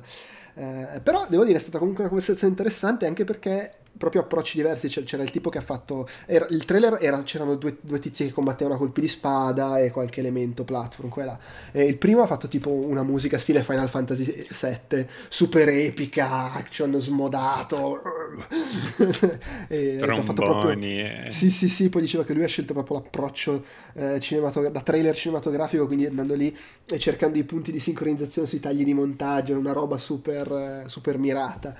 Eh, 0.54 1.02
però 1.02 1.26
devo 1.28 1.44
dire 1.44 1.58
è 1.58 1.62
stata 1.62 1.80
comunque 1.80 2.04
una 2.04 2.12
conversazione 2.12 2.54
interessante 2.54 3.08
anche 3.08 3.24
perché 3.24 3.78
proprio 3.98 4.22
approcci 4.22 4.58
diversi. 4.58 4.88
C'era 4.88 5.24
il 5.24 5.32
tipo 5.32 5.50
che 5.50 5.58
ha 5.60 5.62
fatto. 5.62 6.08
Era, 6.26 6.48
il 6.50 6.66
trailer 6.66 6.98
era, 7.02 7.22
c'erano 7.24 7.56
due, 7.56 7.78
due, 7.82 8.00
tizi 8.00 8.26
che 8.26 8.32
combattevano 8.32 8.76
a 8.76 8.80
colpi 8.80 9.02
di 9.02 9.08
spada 9.08 9.80
e 9.80 9.92
qualche 9.92 10.20
elemento 10.20 10.64
platform. 10.64 11.10
Quella. 11.10 11.38
E 11.72 11.86
il 11.86 11.98
primo 11.98 12.22
ha 12.22 12.28
fatto 12.28 12.48
tipo 12.48 12.70
una 12.70 13.04
musica 13.04 13.38
stile 13.38 13.64
Final 13.64 13.90
Fantasy 13.90 14.48
VII, 14.50 15.08
super 15.30 15.70
epica, 15.70 16.54
action 16.54 17.00
smodato. 17.00 18.02
e 19.68 20.00
ha 20.02 20.22
fatto 20.22 20.34
proprio. 20.34 20.72
Eh. 20.72 21.28
Sì, 21.30 21.52
sì, 21.52 21.70
sì. 21.70 21.90
Poi 21.90 22.02
diceva 22.02 22.24
che 22.24 22.34
lui 22.34 22.44
ha 22.44 22.48
scelto 22.48 22.74
proprio 22.74 22.98
l'approccio 22.98 23.64
eh, 23.94 24.20
cinematogra- 24.20 24.70
da 24.70 24.82
trailer 24.82 25.16
cinematografico, 25.16 25.86
quindi 25.86 26.06
andando 26.06 26.34
lì 26.34 26.56
e 26.90 27.00
cercando 27.00 27.38
i 27.38 27.44
punti 27.44 27.72
di 27.72 27.80
sincronizzazione 27.80 28.48
sui 28.48 28.60
tagli 28.60 28.84
di 28.84 28.94
montaggio, 28.94 29.58
una 29.58 29.74
roba 29.74 29.98
super, 29.98 30.84
eh, 30.86 30.90
super 30.90 31.18
mirata. 31.18 31.76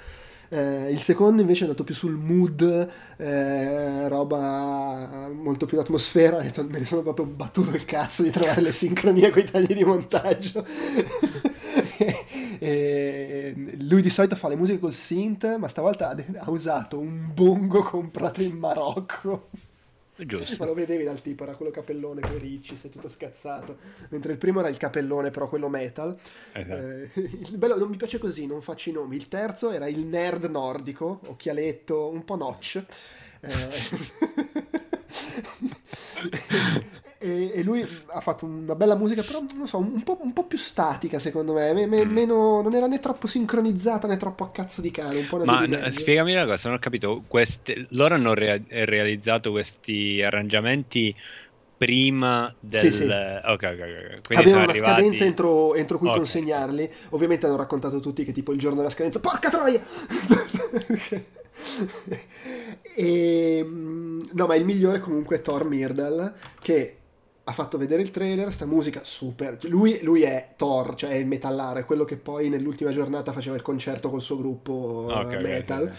Eh, 0.54 0.92
il 0.92 1.02
secondo 1.02 1.42
invece 1.42 1.62
è 1.62 1.64
andato 1.64 1.84
più 1.84 1.96
sul 1.96 2.12
mood, 2.12 2.62
eh, 3.18 4.08
roba 4.08 5.28
molto 5.34 5.66
più 5.66 5.78
d'atmosfera, 5.78 6.44
me 6.44 6.78
ne 6.78 6.86
sono 6.86 7.02
proprio 7.02 7.26
battuto 7.26 7.76
il 7.76 7.86
cazzo 7.86 8.22
di 8.22 8.30
trovare 8.30 8.62
le 8.62 8.72
sincronie 8.72 9.32
con 9.32 9.42
i 9.42 9.46
tagli 9.46 9.74
di 9.74 9.84
montaggio. 9.84 10.64
e 12.60 13.56
lui 13.80 14.04
di 14.04 14.12
solito 14.12 14.36
fa 14.36 14.48
le 14.48 14.56
musiche 14.56 14.78
col 14.78 14.94
synth, 14.94 15.58
ma 15.58 15.68
stavolta 15.68 16.16
ha 16.38 16.52
usato 16.52 17.00
un 17.00 17.32
bongo 17.34 17.82
comprato 17.82 18.44
in 18.44 18.56
Marocco. 18.56 19.50
Giusto. 20.16 20.56
Ma 20.60 20.66
lo 20.66 20.74
vedevi 20.74 21.04
dal 21.04 21.22
tipo, 21.22 21.44
era 21.44 21.56
quello 21.56 21.72
capellone 21.72 22.22
con 22.22 22.36
i 22.36 22.40
ricci, 22.40 22.76
sei 22.76 22.90
tutto 22.90 23.10
scazzato. 23.10 23.78
Mentre 24.10 24.34
il 24.34 24.38
primo 24.38 24.60
era 24.60 24.70
il 24.70 24.78
capellone, 24.78 25.32
però 25.32 25.50
quello 25.50 25.70
metal. 25.70 26.16
Esatto. 26.54 26.82
Eh, 26.82 27.10
il 27.16 27.58
bello, 27.58 27.78
non 27.78 27.90
mi 27.90 27.98
piace 27.98 28.20
così, 28.20 28.46
non 28.46 28.62
faccio 28.62 28.90
i 28.90 28.94
nomi. 28.94 29.16
Il 29.16 29.28
terzo 29.28 29.72
era 29.72 29.88
il 29.88 30.06
nerd 30.06 30.46
nordico, 30.46 31.20
occhialetto, 31.26 32.10
un 32.10 32.24
po' 32.24 32.36
notch. 32.36 32.84
Eh, 33.42 33.52
e, 37.24 37.52
e, 37.54 37.64
lui 37.64 37.88
ha 38.08 38.20
fatto 38.20 38.44
una 38.44 38.76
bella 38.76 38.96
musica, 38.96 39.24
però 39.24 39.42
non 39.56 39.66
so, 39.66 39.78
un 39.78 40.04
po', 40.04 40.20
un 40.22 40.34
po 40.34 40.44
più 40.44 40.58
statica 40.58 41.20
secondo 41.20 41.54
me, 41.54 41.72
me, 41.72 41.88
me 41.88 42.06
mm. 42.06 42.12
meno, 42.12 42.62
non 42.62 42.76
era 42.76 42.86
né 42.86 43.00
troppo 43.00 43.28
sincronizzata 43.28 44.08
né 44.08 44.18
troppo 44.18 44.44
a 44.44 44.52
cazzo 44.52 44.82
di 44.82 44.92
cane. 44.92 45.26
Ma 45.46 45.66
n- 45.66 45.88
spiegami 45.92 46.34
una 46.34 46.46
cosa, 46.46 46.68
non 46.68 46.78
ho 46.78 46.82
capito, 46.82 47.24
queste, 47.28 47.88
loro 47.92 48.16
hanno 48.16 48.34
re- 48.34 48.64
realizzato 48.68 49.52
questi 49.52 50.22
arrangiamenti 50.22 51.16
prima 51.78 52.54
del... 52.60 52.80
Sì, 52.80 52.92
sì. 52.92 53.04
Ok, 53.04 53.44
ok, 53.44 53.52
ok. 53.52 54.22
Quindi 54.26 54.36
Avevano 54.36 54.64
una 54.64 54.72
arrivati... 54.72 55.02
scadenza 55.02 55.24
entro, 55.24 55.76
entro 55.76 55.98
cui 55.98 56.08
okay. 56.08 56.20
consegnarli. 56.20 56.92
Ovviamente 57.10 57.46
hanno 57.46 57.56
raccontato 57.56 58.00
tutti 58.00 58.26
che 58.26 58.34
tipo 58.34 58.52
il 58.52 58.60
giorno 58.60 58.78
della 58.78 58.90
scadenza, 58.90 59.20
porca 59.22 59.50
troia! 59.50 59.82
e, 62.96 63.62
mm, 63.64 64.30
no, 64.32 64.46
ma 64.46 64.56
il 64.56 64.66
migliore 64.66 65.00
comunque 65.00 65.38
è 65.38 65.42
Thor 65.42 65.66
Myrdal, 65.66 66.34
che 66.60 66.98
ha 67.46 67.52
fatto 67.52 67.78
vedere 67.78 68.02
il 68.02 68.12
trailer, 68.12 68.52
sta 68.54 68.66
musica 68.66 69.02
super. 69.04 69.58
Lui, 69.64 70.00
lui, 70.02 70.22
è 70.22 70.54
Thor, 70.56 70.96
cioè 70.96 71.10
è 71.12 71.16
il 71.16 71.28
metallaro, 71.28 71.80
è 71.80 71.86
quello 71.86 72.06
che 72.06 72.16
poi 72.16 72.50
nell'ultima 72.50 72.92
giornata 72.92 73.34
faceva 73.34 73.56
il 73.56 73.62
concerto 73.62 74.10
col 74.10 74.22
suo 74.22 74.38
gruppo 74.38 75.08
okay, 75.10 75.42
metal. 75.42 75.84
Okay, 75.84 75.96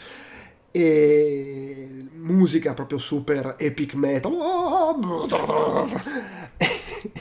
E 0.70 1.88
musica 2.14 2.72
proprio 2.72 2.98
super 2.98 3.56
epic 3.58 3.94
metal. 3.94 4.32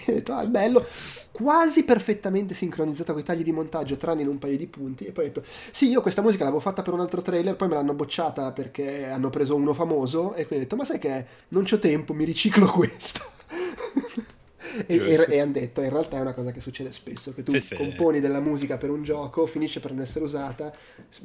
è 0.06 0.48
bello, 0.48 0.86
quasi 1.32 1.84
perfettamente 1.84 2.54
sincronizzata 2.54 3.12
con 3.12 3.22
i 3.22 3.26
tagli 3.26 3.44
di 3.44 3.52
montaggio, 3.52 3.98
tranne 3.98 4.22
in 4.22 4.30
un 4.30 4.40
paio 4.40 4.56
di 4.56 4.68
punti. 4.68 5.04
E 5.04 5.12
poi 5.12 5.26
ho 5.26 5.28
detto: 5.28 5.44
Sì, 5.46 5.90
io 5.90 6.02
questa 6.02 6.22
musica 6.22 6.46
l'avevo 6.46 6.62
fatta 6.62 6.82
per 6.82 6.94
un 6.94 7.02
altro 7.02 7.22
trailer, 7.22 7.58
poi 7.58 7.68
me 7.68 7.74
l'hanno 7.74 7.94
bocciata 7.94 8.54
perché 8.54 9.08
hanno 9.08 9.30
preso 9.30 9.54
uno 9.54 9.74
famoso. 9.74 10.34
E 10.34 10.46
quindi 10.46 10.56
ho 10.56 10.60
detto: 10.60 10.78
Ma 10.78 10.86
sai 10.86 11.00
che 11.00 11.26
non 11.50 11.64
c'ho 11.64 11.80
tempo, 11.80 12.14
mi 12.14 12.24
riciclo 12.24 12.68
questo 12.72 13.32
e, 14.88 14.96
e, 14.96 15.26
e 15.30 15.40
hanno 15.40 15.52
detto 15.52 15.82
in 15.82 15.90
realtà 15.90 16.18
è 16.18 16.22
una 16.22 16.34
cosa 16.34 16.52
che 16.52 16.62
succede 16.62 16.92
spesso 16.92 17.34
che 17.34 17.44
tu 17.44 17.58
sì, 17.60 17.76
componi 17.76 18.16
sì. 18.16 18.22
della 18.22 18.40
musica 18.40 18.78
per 18.78 18.90
un 18.90 19.04
gioco 19.04 19.46
finisce 19.46 19.80
per 19.80 19.92
non 19.92 20.02
essere 20.02 20.26
usata 20.26 20.74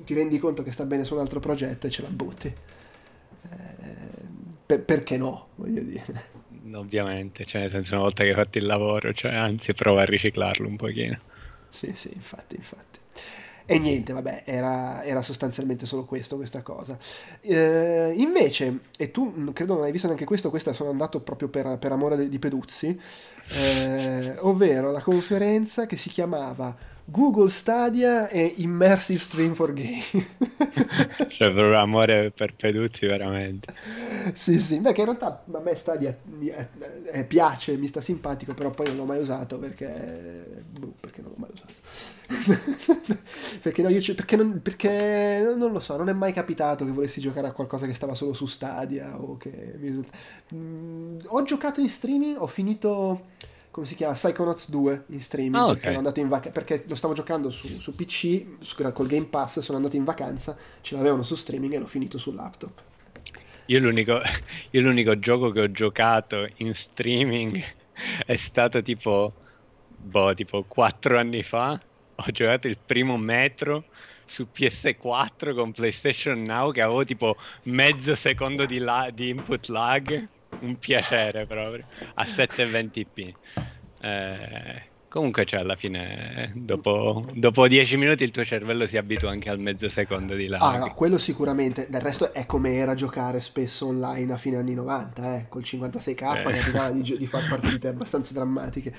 ti 0.04 0.14
rendi 0.14 0.38
conto 0.38 0.62
che 0.62 0.72
sta 0.72 0.84
bene 0.84 1.04
su 1.04 1.14
un 1.14 1.20
altro 1.20 1.40
progetto 1.40 1.86
e 1.86 1.90
ce 1.90 2.02
la 2.02 2.08
butti. 2.08 2.46
Eh, 2.48 3.96
per, 4.66 4.82
perché 4.82 5.16
no 5.16 5.48
voglio 5.54 5.82
dire. 5.82 6.04
Ovviamente 6.74 7.44
cioè 7.44 7.62
nel 7.62 7.70
senso 7.70 7.94
una 7.94 8.02
volta 8.02 8.22
che 8.22 8.30
hai 8.30 8.34
fatto 8.34 8.58
il 8.58 8.66
lavoro 8.66 9.12
cioè 9.14 9.34
anzi 9.34 9.72
prova 9.72 10.02
a 10.02 10.04
riciclarlo 10.04 10.68
un 10.68 10.76
pochino. 10.76 11.18
Sì 11.70 11.92
sì 11.94 12.10
infatti 12.12 12.56
infatti 12.56 12.98
e 13.70 13.78
niente, 13.78 14.14
vabbè, 14.14 14.44
era, 14.46 15.04
era, 15.04 15.20
sostanzialmente 15.20 15.84
solo 15.84 16.06
questo, 16.06 16.36
questa 16.36 16.62
cosa. 16.62 16.96
Eh, 17.42 18.14
invece, 18.16 18.80
e 18.96 19.10
tu 19.10 19.30
mm, 19.30 19.48
credo 19.50 19.74
non 19.74 19.82
hai 19.82 19.92
visto 19.92 20.06
neanche 20.06 20.24
questo, 20.24 20.48
questa 20.48 20.72
sono 20.72 20.88
andato 20.88 21.20
proprio 21.20 21.50
per, 21.50 21.76
per 21.78 21.92
amore 21.92 22.30
di 22.30 22.38
Peduzzi, 22.38 22.98
eh, 23.50 24.36
ovvero 24.38 24.90
la 24.90 25.02
conferenza 25.02 25.84
che 25.84 25.98
si 25.98 26.08
chiamava 26.08 26.74
Google 27.04 27.50
Stadia 27.50 28.28
e 28.28 28.54
Immersive 28.56 29.20
Stream 29.20 29.52
for 29.52 29.74
Game. 29.74 30.00
cioè, 31.28 31.52
proprio 31.52 31.78
amore 31.78 32.30
per 32.30 32.54
Peduzzi, 32.54 33.04
veramente. 33.04 33.74
Sì, 34.32 34.58
sì, 34.58 34.80
beh, 34.80 34.94
che 34.94 35.00
in 35.00 35.06
realtà 35.08 35.44
a 35.52 35.60
me 35.60 35.74
Stadia 35.74 36.16
eh, 36.40 36.68
eh, 37.12 37.24
piace, 37.24 37.76
mi 37.76 37.86
sta 37.86 38.00
simpatico, 38.00 38.54
però 38.54 38.70
poi 38.70 38.86
non 38.86 38.96
l'ho 38.96 39.04
mai 39.04 39.20
usato 39.20 39.58
perché... 39.58 40.64
Boh, 40.70 40.94
perché 40.98 41.20
non 41.20 41.32
l'ho 41.32 41.38
mai 41.38 41.50
usato. 41.52 41.77
perché, 43.62 43.82
no, 43.82 43.88
io, 43.88 44.14
perché, 44.14 44.36
non, 44.36 44.60
perché 44.60 45.54
non 45.56 45.72
lo 45.72 45.80
so, 45.80 45.96
non 45.96 46.10
è 46.10 46.12
mai 46.12 46.32
capitato 46.32 46.84
che 46.84 46.90
volessi 46.90 47.20
giocare 47.20 47.46
a 47.46 47.52
qualcosa 47.52 47.86
che 47.86 47.94
stava 47.94 48.14
solo 48.14 48.34
su 48.34 48.44
Stadia 48.46 49.18
o 49.18 49.36
che 49.38 49.74
mi... 49.78 50.04
mm, 50.54 51.20
ho 51.26 51.42
giocato 51.44 51.80
in 51.80 51.88
streaming, 51.88 52.36
ho 52.38 52.46
finito 52.46 53.22
come 53.70 53.86
si 53.86 53.94
chiama 53.94 54.14
Psychonauts 54.14 54.70
2 54.70 55.04
in 55.08 55.20
streaming 55.20 55.54
ah, 55.54 55.66
okay. 55.68 56.02
perché, 56.02 56.20
in 56.20 56.28
vac- 56.28 56.50
perché 56.50 56.84
lo 56.86 56.94
stavo 56.94 57.14
giocando 57.14 57.50
su, 57.50 57.68
su 57.78 57.94
PC 57.94 58.58
su, 58.60 58.74
col 58.92 59.06
Game 59.06 59.26
Pass 59.26 59.60
sono 59.60 59.76
andato 59.76 59.96
in 59.96 60.04
vacanza 60.04 60.56
ce 60.80 60.96
l'avevano 60.96 61.22
su 61.22 61.34
streaming 61.34 61.74
e 61.74 61.78
l'ho 61.78 61.86
finito 61.86 62.18
sul 62.18 62.34
laptop 62.34 62.82
io 63.66 63.78
l'unico, 63.78 64.20
io 64.70 64.80
l'unico 64.80 65.18
gioco 65.18 65.50
che 65.50 65.60
ho 65.60 65.70
giocato 65.70 66.48
in 66.56 66.74
streaming 66.74 67.62
è 68.26 68.36
stato 68.36 68.82
tipo 68.82 69.32
boh, 69.96 70.34
tipo 70.34 70.64
4 70.66 71.18
anni 71.18 71.42
fa 71.42 71.80
ho 72.26 72.30
giocato 72.32 72.66
il 72.68 72.78
primo 72.84 73.16
metro 73.16 73.86
su 74.24 74.48
PS4 74.52 75.54
con 75.54 75.72
PlayStation 75.72 76.42
Now 76.42 76.72
che 76.72 76.82
avevo 76.82 77.04
tipo 77.04 77.36
mezzo 77.64 78.14
secondo 78.14 78.66
di, 78.66 78.78
la- 78.78 79.10
di 79.12 79.28
input 79.30 79.68
lag. 79.68 80.28
Un 80.60 80.76
piacere 80.78 81.46
proprio 81.46 81.84
a 82.14 82.24
720p. 82.24 83.32
Eh, 84.00 84.90
Comunque, 85.08 85.46
cioè, 85.46 85.60
alla 85.60 85.74
fine, 85.74 86.52
dopo, 86.54 87.24
dopo 87.32 87.66
dieci 87.66 87.96
minuti 87.96 88.24
il 88.24 88.30
tuo 88.30 88.44
cervello 88.44 88.86
si 88.86 88.98
abitua 88.98 89.30
anche 89.30 89.48
al 89.48 89.58
mezzo 89.58 89.88
secondo 89.88 90.34
di 90.34 90.46
lag. 90.46 90.60
Ah, 90.60 90.76
no, 90.76 90.92
quello 90.92 91.16
sicuramente. 91.16 91.86
Del 91.88 92.02
resto 92.02 92.34
è 92.34 92.44
come 92.44 92.74
era 92.74 92.94
giocare 92.94 93.40
spesso 93.40 93.86
online 93.86 94.34
a 94.34 94.36
fine 94.36 94.56
anni 94.56 94.74
90, 94.74 95.36
eh. 95.36 95.46
Col 95.48 95.62
56k 95.62 96.10
eh. 96.10 96.42
capitava 96.42 96.90
di, 96.90 97.16
di 97.16 97.26
fare 97.26 97.46
partite 97.48 97.88
abbastanza 97.88 98.34
drammatiche. 98.34 98.94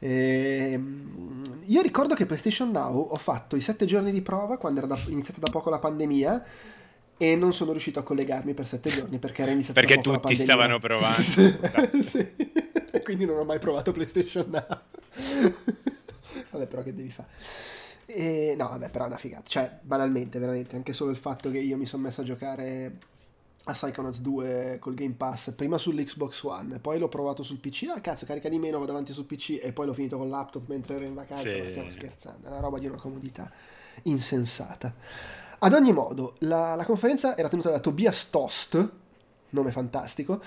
E... 0.00 0.70
Ehm, 0.72 1.60
io 1.66 1.80
ricordo 1.80 2.14
che 2.14 2.26
PlayStation 2.26 2.72
Now 2.72 2.98
ho 2.98 3.16
fatto 3.16 3.54
i 3.54 3.60
sette 3.60 3.84
giorni 3.84 4.10
di 4.10 4.20
prova 4.20 4.58
quando 4.58 4.80
era 4.80 4.88
da, 4.88 4.98
iniziata 5.06 5.38
da 5.38 5.50
poco 5.50 5.70
la 5.70 5.78
pandemia 5.78 6.44
e 7.22 7.36
non 7.36 7.54
sono 7.54 7.70
riuscito 7.70 8.00
a 8.00 8.02
collegarmi 8.02 8.52
per 8.52 8.66
sette 8.66 8.90
giorni 8.90 9.20
perché 9.20 9.42
era 9.42 9.52
iniziata 9.52 9.80
perché 9.80 10.00
tutti 10.00 10.34
stavano 10.34 10.80
provando. 10.80 11.22
sì. 12.02 12.34
Quindi 13.04 13.26
non 13.26 13.38
ho 13.38 13.44
mai 13.44 13.60
provato 13.60 13.92
PlayStation 13.92 14.50
Now. 14.50 14.80
vabbè, 16.50 16.66
però 16.66 16.82
che 16.82 16.92
devi 16.92 17.10
fare? 17.10 17.28
E, 18.06 18.56
no, 18.58 18.68
vabbè, 18.70 18.90
però 18.90 19.04
è 19.04 19.06
una 19.06 19.18
figata. 19.18 19.44
Cioè, 19.46 19.78
banalmente, 19.82 20.40
veramente, 20.40 20.74
anche 20.74 20.92
solo 20.92 21.12
il 21.12 21.16
fatto 21.16 21.48
che 21.52 21.58
io 21.58 21.76
mi 21.76 21.86
sono 21.86 22.02
messo 22.02 22.22
a 22.22 22.24
giocare 22.24 22.98
a 23.66 23.72
Psychonauts 23.72 24.20
2 24.20 24.78
col 24.80 24.94
Game 24.94 25.14
Pass, 25.14 25.52
prima 25.52 25.78
sull'Xbox 25.78 26.42
One, 26.42 26.80
poi 26.80 26.98
l'ho 26.98 27.08
provato 27.08 27.44
sul 27.44 27.58
PC, 27.58 27.86
ah 27.94 28.00
cazzo, 28.00 28.26
carica 28.26 28.48
di 28.48 28.58
meno, 28.58 28.80
vado 28.80 28.90
avanti 28.90 29.12
sul 29.12 29.26
PC 29.26 29.60
e 29.62 29.72
poi 29.72 29.86
l'ho 29.86 29.92
finito 29.92 30.18
con 30.18 30.28
laptop 30.28 30.66
mentre 30.66 30.96
ero 30.96 31.04
in 31.04 31.14
vacanza, 31.14 31.48
sì. 31.48 31.68
stiamo 31.68 31.90
scherzando, 31.92 32.48
è 32.48 32.50
una 32.50 32.58
roba 32.58 32.80
di 32.80 32.86
una 32.88 32.96
comodità 32.96 33.48
insensata. 34.02 34.92
Ad 35.64 35.72
ogni 35.74 35.92
modo, 35.92 36.34
la, 36.40 36.74
la 36.74 36.84
conferenza 36.84 37.36
era 37.36 37.48
tenuta 37.48 37.70
da 37.70 37.78
Tobias 37.78 38.30
Tost, 38.30 38.90
nome 39.50 39.70
fantastico, 39.70 40.42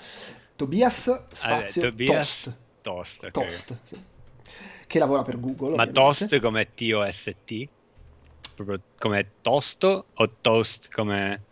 Tobias 0.54 1.26
spazio 1.28 1.86
ah, 1.86 1.88
Tobias 1.88 2.42
Toast. 2.42 2.56
Toast, 2.82 3.24
okay. 3.24 3.30
Toast 3.30 3.76
sì. 3.82 4.04
Che 4.86 4.98
lavora 4.98 5.22
per 5.22 5.40
Google. 5.40 5.74
Ma 5.74 5.84
ovviamente. 5.84 6.28
Toast 6.28 6.38
come 6.38 6.74
T-O-S-T? 6.74 7.68
Proprio 8.54 8.80
come 8.98 9.30
tosto 9.40 10.06
o 10.12 10.30
toast 10.42 10.92
come... 10.92 11.42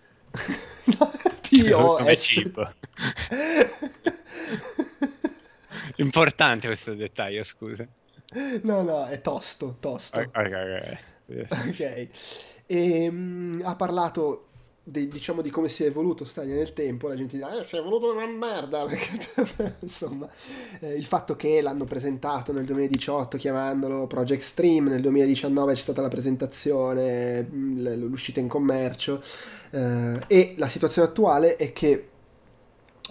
T-O-S. 1.40 1.96
come 1.96 2.16
chip? 2.16 2.74
Importante 5.96 6.66
questo 6.66 6.92
dettaglio, 6.92 7.42
scusa. 7.44 7.86
No, 8.62 8.82
no, 8.82 9.06
è 9.06 9.22
tosto, 9.22 9.76
tosto. 9.80 10.18
Ok, 10.18 10.36
ok. 10.36 10.98
Ok. 11.26 11.68
okay. 11.68 12.10
E, 12.66 13.08
um, 13.08 13.60
ha 13.64 13.76
parlato 13.76 14.46
di, 14.86 15.08
diciamo 15.08 15.40
di 15.40 15.48
come 15.48 15.70
si 15.70 15.82
è 15.82 15.86
evoluto 15.86 16.26
Stadia 16.26 16.54
nel 16.54 16.74
tempo, 16.74 17.08
la 17.08 17.16
gente 17.16 17.38
dice 17.38 17.58
eh, 17.58 17.64
si 17.64 17.76
è 17.76 17.78
evoluto 17.78 18.12
una 18.12 18.26
merda, 18.26 18.86
insomma 19.80 20.28
eh, 20.80 20.94
il 20.94 21.06
fatto 21.06 21.36
che 21.36 21.62
l'hanno 21.62 21.84
presentato 21.84 22.52
nel 22.52 22.66
2018 22.66 23.38
chiamandolo 23.38 24.06
Project 24.06 24.42
Stream, 24.42 24.88
nel 24.88 25.00
2019 25.00 25.72
c'è 25.72 25.80
stata 25.80 26.02
la 26.02 26.08
presentazione, 26.08 27.48
l'uscita 27.50 28.40
in 28.40 28.48
commercio 28.48 29.22
eh, 29.70 30.20
e 30.26 30.54
la 30.58 30.68
situazione 30.68 31.08
attuale 31.08 31.56
è 31.56 31.72
che 31.72 32.08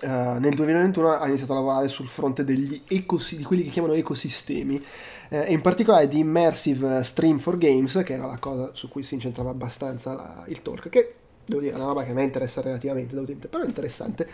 Uh, 0.02 0.40
nel 0.40 0.56
2021 0.56 1.12
ha 1.12 1.28
iniziato 1.28 1.52
a 1.54 1.56
lavorare 1.56 1.88
sul 1.88 2.08
fronte 2.08 2.44
degli 2.44 2.82
ecos- 2.88 3.36
di 3.36 3.44
quelli 3.44 3.64
che 3.64 3.70
chiamano 3.70 3.94
ecosistemi 3.94 4.84
eh, 5.30 5.46
e 5.46 5.54
in 5.54 5.62
particolare 5.62 6.08
di 6.08 6.18
Immersive 6.18 7.04
Stream 7.04 7.38
for 7.38 7.58
Games 7.60 8.02
che 8.04 8.14
era 8.14 8.26
la 8.26 8.40
cosa 8.40 8.72
su 8.74 8.90
cui 8.90 9.04
si 9.04 9.14
incentrava 9.14 9.52
abbastanza 9.52 10.16
la, 10.16 10.44
il 10.48 10.62
talk 10.64 10.90
che 10.90 11.16
devo 11.46 11.62
dire, 11.62 11.74
è 11.74 11.76
una 11.76 11.86
roba 11.86 12.04
che 12.04 12.12
a 12.12 12.14
me 12.14 12.24
interessa 12.24 12.62
relativamente 12.62 13.16
da 13.16 13.22
utente, 13.22 13.48
però 13.48 13.64
è 13.64 13.68
interessante, 13.68 14.28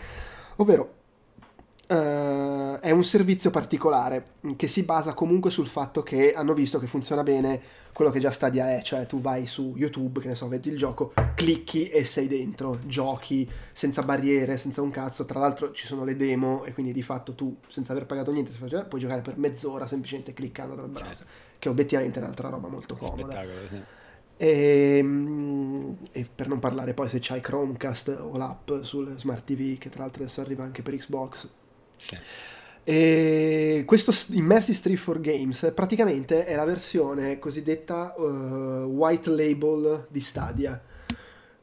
ovvero 0.56 0.99
Uh, 1.90 2.78
è 2.78 2.92
un 2.92 3.02
servizio 3.02 3.50
particolare 3.50 4.24
che 4.54 4.68
si 4.68 4.84
basa 4.84 5.12
comunque 5.12 5.50
sul 5.50 5.66
fatto 5.66 6.04
che 6.04 6.32
hanno 6.34 6.54
visto 6.54 6.78
che 6.78 6.86
funziona 6.86 7.24
bene 7.24 7.60
quello 7.92 8.12
che 8.12 8.20
già 8.20 8.30
Stadia 8.30 8.76
è, 8.76 8.82
cioè 8.82 9.06
tu 9.06 9.20
vai 9.20 9.46
su 9.46 9.74
YouTube, 9.76 10.20
che 10.20 10.28
ne 10.28 10.36
so, 10.36 10.46
vedi 10.46 10.68
il 10.68 10.76
gioco, 10.76 11.12
clicchi 11.34 11.88
e 11.88 12.04
sei 12.04 12.28
dentro, 12.28 12.78
giochi 12.86 13.50
senza 13.72 14.02
barriere, 14.02 14.56
senza 14.56 14.82
un 14.82 14.92
cazzo, 14.92 15.24
tra 15.24 15.40
l'altro 15.40 15.72
ci 15.72 15.84
sono 15.86 16.04
le 16.04 16.14
demo 16.14 16.62
e 16.64 16.72
quindi 16.72 16.92
di 16.92 17.02
fatto 17.02 17.34
tu 17.34 17.56
senza 17.66 17.90
aver 17.90 18.06
pagato 18.06 18.30
niente 18.30 18.52
puoi 18.88 19.00
giocare 19.00 19.22
per 19.22 19.36
mezz'ora 19.36 19.88
semplicemente 19.88 20.32
cliccando 20.32 20.76
dal 20.76 20.88
browser, 20.88 21.16
certo. 21.16 21.32
che 21.58 21.68
obiettivamente 21.68 22.20
è 22.20 22.22
un'altra 22.22 22.50
roba 22.50 22.68
molto 22.68 22.94
comoda. 22.94 23.42
Sì. 23.68 23.82
E, 24.36 24.96
ehm, 24.96 25.96
e, 26.12 26.26
per 26.32 26.46
non 26.46 26.60
parlare 26.60 26.94
poi 26.94 27.08
se 27.08 27.18
c'hai 27.20 27.40
Chromecast 27.40 28.16
o 28.20 28.36
l'app 28.36 28.70
sul 28.82 29.18
Smart 29.18 29.44
TV, 29.44 29.76
che 29.76 29.90
tra 29.90 30.02
l'altro 30.02 30.22
adesso 30.22 30.40
arriva 30.40 30.62
anche 30.62 30.82
per 30.82 30.94
Xbox. 30.94 31.48
Sì. 32.00 32.18
E 32.82 33.84
questo 33.86 34.12
Immersive 34.32 34.76
Street 34.76 34.98
for 34.98 35.20
Games 35.20 35.70
praticamente 35.74 36.44
è 36.44 36.56
la 36.56 36.64
versione 36.64 37.38
cosiddetta 37.38 38.14
uh, 38.16 38.22
white 38.86 39.30
label 39.30 40.06
di 40.08 40.20
Stadia. 40.20 40.82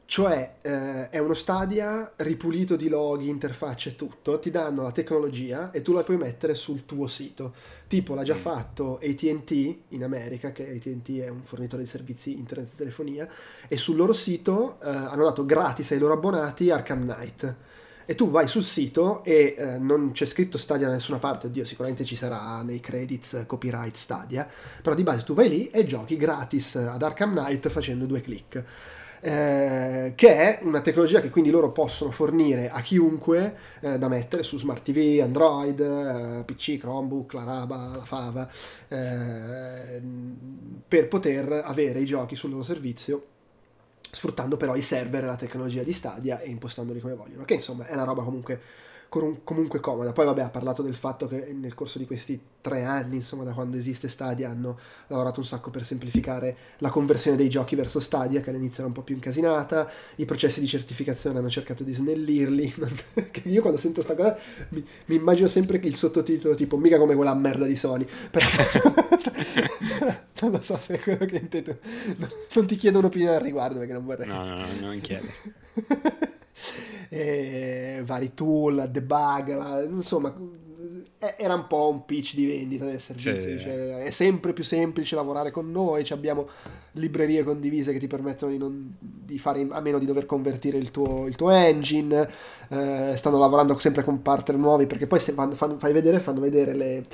Cioè 0.06 0.54
eh, 0.62 1.10
è 1.10 1.18
uno 1.18 1.34
Stadia 1.34 2.14
ripulito 2.16 2.76
di 2.76 2.88
loghi, 2.88 3.28
interfacce 3.28 3.90
e 3.90 3.94
tutto, 3.96 4.38
ti 4.38 4.50
danno 4.50 4.84
la 4.84 4.90
tecnologia 4.90 5.70
e 5.70 5.82
tu 5.82 5.92
la 5.92 6.02
puoi 6.02 6.16
mettere 6.16 6.54
sul 6.54 6.86
tuo 6.86 7.06
sito. 7.08 7.52
Tipo 7.86 8.14
l'ha 8.14 8.22
già 8.22 8.36
mm. 8.36 8.38
fatto 8.38 8.98
ATT 9.02 9.76
in 9.88 10.04
America, 10.04 10.50
che 10.50 10.66
ATT 10.66 11.18
è 11.18 11.28
un 11.28 11.42
fornitore 11.42 11.82
di 11.82 11.88
servizi 11.90 12.32
internet 12.32 12.72
e 12.72 12.76
telefonia, 12.76 13.28
e 13.68 13.76
sul 13.76 13.96
loro 13.96 14.14
sito 14.14 14.80
eh, 14.80 14.88
hanno 14.88 15.24
dato 15.24 15.44
gratis 15.44 15.90
ai 15.90 15.98
loro 15.98 16.14
abbonati 16.14 16.70
Arkham 16.70 17.02
Knight 17.02 17.54
e 18.10 18.14
tu 18.14 18.30
vai 18.30 18.48
sul 18.48 18.64
sito 18.64 19.22
e 19.22 19.54
eh, 19.58 19.78
non 19.78 20.12
c'è 20.12 20.24
scritto 20.24 20.56
Stadia 20.56 20.86
da 20.86 20.94
nessuna 20.94 21.18
parte, 21.18 21.48
oddio 21.48 21.62
sicuramente 21.66 22.06
ci 22.06 22.16
sarà 22.16 22.62
nei 22.62 22.80
credits 22.80 23.44
copyright 23.46 23.94
Stadia, 23.94 24.48
però 24.82 24.94
di 24.94 25.02
base 25.02 25.24
tu 25.24 25.34
vai 25.34 25.50
lì 25.50 25.68
e 25.68 25.84
giochi 25.84 26.16
gratis 26.16 26.76
ad 26.76 27.02
Arkham 27.02 27.32
Knight 27.32 27.68
facendo 27.68 28.06
due 28.06 28.22
click. 28.22 28.64
Eh, 29.20 30.12
che 30.14 30.28
è 30.28 30.60
una 30.62 30.80
tecnologia 30.80 31.20
che 31.20 31.28
quindi 31.28 31.50
loro 31.50 31.70
possono 31.70 32.10
fornire 32.10 32.70
a 32.70 32.80
chiunque 32.80 33.56
eh, 33.80 33.98
da 33.98 34.08
mettere 34.08 34.42
su 34.42 34.56
smart 34.56 34.82
TV, 34.82 35.20
Android, 35.22 35.78
eh, 35.78 36.44
PC, 36.44 36.78
Chromebook, 36.78 37.34
la 37.34 37.44
Raba, 37.44 37.92
la 37.94 38.04
Fava, 38.06 38.48
eh, 38.88 40.02
per 40.88 41.08
poter 41.08 41.60
avere 41.62 41.98
i 41.98 42.06
giochi 42.06 42.34
sul 42.36 42.50
loro 42.50 42.62
servizio 42.62 43.26
sfruttando 44.10 44.56
però 44.56 44.74
i 44.74 44.82
server 44.82 45.24
e 45.24 45.26
la 45.26 45.36
tecnologia 45.36 45.82
di 45.82 45.92
Stadia 45.92 46.40
e 46.40 46.48
impostandoli 46.48 47.00
come 47.00 47.14
vogliono, 47.14 47.44
che 47.44 47.54
insomma 47.54 47.86
è 47.86 47.94
una 47.94 48.04
roba 48.04 48.22
comunque 48.22 48.60
comunque 49.08 49.80
comoda. 49.80 50.12
Poi 50.12 50.26
vabbè 50.26 50.42
ha 50.42 50.50
parlato 50.50 50.82
del 50.82 50.94
fatto 50.94 51.26
che 51.26 51.52
nel 51.52 51.74
corso 51.74 51.98
di 51.98 52.06
questi 52.06 52.38
tre 52.60 52.84
anni, 52.84 53.16
insomma 53.16 53.44
da 53.44 53.52
quando 53.52 53.76
esiste 53.76 54.08
Stadia, 54.08 54.50
hanno 54.50 54.78
lavorato 55.06 55.40
un 55.40 55.46
sacco 55.46 55.70
per 55.70 55.84
semplificare 55.84 56.56
la 56.78 56.90
conversione 56.90 57.36
dei 57.36 57.48
giochi 57.48 57.74
verso 57.74 58.00
Stadia, 58.00 58.40
che 58.40 58.50
all'inizio 58.50 58.80
era 58.80 58.88
un 58.88 58.92
po' 58.92 59.02
più 59.02 59.14
incasinata, 59.14 59.90
i 60.16 60.24
processi 60.26 60.60
di 60.60 60.66
certificazione 60.66 61.38
hanno 61.38 61.48
cercato 61.48 61.84
di 61.84 61.94
snellirli. 61.94 62.74
Io 63.44 63.60
quando 63.62 63.78
sento 63.78 64.02
sta 64.02 64.14
cosa 64.14 64.36
mi, 64.70 64.84
mi, 65.06 65.16
immagino 65.16 65.48
sempre 65.48 65.80
il 65.82 65.94
sottotitolo 65.94 66.54
tipo 66.54 66.76
mica 66.76 66.98
come 66.98 67.14
quella 67.14 67.34
merda 67.34 67.64
di 67.64 67.76
Sony. 67.76 68.06
Però, 68.30 68.46
non 70.40 70.50
lo 70.50 70.60
so 70.60 70.78
se 70.78 70.94
è 70.94 71.00
quello 71.00 71.24
che 71.24 71.36
intendo. 71.36 71.78
Non 72.52 72.66
ti 72.66 72.76
chiedo 72.76 72.98
un'opinione 72.98 73.36
al 73.36 73.42
riguardo 73.42 73.78
perché 73.78 73.92
non 73.94 74.04
vorrei. 74.04 74.26
No, 74.26 74.44
no, 74.44 74.56
no 74.56 74.66
non 74.80 75.00
chiedo. 75.00 75.26
eh, 77.08 78.02
vari 78.04 78.34
tool, 78.34 78.88
debug, 78.90 79.86
insomma 79.90 80.34
era 81.36 81.54
un 81.54 81.66
po' 81.66 81.88
un 81.90 82.04
pitch 82.04 82.34
di 82.34 82.46
vendita 82.46 82.84
del 82.84 83.00
servizio, 83.00 83.58
cioè, 83.58 84.04
è 84.04 84.10
sempre 84.10 84.52
più 84.52 84.62
semplice 84.62 85.16
lavorare 85.16 85.50
con 85.50 85.68
noi, 85.70 86.06
abbiamo 86.10 86.46
librerie 86.92 87.42
condivise 87.42 87.92
che 87.92 87.98
ti 87.98 88.06
permettono 88.06 88.52
di, 88.52 88.58
non, 88.58 88.94
di 89.00 89.38
fare 89.38 89.66
a 89.68 89.80
meno 89.80 89.98
di 89.98 90.06
dover 90.06 90.26
convertire 90.26 90.78
il 90.78 90.92
tuo, 90.92 91.26
il 91.26 91.34
tuo 91.34 91.50
engine, 91.50 92.28
eh, 92.68 93.14
stanno 93.16 93.38
lavorando 93.38 93.76
sempre 93.78 94.04
con 94.04 94.22
partner 94.22 94.56
nuovi 94.58 94.86
perché 94.86 95.08
poi 95.08 95.18
se 95.18 95.32
fanno, 95.32 95.54
fanno, 95.54 95.78
fai 95.78 95.92
vedere, 95.92 96.20
fanno 96.20 96.40
vedere 96.40 96.74
le 96.74 97.04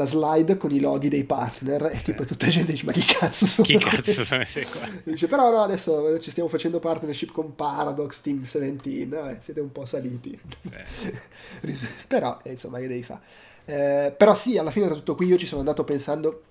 la 0.00 0.06
slide 0.06 0.56
con 0.56 0.72
i 0.72 0.80
loghi 0.80 1.08
dei 1.08 1.24
partner 1.24 1.90
e 1.92 2.00
tipo 2.02 2.24
tutta 2.24 2.46
gente 2.48 2.72
dice 2.72 2.86
ma 2.86 2.92
chi 2.92 3.04
cazzo 3.04 3.44
sono? 3.44 3.66
Chi 3.66 3.78
cazzo 3.78 4.24
sono 4.24 4.44
qua? 4.70 4.88
Dice 5.12 5.26
però 5.26 5.50
no 5.50 5.62
adesso 5.62 6.18
ci 6.20 6.30
stiamo 6.30 6.48
facendo 6.48 6.80
partnership 6.80 7.32
con 7.32 7.54
Paradox 7.54 8.20
Team 8.22 8.38
17 8.38 9.06
Vabbè, 9.06 9.38
siete 9.40 9.60
un 9.60 9.70
po' 9.70 9.84
saliti. 9.84 10.38
Eh. 10.70 11.76
però 12.08 12.38
eh, 12.42 12.52
insomma 12.52 12.78
che 12.78 12.88
devi 12.88 13.02
fare? 13.02 13.20
Eh, 13.66 14.14
però 14.16 14.34
sì 14.34 14.56
alla 14.56 14.70
fine 14.70 14.88
da 14.88 14.94
tutto 14.94 15.14
qui 15.14 15.26
io 15.26 15.36
ci 15.36 15.46
sono 15.46 15.60
andato 15.60 15.84
pensando 15.84 16.44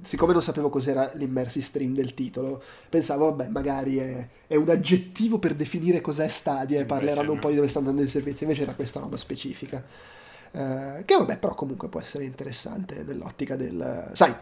siccome 0.00 0.32
non 0.32 0.42
sapevo 0.42 0.70
cos'era 0.70 1.10
l'immersive 1.14 1.64
stream 1.64 1.94
del 1.94 2.14
titolo, 2.14 2.62
pensavo, 2.88 3.34
vabbè, 3.34 3.48
magari 3.48 3.96
è, 3.96 4.26
è 4.46 4.54
un 4.54 4.70
aggettivo 4.70 5.38
per 5.38 5.54
definire 5.54 6.00
cos'è 6.00 6.28
Stadia 6.28 6.80
e 6.80 6.84
parleranno 6.84 7.32
un 7.32 7.38
po' 7.38 7.50
di 7.50 7.56
dove 7.56 7.68
sta 7.68 7.80
andando 7.80 8.00
il 8.00 8.08
servizio, 8.08 8.46
invece 8.46 8.62
era 8.62 8.74
questa 8.74 9.00
roba 9.00 9.16
specifica. 9.16 9.84
Eh, 10.54 11.04
che 11.04 11.16
vabbè, 11.16 11.38
però 11.38 11.54
comunque 11.54 11.88
può 11.88 12.00
essere 12.00 12.24
interessante 12.24 13.02
nell'ottica 13.02 13.56
del... 13.56 14.10
Sai, 14.12 14.32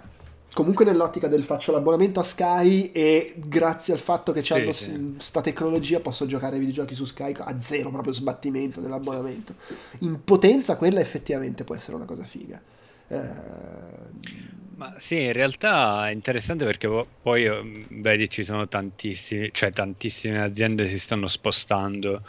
comunque 0.52 0.84
nell'ottica 0.84 1.26
del 1.26 1.42
faccio 1.42 1.72
l'abbonamento 1.72 2.20
a 2.20 2.22
Sky 2.22 2.90
e 2.92 3.34
grazie 3.36 3.94
al 3.94 3.98
fatto 3.98 4.30
che 4.32 4.40
c'hanno 4.42 4.72
sì, 4.72 4.84
sì. 4.84 5.14
sta 5.16 5.40
tecnologia 5.40 6.00
posso 6.00 6.26
giocare 6.26 6.54
ai 6.54 6.60
videogiochi 6.60 6.94
su 6.94 7.06
Sky 7.06 7.34
a 7.38 7.58
zero 7.58 7.90
proprio 7.90 8.12
sbattimento 8.12 8.82
nell'abbonamento. 8.82 9.54
In 10.00 10.22
potenza 10.22 10.76
quella 10.76 11.00
effettivamente 11.00 11.64
può 11.64 11.74
essere 11.74 11.96
una 11.96 12.04
cosa 12.04 12.24
figa. 12.24 12.60
Eh... 13.08 14.60
Ma 14.76 14.96
sì, 14.98 15.22
in 15.22 15.32
realtà 15.32 16.08
è 16.08 16.12
interessante 16.12 16.64
perché 16.66 16.88
poi 17.22 17.48
mm, 17.48 18.00
vedi 18.02 18.28
ci 18.28 18.42
sono 18.42 18.68
tantissimi, 18.68 19.50
cioè 19.52 19.72
tantissime 19.72 20.42
aziende 20.42 20.88
si 20.88 20.98
stanno 20.98 21.28
spostando 21.28 22.22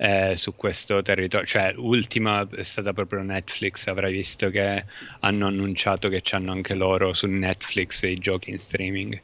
eh, 0.00 0.32
su 0.34 0.56
questo 0.56 1.02
territorio. 1.02 1.46
Cioè, 1.46 1.74
ultima 1.76 2.48
è 2.48 2.62
stata 2.62 2.94
proprio 2.94 3.20
Netflix, 3.20 3.86
avrai 3.86 4.12
visto 4.12 4.48
che 4.48 4.84
hanno 5.20 5.46
annunciato 5.46 6.08
che 6.08 6.22
hanno 6.30 6.52
anche 6.52 6.74
loro 6.74 7.12
su 7.12 7.26
Netflix 7.26 8.02
i 8.04 8.16
giochi 8.16 8.50
in 8.50 8.58
streaming. 8.58 9.20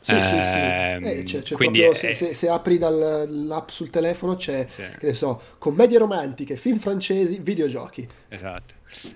Sì, 0.00 0.12
eh, 0.12 0.20
sì, 0.20 0.28
sì. 0.28 0.36
Ehm, 0.36 1.04
eh, 1.04 1.24
c'è 1.24 1.54
quindi 1.56 1.80
proprio, 1.80 2.08
è... 2.08 2.14
se, 2.14 2.32
se, 2.32 2.48
apri 2.48 2.78
dall'app 2.78 3.68
sul 3.70 3.90
telefono 3.90 4.36
c'è, 4.36 4.66
sì. 4.68 4.84
che 4.98 5.06
ne 5.08 5.14
so, 5.14 5.42
commedie 5.58 5.98
romantiche, 5.98 6.56
film 6.56 6.78
francesi, 6.78 7.40
videogiochi. 7.40 8.06
Esatto. 8.28 8.74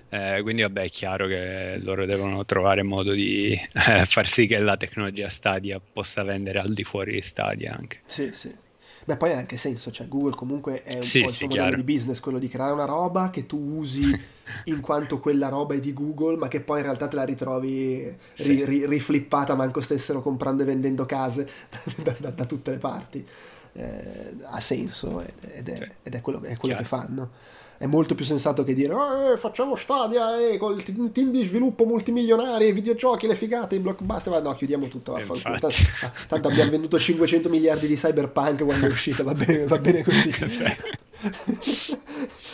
Eh, 0.09 0.41
quindi 0.41 0.63
vabbè 0.63 0.83
è 0.83 0.89
chiaro 0.89 1.27
che 1.27 1.79
loro 1.81 2.05
devono 2.05 2.45
trovare 2.45 2.83
modo 2.83 3.13
di 3.13 3.53
eh, 3.53 4.05
far 4.05 4.27
sì 4.27 4.47
che 4.47 4.57
la 4.59 4.75
tecnologia 4.75 5.29
Stadia 5.29 5.79
possa 5.79 6.23
vendere 6.23 6.59
al 6.59 6.73
di 6.73 6.83
fuori 6.83 7.13
di 7.13 7.21
Stadia 7.21 7.73
anche. 7.73 8.01
Sì, 8.03 8.31
sì. 8.33 8.63
Beh, 9.05 9.17
poi 9.17 9.33
ha 9.33 9.37
anche 9.37 9.57
senso, 9.57 9.91
cioè 9.91 10.07
Google 10.07 10.35
comunque 10.35 10.81
è 10.81 10.95
un 10.95 11.03
sì, 11.03 11.21
po' 11.21 11.27
il 11.27 11.31
suo 11.31 11.37
sì, 11.37 11.45
modello 11.45 11.67
chiaro. 11.67 11.83
di 11.83 11.93
business, 11.93 12.19
quello 12.19 12.39
di 12.39 12.47
creare 12.47 12.71
una 12.71 12.85
roba 12.85 13.29
che 13.29 13.45
tu 13.45 13.77
usi 13.77 14.01
in 14.65 14.79
quanto 14.81 15.19
quella 15.19 15.47
roba 15.47 15.75
è 15.75 15.79
di 15.79 15.93
Google, 15.93 16.37
ma 16.37 16.47
che 16.47 16.61
poi 16.61 16.79
in 16.79 16.85
realtà 16.85 17.07
te 17.07 17.15
la 17.15 17.23
ritrovi 17.23 18.15
ri, 18.37 18.65
ri, 18.65 18.87
riflippata, 18.87 19.53
manco 19.53 19.79
stessero 19.81 20.23
comprando 20.23 20.63
e 20.63 20.65
vendendo 20.65 21.05
case 21.05 21.47
da, 22.01 22.15
da, 22.19 22.29
da 22.31 22.45
tutte 22.45 22.71
le 22.71 22.77
parti. 22.79 23.25
Eh, 23.77 24.35
ha 24.43 24.59
senso 24.59 25.21
ed 25.51 25.67
è, 25.69 25.87
ed 26.01 26.15
è 26.15 26.21
quello, 26.21 26.41
è 26.41 26.55
quello 26.57 26.75
che 26.75 26.85
fanno 26.85 27.29
è 27.85 27.87
molto 27.87 28.15
più 28.15 28.25
sensato 28.25 28.63
che 28.63 28.73
dire 28.73 28.93
eh, 28.93 29.37
facciamo 29.37 29.75
Stadia 29.75 30.37
eh, 30.37 30.57
col 30.57 30.83
team 30.83 31.29
di 31.29 31.43
sviluppo 31.43 31.85
multimilionari, 31.85 32.71
videogiochi, 32.71 33.27
le 33.27 33.35
figate, 33.35 33.75
i 33.75 33.79
blockbuster, 33.79 34.33
ma 34.33 34.39
no, 34.39 34.55
chiudiamo 34.55 34.87
tutto, 34.87 35.13
vaffanculo. 35.13 35.59
Tanto, 35.59 35.75
tanto 36.27 36.47
abbiamo 36.47 36.71
venduto 36.71 36.99
500 36.99 37.47
miliardi 37.49 37.87
di 37.87 37.95
cyberpunk 37.95 38.63
quando 38.63 38.87
è 38.87 38.89
uscito, 38.89 39.23
va 39.23 39.33
bene, 39.33 39.65
va 39.65 39.77
bene 39.77 40.03
così. 40.03 40.31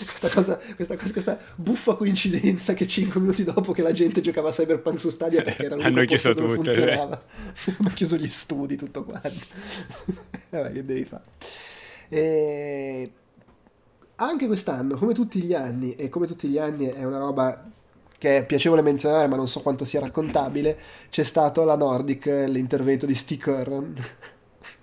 questa, 0.06 0.30
cosa, 0.30 0.60
questa, 0.76 0.98
cosa, 0.98 1.12
questa 1.12 1.40
buffa 1.56 1.96
coincidenza 1.96 2.74
che 2.74 2.86
5 2.86 3.20
minuti 3.20 3.44
dopo 3.44 3.72
che 3.72 3.82
la 3.82 3.92
gente 3.92 4.22
giocava 4.22 4.50
a 4.50 4.52
Cyberpunk 4.52 5.00
su 5.00 5.10
Stadia 5.10 5.42
perché 5.42 5.64
era 5.66 5.76
l'unico 5.76 6.14
posto 6.14 6.34
dove 6.34 6.56
tutte, 6.56 6.74
funzionava, 6.74 7.24
hanno 7.80 7.92
chiuso 7.94 8.18
gli 8.18 8.30
studi, 8.30 8.76
tutto 8.76 9.04
quanto. 9.04 9.30
Vabbè, 10.52 10.74
che 10.74 10.86
devi 10.86 11.06
fare? 11.06 11.24
E 12.10 13.12
anche 14.26 14.48
quest'anno, 14.48 14.98
come 14.98 15.14
tutti 15.14 15.42
gli 15.42 15.54
anni, 15.54 15.96
e 15.96 16.10
come 16.10 16.28
tutti 16.28 16.48
gli 16.48 16.58
anni 16.58 16.86
è 16.86 17.04
una 17.04 17.18
roba 17.18 17.70
che 18.18 18.38
è 18.38 18.46
piacevole 18.46 18.84
menzionare, 18.84 19.28
ma 19.28 19.36
non 19.36 19.48
so 19.48 19.62
quanto 19.62 19.84
sia 19.84 20.00
raccontabile, 20.00 20.78
c'è 21.10 21.24
stato 21.24 21.64
alla 21.64 21.76
Nordic 21.76 22.28
l'intervento 22.48 23.06
di 23.06 23.16
Sticker. 23.16 23.84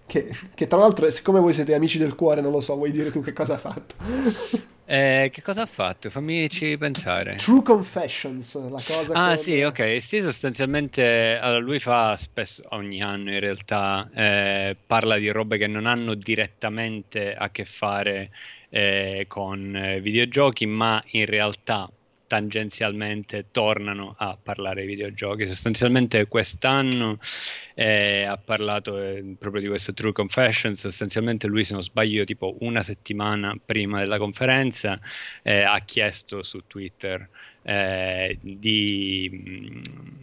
Che, 0.08 0.34
che, 0.54 0.66
tra 0.66 0.78
l'altro, 0.78 1.10
siccome 1.10 1.38
voi 1.38 1.52
siete 1.52 1.74
amici 1.74 1.98
del 1.98 2.14
cuore, 2.14 2.40
non 2.40 2.50
lo 2.50 2.62
so, 2.62 2.74
vuoi 2.76 2.90
dire 2.90 3.10
tu 3.10 3.20
che 3.20 3.34
cosa 3.34 3.54
ha 3.54 3.58
fatto? 3.58 3.94
Eh, 4.90 5.28
che 5.30 5.42
cosa 5.42 5.60
ha 5.60 5.66
fatto? 5.66 6.08
Fammici 6.08 6.78
pensare. 6.78 7.36
True 7.36 7.62
Confessions, 7.62 8.54
la 8.70 8.80
cosa. 8.82 9.12
Ah, 9.12 9.34
con... 9.34 9.44
sì, 9.44 9.60
ok. 9.60 10.00
Sì, 10.00 10.22
sostanzialmente 10.22 11.36
allora, 11.36 11.58
lui 11.58 11.78
fa 11.78 12.16
spesso, 12.16 12.62
ogni 12.70 13.02
anno 13.02 13.30
in 13.30 13.38
realtà, 13.38 14.08
eh, 14.14 14.74
parla 14.86 15.18
di 15.18 15.28
robe 15.28 15.58
che 15.58 15.66
non 15.66 15.84
hanno 15.84 16.14
direttamente 16.14 17.34
a 17.34 17.50
che 17.50 17.66
fare 17.66 18.30
eh, 18.70 19.24
con 19.28 19.74
eh, 19.76 20.00
videogiochi, 20.00 20.66
ma 20.66 21.02
in 21.10 21.26
realtà 21.26 21.90
tangenzialmente 22.28 23.46
tornano 23.50 24.14
a 24.16 24.38
parlare 24.40 24.82
di 24.82 24.86
videogiochi. 24.86 25.48
Sostanzialmente 25.48 26.28
quest'anno 26.28 27.18
eh, 27.74 28.20
ha 28.20 28.36
parlato 28.36 29.00
eh, 29.00 29.34
proprio 29.36 29.62
di 29.62 29.68
questo 29.68 29.92
True 29.92 30.12
Confession, 30.12 30.76
sostanzialmente 30.76 31.48
lui 31.48 31.64
se 31.64 31.72
non 31.72 31.82
sbaglio 31.82 32.24
tipo 32.24 32.56
una 32.60 32.82
settimana 32.82 33.58
prima 33.64 33.98
della 33.98 34.18
conferenza 34.18 35.00
eh, 35.42 35.62
ha 35.62 35.78
chiesto 35.80 36.42
su 36.44 36.62
Twitter 36.66 37.28
eh, 37.68 38.38
di, 38.40 39.30
mm, 39.30 39.80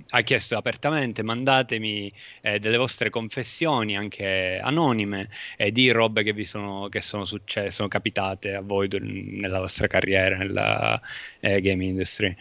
ha 0.09 0.21
chiesto 0.21 0.57
apertamente 0.57 1.21
mandatemi 1.21 2.11
eh, 2.41 2.57
delle 2.57 2.77
vostre 2.77 3.11
confessioni 3.11 3.95
anche 3.95 4.59
anonime 4.59 5.29
eh, 5.55 5.71
di 5.71 5.91
robe 5.91 6.23
che 6.23 6.33
vi 6.33 6.43
sono, 6.45 6.89
che 6.89 7.01
sono 7.01 7.23
successe, 7.23 7.69
sono 7.69 7.87
capitate 7.87 8.55
a 8.55 8.61
voi 8.61 8.87
nella 8.99 9.59
vostra 9.59 9.85
carriera 9.85 10.37
nella 10.37 10.99
eh, 11.39 11.61
game 11.61 11.85
industry. 11.85 12.35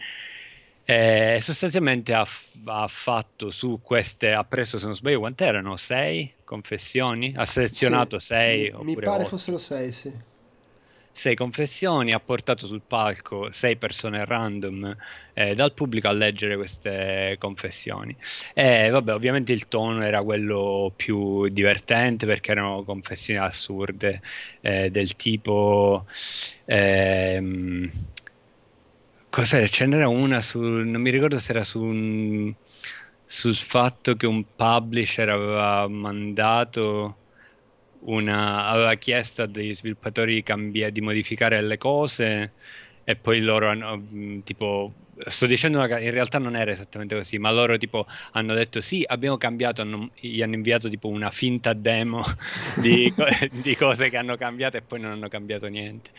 Eh, 0.85 1.37
sostanzialmente 1.39 2.11
ha, 2.13 2.25
ha, 2.65 2.87
fatto 2.87 3.51
su 3.51 3.81
queste, 3.83 4.31
ha 4.31 4.43
preso 4.43 4.79
se 4.79 4.85
non 4.85 4.95
sbaglio 4.95 5.19
quante 5.19 5.45
erano? 5.45 5.77
Sei 5.77 6.33
confessioni? 6.43 7.31
Ha 7.35 7.45
selezionato 7.45 8.17
sì, 8.17 8.25
sei? 8.25 8.73
Mi, 8.79 8.95
mi 8.95 8.95
pare 8.95 9.21
8. 9.21 9.29
fossero 9.29 9.59
sei, 9.59 9.91
sì 9.91 10.33
sei 11.15 11.33
confessioni, 11.33 12.11
ha 12.11 12.19
portato 12.19 12.67
sul 12.67 12.81
palco 12.85 13.49
sei 13.49 13.77
persone 13.77 14.25
random 14.25 14.95
eh, 15.33 15.55
dal 15.55 15.71
pubblico 15.73 16.09
a 16.09 16.11
leggere 16.11 16.57
queste 16.57 17.37
confessioni. 17.39 18.15
E 18.53 18.89
vabbè, 18.89 19.13
ovviamente 19.13 19.53
il 19.53 19.67
tono 19.69 20.03
era 20.03 20.21
quello 20.23 20.91
più 20.93 21.47
divertente 21.47 22.25
perché 22.25 22.51
erano 22.51 22.83
confessioni 22.83 23.39
assurde 23.39 24.21
eh, 24.61 24.89
del 24.91 25.15
tipo... 25.15 26.05
Ehm, 26.65 27.89
cos'era? 29.29 29.67
Ce 29.67 29.85
n'era 29.85 30.09
una 30.09 30.41
su... 30.41 30.59
non 30.59 31.01
mi 31.01 31.11
ricordo 31.11 31.37
se 31.39 31.51
era 31.51 31.63
su 31.63 31.81
un, 31.81 32.53
sul 33.25 33.55
fatto 33.55 34.15
che 34.15 34.27
un 34.27 34.43
publisher 34.55 35.29
aveva 35.29 35.87
mandato 35.87 37.17
una, 38.05 38.67
aveva 38.67 38.93
chiesto 38.95 39.43
a 39.43 39.47
degli 39.47 39.73
sviluppatori 39.73 40.35
di, 40.35 40.43
cambiare, 40.43 40.91
di 40.91 41.01
modificare 41.01 41.61
le 41.61 41.77
cose 41.77 42.51
e 43.03 43.15
poi 43.15 43.39
loro 43.39 43.69
hanno 43.69 43.97
mm, 43.97 44.39
tipo 44.39 44.93
sto 45.27 45.45
dicendo 45.45 45.77
una, 45.77 45.99
in 45.99 46.11
realtà 46.11 46.39
non 46.39 46.55
era 46.55 46.71
esattamente 46.71 47.15
così 47.15 47.37
ma 47.37 47.51
loro 47.51 47.77
tipo 47.77 48.05
hanno 48.31 48.53
detto 48.53 48.81
sì 48.81 49.03
abbiamo 49.07 49.37
cambiato 49.37 49.81
hanno, 49.81 50.09
gli 50.19 50.41
hanno 50.41 50.55
inviato 50.55 50.89
tipo 50.89 51.07
una 51.07 51.29
finta 51.29 51.73
demo 51.73 52.23
di, 52.81 53.13
di, 53.61 53.75
cose 53.75 54.09
che 54.09 54.17
hanno 54.17 54.35
cambiato 54.35 54.77
e 54.77 54.81
poi 54.81 54.99
non 54.99 55.11
hanno 55.11 55.29
cambiato 55.29 55.67
niente 55.67 56.09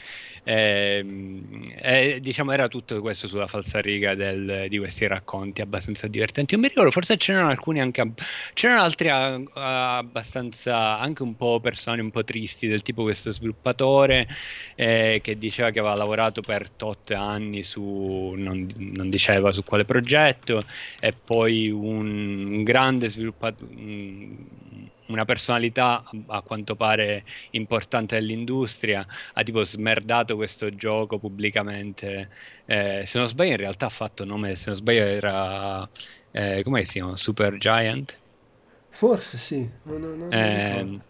e, 0.47 1.03
ehm, 1.05 1.65
e, 1.83 2.21
diciamo 2.21 2.53
era 2.53 2.69
tutto 2.69 3.01
questo 3.01 3.27
sulla 3.27 3.49
falsariga 3.49 4.15
del, 4.15 4.67
di 4.69 4.79
questi 4.79 5.05
racconti 5.09 5.61
abbastanza 5.61 6.07
divertenti. 6.07 6.55
Io 6.55 6.61
mi 6.61 6.69
ricordo, 6.69 6.93
forse 6.93 7.17
c'erano 7.17 7.49
alcuni 7.49 7.81
anche, 7.81 8.13
c'erano 8.55 8.83
altri 8.83 9.09
a, 9.09 9.35
a, 9.35 9.97
abbastanza 9.97 11.01
anche 11.01 11.25
un 11.25 11.35
po' 11.37 11.59
persone 11.59 12.01
un 12.01 12.13
po' 12.13 12.23
tristi, 12.23 12.69
del 12.69 12.83
tipo 12.83 13.03
questo 13.03 13.33
sviluppatore 13.33 14.29
eh, 14.77 15.19
che 15.21 15.37
diceva 15.37 15.71
che 15.71 15.81
aveva 15.81 15.97
lavorato 15.97 16.43
per 16.43 16.71
tot 16.71 17.11
anni 17.11 17.65
su, 17.65 18.35
non, 18.37 18.69
non 18.77 19.11
diceva 19.11 19.51
su 19.51 19.65
quale 19.65 19.85
progetto, 19.85 20.63
e 21.01 21.13
poi 21.13 21.71
un, 21.71 22.47
un 22.47 22.63
grande 22.63 23.09
sviluppatore 23.09 24.95
una 25.09 25.25
personalità 25.25 26.03
a 26.27 26.41
quanto 26.43 26.75
pare 26.75 27.25
importante 27.51 28.17
dell'industria 28.17 29.07
ha 29.33 29.43
tipo 29.43 29.65
smerdato 29.65 30.37
questo 30.37 30.75
gioco 30.75 31.19
pubblicamente. 31.19 32.29
Eh, 32.67 33.05
se 33.07 33.19
non 33.19 33.29
sbaglio, 33.29 33.53
in 33.53 33.57
realtà 33.57 33.87
ha 33.87 33.91
fatto 33.91 34.25
nome, 34.25 34.55
se 34.55 34.71
non 34.71 34.77
sbaglio, 34.79 35.05
era 35.05 35.89
eh, 36.31 36.63
come 36.63 36.85
si 36.85 36.93
chiama? 36.93 37.17
Super 37.17 37.57
Giant? 37.59 38.19
Forse 38.91 39.39
sì, 39.39 39.69
non, 39.83 40.01
non, 40.01 40.19
non 40.19 40.33
eh, 40.33 41.01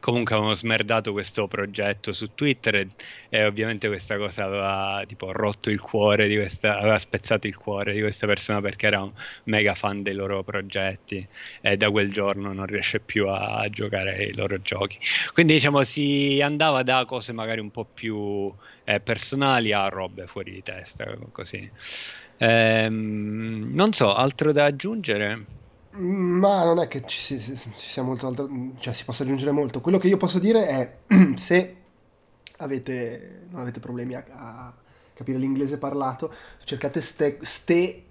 comunque 0.00 0.34
avevano 0.34 0.54
smerdato 0.54 1.12
questo 1.12 1.48
progetto 1.48 2.12
su 2.12 2.34
Twitter 2.34 2.76
e, 2.76 2.88
e, 3.28 3.44
ovviamente 3.44 3.88
questa 3.88 4.16
cosa 4.16 4.44
aveva 4.44 5.02
tipo 5.06 5.32
rotto 5.32 5.70
il 5.70 5.80
cuore 5.80 6.28
di 6.28 6.36
questa, 6.36 6.78
aveva 6.78 6.98
spezzato 6.98 7.46
il 7.46 7.56
cuore 7.56 7.92
di 7.92 8.00
questa 8.00 8.26
persona 8.26 8.60
perché 8.60 8.86
era 8.86 9.02
un 9.02 9.12
mega 9.44 9.74
fan 9.74 10.02
dei 10.02 10.14
loro 10.14 10.42
progetti 10.42 11.26
e 11.60 11.76
da 11.76 11.90
quel 11.90 12.12
giorno 12.12 12.52
non 12.52 12.66
riesce 12.66 13.00
più 13.00 13.28
a, 13.28 13.56
a 13.56 13.68
giocare 13.68 14.24
i 14.24 14.34
loro 14.34 14.60
giochi. 14.60 14.98
Quindi 15.32 15.54
diciamo 15.54 15.82
si 15.82 16.40
andava 16.42 16.82
da 16.82 17.04
cose 17.04 17.32
magari 17.32 17.60
un 17.60 17.70
po' 17.70 17.84
più 17.84 18.52
eh, 18.84 19.00
personali 19.00 19.72
a 19.72 19.88
robe 19.88 20.26
fuori 20.26 20.52
di 20.52 20.62
testa, 20.62 21.06
così. 21.32 21.70
Ehm, 22.38 23.70
non 23.74 23.92
so, 23.92 24.14
altro 24.14 24.52
da 24.52 24.64
aggiungere? 24.64 25.57
Ma 25.98 26.64
non 26.64 26.78
è 26.78 26.86
che 26.86 27.02
ci, 27.06 27.20
ci 27.20 27.70
sia 27.74 28.02
molto 28.02 28.26
altro, 28.28 28.48
cioè 28.78 28.94
si 28.94 29.04
possa 29.04 29.24
aggiungere 29.24 29.50
molto. 29.50 29.80
Quello 29.80 29.98
che 29.98 30.06
io 30.06 30.16
posso 30.16 30.38
dire 30.38 30.66
è 30.66 30.98
se 31.36 31.76
avete, 32.58 33.46
non 33.50 33.60
avete 33.60 33.80
problemi 33.80 34.14
a, 34.14 34.24
a 34.30 34.74
capire 35.14 35.38
l'inglese 35.38 35.78
parlato, 35.78 36.32
cercate 36.62 37.00
ste, 37.00 37.38
ste 37.42 38.04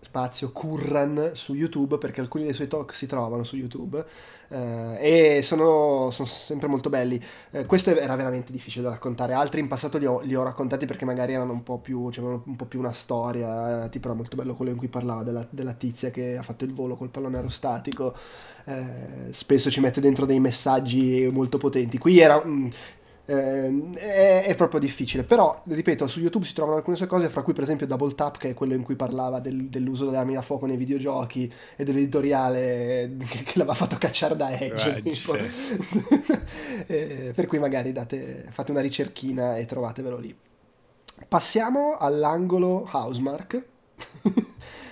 spazio 0.00 0.50
Curran 0.52 1.32
su 1.34 1.54
YouTube 1.54 1.98
perché 1.98 2.20
alcuni 2.20 2.44
dei 2.44 2.52
suoi 2.52 2.68
talk 2.68 2.94
si 2.94 3.06
trovano 3.06 3.44
su 3.44 3.56
YouTube 3.56 4.04
eh, 4.48 5.36
e 5.38 5.42
sono, 5.42 6.10
sono, 6.10 6.28
sempre 6.28 6.68
molto 6.68 6.88
belli. 6.88 7.22
Eh, 7.50 7.66
questo 7.66 7.90
era 7.90 8.16
veramente 8.16 8.52
difficile 8.52 8.84
da 8.84 8.90
raccontare, 8.90 9.32
altri 9.32 9.60
in 9.60 9.68
passato 9.68 9.98
li 9.98 10.06
ho, 10.06 10.20
li 10.20 10.34
ho 10.34 10.42
raccontati 10.42 10.86
perché 10.86 11.04
magari 11.04 11.34
erano 11.34 11.52
un 11.52 11.62
po' 11.62 11.78
più, 11.78 12.10
cioè, 12.10 12.24
un 12.24 12.56
po' 12.56 12.64
più 12.64 12.78
una 12.78 12.92
storia, 12.92 13.84
eh, 13.84 13.88
tipo 13.90 14.08
era 14.08 14.16
molto 14.16 14.36
bello 14.36 14.54
quello 14.54 14.70
in 14.70 14.78
cui 14.78 14.88
parlava 14.88 15.22
della, 15.22 15.46
della, 15.50 15.72
tizia 15.72 16.10
che 16.10 16.36
ha 16.36 16.42
fatto 16.42 16.64
il 16.64 16.72
volo 16.72 16.96
col 16.96 17.10
pallone 17.10 17.36
aerostatico, 17.36 18.14
eh, 18.64 19.32
spesso 19.32 19.70
ci 19.70 19.80
mette 19.80 20.00
dentro 20.00 20.26
dei 20.26 20.40
messaggi 20.40 21.28
molto 21.30 21.58
potenti. 21.58 21.98
Qui 21.98 22.18
era... 22.18 22.44
Mh, 22.44 22.70
eh, 23.30 23.92
è, 23.94 24.44
è, 24.46 24.54
proprio 24.54 24.80
difficile. 24.80 25.22
Però, 25.22 25.62
ripeto, 25.66 26.06
su 26.06 26.18
YouTube 26.20 26.46
si 26.46 26.54
trovano 26.54 26.78
alcune 26.78 26.96
sue 26.96 27.06
cose, 27.06 27.28
fra 27.28 27.42
cui 27.42 27.52
per 27.52 27.64
esempio 27.64 27.86
Double 27.86 28.14
Tap, 28.14 28.38
che 28.38 28.50
è 28.50 28.54
quello 28.54 28.72
in 28.72 28.82
cui 28.82 28.96
parlava 28.96 29.38
del, 29.38 29.66
dell'uso 29.66 30.06
delle 30.06 30.16
armi 30.16 30.32
da 30.32 30.40
fuoco 30.40 30.64
nei 30.64 30.78
videogiochi 30.78 31.52
e 31.76 31.84
dell'editoriale 31.84 33.16
che, 33.28 33.42
che 33.44 33.52
l'aveva 33.58 33.74
fatto 33.74 33.98
cacciare 33.98 34.34
da 34.34 34.50
Edge. 34.50 34.96
Edge 34.96 35.14
sì. 35.14 36.00
eh, 36.86 37.32
per 37.34 37.46
cui 37.46 37.58
magari 37.58 37.92
date, 37.92 38.46
fate 38.50 38.70
una 38.70 38.80
ricerchina 38.80 39.56
e 39.56 39.66
trovatevelo 39.66 40.16
lì. 40.16 40.34
Passiamo 41.28 41.98
all'angolo 41.98 42.88
Housemark. 42.90 43.62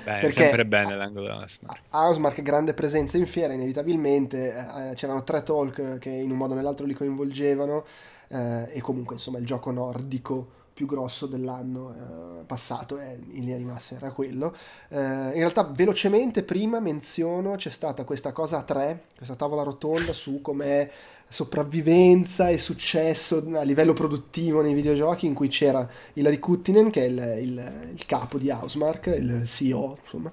Beh, 0.07 0.19
perché 0.21 0.43
sempre 0.43 0.67
bene 0.67 0.95
l'angolo 0.95 1.33
Housemark. 1.33 1.81
Housemark, 1.91 2.43
grande 2.43 2.75
presenza 2.75 3.17
in 3.17 3.27
fiera, 3.27 3.55
inevitabilmente. 3.55 4.55
Eh, 4.55 4.95
c'erano 4.95 5.25
tre 5.25 5.43
talk 5.43 5.99
che 5.99 6.11
in 6.11 6.31
un 6.31 6.37
modo 6.37 6.53
o 6.53 6.57
nell'altro 6.57 6.85
li 6.85 6.95
coinvolgevano 6.95 7.85
eh, 8.29 8.69
e 8.73 8.81
comunque 8.81 9.15
insomma 9.17 9.39
il 9.39 9.47
gioco 9.47 9.71
nordico 9.71 10.55
più 10.77 10.85
grosso 10.85 11.25
dell'anno 11.25 11.95
eh, 11.95 12.45
passato 12.45 12.99
e 12.99 13.19
in 13.31 13.41
linea 13.41 13.57
di 13.57 13.65
massa 13.65 13.95
era 13.95 14.11
quello. 14.11 14.55
Eh, 14.91 14.99
in 14.99 15.33
realtà 15.33 15.65
velocemente 15.65 16.43
prima 16.43 16.81
menziono 16.81 17.55
c'è 17.57 17.71
stata 17.71 18.05
questa 18.05 18.33
cosa 18.33 18.59
a 18.59 18.63
tre, 18.63 19.05
questa 19.17 19.37
tavola 19.37 19.63
rotonda 19.63 20.13
su 20.13 20.43
come 20.43 20.91
sopravvivenza 21.29 22.51
e 22.51 22.59
successo 22.59 23.43
a 23.55 23.63
livello 23.63 23.95
produttivo 23.95 24.61
nei 24.61 24.75
videogiochi 24.75 25.25
in 25.25 25.33
cui 25.33 25.49
c'era 25.49 25.89
Ilari 26.13 26.39
Kuttinen 26.39 26.91
che 26.91 27.07
è 27.07 27.09
il, 27.09 27.39
il, 27.43 27.93
il 27.95 28.05
capo 28.05 28.37
di 28.37 28.51
Housemark, 28.51 29.07
il 29.07 29.45
CEO 29.47 29.97
insomma, 30.03 30.31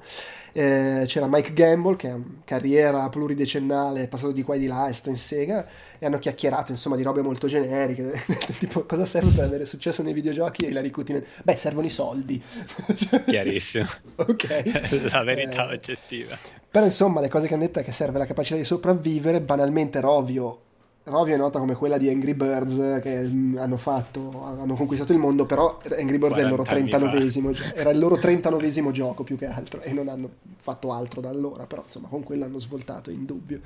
eh, 0.53 1.03
c'era 1.07 1.27
Mike 1.27 1.51
Gamble 1.53 1.95
che 1.95 2.09
è 2.09 2.13
una 2.13 2.23
carriera 2.45 3.09
pluridecennale, 3.09 4.07
passato 4.07 4.31
di 4.31 4.43
qua 4.43 4.55
e 4.55 4.59
di 4.59 4.67
là, 4.67 4.87
è 4.87 4.93
stato 4.93 5.09
in 5.09 5.17
Sega 5.17 5.65
e 5.99 6.05
hanno 6.05 6.19
chiacchierato 6.19 6.71
insomma 6.71 6.95
di 6.95 7.03
robe 7.03 7.21
molto 7.21 7.47
generiche, 7.47 8.23
tipo 8.57 8.85
cosa 8.85 9.05
serve 9.05 9.31
per 9.31 9.45
avere 9.45 9.65
successo 9.65 10.03
nei 10.03 10.13
videogiochi 10.13 10.65
e 10.65 10.69
Ilari 10.69 10.91
Kuttinen, 10.91 11.23
beh 11.43 11.55
servono 11.55 11.87
i 11.87 11.89
soldi. 11.89 12.41
Chiarissimo. 13.25 13.87
ok. 14.15 15.09
La 15.11 15.23
verità 15.23 15.69
eh, 15.69 15.73
oggettiva. 15.73 16.37
Però 16.69 16.85
insomma 16.85 17.19
le 17.19 17.29
cose 17.29 17.47
che 17.47 17.53
hanno 17.53 17.63
detto 17.63 17.79
è 17.79 17.83
che 17.83 17.91
serve 17.91 18.17
la 18.17 18.25
capacità 18.25 18.55
di 18.55 18.63
sopravvivere, 18.63 19.41
banalmente 19.41 19.99
Rovio 19.99 20.71
Rovio 21.05 21.33
è 21.33 21.37
nota 21.37 21.59
come 21.59 21.75
quella 21.75 21.97
di 21.97 22.07
Angry 22.07 22.33
Birds 22.33 23.01
che 23.01 23.23
mm, 23.23 23.57
hanno 23.57 23.75
fatto, 23.75 24.45
hanno 24.45 24.73
conquistato 24.73 25.11
il 25.11 25.19
mondo, 25.19 25.45
però 25.45 25.77
Angry 25.97 26.17
Birds 26.17 26.37
è 26.37 26.43
il 26.43 26.47
loro 26.47 26.63
39esimo, 26.63 27.73
era 27.75 27.89
il 27.89 27.99
loro 27.99 28.15
39esimo 28.15 28.91
gioco 28.91 29.23
più 29.23 29.37
che 29.37 29.45
altro 29.45 29.81
e 29.81 29.91
non 29.91 30.07
hanno 30.07 30.29
fatto 30.63 30.93
altro 30.93 31.19
da 31.19 31.27
allora, 31.27 31.67
però 31.67 31.81
insomma 31.83 32.07
con 32.07 32.23
quello 32.23 32.45
hanno 32.45 32.59
svoltato 32.59 33.11
in 33.11 33.25
dubbio 33.25 33.59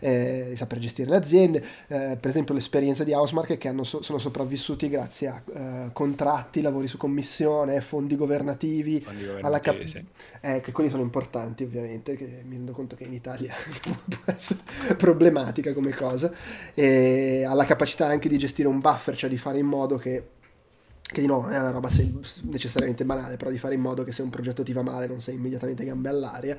eh, 0.00 0.48
di 0.50 0.56
saper 0.56 0.78
gestire 0.78 1.08
le 1.08 1.16
aziende, 1.16 1.64
eh, 1.86 2.18
per 2.20 2.28
esempio 2.28 2.52
l'esperienza 2.52 3.02
di 3.02 3.14
Housemark 3.14 3.56
che 3.56 3.68
hanno, 3.68 3.84
sono 3.84 4.18
sopravvissuti 4.18 4.90
grazie 4.90 5.28
a 5.28 5.42
eh, 5.54 5.90
contratti, 5.94 6.60
lavori 6.60 6.86
su 6.86 6.98
commissione, 6.98 7.80
fondi 7.80 8.14
governativi, 8.14 9.00
fondi 9.00 9.24
governativi 9.24 9.46
alla 9.46 9.60
cap- 9.60 9.84
sì. 9.84 10.04
eh, 10.42 10.60
che 10.60 10.70
quelli 10.70 10.90
sono 10.90 11.02
importanti 11.02 11.64
ovviamente, 11.64 12.14
che 12.14 12.42
mi 12.44 12.56
rendo 12.56 12.72
conto 12.72 12.94
che 12.94 13.04
in 13.04 13.14
Italia 13.14 13.54
può 13.80 14.18
essere 14.26 14.60
problematica 14.98 15.72
come 15.72 15.94
cosa 15.94 16.30
e 16.74 17.44
alla 17.44 17.64
capacità 17.64 18.06
anche 18.06 18.28
di 18.28 18.38
gestire 18.38 18.68
un 18.68 18.80
buffer, 18.80 19.16
cioè 19.16 19.30
di 19.30 19.38
fare 19.38 19.58
in 19.58 19.66
modo 19.66 19.96
che 19.96 20.28
che 21.06 21.20
di 21.20 21.26
nuovo 21.26 21.42
non 21.42 21.52
è 21.52 21.58
una 21.58 21.70
roba 21.70 21.90
necessariamente 22.42 23.04
banale, 23.04 23.36
però 23.36 23.50
di 23.50 23.58
fare 23.58 23.74
in 23.74 23.80
modo 23.80 24.04
che 24.04 24.12
se 24.12 24.22
un 24.22 24.30
progetto 24.30 24.62
ti 24.62 24.72
va 24.72 24.82
male 24.82 25.06
non 25.06 25.20
sei 25.20 25.34
immediatamente 25.34 25.84
gambe 25.84 26.08
all'aria. 26.08 26.56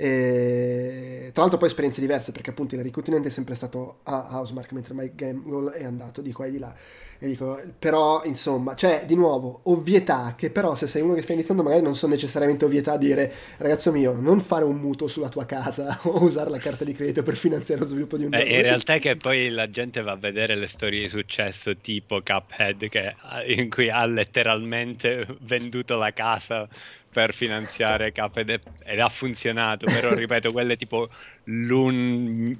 E, 0.00 1.30
tra 1.32 1.42
l'altro 1.42 1.58
poi 1.58 1.66
esperienze 1.66 2.00
diverse 2.00 2.30
perché 2.30 2.50
appunto 2.50 2.76
il 2.76 2.90
Continente 2.92 3.26
è 3.26 3.30
sempre 3.32 3.56
stato 3.56 3.98
a 4.04 4.28
Housemark 4.30 4.70
mentre 4.70 4.94
Mike 4.94 5.14
Gamble 5.16 5.72
è 5.72 5.82
andato 5.82 6.22
di 6.22 6.30
qua 6.30 6.46
e 6.46 6.50
di 6.52 6.58
là 6.58 6.72
e 7.20 7.26
dico, 7.26 7.60
però 7.76 8.22
insomma, 8.24 8.76
cioè 8.76 9.02
di 9.04 9.16
nuovo, 9.16 9.62
ovvietà 9.64 10.34
che 10.36 10.50
però 10.50 10.76
se 10.76 10.86
sei 10.86 11.02
uno 11.02 11.14
che 11.14 11.22
sta 11.22 11.32
iniziando 11.32 11.64
magari 11.64 11.82
non 11.82 11.96
sono 11.96 12.12
necessariamente 12.12 12.64
ovvietà 12.64 12.92
a 12.92 12.96
dire 12.96 13.32
ragazzo 13.56 13.90
mio, 13.90 14.14
non 14.20 14.40
fare 14.40 14.64
un 14.64 14.76
mutuo 14.76 15.08
sulla 15.08 15.28
tua 15.28 15.44
casa 15.44 15.98
o 16.04 16.22
usare 16.22 16.48
la 16.48 16.58
carta 16.58 16.84
di 16.84 16.92
credito 16.92 17.24
per 17.24 17.34
finanziare 17.34 17.80
lo 17.80 17.86
sviluppo 17.88 18.16
di 18.16 18.24
un 18.26 18.30
gioco. 18.30 18.44
Eh, 18.44 18.54
in 18.54 18.62
realtà 18.62 18.94
è 18.94 18.98
che 19.00 19.16
poi 19.16 19.48
la 19.48 19.68
gente 19.68 20.00
va 20.00 20.12
a 20.12 20.16
vedere 20.16 20.54
le 20.54 20.68
storie 20.68 21.00
di 21.00 21.08
successo 21.08 21.76
tipo 21.76 22.22
Cuphead 22.22 22.86
che, 22.88 23.16
in 23.48 23.68
cui 23.68 23.90
ha 23.90 24.06
letteralmente 24.06 25.26
venduto 25.42 25.96
la 25.96 26.12
casa 26.12 26.68
per 27.10 27.32
finanziare 27.32 28.12
Cuphead 28.12 28.60
ed 28.84 29.00
ha 29.00 29.08
funzionato, 29.08 29.86
però 29.86 30.14
ripeto, 30.14 30.52
quella 30.52 30.74
è 30.74 30.76
tipo 30.76 31.08
l'un, 31.44 32.54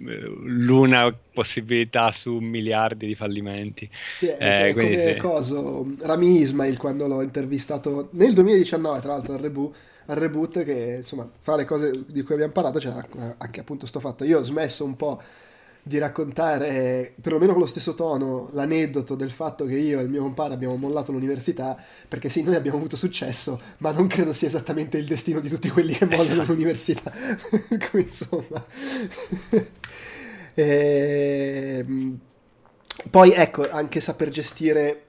l'una 0.45 1.15
possibilità 1.33 2.11
su 2.11 2.39
miliardi 2.39 3.07
di 3.07 3.15
fallimenti. 3.15 3.89
Sì, 4.19 4.27
è, 4.27 4.69
eh, 4.69 4.73
come 4.73 5.13
sì. 5.13 5.17
coso, 5.19 5.87
Rami 6.01 6.41
Ismail 6.41 6.77
quando 6.79 7.07
l'ho 7.07 7.23
intervistato 7.23 8.09
nel 8.13 8.33
2019 8.33 9.01
tra 9.01 9.13
l'altro 9.13 9.35
al 9.35 9.41
reboot, 9.41 9.77
al 10.07 10.17
reboot 10.17 10.65
che 10.65 10.97
insomma 10.99 11.31
fa 11.39 11.55
le 11.55 11.65
cose 11.65 11.93
di 12.07 12.23
cui 12.23 12.35
abbiamo 12.35 12.53
parlato, 12.53 12.79
c'è 12.79 12.93
anche 13.39 13.61
appunto 13.61 13.87
sto 13.87 14.01
fatto. 14.01 14.25
Io 14.25 14.39
ho 14.39 14.43
smesso 14.43 14.85
un 14.85 14.97
po' 14.97 15.21
di 15.83 15.99
raccontare, 15.99 17.15
perlomeno 17.21 17.53
con 17.53 17.63
lo 17.63 17.67
stesso 17.67 17.95
tono, 17.95 18.49
l'aneddoto 18.53 19.15
del 19.15 19.31
fatto 19.31 19.65
che 19.65 19.77
io 19.77 20.01
e 20.01 20.03
il 20.03 20.09
mio 20.09 20.23
compare 20.23 20.55
abbiamo 20.55 20.77
mollato 20.77 21.13
l'università, 21.13 21.77
perché 22.07 22.29
sì, 22.29 22.43
noi 22.43 22.55
abbiamo 22.55 22.79
avuto 22.79 22.97
successo, 22.97 23.61
ma 23.79 23.93
non 23.93 24.07
credo 24.07 24.33
sia 24.33 24.49
esattamente 24.49 24.99
il 24.99 25.07
destino 25.07 25.41
di 25.41 25.49
tutti 25.49 25.69
quelli 25.69 25.93
che 25.93 26.05
mollano 26.05 26.43
esatto. 26.43 26.53
l'università. 26.53 27.13
insomma. 27.95 28.65
e... 30.55 31.85
Ehm, 31.89 32.19
poi 33.11 33.33
ecco, 33.33 33.71
anche 33.71 34.01
saper 34.01 34.29
gestire 34.29 35.05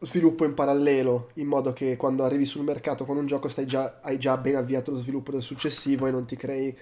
sviluppo 0.00 0.44
in 0.44 0.54
parallelo, 0.54 1.30
in 1.34 1.46
modo 1.46 1.72
che 1.72 1.96
quando 1.96 2.24
arrivi 2.24 2.44
sul 2.44 2.62
mercato 2.62 3.04
con 3.04 3.16
un 3.16 3.26
gioco 3.26 3.48
già, 3.64 4.00
hai 4.02 4.18
già 4.18 4.36
ben 4.36 4.56
avviato 4.56 4.90
lo 4.90 4.98
sviluppo 4.98 5.32
del 5.32 5.42
successivo 5.42 6.06
e 6.06 6.10
non 6.10 6.26
ti 6.26 6.36
crei 6.36 6.76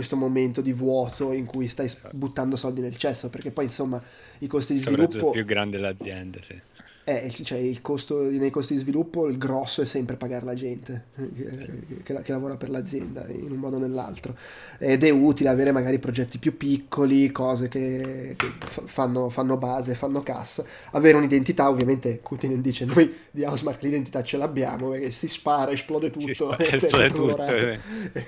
questo 0.00 0.16
momento 0.16 0.62
di 0.62 0.72
vuoto 0.72 1.30
in 1.32 1.44
cui 1.44 1.68
stai 1.68 1.86
esatto. 1.86 2.16
buttando 2.16 2.56
soldi 2.56 2.80
nel 2.80 2.96
cesso, 2.96 3.28
perché 3.28 3.50
poi 3.50 3.64
insomma 3.64 4.02
i 4.38 4.46
costi 4.46 4.72
di 4.72 4.80
sviluppo... 4.80 5.30
più 5.30 5.44
grande 5.44 5.78
l'azienda, 5.78 6.40
sì. 6.40 6.58
Eh, 7.10 7.28
cioè 7.42 7.58
il 7.58 7.82
costo, 7.82 8.22
nei 8.22 8.50
costi 8.50 8.74
di 8.74 8.78
sviluppo 8.78 9.26
il 9.26 9.36
grosso 9.36 9.82
è 9.82 9.84
sempre 9.84 10.14
pagare 10.14 10.44
la 10.44 10.54
gente 10.54 11.06
che, 11.16 12.04
che, 12.04 12.22
che, 12.22 12.32
lavora 12.32 12.56
per 12.56 12.70
l'azienda 12.70 13.26
in 13.26 13.50
un 13.50 13.58
modo 13.58 13.76
o 13.76 13.78
nell'altro. 13.80 14.36
Ed 14.78 15.02
è 15.02 15.10
utile 15.10 15.48
avere 15.48 15.72
magari 15.72 15.98
progetti 15.98 16.38
più 16.38 16.56
piccoli, 16.56 17.32
cose 17.32 17.66
che, 17.66 18.36
che 18.36 18.52
fanno, 18.60 19.28
fanno, 19.28 19.56
base, 19.56 19.96
fanno 19.96 20.22
cassa, 20.22 20.64
avere 20.92 21.16
un'identità, 21.16 21.68
ovviamente 21.68 22.20
Kutinen 22.20 22.60
dice 22.60 22.84
noi 22.84 23.12
di 23.32 23.42
Housemark 23.42 23.82
l'identità 23.82 24.22
ce 24.22 24.36
l'abbiamo 24.36 24.90
perché 24.90 25.10
si 25.10 25.26
spara, 25.26 25.72
esplode 25.72 26.10
tutto, 26.10 26.32
spara, 26.32 26.62
esplode 26.62 27.08
tutto 27.08 27.20
colorati, 27.22 27.52
eh. 27.52 27.78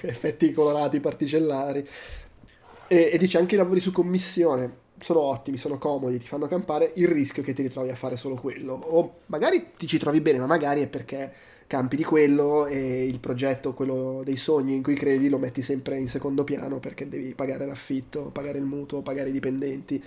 effetti 0.08 0.52
colorati 0.52 0.98
particellari. 0.98 1.86
E, 2.88 3.10
e 3.12 3.16
dice 3.16 3.38
anche 3.38 3.54
i 3.54 3.58
lavori 3.58 3.78
su 3.78 3.92
commissione 3.92 4.80
sono 5.02 5.20
ottimi, 5.20 5.56
sono 5.56 5.78
comodi, 5.78 6.18
ti 6.18 6.26
fanno 6.26 6.46
campare, 6.46 6.92
il 6.96 7.08
rischio 7.08 7.42
è 7.42 7.44
che 7.44 7.52
ti 7.52 7.62
ritrovi 7.62 7.90
a 7.90 7.94
fare 7.94 8.16
solo 8.16 8.36
quello. 8.36 8.74
O 8.74 9.20
magari 9.26 9.72
ti 9.76 9.86
ci 9.86 9.98
trovi 9.98 10.20
bene, 10.20 10.38
ma 10.38 10.46
magari 10.46 10.82
è 10.82 10.88
perché 10.88 11.32
campi 11.66 11.96
di 11.96 12.04
quello 12.04 12.66
e 12.66 13.06
il 13.06 13.18
progetto, 13.18 13.72
quello 13.72 14.22
dei 14.24 14.36
sogni 14.36 14.74
in 14.74 14.82
cui 14.82 14.94
credi, 14.94 15.28
lo 15.28 15.38
metti 15.38 15.62
sempre 15.62 15.98
in 15.98 16.08
secondo 16.08 16.44
piano 16.44 16.78
perché 16.78 17.08
devi 17.08 17.34
pagare 17.34 17.66
l'affitto, 17.66 18.30
pagare 18.32 18.58
il 18.58 18.64
mutuo, 18.64 19.02
pagare 19.02 19.30
i 19.30 19.32
dipendenti 19.32 20.02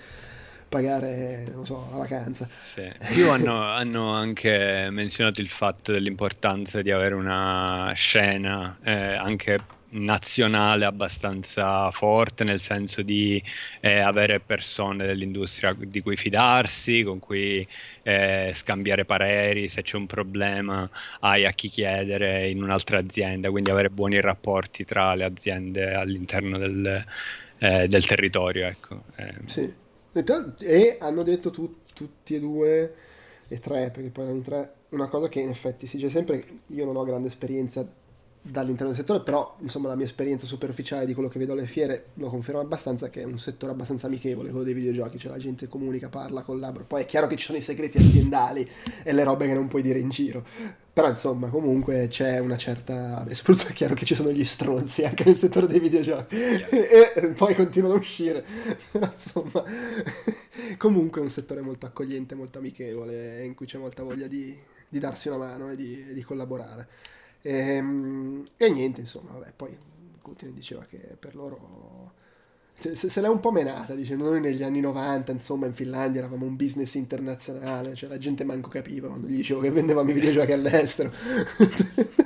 pagare 0.68 1.44
so, 1.62 1.88
la 1.90 1.98
vacanza. 1.98 2.44
Sì. 2.46 2.90
Più 3.12 3.30
hanno, 3.30 3.62
hanno, 3.62 4.12
anche 4.12 4.88
menzionato 4.90 5.40
il 5.40 5.48
fatto 5.48 5.92
dell'importanza 5.92 6.82
di 6.82 6.90
avere 6.90 7.14
una 7.14 7.92
scena 7.94 8.78
eh, 8.82 8.92
anche 8.92 9.58
nazionale 9.88 10.84
abbastanza 10.84 11.90
forte, 11.90 12.44
nel 12.44 12.60
senso 12.60 13.02
di 13.02 13.42
eh, 13.80 14.00
avere 14.00 14.40
persone 14.40 15.06
dell'industria 15.06 15.74
di 15.78 16.02
cui 16.02 16.16
fidarsi, 16.16 17.02
con 17.02 17.18
cui 17.18 17.66
eh, 18.02 18.50
scambiare 18.52 19.04
pareri, 19.04 19.68
se 19.68 19.82
c'è 19.82 19.96
un 19.96 20.06
problema 20.06 20.88
hai 21.20 21.46
a 21.46 21.50
chi 21.50 21.68
chiedere 21.68 22.48
in 22.48 22.62
un'altra 22.62 22.98
azienda, 22.98 23.50
quindi 23.50 23.70
avere 23.70 23.90
buoni 23.90 24.20
rapporti 24.20 24.84
tra 24.84 25.14
le 25.14 25.24
aziende 25.24 25.94
all'interno 25.94 26.58
del, 26.58 27.04
eh, 27.58 27.88
del 27.88 28.04
territorio. 28.04 28.66
Ecco. 28.66 29.04
Eh. 29.16 29.34
Sì. 29.46 29.84
E 30.58 30.96
hanno 31.00 31.22
detto 31.22 31.50
tu, 31.50 31.76
tutti 31.92 32.34
e 32.34 32.40
due 32.40 32.94
e 33.48 33.58
tre, 33.58 33.90
perché 33.92 34.10
poi 34.10 34.24
erano 34.24 34.40
tre, 34.40 34.72
una 34.90 35.08
cosa 35.08 35.28
che 35.28 35.40
in 35.40 35.48
effetti 35.48 35.86
si 35.86 35.96
dice 35.96 36.08
sempre, 36.08 36.44
io 36.66 36.84
non 36.84 36.96
ho 36.96 37.04
grande 37.04 37.28
esperienza 37.28 37.86
dall'interno 38.48 38.88
del 38.88 38.96
settore, 38.96 39.22
però 39.22 39.56
insomma 39.60 39.88
la 39.88 39.96
mia 39.96 40.04
esperienza 40.04 40.46
superficiale 40.46 41.04
di 41.04 41.14
quello 41.14 41.28
che 41.28 41.38
vedo 41.38 41.52
alle 41.52 41.66
fiere 41.66 42.10
lo 42.14 42.28
conferma 42.28 42.60
abbastanza 42.60 43.08
che 43.10 43.22
è 43.22 43.24
un 43.24 43.38
settore 43.38 43.72
abbastanza 43.72 44.06
amichevole 44.06 44.50
quello 44.50 44.64
dei 44.64 44.74
videogiochi, 44.74 45.18
cioè 45.18 45.32
la 45.32 45.38
gente 45.38 45.66
comunica, 45.66 46.08
parla, 46.08 46.42
collabora, 46.42 46.84
poi 46.84 47.02
è 47.02 47.06
chiaro 47.06 47.26
che 47.26 47.36
ci 47.36 47.44
sono 47.44 47.58
i 47.58 47.62
segreti 47.62 47.98
aziendali 47.98 48.68
e 49.02 49.12
le 49.12 49.24
robe 49.24 49.46
che 49.46 49.54
non 49.54 49.66
puoi 49.66 49.82
dire 49.82 49.98
in 49.98 50.10
giro, 50.10 50.44
però 50.96 51.10
insomma 51.10 51.50
comunque 51.50 52.08
c'è 52.08 52.38
una 52.38 52.56
certa, 52.56 53.22
e 53.28 53.34
soprattutto 53.34 53.68
è 53.68 53.72
chiaro 53.74 53.92
che 53.92 54.06
ci 54.06 54.14
sono 54.14 54.30
gli 54.30 54.46
stronzi 54.46 55.04
anche 55.04 55.24
nel 55.24 55.36
settore 55.36 55.66
dei 55.66 55.78
videogiochi 55.78 56.36
e 56.72 57.34
poi 57.36 57.54
continuano 57.54 57.96
a 57.96 57.98
uscire, 57.98 58.42
però 58.92 59.04
insomma 59.04 59.62
comunque 60.78 61.20
è 61.20 61.24
un 61.24 61.28
settore 61.28 61.60
molto 61.60 61.84
accogliente, 61.84 62.34
molto 62.34 62.56
amichevole 62.56 63.44
in 63.44 63.52
cui 63.52 63.66
c'è 63.66 63.76
molta 63.76 64.04
voglia 64.04 64.26
di, 64.26 64.58
di 64.88 64.98
darsi 64.98 65.28
una 65.28 65.36
mano 65.36 65.70
e 65.70 65.76
di, 65.76 66.14
di 66.14 66.22
collaborare. 66.22 66.88
E, 67.42 67.52
ehm, 67.52 68.48
e 68.56 68.70
niente, 68.70 69.00
insomma, 69.00 69.32
vabbè, 69.32 69.52
poi 69.54 69.76
Putin 70.22 70.54
diceva 70.54 70.86
che 70.88 70.96
per 70.96 71.34
loro... 71.34 72.14
Cioè, 72.78 72.94
se, 72.94 73.08
se 73.08 73.20
l'è 73.22 73.28
un 73.28 73.40
po' 73.40 73.52
menata, 73.52 73.94
dice, 73.94 74.16
noi 74.16 74.40
negli 74.40 74.62
anni 74.62 74.80
90, 74.80 75.32
insomma, 75.32 75.66
in 75.66 75.72
Finlandia 75.72 76.20
eravamo 76.20 76.44
un 76.44 76.56
business 76.56 76.94
internazionale, 76.94 77.94
cioè 77.94 78.08
la 78.08 78.18
gente 78.18 78.44
manco 78.44 78.68
capiva 78.68 79.08
quando 79.08 79.26
gli 79.28 79.36
dicevo 79.36 79.60
che 79.60 79.70
vendevamo 79.70 80.10
i 80.10 80.12
videogiochi 80.12 80.52
all'estero. 80.52 81.10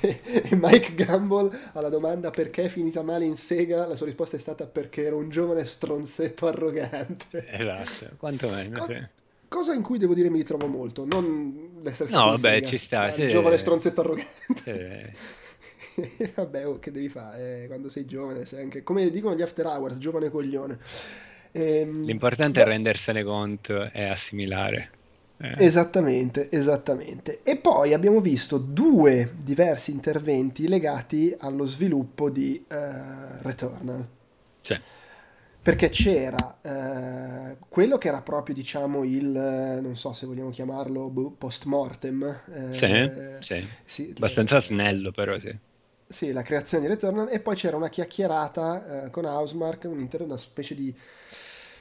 e 0.00 0.48
Mike 0.52 0.94
Gamble 0.94 1.50
alla 1.74 1.90
domanda 1.90 2.30
perché 2.30 2.64
è 2.64 2.68
finita 2.68 3.02
male 3.02 3.26
in 3.26 3.36
Sega, 3.36 3.86
la 3.86 3.96
sua 3.96 4.06
risposta 4.06 4.36
è 4.36 4.40
stata 4.40 4.66
perché 4.66 5.04
era 5.04 5.16
un 5.16 5.28
giovane 5.28 5.66
stronzetto 5.66 6.46
arrogante. 6.46 7.46
Esatto, 7.50 8.14
quanto 8.16 8.48
meno, 8.48 8.86
Co- 8.86 9.08
cosa 9.48 9.74
in 9.74 9.82
cui 9.82 9.98
devo 9.98 10.14
dire 10.14 10.30
mi 10.30 10.38
ritrovo 10.38 10.66
molto, 10.66 11.04
non 11.04 11.80
l'essere 11.82 12.08
stato 12.08 12.24
No, 12.24 12.30
vabbè, 12.30 12.54
Sega, 12.54 12.66
ci 12.66 12.78
sta. 12.78 13.10
Sì. 13.10 13.28
giovane 13.28 13.58
stronzetto 13.58 14.00
arrogante. 14.00 15.12
Sì. 15.12 15.32
vabbè, 16.34 16.66
oh, 16.66 16.78
che 16.78 16.90
devi 16.90 17.08
fare? 17.08 17.64
Eh, 17.64 17.66
quando 17.66 17.88
sei 17.88 18.04
giovane, 18.04 18.46
sei 18.46 18.62
anche, 18.62 18.82
come 18.82 19.10
dicono 19.10 19.34
gli 19.34 19.42
after 19.42 19.66
hours, 19.66 19.98
giovane 19.98 20.30
coglione. 20.30 20.78
Ehm, 21.52 22.04
L'importante 22.04 22.60
beh, 22.60 22.66
è 22.66 22.68
rendersene 22.68 23.22
conto 23.22 23.90
e 23.92 24.04
assimilare. 24.04 24.90
Eh. 25.36 25.64
Esattamente, 25.64 26.48
esattamente. 26.50 27.40
E 27.42 27.56
poi 27.56 27.92
abbiamo 27.92 28.20
visto 28.20 28.58
due 28.58 29.34
diversi 29.42 29.90
interventi 29.90 30.68
legati 30.68 31.34
allo 31.38 31.66
sviluppo 31.66 32.30
di 32.30 32.64
uh, 32.68 33.42
Returnal. 33.42 34.06
Sì 34.60 34.80
perché 35.64 35.88
c'era 35.88 36.58
eh, 36.60 37.56
quello 37.70 37.96
che 37.96 38.08
era 38.08 38.20
proprio, 38.20 38.54
diciamo, 38.54 39.02
il, 39.02 39.80
non 39.82 39.96
so 39.96 40.12
se 40.12 40.26
vogliamo 40.26 40.50
chiamarlo, 40.50 41.08
boh, 41.08 41.30
post 41.30 41.64
mortem. 41.64 42.22
Eh, 42.52 42.74
sì, 42.74 43.10
sì. 43.40 43.66
sì, 43.82 44.12
abbastanza 44.14 44.60
snello 44.60 45.10
però, 45.10 45.38
sì. 45.38 45.58
Sì, 46.06 46.32
la 46.32 46.42
creazione 46.42 46.84
di 46.84 46.90
Returnal 46.90 47.28
e 47.30 47.40
poi 47.40 47.54
c'era 47.54 47.76
una 47.76 47.88
chiacchierata 47.88 49.04
eh, 49.04 49.10
con 49.10 49.24
Housemark, 49.24 49.88
una 49.88 50.36
specie 50.36 50.74
di, 50.74 50.94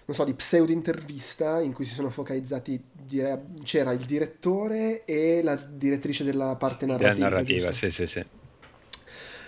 non 0.06 0.16
so, 0.16 0.24
di 0.24 0.34
pseudo 0.34 0.72
intervista 0.72 1.60
in 1.62 1.74
cui 1.74 1.86
si 1.86 1.94
sono 1.94 2.10
focalizzati, 2.10 2.82
dire, 2.92 3.46
c'era 3.64 3.92
il 3.92 4.04
direttore 4.06 5.04
e 5.06 5.42
la 5.44 5.56
direttrice 5.56 6.24
della 6.24 6.56
parte 6.56 6.86
narrativa. 6.86 7.14
Della 7.14 7.30
narrativa, 7.30 7.70
giusto? 7.70 7.90
sì, 7.90 8.06
sì, 8.06 8.08
sì. 8.08 8.26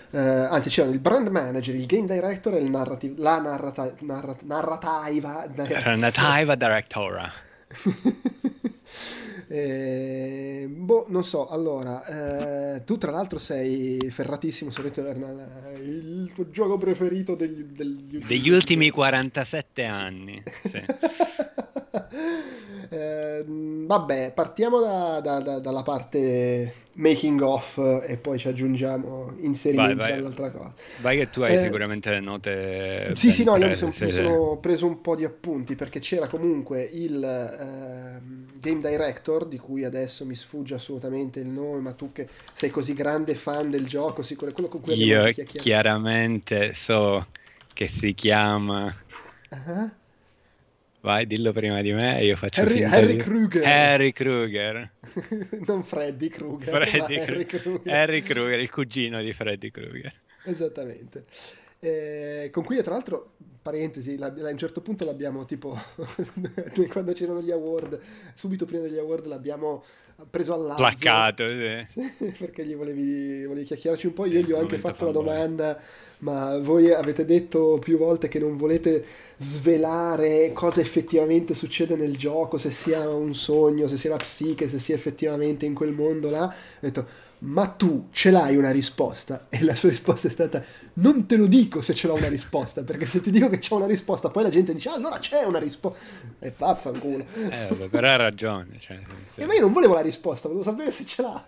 Uh, 0.08 0.18
anzi 0.18 0.68
c'erano 0.68 0.94
il 0.94 1.00
brand 1.00 1.26
manager, 1.28 1.74
il 1.74 1.86
game 1.86 2.06
director 2.06 2.54
e 2.54 2.58
il 2.58 2.70
narrative, 2.70 3.20
la 3.20 3.40
narrata, 3.40 3.92
narrat, 4.00 4.42
narrativa 4.42 5.46
narrativa 5.56 6.54
directora. 6.54 7.32
eh, 9.48 10.66
boh, 10.68 11.06
non 11.08 11.24
so, 11.24 11.46
allora, 11.46 12.76
eh, 12.76 12.84
tu 12.84 12.98
tra 12.98 13.10
l'altro 13.10 13.38
sei 13.38 14.10
ferratissimo 14.10 14.70
su 14.70 14.82
Returnal, 14.82 15.78
il 15.82 16.32
tuo 16.34 16.50
gioco 16.50 16.78
preferito 16.78 17.34
degli, 17.34 17.62
degli, 17.62 18.18
degli 18.18 18.50
ultimi 18.50 18.90
47 18.90 19.84
anni. 19.84 20.42
Sì. 20.64 20.82
eh, 22.90 23.26
Eh, 23.36 23.44
vabbè, 23.46 24.32
partiamo 24.32 24.80
da, 24.80 25.20
da, 25.20 25.40
da, 25.40 25.58
dalla 25.58 25.82
parte 25.82 26.84
making 26.94 27.40
off 27.42 27.78
e 27.78 28.16
poi 28.16 28.38
ci 28.38 28.48
aggiungiamo 28.48 29.36
inserimenti 29.40 29.96
vai, 29.96 30.10
vai. 30.10 30.16
dall'altra 30.16 30.50
cosa. 30.50 30.72
Vai 31.00 31.18
che 31.18 31.30
tu 31.30 31.42
hai 31.42 31.56
eh, 31.56 31.60
sicuramente 31.60 32.10
le 32.10 32.20
note. 32.20 33.12
Sì, 33.14 33.32
sì, 33.32 33.44
no, 33.44 33.56
io 33.56 33.68
mi 33.68 33.76
sono, 33.76 33.92
mi 34.00 34.10
sono, 34.10 34.58
preso 34.58 34.86
un 34.86 35.00
po' 35.00 35.14
di 35.14 35.24
appunti 35.24 35.74
perché 35.74 35.98
c'era 35.98 36.26
comunque 36.26 36.82
il 36.82 37.16
uh, 37.16 38.58
game 38.58 38.80
director 38.80 39.46
di 39.46 39.58
cui 39.58 39.84
adesso 39.84 40.24
mi 40.24 40.34
sfugge 40.34 40.74
assolutamente 40.74 41.40
il 41.40 41.48
nome, 41.48 41.80
ma 41.80 41.92
tu 41.92 42.12
che 42.12 42.28
sei 42.54 42.70
così 42.70 42.94
grande 42.94 43.34
fan 43.34 43.70
del 43.70 43.86
gioco, 43.86 44.22
sicuro, 44.22 44.52
quello 44.52 44.68
con 44.68 44.80
cui 44.80 44.94
io 44.94 45.30
chiaramente 45.32 46.72
so 46.72 47.26
che 47.72 47.88
si 47.88 48.14
chiama... 48.14 48.94
Uh-huh. 49.50 49.90
Vai, 51.06 51.24
dillo 51.24 51.52
prima 51.52 51.82
di 51.82 51.92
me 51.92 52.20
io 52.24 52.34
faccio 52.34 52.62
Harry, 52.62 52.82
Harry 52.82 53.14
di... 53.14 53.22
Kruger. 53.22 53.64
Harry 53.64 54.10
Kruger. 54.10 54.90
non 55.64 55.84
Freddy 55.84 56.28
Kruger. 56.28 56.74
Freddy 56.74 56.98
Kruger. 56.98 57.20
Harry 57.20 57.46
Kruger. 57.46 57.94
Harry 57.94 58.22
Kruger, 58.22 58.58
il 58.58 58.70
cugino 58.72 59.22
di 59.22 59.32
Freddy 59.32 59.70
Kruger. 59.70 60.12
Esattamente. 60.42 61.26
Eh, 61.86 62.50
con 62.50 62.64
cui 62.64 62.82
tra 62.82 62.94
l'altro 62.94 63.34
parentesi, 63.62 64.18
a 64.20 64.28
un 64.28 64.58
certo 64.58 64.80
punto 64.80 65.04
l'abbiamo 65.04 65.44
tipo, 65.44 65.78
quando 66.90 67.12
c'erano 67.12 67.40
gli 67.40 67.52
award, 67.52 68.00
subito 68.34 68.64
prima 68.64 68.82
degli 68.82 68.98
award 68.98 69.26
l'abbiamo 69.26 69.84
preso 70.28 70.54
all'azzo. 70.54 70.82
Placcato, 70.82 71.44
sì. 71.88 72.34
perché 72.38 72.66
gli 72.66 72.74
volevi, 72.74 73.44
volevi, 73.44 73.66
chiacchierarci 73.66 74.06
un 74.08 74.14
po', 74.14 74.26
io 74.26 74.40
gli 74.40 74.50
ho 74.50 74.58
anche 74.58 74.78
fatto 74.78 75.04
la 75.04 75.12
domanda, 75.12 75.80
ma 76.18 76.58
voi 76.58 76.92
avete 76.92 77.24
detto 77.24 77.78
più 77.78 77.98
volte 77.98 78.26
che 78.26 78.40
non 78.40 78.56
volete 78.56 79.04
svelare 79.36 80.52
cosa 80.52 80.80
effettivamente 80.80 81.54
succede 81.54 81.94
nel 81.94 82.16
gioco, 82.16 82.58
se 82.58 82.72
sia 82.72 83.08
un 83.08 83.34
sogno, 83.34 83.86
se 83.86 83.96
sia 83.96 84.10
la 84.10 84.16
psiche, 84.16 84.68
se 84.68 84.80
sia 84.80 84.96
effettivamente 84.96 85.66
in 85.66 85.74
quel 85.74 85.92
mondo 85.92 86.30
là. 86.30 86.46
Ho 86.46 86.80
detto, 86.80 87.06
ma 87.38 87.66
tu 87.68 88.08
ce 88.12 88.30
l'hai 88.30 88.56
una 88.56 88.70
risposta? 88.70 89.46
E 89.48 89.62
la 89.62 89.74
sua 89.74 89.90
risposta 89.90 90.28
è 90.28 90.30
stata, 90.30 90.62
non 90.94 91.26
te 91.26 91.36
lo 91.36 91.46
dico 91.46 91.82
se 91.82 91.94
ce 91.94 92.06
l'ho 92.06 92.14
una 92.14 92.28
risposta, 92.28 92.82
perché 92.82 93.06
se 93.06 93.20
ti 93.20 93.30
dico 93.30 93.48
che 93.48 93.58
c'è 93.58 93.74
una 93.74 93.86
risposta, 93.86 94.30
poi 94.30 94.44
la 94.44 94.48
gente 94.48 94.72
dice, 94.72 94.88
ah, 94.88 94.94
allora 94.94 95.18
c'è 95.18 95.44
una 95.44 95.58
risposta. 95.58 95.98
E 96.38 96.54
vaffanculo. 96.56 97.24
Eh, 97.50 97.66
vabbè, 97.68 97.88
però 97.88 98.08
ha 98.08 98.16
ragione. 98.16 98.78
Cioè, 98.78 98.98
se... 99.34 99.42
eh, 99.42 99.46
ma 99.46 99.54
io 99.54 99.60
non 99.60 99.72
volevo 99.72 99.94
la 99.94 100.00
risposta, 100.00 100.48
volevo 100.48 100.64
sapere 100.64 100.90
se 100.90 101.04
ce 101.04 101.22
l'ha. 101.22 101.46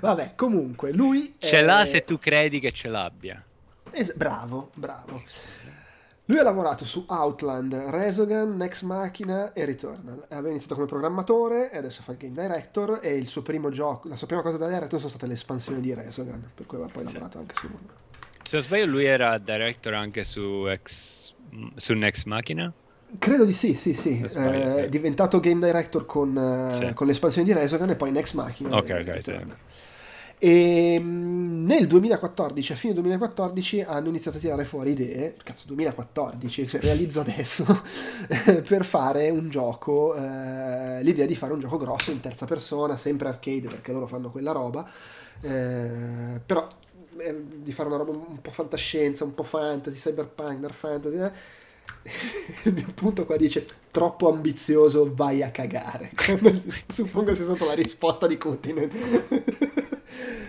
vabbè, 0.00 0.32
comunque, 0.36 0.92
lui... 0.92 1.34
Ce 1.38 1.58
è... 1.58 1.62
l'ha 1.62 1.84
se 1.86 2.04
tu 2.04 2.18
credi 2.18 2.60
che 2.60 2.72
ce 2.72 2.88
l'abbia. 2.88 3.42
Es- 3.90 4.14
bravo, 4.14 4.70
bravo. 4.74 5.22
Lui 6.32 6.40
ha 6.40 6.44
lavorato 6.44 6.86
su 6.86 7.04
Outland, 7.06 7.74
Resogun, 7.90 8.56
Next 8.56 8.84
Machina 8.84 9.52
e 9.52 9.66
Returnal. 9.66 10.24
Aveva 10.30 10.48
iniziato 10.48 10.72
come 10.72 10.86
programmatore 10.86 11.70
e 11.70 11.76
adesso 11.76 12.00
fa 12.00 12.12
il 12.12 12.16
game 12.16 12.32
director 12.32 13.00
e 13.02 13.18
il 13.18 13.26
suo 13.26 13.42
primo 13.42 13.68
gioco, 13.68 14.08
la 14.08 14.16
sua 14.16 14.26
prima 14.26 14.40
cosa 14.40 14.56
da 14.56 14.66
director 14.66 14.98
sono 14.98 15.10
state 15.10 15.26
le 15.26 15.34
espansioni 15.34 15.82
di 15.82 15.92
Resogun, 15.92 16.42
per 16.54 16.64
cui 16.64 16.78
aveva 16.78 16.90
poi 16.90 17.04
lavorato 17.04 17.36
anche 17.36 17.54
su... 17.54 17.68
Se 18.44 18.56
non 18.56 18.62
sbaglio 18.62 18.86
lui 18.86 19.04
era 19.04 19.36
director 19.36 19.92
anche 19.92 20.24
su, 20.24 20.64
ex, 20.70 21.34
su 21.76 21.92
Next 21.92 22.24
Machina? 22.24 22.72
Credo 23.18 23.44
di 23.44 23.52
sì, 23.52 23.74
sì, 23.74 23.92
sì. 23.92 24.18
È 24.22 24.88
diventato 24.88 25.38
game 25.38 25.66
director 25.66 26.06
con, 26.06 26.34
eh, 26.34 26.72
sì. 26.72 26.94
con 26.94 27.08
l'espansione 27.08 27.46
di 27.46 27.52
Resogun 27.52 27.90
e 27.90 27.96
poi 27.96 28.10
Next 28.10 28.32
Machina. 28.32 28.74
Ok, 28.74 29.04
ok, 29.06 29.22
sì. 29.22 29.38
E 30.44 30.98
mm, 30.98 31.66
nel 31.66 31.86
2014, 31.86 32.72
a 32.72 32.74
fine 32.76 32.94
2014, 32.94 33.82
hanno 33.82 34.08
iniziato 34.08 34.38
a 34.38 34.40
tirare 34.40 34.64
fuori 34.64 34.90
idee, 34.90 35.36
cazzo 35.40 35.66
2014, 35.68 36.66
cioè 36.66 36.80
realizzo 36.80 37.20
adesso, 37.20 37.64
per 38.66 38.84
fare 38.84 39.30
un 39.30 39.48
gioco, 39.48 40.16
eh, 40.16 41.00
l'idea 41.04 41.26
di 41.26 41.36
fare 41.36 41.52
un 41.52 41.60
gioco 41.60 41.76
grosso 41.76 42.10
in 42.10 42.18
terza 42.18 42.44
persona, 42.44 42.96
sempre 42.96 43.28
arcade 43.28 43.68
perché 43.68 43.92
loro 43.92 44.08
fanno 44.08 44.30
quella 44.32 44.50
roba, 44.50 44.84
eh, 45.42 46.40
però 46.44 46.66
eh, 47.18 47.44
di 47.62 47.70
fare 47.70 47.88
una 47.88 47.98
roba 47.98 48.10
un 48.10 48.40
po' 48.40 48.50
fantascienza, 48.50 49.22
un 49.22 49.34
po' 49.34 49.44
fantasy, 49.44 49.96
cyberpunk, 49.96 50.58
dark 50.58 50.74
fantasy, 50.74 51.18
eh. 51.22 51.30
Il 52.64 52.72
mio 52.72 52.88
punto 52.94 53.24
qua 53.24 53.36
dice 53.36 53.66
troppo 53.90 54.30
ambizioso 54.30 55.12
vai 55.14 55.42
a 55.42 55.50
cagare. 55.50 56.12
Suppongo 56.88 57.34
sia 57.34 57.44
stata 57.44 57.64
la 57.64 57.74
risposta 57.74 58.26
di 58.26 58.36
Putin. 58.36 58.90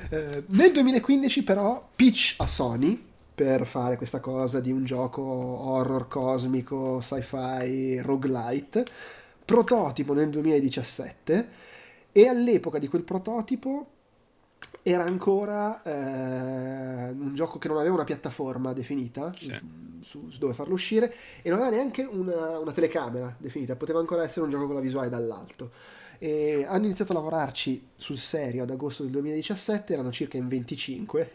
Eh, 0.10 0.44
nel 0.48 0.72
2015 0.72 1.44
però 1.44 1.90
pitch 1.96 2.36
a 2.38 2.46
Sony 2.46 3.02
per 3.34 3.66
fare 3.66 3.98
questa 3.98 4.20
cosa 4.20 4.60
di 4.60 4.72
un 4.72 4.84
gioco 4.84 5.22
horror 5.22 6.08
cosmico, 6.08 7.02
sci-fi, 7.02 8.00
roguelite, 8.02 8.86
prototipo 9.44 10.14
nel 10.14 10.30
2017 10.30 11.48
e 12.12 12.28
all'epoca 12.28 12.78
di 12.78 12.88
quel 12.88 13.04
prototipo 13.04 13.93
era 14.84 15.04
ancora 15.04 15.82
eh, 15.82 17.12
un 17.12 17.32
gioco 17.34 17.58
che 17.58 17.70
non 17.70 17.78
aveva 17.78 17.96
una 17.96 18.04
piattaforma 18.04 18.74
definita 18.74 19.34
sì. 19.36 19.58
su, 20.02 20.30
su, 20.30 20.38
dove 20.38 20.54
farlo 20.54 20.74
uscire 20.74 21.14
e 21.42 21.50
non 21.50 21.60
aveva 21.60 21.78
neanche 21.78 22.04
una, 22.04 22.60
una 22.60 22.72
telecamera 22.74 23.34
definita, 23.38 23.78
poteva 23.78 24.00
ancora 24.00 24.24
essere 24.24 24.42
un 24.46 24.52
gioco 24.52 24.66
con 24.66 24.76
la 24.76 24.82
visuale 24.82 25.08
dall'alto. 25.08 25.72
E 26.24 26.66
hanno 26.66 26.86
iniziato 26.86 27.12
a 27.12 27.16
lavorarci 27.16 27.90
sul 27.98 28.18
serio 28.18 28.64
ad 28.64 28.70
agosto 28.70 29.04
del 29.04 29.12
2017, 29.12 29.91
erano 29.91 30.10
circa 30.10 30.38
in 30.38 30.48
25, 30.48 31.32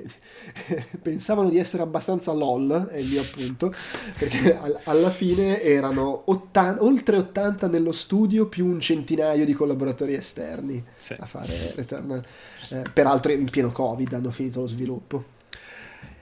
pensavano 1.03 1.51
di 1.51 1.59
essere 1.59 1.83
abbastanza 1.83 2.33
lol, 2.33 2.89
è 2.91 2.97
il 2.97 3.07
mio 3.07 3.21
appunto, 3.21 3.71
perché 4.19 4.57
alla 4.85 5.11
fine 5.11 5.61
erano 5.61 6.23
80, 6.31 6.83
oltre 6.83 7.19
80 7.19 7.67
nello 7.67 7.93
studio 7.93 8.49
più 8.49 8.65
un 8.65 8.81
centinaio 8.81 9.45
di 9.45 9.53
collaboratori 9.53 10.15
esterni 10.15 10.83
sì. 10.99 11.15
a 11.19 11.27
fare 11.27 11.75
Returnal, 11.75 12.25
eh, 12.71 12.85
peraltro 12.91 13.31
in 13.33 13.45
pieno 13.51 13.71
Covid 13.71 14.11
hanno 14.15 14.31
finito 14.31 14.61
lo 14.61 14.69
sviluppo. 14.69 15.25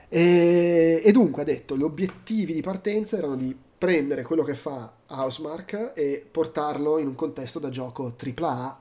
E, 0.08 1.02
e 1.04 1.12
dunque 1.12 1.42
ha 1.42 1.44
detto, 1.44 1.76
gli 1.76 1.82
obiettivi 1.82 2.52
di 2.52 2.62
partenza 2.62 3.16
erano 3.16 3.36
di 3.36 3.56
prendere 3.78 4.22
quello 4.22 4.42
che 4.42 4.54
fa 4.54 4.92
Housemark 5.06 5.92
e 5.94 6.26
portarlo 6.30 6.98
in 6.98 7.08
un 7.08 7.14
contesto 7.14 7.58
da 7.58 7.68
gioco 7.68 8.14
AAA 8.16 8.80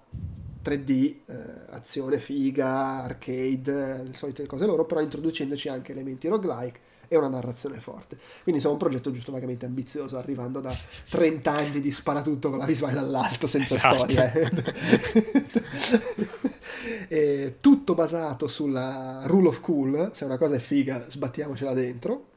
3D, 0.66 1.16
eh, 1.28 1.36
azione 1.70 2.20
figa, 2.20 3.04
arcade, 3.04 4.04
le 4.04 4.16
solite 4.16 4.48
cose 4.48 4.66
loro, 4.66 4.86
però 4.86 5.00
introducendoci 5.00 5.70
anche 5.70 5.92
elementi 5.92 6.28
roguelike 6.28 6.80
e 7.08 7.16
una 7.18 7.28
narrazione 7.28 7.80
forte. 7.80 8.18
Quindi 8.42 8.54
insomma 8.54 8.74
un 8.74 8.80
progetto 8.80 9.12
giusto 9.12 9.32
vagamente 9.32 9.68
ambizioso, 9.68 10.18
arrivando 10.18 10.60
da 10.60 10.76
30 11.12 11.52
anni 11.52 11.80
di 11.80 11.92
sparatutto 11.92 12.50
con 12.50 12.58
la 12.58 12.66
visuale 12.66 12.96
dall'alto, 12.96 13.46
senza 13.46 13.76
esatto. 13.76 13.96
storia. 13.96 14.32
Eh. 17.08 17.54
tutto 17.62 17.94
basato 17.94 18.48
sulla 18.48 19.22
rule 19.26 19.50
of 19.50 19.60
cool, 19.60 20.10
se 20.14 20.26
una 20.26 20.40
cosa 20.40 20.56
è 20.56 20.60
figa 20.60 21.06
sbattiamocela 21.08 21.74
dentro, 21.74 22.34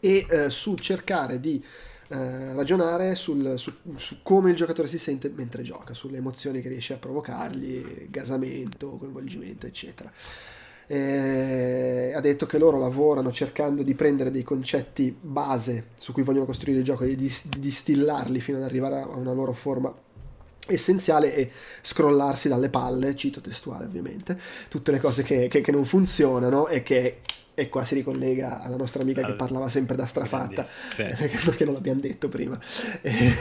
e 0.00 0.26
eh, 0.28 0.50
su 0.50 0.74
cercare 0.76 1.38
di 1.38 1.62
eh, 2.08 2.54
ragionare 2.54 3.14
sul, 3.14 3.54
su, 3.56 3.72
su, 3.94 4.16
come 4.22 4.50
il 4.50 4.56
giocatore 4.56 4.88
si 4.88 4.98
sente 4.98 5.30
mentre 5.32 5.62
gioca, 5.62 5.94
sulle 5.94 6.16
emozioni 6.16 6.60
che 6.60 6.68
riesce 6.68 6.94
a 6.94 6.98
provocargli, 6.98 8.08
gasamento, 8.10 8.96
coinvolgimento, 8.96 9.66
eccetera. 9.66 10.10
Eh, 10.88 12.12
ha 12.12 12.20
detto 12.20 12.46
che 12.46 12.58
loro 12.58 12.76
lavorano 12.80 13.30
cercando 13.30 13.84
di 13.84 13.94
prendere 13.94 14.32
dei 14.32 14.42
concetti 14.42 15.16
base 15.20 15.90
su 15.96 16.12
cui 16.12 16.24
vogliono 16.24 16.46
costruire 16.46 16.80
il 16.80 16.84
gioco 16.84 17.04
e 17.04 17.14
di, 17.14 17.32
di 17.44 17.60
distillarli 17.60 18.40
fino 18.40 18.58
ad 18.58 18.64
arrivare 18.64 19.02
a 19.02 19.06
una 19.06 19.32
loro 19.32 19.52
forma 19.52 19.94
essenziale 20.66 21.32
e 21.32 21.48
scrollarsi 21.80 22.48
dalle 22.48 22.70
palle, 22.70 23.14
cito 23.14 23.40
testuale 23.40 23.84
ovviamente, 23.84 24.36
tutte 24.68 24.90
le 24.90 24.98
cose 24.98 25.22
che, 25.22 25.46
che, 25.46 25.60
che 25.60 25.70
non 25.70 25.84
funzionano 25.84 26.66
e 26.66 26.82
che 26.82 27.20
e 27.60 27.68
qua 27.68 27.84
si 27.84 27.94
ricollega 27.94 28.62
alla 28.62 28.76
nostra 28.76 29.02
amica 29.02 29.22
che 29.22 29.34
parlava 29.34 29.68
sempre 29.68 29.94
da 29.94 30.06
strafatta, 30.06 30.66
sì. 30.94 31.02
perché 31.44 31.64
non 31.66 31.74
l'abbiamo 31.74 32.00
detto 32.00 32.30
prima. 32.30 32.58
E... 33.02 33.34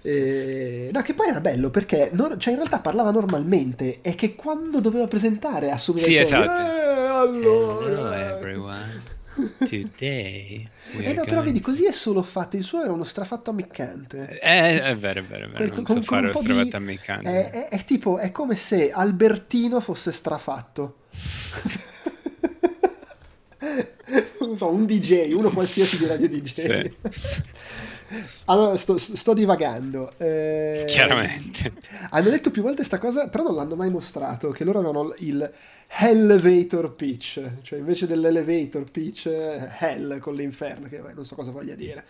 e... 0.00 0.90
No, 0.90 1.02
che 1.02 1.12
poi 1.12 1.28
era 1.28 1.42
bello 1.42 1.68
perché 1.68 2.08
non... 2.14 2.40
cioè 2.40 2.54
in 2.54 2.60
realtà 2.60 2.78
parlava 2.78 3.10
normalmente 3.10 4.00
e 4.00 4.14
che 4.14 4.34
quando 4.34 4.80
doveva 4.80 5.06
presentare 5.06 5.70
assumeva 5.70 6.06
sì, 6.06 6.14
il 6.14 6.26
tono, 6.26 6.42
esatto. 6.44 6.72
eh, 6.72 7.06
allora... 7.06 9.00
Today 9.58 10.68
eh 10.98 11.12
no, 11.14 11.24
però 11.24 11.42
vedi, 11.42 11.60
così 11.60 11.86
è 11.86 11.92
solo 11.92 12.22
fatto. 12.22 12.56
Il 12.56 12.64
suo 12.64 12.82
era 12.82 12.92
uno 12.92 13.04
strafatto 13.04 13.50
ammiccante. 13.50 14.38
Eh, 14.38 14.82
è 14.82 14.96
vero, 14.96 15.20
è 15.20 15.22
vero. 15.22 15.46
È 15.46 15.48
vero. 15.48 15.74
Con, 15.74 15.84
con, 15.84 15.96
so 16.02 16.02
fare 16.02 16.26
lo 16.26 16.38
strafatto 16.38 16.68
di... 16.68 16.74
ammiccante. 16.76 17.50
È, 17.50 17.50
è, 17.50 17.68
è, 17.68 17.84
tipo, 17.84 18.18
è 18.18 18.30
come 18.30 18.56
se 18.56 18.90
Albertino 18.90 19.80
fosse 19.80 20.12
strafatto. 20.12 20.96
Non 24.40 24.56
so, 24.56 24.68
un 24.70 24.86
DJ, 24.86 25.32
uno 25.32 25.50
qualsiasi 25.52 25.98
di 25.98 26.06
radio 26.06 26.28
DJ. 26.28 26.52
Sì. 26.54 26.92
Allora, 28.46 28.76
sto, 28.76 28.98
sto 28.98 29.34
divagando. 29.34 30.12
Eh, 30.18 30.84
Chiaramente. 30.86 31.72
Hanno 32.10 32.30
detto 32.30 32.50
più 32.50 32.62
volte 32.62 32.78
questa 32.78 32.98
cosa, 32.98 33.28
però 33.28 33.44
non 33.44 33.54
l'hanno 33.54 33.76
mai 33.76 33.90
mostrato, 33.90 34.50
che 34.50 34.64
loro 34.64 34.80
avevano 34.80 35.14
il 35.18 35.52
Elevator 35.94 36.94
Pitch, 36.94 37.60
cioè 37.62 37.78
invece 37.78 38.06
dell'Elevator 38.06 38.90
Pitch, 38.90 39.26
Hell 39.26 40.18
con 40.20 40.34
l'inferno, 40.34 40.88
che 40.88 40.98
beh, 41.00 41.12
non 41.12 41.26
so 41.26 41.34
cosa 41.34 41.50
voglia 41.50 41.74
dire. 41.74 42.04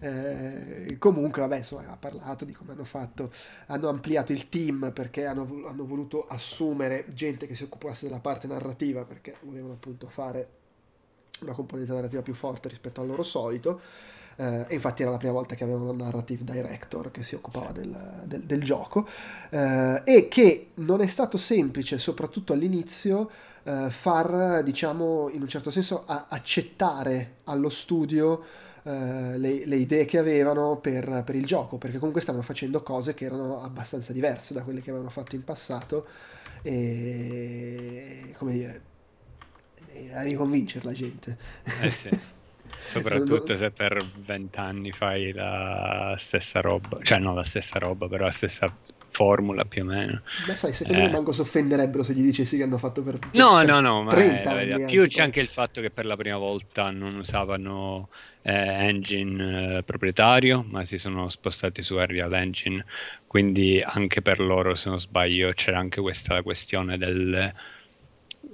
Eh, 0.00 0.96
comunque, 0.98 1.42
vabbè, 1.42 1.58
insomma, 1.58 1.86
ha 1.88 1.96
parlato 1.96 2.44
di 2.46 2.52
come 2.52 2.72
hanno 2.72 2.84
fatto, 2.84 3.30
hanno 3.66 3.88
ampliato 3.88 4.32
il 4.32 4.48
team 4.48 4.90
perché 4.92 5.26
hanno, 5.26 5.62
hanno 5.66 5.84
voluto 5.84 6.26
assumere 6.26 7.04
gente 7.12 7.46
che 7.46 7.54
si 7.54 7.64
occupasse 7.64 8.06
della 8.06 8.20
parte 8.20 8.46
narrativa 8.46 9.04
perché 9.04 9.36
volevano 9.42 9.74
appunto 9.74 10.08
fare 10.08 10.48
una 11.40 11.52
componente 11.52 11.92
narrativa 11.92 12.22
più 12.22 12.34
forte 12.34 12.68
rispetto 12.68 13.02
al 13.02 13.06
loro 13.06 13.22
solito. 13.22 13.80
Uh, 14.36 14.66
e 14.68 14.74
infatti 14.74 15.00
era 15.00 15.10
la 15.10 15.16
prima 15.16 15.32
volta 15.32 15.54
che 15.54 15.64
avevano 15.64 15.90
un 15.90 15.96
narrative 15.96 16.44
director 16.44 17.10
che 17.10 17.22
si 17.22 17.34
occupava 17.34 17.72
del, 17.72 18.22
del, 18.24 18.42
del 18.42 18.62
gioco 18.62 19.08
uh, 19.50 19.56
e 20.04 20.28
che 20.28 20.72
non 20.74 21.00
è 21.00 21.06
stato 21.06 21.38
semplice, 21.38 21.98
soprattutto 21.98 22.52
all'inizio, 22.52 23.30
uh, 23.62 23.88
far, 23.88 24.62
diciamo, 24.62 25.30
in 25.30 25.40
un 25.40 25.48
certo 25.48 25.70
senso, 25.70 26.02
a- 26.04 26.26
accettare 26.28 27.36
allo 27.44 27.70
studio 27.70 28.64
le, 28.86 29.66
le, 29.66 29.74
idee 29.74 30.04
che 30.04 30.16
avevano 30.16 30.76
per, 30.76 31.24
per, 31.24 31.34
il 31.34 31.44
gioco, 31.44 31.76
perché 31.76 31.98
comunque 31.98 32.22
stavano 32.22 32.44
facendo 32.44 32.84
cose 32.84 33.14
che 33.14 33.24
erano 33.24 33.60
abbastanza 33.60 34.12
diverse 34.12 34.54
da 34.54 34.62
quelle 34.62 34.80
che 34.80 34.90
avevano 34.90 35.10
fatto 35.10 35.34
in 35.34 35.42
passato 35.42 36.06
e, 36.62 38.32
come 38.38 38.52
dire, 38.52 38.82
a 40.12 40.22
riconvincere 40.22 40.84
la 40.84 40.92
gente. 40.92 41.36
Eh 41.82 41.90
sì. 41.90 42.10
Soprattutto 42.86 43.56
se 43.56 43.70
per 43.70 44.04
vent'anni 44.18 44.92
fai 44.92 45.32
la 45.32 46.14
stessa 46.18 46.60
roba, 46.60 46.98
cioè 47.02 47.18
non 47.18 47.34
la 47.34 47.44
stessa 47.44 47.78
roba, 47.78 48.08
però 48.08 48.24
la 48.24 48.30
stessa 48.30 48.72
formula 49.16 49.64
più 49.64 49.82
o 49.82 49.86
meno. 49.86 50.20
Ma 50.46 50.54
sai, 50.54 50.74
secondo 50.74 51.00
eh. 51.00 51.04
me 51.06 51.10
manco 51.10 51.32
si 51.32 51.40
offenderebbero 51.40 52.02
se 52.02 52.12
gli 52.12 52.20
dicessi 52.20 52.58
che 52.58 52.64
hanno 52.64 52.76
fatto 52.76 53.02
per, 53.02 53.18
per 53.18 53.30
No, 53.32 53.56
per 53.56 53.66
no, 53.66 53.80
no, 53.80 54.02
ma 54.02 54.10
30 54.10 54.60
è, 54.60 54.72
anni, 54.72 54.84
più 54.84 55.06
c'è 55.06 55.22
anche 55.22 55.40
il 55.40 55.48
fatto 55.48 55.80
che 55.80 55.90
per 55.90 56.04
la 56.04 56.16
prima 56.16 56.36
volta 56.36 56.90
non 56.90 57.16
usavano 57.16 58.10
eh, 58.42 58.52
engine 58.52 59.78
eh, 59.78 59.82
proprietario, 59.84 60.62
ma 60.68 60.84
si 60.84 60.98
sono 60.98 61.30
spostati 61.30 61.80
su 61.82 61.94
Unreal 61.94 62.34
Engine, 62.34 62.84
quindi 63.26 63.82
anche 63.82 64.20
per 64.20 64.38
loro, 64.38 64.74
se 64.74 64.90
non 64.90 65.00
sbaglio, 65.00 65.50
c'era 65.54 65.78
anche 65.78 66.02
questa 66.02 66.42
questione 66.42 66.98
del 66.98 67.54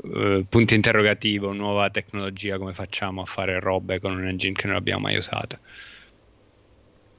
uh, 0.02 0.46
punto 0.48 0.74
interrogativo, 0.74 1.52
nuova 1.52 1.90
tecnologia, 1.90 2.58
come 2.58 2.72
facciamo 2.74 3.22
a 3.22 3.26
fare 3.26 3.60
robe 3.60 4.00
con 4.00 4.12
un 4.16 4.26
engine 4.26 4.54
che 4.54 4.66
non 4.66 4.76
abbiamo 4.76 5.02
mai 5.02 5.16
usato. 5.16 5.60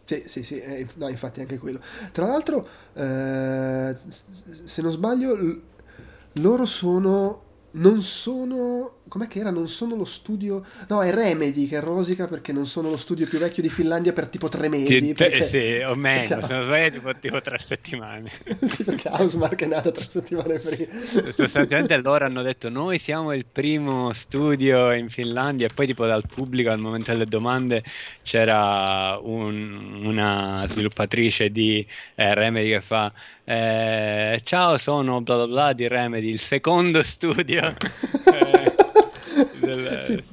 Sì, 0.06 0.24
sì, 0.28 0.44
sì, 0.44 0.60
eh, 0.60 0.86
no, 0.96 1.08
infatti 1.08 1.40
anche 1.40 1.58
quello. 1.58 1.80
Tra 2.12 2.28
l'altro, 2.28 2.68
eh, 2.94 3.96
se 4.66 4.82
non 4.82 4.92
sbaglio, 4.92 5.34
l- 5.34 5.62
loro 6.34 6.66
sono 6.66 7.43
non 7.74 8.02
sono. 8.02 8.98
Com'è 9.08 9.28
che 9.28 9.40
era? 9.40 9.52
Non 9.52 9.68
sono 9.70 9.96
lo 9.96 10.06
studio. 10.06 10.64
No, 10.88 11.02
è 11.02 11.14
Remedy 11.14 11.68
che 11.68 11.80
rosica 11.80 12.28
perché 12.28 12.52
non 12.52 12.66
sono 12.66 12.90
lo 12.90 12.98
studio 12.98 13.28
più 13.28 13.40
vecchio 13.40 13.62
di 13.62 13.70
Finlandia 13.70 14.14
per 14.14 14.28
tipo 14.28 14.50
tre 14.50 14.70
mesi. 14.70 15.00
Sì, 15.00 15.14
perché... 15.14 15.46
sì 15.46 15.84
o 15.86 15.96
meno, 15.96 16.28
perché... 16.28 16.46
se 16.46 16.54
non 16.54 16.64
sbaglio, 16.64 16.92
tipo, 16.92 17.16
tipo 17.20 17.42
tre 17.42 17.60
settimane. 17.60 18.32
sì, 18.66 18.84
perché 18.84 19.10
Housemark 19.10 19.62
è 19.62 19.68
nata 19.68 19.92
tre 19.92 20.04
settimane 20.04 20.60
prima. 20.60 20.86
Sostanzialmente 21.32 21.98
loro 22.02 22.26
hanno 22.26 22.42
detto: 22.42 22.70
Noi 22.70 22.98
siamo 22.98 23.34
il 23.34 23.46
primo 23.46 24.14
studio 24.14 24.92
in 24.94 25.10
Finlandia. 25.10 25.68
E 25.68 25.74
poi, 25.74 25.88
tipo, 25.88 26.06
dal 26.06 26.24
pubblico 26.28 26.70
al 26.70 26.80
momento 26.80 27.12
delle 27.12 27.26
domande 27.26 27.84
c'era 28.24 29.20
un, 29.22 30.02
una 30.06 30.64
sviluppatrice 30.68 31.50
di 31.50 31.86
eh, 32.16 32.34
Remedy 32.34 32.70
che 32.70 32.82
fa 32.82 33.12
eh, 33.46 34.42
ciao, 34.44 34.78
sono 34.78 35.22
bla 35.22 35.36
bla 35.36 35.48
bla 35.48 35.74
di 35.74 35.88
Remedy, 35.88 36.30
il 36.30 36.40
secondo 36.40 37.04
studio. 37.04 37.76
eh, 38.26 38.74
del... 39.60 39.98
sì, 40.02 40.24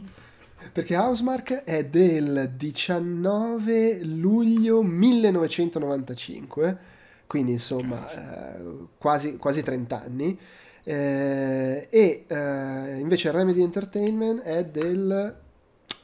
perché 0.73 0.97
Housemark 0.97 1.65
è 1.65 1.85
del 1.87 2.53
19 2.57 4.05
luglio 4.05 4.83
1995, 4.83 6.79
quindi 7.27 7.53
insomma 7.53 8.57
eh, 8.57 8.87
quasi, 8.97 9.37
quasi 9.37 9.63
30 9.63 10.03
anni. 10.03 10.39
Eh, 10.83 11.89
e 11.91 12.25
eh, 12.27 12.99
invece 12.99 13.31
Remedy 13.31 13.63
Entertainment 13.63 14.43
è 14.43 14.65
del 14.65 15.37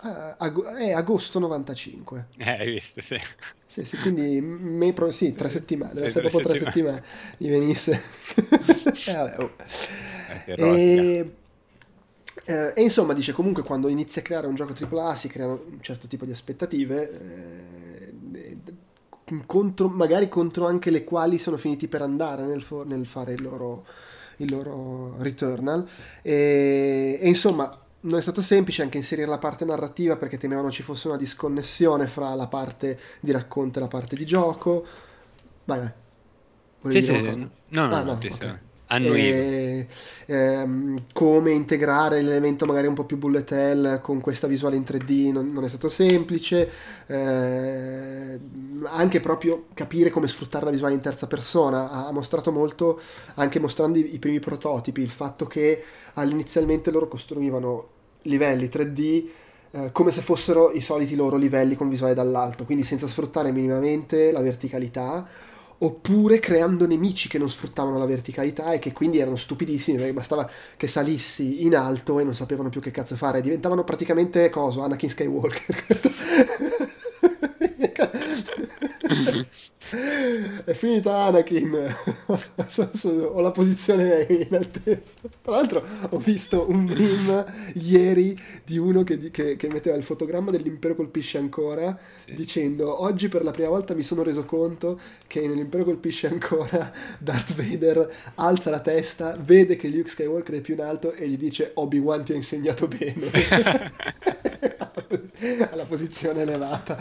ag- 0.01 0.75
è 0.77 0.93
agosto 0.93 1.39
95. 1.39 2.27
Eh, 2.37 2.51
hai 2.51 2.71
visto, 2.71 3.01
sì. 3.01 3.19
Sì, 3.67 3.85
sì, 3.85 3.97
quindi 3.99 4.41
me, 4.41 4.93
pro- 4.93 5.11
sì, 5.11 5.35
tre 5.35 5.51
settimane, 5.51 5.93
deve 5.95 6.07
essere 6.07 6.29
proprio 6.29 6.49
tre 6.51 6.59
settimane, 6.59 7.03
mi 7.39 7.49
venisse. 7.49 7.93
eh, 9.07 9.13
vabbè, 9.13 9.39
oh. 9.39 9.51
eh, 10.47 10.55
e, 10.55 11.35
eh, 12.45 12.73
e, 12.75 12.83
insomma, 12.83 13.13
dice 13.13 13.33
comunque 13.33 13.63
quando 13.63 13.89
inizi 13.89 14.21
a 14.21 14.23
creare 14.23 14.47
un 14.47 14.55
gioco 14.55 14.73
AAA 14.73 15.17
si 15.17 15.29
creano 15.29 15.61
un 15.67 15.79
certo 15.81 16.07
tipo 16.07 16.25
di 16.25 16.33
aspettative, 16.33 18.13
eh, 18.33 18.57
contro, 19.45 19.89
magari 19.89 20.29
contro 20.29 20.67
anche 20.67 20.91
le 20.91 21.05
quali 21.05 21.39
sono 21.39 21.57
finiti 21.57 21.89
per 21.89 22.03
andare 22.03 22.47
nel, 22.47 22.63
for- 22.63 22.87
nel 22.87 23.07
fare 23.07 23.33
il 23.33 23.43
loro, 23.43 23.85
il 24.37 24.51
loro 24.51 25.17
Returnal. 25.19 25.87
E, 26.23 27.19
e 27.21 27.29
insomma 27.29 27.81
non 28.01 28.19
è 28.19 28.23
stato 28.23 28.43
semplice 28.43 28.83
anche 28.83 28.99
inserire 28.99 29.27
la 29.27 29.39
parte 29.39 29.65
narrativa 29.65 30.17
perché 30.17 30.39
temevano 30.39 30.71
ci 30.71 30.83
fosse 30.83 31.09
una 31.09 31.17
disconnessione 31.17 32.07
fra 32.07 32.35
la 32.35 32.47
parte 32.47 32.99
di 33.21 33.33
racconto 33.33 33.79
e 33.79 33.83
la 33.83 33.89
parte 33.89 34.17
di 34.17 34.25
gioco. 34.25 34.87
Vai, 35.65 35.79
vai. 35.79 35.93
Volevi 36.83 37.05
sì, 37.05 37.13
sì, 37.15 37.23
No, 37.69 37.87
no, 37.87 37.95
ah, 37.95 38.03
no, 38.03 38.13
okay. 38.13 38.59
E, 39.19 39.87
ehm, 40.27 41.05
come 41.13 41.51
integrare 41.51 42.23
l'elemento 42.23 42.67
magari 42.67 42.87
un 42.87 42.95
po' 42.95 43.05
più 43.05 43.17
bullet 43.17 43.51
hell 43.51 44.01
con 44.01 44.21
questa 44.21 44.47
visuale 44.47 44.77
in 44.77 44.83
3D 44.83 45.33
non, 45.33 45.53
non 45.53 45.65
è 45.65 45.69
stato 45.69 45.89
semplice. 45.89 46.71
Eh, 47.07 48.39
anche 48.85 49.21
proprio 49.21 49.67
capire 49.75 50.11
come 50.11 50.29
sfruttare 50.29 50.65
la 50.65 50.71
visuale 50.71 50.95
in 50.95 51.01
terza 51.01 51.27
persona 51.27 51.91
ha, 51.91 52.07
ha 52.07 52.13
mostrato 52.13 52.53
molto 52.53 53.01
anche 53.35 53.59
mostrando 53.59 53.99
i, 53.99 54.15
i, 54.15 54.19
primi 54.19 54.39
prototipi 54.41 55.01
il 55.01 55.11
fatto 55.11 55.47
che 55.47 55.83
inizialmente 56.15 56.91
loro 56.91 57.09
costruivano 57.09 57.89
livelli 58.23 58.67
3D 58.67 59.29
eh, 59.71 59.93
come 59.93 60.11
se 60.11 60.21
fossero 60.21 60.71
i 60.73 60.81
soliti 60.81 61.17
loro 61.17 61.37
livelli 61.37 61.75
con 61.75 61.89
visuale 61.89 62.15
dall'alto 62.15 62.65
quindi 62.65 62.85
senza 62.85 63.07
sfruttare 63.07 63.53
minimamente 63.53 64.31
la 64.33 64.41
verticalità 64.41 65.27
oppure 65.79 66.41
creando 66.41 66.87
nemici 66.87 67.29
che 67.29 67.39
non 67.39 67.51
sfruttavano 67.51 67.99
la 67.99 68.07
verticalità 68.07 68.73
e 68.73 68.79
che 68.79 68.93
quindi 68.93 69.19
erano 69.19 69.37
stupidissimi 69.37 69.97
perché 69.97 70.13
bastava 70.13 70.49
che 70.77 70.87
salissi 70.87 71.65
in 71.65 71.77
alto 71.77 72.19
e 72.19 72.25
non 72.25 72.35
sapevano 72.35 72.69
più 72.69 72.81
che 72.81 72.91
cazzo 72.91 73.17
fare, 73.17 73.41
diventavano 73.41 73.85
praticamente 73.85 74.51
coso, 74.51 74.83
Anakin 74.83 75.11
Skywalker. 75.11 75.85
È 80.65 80.73
finita 80.73 81.25
Anakin. 81.25 81.95
ho 83.23 83.41
la 83.41 83.51
posizione 83.51 84.27
in 84.29 84.55
altezza. 84.55 85.15
Tra 85.43 85.53
l'altro 85.53 85.85
ho 86.11 86.19
visto 86.19 86.67
un 86.69 86.85
meme 86.85 87.45
ieri 87.75 88.37
di 88.65 88.79
uno 88.79 89.05
che, 89.05 89.31
che, 89.31 89.57
che 89.57 89.69
metteva 89.69 89.97
il 89.97 90.03
fotogramma 90.03 90.51
dell'impero 90.51 90.95
colpisce 90.95 91.39
ancora 91.39 91.97
sì. 92.25 92.35
dicendo 92.35 93.03
oggi 93.03 93.29
per 93.29 93.45
la 93.45 93.53
prima 93.53 93.69
volta 93.69 93.95
mi 93.95 94.03
sono 94.03 94.23
reso 94.23 94.45
conto 94.45 94.99
che 95.27 95.47
nell'impero 95.47 95.85
colpisce 95.85 96.27
ancora 96.27 96.93
Darth 97.19 97.55
Vader 97.55 98.13
alza 98.37 98.71
la 98.71 98.81
testa, 98.81 99.37
vede 99.39 99.77
che 99.77 99.89
Luke 99.89 100.09
Skywalker 100.09 100.57
è 100.57 100.61
più 100.61 100.75
in 100.75 100.81
alto 100.81 101.13
e 101.13 101.29
gli 101.29 101.37
dice 101.37 101.71
Obi-Wan 101.75 102.25
ti 102.25 102.33
ha 102.33 102.37
insegnato 102.37 102.89
bene. 102.89 103.31
alla 105.71 105.85
posizione 105.85 106.43
elevata. 106.43 106.99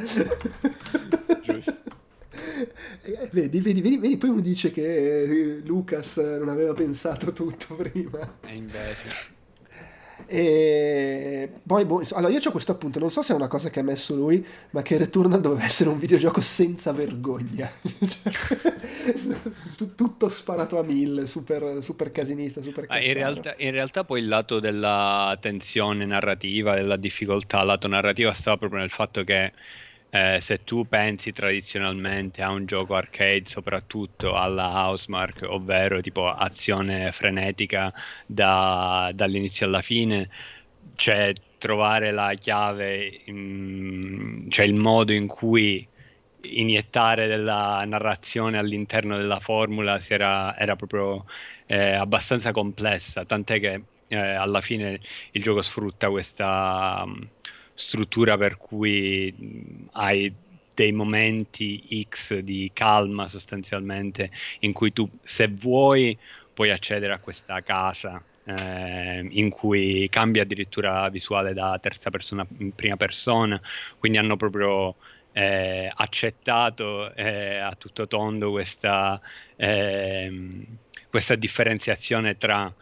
Eh, 3.04 3.30
vedi, 3.32 3.60
vedi, 3.60 3.82
vedi, 3.82 3.98
vedi, 3.98 4.18
poi 4.18 4.30
uno 4.30 4.42
dice 4.42 4.72
che 4.72 5.24
eh, 5.24 5.62
Lucas 5.64 6.18
non 6.18 6.50
aveva 6.50 6.74
pensato 6.74 7.34
tutto 7.34 7.76
prima. 7.78 8.38
E 8.42 8.56
invece. 8.56 9.34
E 10.28 11.50
poi, 11.66 11.86
boh, 11.86 12.02
allora 12.14 12.32
io 12.32 12.40
ho 12.44 12.52
questo 12.52 12.72
appunto, 12.72 13.00
non 13.00 13.12
so 13.12 13.22
se 13.22 13.34
è 13.34 13.36
una 13.36 13.48
cosa 13.48 13.70
che 13.70 13.82
ha 13.82 13.84
messo 13.84 14.16
lui, 14.16 14.46
ma 14.72 14.82
che 14.82 14.98
Returnal 14.98 15.42
doveva 15.42 15.66
essere 15.66 15.90
un 15.90 16.00
videogioco 16.00 16.42
senza 16.42 16.92
vergogna. 16.94 17.70
Tutto 19.96 20.30
sparato 20.30 20.80
a 20.80 20.84
mille, 20.84 21.28
super, 21.28 21.80
super 21.82 22.12
casinista, 22.12 22.62
super 22.62 22.86
ah, 22.88 23.00
in, 23.00 23.14
realtà, 23.14 23.54
in 23.58 23.72
realtà 23.72 24.04
poi 24.04 24.22
il 24.22 24.28
lato 24.28 24.60
della 24.60 25.38
tensione 25.40 26.06
narrativa, 26.06 26.76
della 26.76 26.98
difficoltà, 26.98 27.60
il 27.60 27.68
lato 27.68 27.88
narrativa 27.88 28.34
stava 28.34 28.58
proprio 28.58 28.80
nel 28.80 28.90
fatto 28.90 29.24
che 29.24 29.52
eh, 30.16 30.40
se 30.40 30.64
tu 30.64 30.88
pensi 30.88 31.34
tradizionalmente 31.34 32.42
a 32.42 32.50
un 32.50 32.66
gioco 32.66 32.96
arcade, 32.96 33.46
soprattutto 33.46 34.34
alla 34.34 34.88
Housemark, 34.88 35.44
ovvero 35.50 36.00
tipo 36.00 36.30
azione 36.30 37.12
frenetica 37.12 37.94
da, 38.26 39.12
dall'inizio 39.14 39.66
alla 39.66 39.82
fine, 39.82 40.30
cioè 40.96 41.34
trovare 41.58 42.12
la 42.12 42.34
chiave, 42.36 43.24
in, 43.26 44.46
cioè 44.50 44.66
il 44.66 44.76
modo 44.76 45.12
in 45.12 45.28
cui 45.28 45.86
iniettare 46.44 47.28
della 47.28 47.84
narrazione 47.86 48.58
all'interno 48.58 49.18
della 49.18 49.40
formula 49.42 50.00
era, 50.08 50.58
era, 50.58 50.78
proprio 50.78 51.26
eh, 51.66 51.94
abbastanza 51.94 52.52
complessa, 52.54 53.26
tant'è 53.26 53.60
che 53.60 53.82
eh, 54.08 54.18
alla 54.18 54.62
fine 54.62 55.00
il 55.32 55.42
gioco 55.42 55.62
sfrutta 55.62 56.10
questa 56.10 57.04
um, 57.06 57.28
struttura 57.76 58.38
per 58.38 58.58
cui 58.58 59.88
hai 59.92 60.34
dei 60.74 60.92
momenti 60.92 62.06
X 62.10 62.40
di 62.40 62.72
calma 62.74 63.28
sostanzialmente 63.28 64.32
in 64.60 64.74
cui 64.74 64.92
tu 64.92 65.10
se 65.24 65.48
vuoi 65.48 66.18
puoi 66.54 66.72
accedere 66.72 67.14
a 67.14 67.20
questa 67.20 67.62
casa 67.62 68.22
eh, 68.46 69.28
in 69.30 69.50
cui 69.50 70.08
cambia 70.10 70.44
addirittura 70.44 71.10
visuale 71.10 71.54
da 71.54 71.78
terza 71.82 72.10
persona 72.10 72.46
in 72.60 72.74
prima 72.74 72.96
persona, 72.96 73.60
quindi 73.98 74.18
hanno 74.18 74.38
proprio 74.38 74.96
eh, 75.34 75.92
accettato 75.94 77.14
eh, 77.14 77.58
a 77.58 77.76
tutto 77.76 78.08
tondo 78.08 78.52
questa, 78.52 79.20
ehm, 79.58 80.66
questa 81.10 81.36
differenziazione 81.36 82.38
tra 82.38 82.74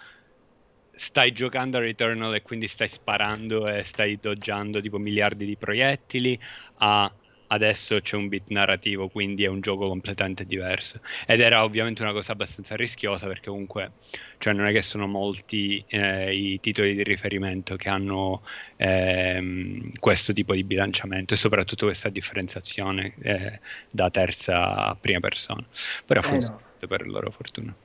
stai 0.95 1.31
giocando 1.31 1.77
a 1.77 1.81
Returnal 1.81 2.35
e 2.35 2.41
quindi 2.41 2.67
stai 2.67 2.87
sparando 2.87 3.67
e 3.67 3.83
stai 3.83 4.19
doggiando 4.19 4.79
tipo 4.79 4.97
miliardi 4.97 5.45
di 5.45 5.57
proiettili 5.57 6.39
a 6.75 7.11
adesso 7.53 7.99
c'è 8.01 8.15
un 8.15 8.27
bit 8.27 8.49
narrativo, 8.49 9.07
quindi 9.09 9.43
è 9.43 9.47
un 9.47 9.61
gioco 9.61 9.87
completamente 9.87 10.45
diverso. 10.45 10.99
Ed 11.25 11.39
era 11.39 11.63
ovviamente 11.63 12.01
una 12.01 12.11
cosa 12.11 12.31
abbastanza 12.33 12.75
rischiosa 12.75 13.27
perché 13.27 13.49
comunque 13.49 13.91
cioè 14.39 14.53
non 14.53 14.65
è 14.65 14.71
che 14.71 14.81
sono 14.81 15.07
molti 15.07 15.83
eh, 15.87 16.35
i 16.35 16.59
titoli 16.59 16.95
di 16.95 17.03
riferimento 17.03 17.75
che 17.75 17.89
hanno 17.89 18.41
ehm, 18.75 19.93
questo 19.99 20.33
tipo 20.33 20.53
di 20.53 20.63
bilanciamento 20.63 21.35
e 21.35 21.37
soprattutto 21.37 21.85
questa 21.85 22.09
differenziazione 22.09 23.13
eh, 23.21 23.59
da 23.89 24.09
terza 24.09 24.87
a 24.87 24.97
prima 24.99 25.19
persona. 25.19 25.63
Però 26.05 26.19
ha 26.19 26.25
eh 26.25 26.27
funzionato 26.27 26.63
no. 26.79 26.87
per 26.87 27.07
loro 27.07 27.31
fortuna. 27.31 27.75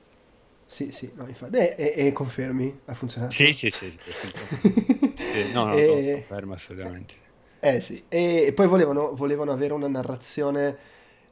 Sì, 0.71 0.91
sì, 0.91 1.11
no, 1.15 1.27
infatti. 1.27 1.57
E, 1.57 1.73
e, 1.75 2.05
e 2.05 2.11
confermi? 2.11 2.81
Ha 2.85 2.93
funzionato? 2.93 3.31
Sì, 3.31 3.53
sì, 3.53 3.71
sì. 3.71 3.89
sì, 3.89 4.11
sì. 4.11 5.51
no, 5.51 5.65
no, 5.65 5.73
e... 5.75 6.25
confermo 6.27 6.53
assolutamente. 6.53 7.15
Eh 7.59 7.81
sì, 7.81 8.03
e, 8.07 8.45
e 8.45 8.53
poi 8.53 8.67
volevano, 8.67 9.15
volevano, 9.15 9.51
avere 9.51 9.73
una 9.73 9.87
narrazione 9.87 10.77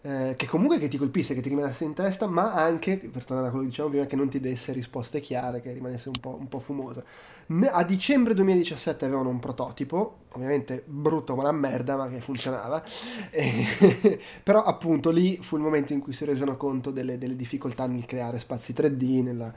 eh, 0.01 0.33
che 0.35 0.47
comunque 0.47 0.79
che 0.79 0.87
ti 0.87 0.97
colpisse, 0.97 1.35
che 1.35 1.41
ti 1.41 1.49
rimanesse 1.49 1.83
in 1.83 1.93
testa, 1.93 2.25
ma 2.25 2.51
anche, 2.51 2.97
per 2.97 3.23
tornare 3.25 3.49
a 3.49 3.51
quello 3.51 3.65
che 3.65 3.69
dicevamo 3.69 3.93
prima, 3.93 4.07
che 4.07 4.15
non 4.15 4.27
ti 4.27 4.39
desse 4.39 4.73
risposte 4.73 5.19
chiare, 5.19 5.61
che 5.61 5.71
rimanesse 5.71 6.09
un 6.09 6.19
po', 6.19 6.35
un 6.35 6.47
po 6.47 6.57
fumosa. 6.57 7.03
A 7.49 7.83
dicembre 7.85 8.33
2017 8.33 9.05
avevano 9.05 9.29
un 9.29 9.39
prototipo, 9.39 10.23
ovviamente 10.31 10.83
brutto 10.85 11.33
ma 11.33 11.43
la 11.43 11.53
merda, 11.53 11.95
ma 11.95 12.09
che 12.09 12.19
funzionava. 12.19 12.83
E, 13.31 14.19
però 14.43 14.63
appunto 14.63 15.11
lì 15.11 15.39
fu 15.41 15.55
il 15.55 15.61
momento 15.61 15.93
in 15.93 16.01
cui 16.01 16.11
si 16.11 16.25
resero 16.25 16.57
conto 16.57 16.91
delle, 16.91 17.17
delle 17.17 17.37
difficoltà 17.37 17.87
nel 17.87 18.05
creare 18.05 18.39
spazi 18.39 18.73
3D, 18.73 19.23
nella 19.23 19.53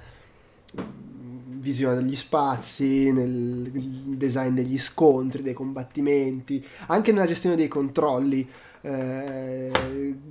visione 1.60 1.96
degli 1.96 2.14
spazi, 2.14 3.10
nel 3.10 3.70
design 3.72 4.54
degli 4.54 4.78
scontri, 4.78 5.42
dei 5.42 5.52
combattimenti, 5.52 6.64
anche 6.86 7.10
nella 7.10 7.26
gestione 7.26 7.56
dei 7.56 7.68
controlli. 7.68 8.48
Eh, 8.82 9.70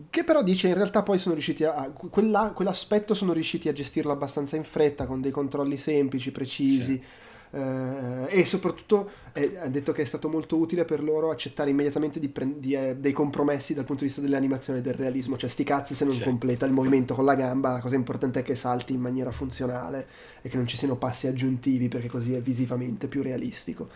che 0.10 0.24
però 0.24 0.42
dice 0.42 0.70
in 0.70 0.76
realtà 0.76 1.04
poi 1.04 1.20
sono 1.20 1.34
riusciti 1.34 1.66
a 1.66 1.92
quella, 1.92 2.54
quell'aspetto 2.56 3.14
sono 3.14 3.34
riusciti 3.34 3.68
a 3.68 3.74
gestirlo 3.74 4.14
abbastanza 4.14 4.56
in 4.56 4.64
fretta 4.64 5.06
con 5.06 5.20
dei 5.20 5.32
controlli 5.32 5.78
semplici, 5.78 6.32
precisi. 6.32 6.94
Sì 6.94 7.28
eh, 7.52 8.28
e 8.28 8.46
soprattutto 8.46 9.10
eh, 9.34 9.58
ha 9.58 9.68
detto 9.68 9.92
che 9.92 10.04
è 10.04 10.06
stato 10.06 10.30
molto 10.30 10.58
utile 10.58 10.86
per 10.86 11.02
loro 11.02 11.32
accettare 11.32 11.70
immediatamente 11.70 12.20
di 12.20 12.30
pre- 12.30 12.60
di, 12.60 12.74
eh, 12.74 12.96
dei 12.98 13.12
compromessi 13.12 13.74
dal 13.74 13.86
punto 13.86 14.02
di 14.02 14.08
vista 14.08 14.22
dell'animazione 14.22 14.80
e 14.80 14.82
del 14.82 14.94
realismo, 14.94 15.38
cioè 15.38 15.50
sti 15.50 15.64
cazzi 15.64 15.94
se 15.96 16.06
non 16.06 16.14
sì. 16.14 16.24
completa 16.24 16.66
il 16.66 16.72
movimento 16.72 17.16
con 17.16 17.26
la 17.26 17.36
gamba, 17.36 17.74
la 17.74 17.80
cosa 17.80 17.96
importante 17.96 18.40
è 18.40 18.44
che 18.44 18.56
salti 18.56 18.94
in 18.94 19.02
maniera 19.02 19.32
funzionale 19.32 20.08
e 20.42 20.50
che 20.50 20.58
non 20.58 20.68
ci 20.68 20.78
siano 20.78 20.96
passi 20.96 21.28
aggiuntivi 21.28 21.88
perché 21.88 22.08
così 22.08 22.34
è 22.34 22.42
visivamente 22.42 23.08
più 23.08 23.22
realistico. 23.24 23.90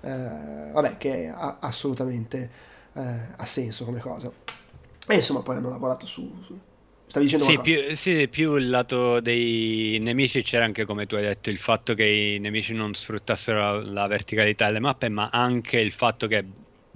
Eh, 0.00 0.70
vabbè, 0.72 0.96
che 0.98 1.28
ha, 1.28 1.58
assolutamente 1.60 2.50
eh, 2.92 3.18
ha 3.36 3.44
senso 3.44 3.84
come 3.84 4.00
cosa. 4.00 4.30
E 5.08 5.14
insomma 5.14 5.42
poi 5.42 5.56
hanno 5.56 5.70
lavorato 5.70 6.06
su, 6.06 6.32
su 6.42 6.58
Stavi 7.08 7.24
dicendo 7.26 7.44
sì 7.44 7.58
più, 7.60 7.94
sì, 7.94 8.28
più 8.28 8.56
il 8.56 8.68
lato 8.68 9.20
dei 9.20 9.98
nemici 10.00 10.42
c'era 10.42 10.64
anche, 10.64 10.84
come 10.84 11.06
tu 11.06 11.14
hai 11.14 11.22
detto, 11.22 11.50
il 11.50 11.58
fatto 11.58 11.94
che 11.94 12.04
i 12.04 12.38
nemici 12.38 12.72
non 12.74 12.94
sfruttassero 12.94 13.80
la, 13.80 13.92
la 13.92 14.06
verticalità 14.06 14.66
delle 14.66 14.80
mappe, 14.80 15.08
ma 15.08 15.28
anche 15.30 15.78
il 15.78 15.92
fatto 15.92 16.26
che 16.26 16.44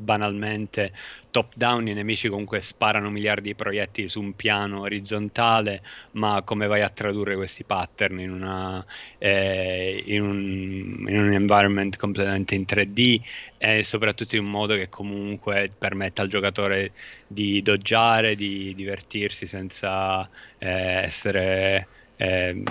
banalmente 0.00 0.92
top 1.30 1.54
down 1.54 1.86
i 1.86 1.94
nemici 1.94 2.28
comunque 2.28 2.60
sparano 2.60 3.10
miliardi 3.10 3.48
di 3.48 3.54
proiettili 3.54 4.08
su 4.08 4.20
un 4.20 4.34
piano 4.34 4.80
orizzontale 4.80 5.82
ma 6.12 6.42
come 6.42 6.66
vai 6.66 6.82
a 6.82 6.88
tradurre 6.88 7.36
questi 7.36 7.64
pattern 7.64 8.18
in, 8.20 8.30
una, 8.30 8.84
eh, 9.18 10.02
in, 10.06 10.22
un, 10.22 11.06
in 11.08 11.18
un 11.18 11.32
environment 11.32 11.96
completamente 11.96 12.54
in 12.54 12.64
3D 12.66 13.20
e 13.58 13.84
soprattutto 13.84 14.36
in 14.36 14.44
un 14.44 14.50
modo 14.50 14.74
che 14.74 14.88
comunque 14.88 15.72
permetta 15.76 16.22
al 16.22 16.28
giocatore 16.28 16.92
di 17.26 17.62
doggiare, 17.62 18.34
di 18.34 18.74
divertirsi 18.74 19.46
senza 19.46 20.28
eh, 20.58 20.68
essere 21.04 21.88
eh, 22.16 22.62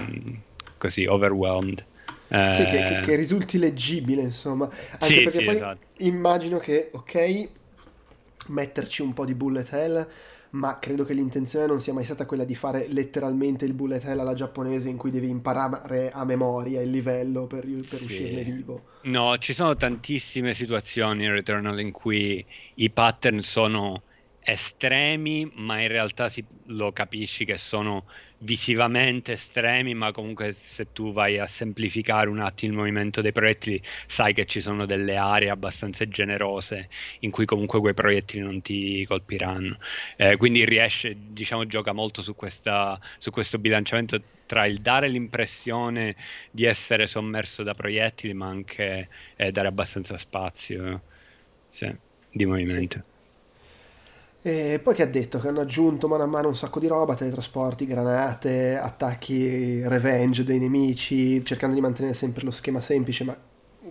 così 0.77 1.05
overwhelmed. 1.05 1.88
Sì, 2.29 2.65
che, 2.65 2.83
che, 2.83 2.99
che, 3.01 3.15
risulti 3.15 3.57
leggibile, 3.57 4.21
insomma. 4.21 4.69
Anche 4.99 5.05
sì, 5.05 5.23
perché 5.23 5.39
sì, 5.39 5.43
poi 5.45 5.55
esatto. 5.55 5.79
immagino 5.97 6.59
che, 6.59 6.89
ok, 6.91 7.49
metterci 8.49 9.01
un 9.01 9.13
po' 9.13 9.25
di 9.25 9.33
bullet 9.33 9.71
hell, 9.73 10.07
ma 10.51 10.77
credo 10.79 11.05
che 11.05 11.13
l'intenzione 11.13 11.65
non 11.65 11.79
sia 11.79 11.93
mai 11.93 12.05
stata 12.05 12.25
quella 12.25 12.43
di 12.43 12.55
fare 12.55 12.87
letteralmente 12.89 13.65
il 13.65 13.73
bullet 13.73 14.03
hell 14.03 14.19
alla 14.19 14.33
giapponese 14.33 14.89
in 14.89 14.97
cui 14.97 15.11
devi 15.11 15.29
imparare 15.29 16.11
a 16.11 16.23
memoria 16.23 16.81
il 16.81 16.89
livello 16.89 17.47
per, 17.47 17.61
per 17.61 17.99
sì. 17.99 18.03
uscirne 18.03 18.43
vivo. 18.43 18.83
No, 19.03 19.37
ci 19.37 19.53
sono 19.53 19.75
tantissime 19.75 20.53
situazioni 20.53 21.25
in 21.25 21.31
Returnal 21.31 21.79
in 21.79 21.91
cui 21.91 22.45
i 22.75 22.89
pattern 22.91 23.41
sono 23.41 24.03
estremi, 24.39 25.51
ma 25.55 25.81
in 25.81 25.87
realtà 25.87 26.29
si, 26.29 26.43
lo 26.67 26.91
capisci 26.91 27.45
che 27.45 27.57
sono 27.57 28.05
visivamente 28.39 29.33
estremi, 29.33 29.93
ma 29.93 30.11
comunque 30.11 30.51
se 30.53 30.91
tu 30.93 31.11
vai 31.11 31.39
a 31.39 31.45
semplificare 31.47 32.29
un 32.29 32.39
attimo 32.39 32.71
il 32.71 32.77
movimento 32.77 33.21
dei 33.21 33.31
proiettili, 33.31 33.81
sai 34.07 34.33
che 34.33 34.45
ci 34.45 34.59
sono 34.59 34.85
delle 34.85 35.17
aree 35.17 35.49
abbastanza 35.49 36.07
generose 36.07 36.89
in 37.19 37.31
cui 37.31 37.45
comunque 37.45 37.79
quei 37.79 37.93
proiettili 37.93 38.43
non 38.43 38.61
ti 38.61 39.05
colpiranno. 39.05 39.77
Eh, 40.15 40.37
quindi 40.37 40.65
riesce, 40.65 41.15
diciamo, 41.17 41.65
gioca 41.65 41.93
molto 41.93 42.21
su, 42.21 42.35
questa, 42.35 42.99
su 43.17 43.31
questo 43.31 43.57
bilanciamento 43.57 44.21
tra 44.45 44.65
il 44.65 44.79
dare 44.81 45.07
l'impressione 45.09 46.15
di 46.49 46.65
essere 46.65 47.07
sommerso 47.07 47.63
da 47.63 47.73
proiettili, 47.73 48.33
ma 48.33 48.47
anche 48.47 49.09
eh, 49.35 49.51
dare 49.51 49.67
abbastanza 49.67 50.17
spazio 50.17 51.03
sì, 51.69 51.93
di 52.31 52.45
movimento. 52.45 52.97
Sì. 52.97 53.18
E 54.41 54.79
poi 54.81 54.95
che 54.95 55.03
ha 55.03 55.07
detto? 55.07 55.37
Che 55.39 55.49
hanno 55.49 55.59
aggiunto 55.59 56.07
mano 56.07 56.23
a 56.23 56.27
mano 56.27 56.47
un 56.47 56.55
sacco 56.55 56.79
di 56.79 56.87
roba, 56.87 57.13
teletrasporti, 57.13 57.85
granate, 57.85 58.77
attacchi 58.77 59.81
revenge 59.85 60.45
dei 60.45 60.59
nemici, 60.59 61.43
cercando 61.43 61.75
di 61.75 61.81
mantenere 61.81 62.13
sempre 62.15 62.43
lo 62.43 62.51
schema 62.51 62.79
semplice 62.79 63.25
ma 63.25 63.37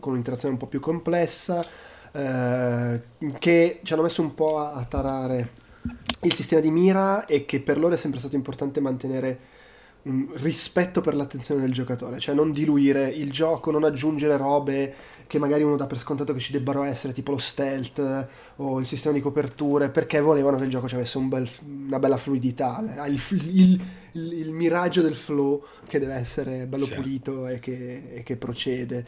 con 0.01 0.13
un'interazione 0.13 0.55
un 0.55 0.61
po' 0.61 0.67
più 0.67 0.81
complessa, 0.81 1.63
eh, 2.13 3.01
che 3.39 3.81
ci 3.83 3.93
hanno 3.93 4.03
messo 4.03 4.23
un 4.23 4.35
po' 4.35 4.59
a, 4.59 4.73
a 4.73 4.85
tarare 4.85 5.51
il 6.23 6.33
sistema 6.33 6.61
di 6.61 6.71
mira 6.71 7.27
e 7.27 7.45
che 7.45 7.61
per 7.61 7.79
loro 7.79 7.95
è 7.95 7.99
sempre 7.99 8.19
stato 8.19 8.37
importante 8.37 8.81
mantenere 8.81 9.39
un 10.03 10.29
rispetto 10.35 11.01
per 11.01 11.15
l'attenzione 11.15 11.61
del 11.61 11.73
giocatore, 11.73 12.19
cioè 12.19 12.35
non 12.35 12.53
diluire 12.53 13.09
il 13.09 13.31
gioco, 13.31 13.71
non 13.71 13.85
aggiungere 13.85 14.37
robe 14.37 14.95
che 15.27 15.39
magari 15.39 15.63
uno 15.63 15.77
dà 15.77 15.87
per 15.87 15.99
scontato 15.99 16.33
che 16.33 16.41
ci 16.41 16.53
debbano 16.53 16.83
essere, 16.85 17.13
tipo 17.13 17.33
lo 17.33 17.39
stealth 17.39 18.27
o 18.57 18.81
il 18.81 18.87
sistema 18.87 19.15
di 19.15 19.21
coperture, 19.21 19.91
perché 19.91 20.21
volevano 20.21 20.57
che 20.57 20.65
il 20.65 20.71
gioco 20.71 20.87
avesse 20.87 21.19
un 21.19 21.29
bel, 21.29 21.49
una 21.67 21.99
bella 21.99 22.17
fluidità, 22.17 22.83
il, 23.07 23.21
il, 23.31 23.81
il, 24.13 24.33
il, 24.33 24.51
miraggio 24.51 25.03
del 25.03 25.15
flow 25.15 25.63
che 25.87 25.99
deve 25.99 26.15
essere 26.15 26.67
bello 26.67 26.87
sì. 26.87 26.95
pulito 26.95 27.47
e 27.47 27.59
che, 27.59 28.15
e 28.15 28.23
che 28.23 28.37
procede. 28.37 29.05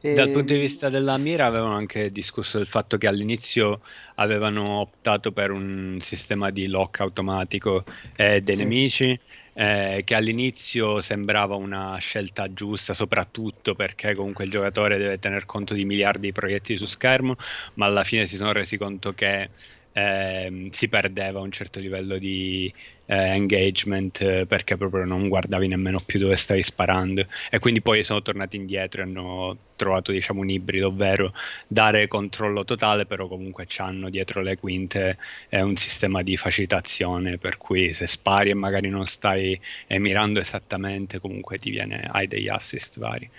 Dal 0.00 0.28
punto 0.32 0.52
di 0.52 0.58
vista 0.58 0.90
della 0.90 1.16
mira 1.16 1.46
avevano 1.46 1.74
anche 1.74 2.10
discusso 2.10 2.58
del 2.58 2.66
fatto 2.66 2.98
che 2.98 3.06
all'inizio 3.06 3.80
avevano 4.16 4.80
optato 4.80 5.32
per 5.32 5.50
un 5.50 5.96
sistema 6.02 6.50
di 6.50 6.66
lock 6.66 7.00
automatico 7.00 7.84
eh, 8.14 8.42
dei 8.42 8.54
sì. 8.54 8.62
nemici 8.62 9.20
eh, 9.54 10.02
che 10.04 10.14
all'inizio 10.14 11.00
sembrava 11.00 11.54
una 11.54 11.96
scelta 11.98 12.52
giusta, 12.52 12.92
soprattutto 12.92 13.74
perché 13.74 14.14
comunque 14.14 14.44
il 14.44 14.50
giocatore 14.50 14.98
deve 14.98 15.18
tener 15.18 15.46
conto 15.46 15.74
di 15.74 15.84
miliardi 15.84 16.26
di 16.26 16.32
proiettili 16.32 16.78
su 16.78 16.86
schermo, 16.86 17.36
ma 17.74 17.86
alla 17.86 18.04
fine 18.04 18.26
si 18.26 18.36
sono 18.36 18.52
resi 18.52 18.76
conto 18.76 19.12
che 19.12 19.50
eh, 19.94 20.68
si 20.72 20.88
perdeva 20.88 21.40
un 21.40 21.52
certo 21.52 21.78
livello 21.78 22.18
di 22.18 22.72
eh, 23.06 23.14
engagement 23.14 24.20
eh, 24.22 24.44
perché 24.46 24.76
proprio 24.76 25.04
non 25.04 25.28
guardavi 25.28 25.68
nemmeno 25.68 26.00
più 26.04 26.18
dove 26.18 26.36
stavi 26.36 26.62
sparando. 26.62 27.26
E 27.48 27.58
quindi 27.60 27.80
poi 27.80 28.02
sono 28.02 28.20
tornati 28.20 28.56
indietro 28.56 29.00
e 29.00 29.04
hanno 29.04 29.56
trovato 29.76 30.10
diciamo 30.12 30.40
un 30.40 30.50
ibrido 30.50 30.88
ovvero 30.88 31.32
dare 31.66 32.08
controllo 32.08 32.64
totale 32.64 33.06
però 33.06 33.28
comunque 33.28 33.66
hanno 33.78 34.08
dietro 34.10 34.40
le 34.42 34.56
quinte 34.56 35.16
eh, 35.48 35.62
un 35.62 35.76
sistema 35.76 36.22
di 36.22 36.36
facilitazione 36.36 37.38
per 37.38 37.56
cui 37.56 37.92
se 37.92 38.06
spari 38.06 38.50
e 38.50 38.54
magari 38.54 38.88
non 38.88 39.06
stai 39.06 39.58
mirando 39.98 40.40
esattamente 40.40 41.20
comunque 41.20 41.58
ti 41.58 41.70
viene 41.70 42.08
hai 42.10 42.26
degli 42.26 42.48
assist 42.48 42.98
vari. 42.98 43.30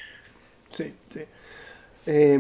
Sì 0.70 0.94
sì 1.08 1.26
e, 2.08 2.40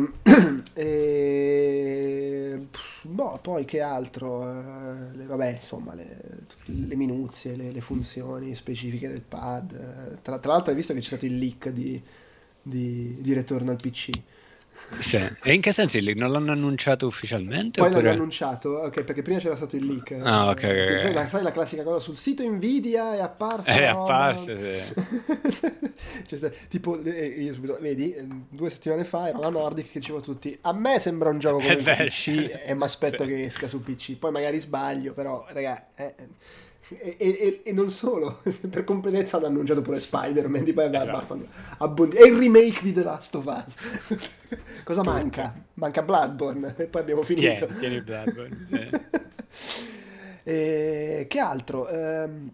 e, 0.74 2.68
boh, 3.02 3.40
poi 3.42 3.66
che 3.66 3.82
altro? 3.82 4.44
Eh, 4.44 5.16
le, 5.16 5.26
vabbè, 5.26 5.54
insomma, 5.54 5.96
le, 5.96 6.20
le 6.66 6.96
minuzie, 6.96 7.56
le, 7.56 7.72
le, 7.72 7.82
funzioni 7.82 8.54
specifiche 8.54 9.08
del 9.08 9.22
pad. 9.22 10.22
Tra, 10.22 10.38
tra, 10.38 10.52
l'altro 10.52 10.70
hai 10.70 10.78
visto 10.78 10.94
che 10.94 11.00
c'è 11.00 11.08
stato 11.08 11.26
il 11.26 11.38
leak 11.40 11.70
di, 11.70 12.00
di, 12.62 13.18
di 13.20 13.34
Retorno 13.34 13.72
al 13.72 13.78
PC. 13.78 14.12
Sì. 14.99 15.18
E 15.43 15.53
in 15.53 15.61
che 15.61 15.72
senso 15.72 15.97
il 15.97 16.03
leak? 16.03 16.18
Non 16.18 16.31
l'hanno 16.31 16.52
annunciato 16.52 17.07
ufficialmente? 17.07 17.80
Poi 17.80 17.89
oppure... 17.89 18.03
l'hanno 18.03 18.18
annunciato, 18.18 18.69
ok, 18.69 19.03
perché 19.03 19.22
prima 19.22 19.39
c'era 19.39 19.56
stato 19.56 19.76
il 19.76 19.85
leak. 19.85 20.11
Ah, 20.22 20.49
ok. 20.49 20.52
okay, 20.52 20.84
okay. 20.84 21.14
La, 21.14 21.27
sai 21.27 21.43
la 21.43 21.52
classica 21.52 21.84
cosa 21.84 21.99
sul 21.99 22.18
sito 22.18 22.43
Nvidia 22.43 23.15
è 23.15 23.19
apparsa. 23.19 23.72
È 23.72 23.85
apparsa, 23.85 24.56
sì. 24.56 24.93
cioè, 26.38 26.52
tipo, 26.68 27.02
eh, 27.02 27.26
io 27.26 27.53
subito, 27.53 27.77
vedi, 27.80 28.15
due 28.49 28.69
settimane 28.69 29.03
fa 29.06 29.30
era 29.30 29.38
la 29.38 29.49
Nordic 29.49 29.91
che 29.91 29.99
diceva 29.99 30.19
tutti, 30.19 30.57
a 30.61 30.73
me 30.73 30.99
sembra 30.99 31.30
un 31.30 31.39
gioco 31.39 31.60
come 31.65 31.73
il 31.73 31.84
PC 31.84 32.61
e 32.65 32.73
mi 32.73 32.84
aspetto 32.84 33.23
sì. 33.23 33.30
che 33.30 33.45
esca 33.45 33.68
su 33.68 33.81
PC. 33.81 34.18
Poi 34.18 34.31
magari 34.31 34.60
sbaglio, 34.60 35.14
però, 35.14 35.45
raga, 35.49 35.88
eh, 35.95 36.15
e, 36.90 37.16
e, 37.18 37.62
e, 37.64 37.72
non 37.74 37.90
solo, 37.90 38.41
per 38.70 38.84
competenza 38.84 39.38
hanno 39.38 39.48
annunciato 39.48 39.82
pure 39.82 39.99
Spider-Man 39.99 40.64
di 40.64 40.74
poi 40.74 40.86
esatto. 40.94 41.48
abbondi- 41.78 42.16
e 42.16 42.28
il 42.28 42.38
remake 42.38 42.84
di 42.84 42.94
The 42.94 43.03
Last 43.03 43.36
of 43.36 43.45
Us. 43.45 43.76
Cosa 44.84 45.03
manca? 45.03 45.53
Manca 45.76 46.03
Bloodborne 46.03 46.76
e 46.78 46.86
poi 46.86 47.02
abbiamo 47.02 47.24
finito. 47.24 47.66
Yeah, 47.66 47.68
tieni 47.80 48.02
Bloodborne. 48.02 48.90
e, 50.44 51.26
che 51.28 51.40
altro? 51.40 51.88
Ehm, 51.88 52.52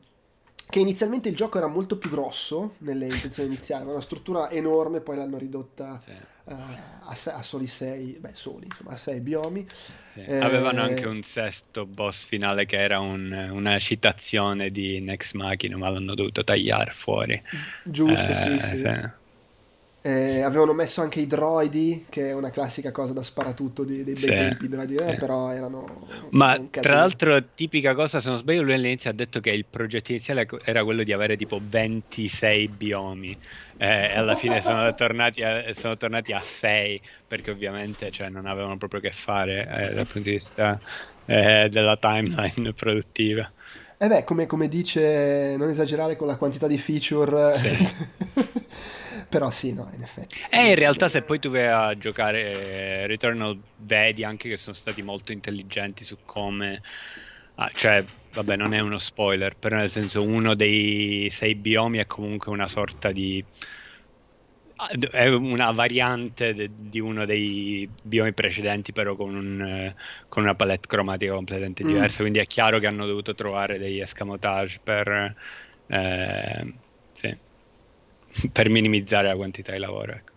che 0.70 0.80
inizialmente 0.80 1.28
il 1.28 1.36
gioco 1.36 1.58
era 1.58 1.68
molto 1.68 1.98
più 1.98 2.10
grosso 2.10 2.76
nelle 2.80 3.06
intenzioni 3.08 3.50
iniziali, 3.50 3.82
aveva 3.82 3.98
una 3.98 4.06
struttura 4.06 4.50
enorme, 4.50 5.02
poi 5.02 5.18
l'hanno 5.18 5.38
ridotta 5.38 6.00
sì. 6.02 6.14
Uh, 6.52 7.10
a, 7.10 7.12
a, 7.12 7.44
soli 7.44 7.68
sei, 7.68 8.18
beh 8.20 8.32
soli, 8.34 8.66
insomma, 8.66 8.92
a 8.92 8.96
sei 8.98 9.20
biomi. 9.20 9.66
Sì. 10.06 10.22
Eh, 10.22 10.38
Avevano 10.38 10.82
anche 10.82 11.08
un 11.08 11.24
sesto 11.24 11.86
boss 11.86 12.26
finale 12.26 12.66
che 12.66 12.78
era 12.78 13.00
un, 13.00 13.32
una 13.52 13.80
citazione 13.80 14.72
di 14.72 15.00
Nex 15.00 15.34
Machina, 15.34 15.78
ma 15.78 15.90
l'hanno 15.90 16.16
dovuto 16.16 16.44
tagliare 16.44 16.92
fuori. 16.92 17.42
Giusto, 17.84 18.32
eh, 18.32 18.36
sì, 18.36 18.60
sì. 18.60 18.78
sì. 18.78 19.20
Eh, 20.04 20.42
avevano 20.42 20.74
messo 20.74 21.02
anche 21.02 21.20
i 21.20 21.28
droidi, 21.28 22.06
che 22.10 22.30
è 22.30 22.34
una 22.34 22.50
classica 22.50 22.92
cosa 22.92 23.14
da 23.14 23.22
sparatutto 23.22 23.84
dei, 23.84 24.04
dei 24.04 24.16
bei 24.16 24.58
tempi 24.58 24.66
eh, 24.66 25.12
sì. 25.12 25.16
però 25.18 25.52
erano... 25.52 26.08
Ma 26.32 26.60
tra 26.72 26.96
l'altro 26.96 27.40
tipica 27.54 27.94
cosa, 27.94 28.20
se 28.20 28.30
non 28.30 28.40
sbaglio 28.40 28.64
lui 28.64 28.74
all'inizio 28.74 29.12
ha 29.12 29.14
detto 29.14 29.40
che 29.40 29.50
il 29.52 29.66
progetto 29.70 30.10
iniziale 30.10 30.48
era 30.64 30.84
quello 30.84 31.04
di 31.04 31.14
avere 31.14 31.38
tipo 31.38 31.62
26 31.62 32.68
biomi 32.70 33.38
eh, 33.78 34.10
e 34.12 34.18
alla 34.18 34.36
fine 34.36 34.60
sono 34.62 34.92
tornati, 34.96 35.44
a, 35.44 35.72
sono 35.74 35.96
tornati 35.98 36.34
a 36.34 36.40
6 36.40 37.02
perché 37.28 37.52
ovviamente 37.52 38.10
cioè, 38.10 38.30
non 38.30 38.48
avevano 38.48 38.78
proprio 38.78 39.02
che 39.02 39.12
fare 39.12 39.62
eh, 39.62 39.94
dal 39.94 40.08
punto 40.08 40.28
di 40.28 40.32
vista 40.32 40.80
eh, 41.26 41.70
della 41.70 41.98
timeline 41.98 42.74
produttiva. 42.74 43.52
E 44.04 44.08
beh, 44.08 44.24
come, 44.24 44.48
come, 44.48 44.68
dice, 44.68 45.56
non 45.60 45.70
esagerare 45.70 46.16
con 46.16 46.26
la 46.26 46.36
quantità 46.36 46.66
di 46.66 46.80
feature... 46.80 47.56
Sì. 47.56 47.70
Però 49.30 49.52
sì, 49.52 49.76
no, 49.76 49.92
in 49.94 50.02
effetti. 50.02 50.38
Eh, 50.50 50.70
in 50.70 50.76
realtà 50.76 51.08
se 51.08 51.22
poi 51.22 51.38
tu 51.38 51.52
vai 51.52 51.68
a 51.68 51.96
giocare 51.96 52.52
eh, 52.52 53.06
Returnal 53.06 53.56
vedi 53.78 54.24
anche 54.24 54.50
che 54.50 54.58
sono 54.58 54.76
stati 54.76 55.04
molto 55.04 55.32
intelligenti 55.34 56.04
su 56.04 56.18
come... 56.26 56.82
Ah, 57.56 57.70
cioè, 57.76 58.04
vabbè, 58.34 58.56
non 58.56 58.74
è 58.74 58.80
uno 58.80 58.98
spoiler, 58.98 59.56
però 59.56 59.78
nel 59.78 59.92
senso 59.92 60.24
uno 60.24 60.56
dei 60.56 61.28
sei 61.30 61.54
biomi 61.54 62.00
è 62.00 62.08
comunque 62.08 62.52
una 62.52 62.68
sorta 62.68 63.12
di... 63.12 63.46
Ah, 64.84 64.90
è 65.12 65.28
una 65.28 65.70
variante 65.70 66.56
de, 66.56 66.72
di 66.74 67.00
uno 67.00 67.24
dei 67.26 67.88
biomi 68.02 68.34
precedenti, 68.34 68.92
però 68.94 69.16
con, 69.16 69.36
un, 69.36 69.94
con 70.28 70.42
una 70.42 70.56
palette 70.56 70.88
cromatica 70.88 71.34
completamente 71.34 71.84
mm. 71.84 71.88
diversa. 71.88 72.16
Mm. 72.16 72.22
Quindi 72.22 72.40
è 72.40 72.48
chiaro 72.48 72.80
che 72.80 72.88
hanno 72.88 73.06
dovuto 73.06 73.36
trovare 73.36 73.78
degli 73.78 74.00
escamotage 74.00 74.80
per... 74.84 75.36
Eh, 75.86 76.74
sì. 77.12 77.38
per 78.52 78.70
minimizzare 78.70 79.28
la 79.28 79.36
quantità 79.36 79.72
di 79.74 79.78
lavoro. 79.78 80.14
Ecco. 80.14 80.32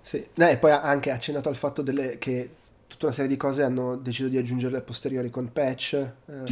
Sì, 0.00 0.26
e 0.34 0.56
poi 0.56 0.70
ha 0.70 0.80
anche 0.80 1.10
accennato 1.10 1.50
al 1.50 1.56
fatto 1.56 1.82
delle, 1.82 2.16
che 2.18 2.48
tutta 2.86 3.06
una 3.06 3.14
serie 3.14 3.30
di 3.30 3.36
cose 3.36 3.62
hanno 3.62 3.96
deciso 3.96 4.28
di 4.28 4.38
aggiungere 4.38 4.78
a 4.78 4.80
posteriori 4.80 5.28
con 5.28 5.52
patch, 5.52 5.92
eh, 5.94 6.44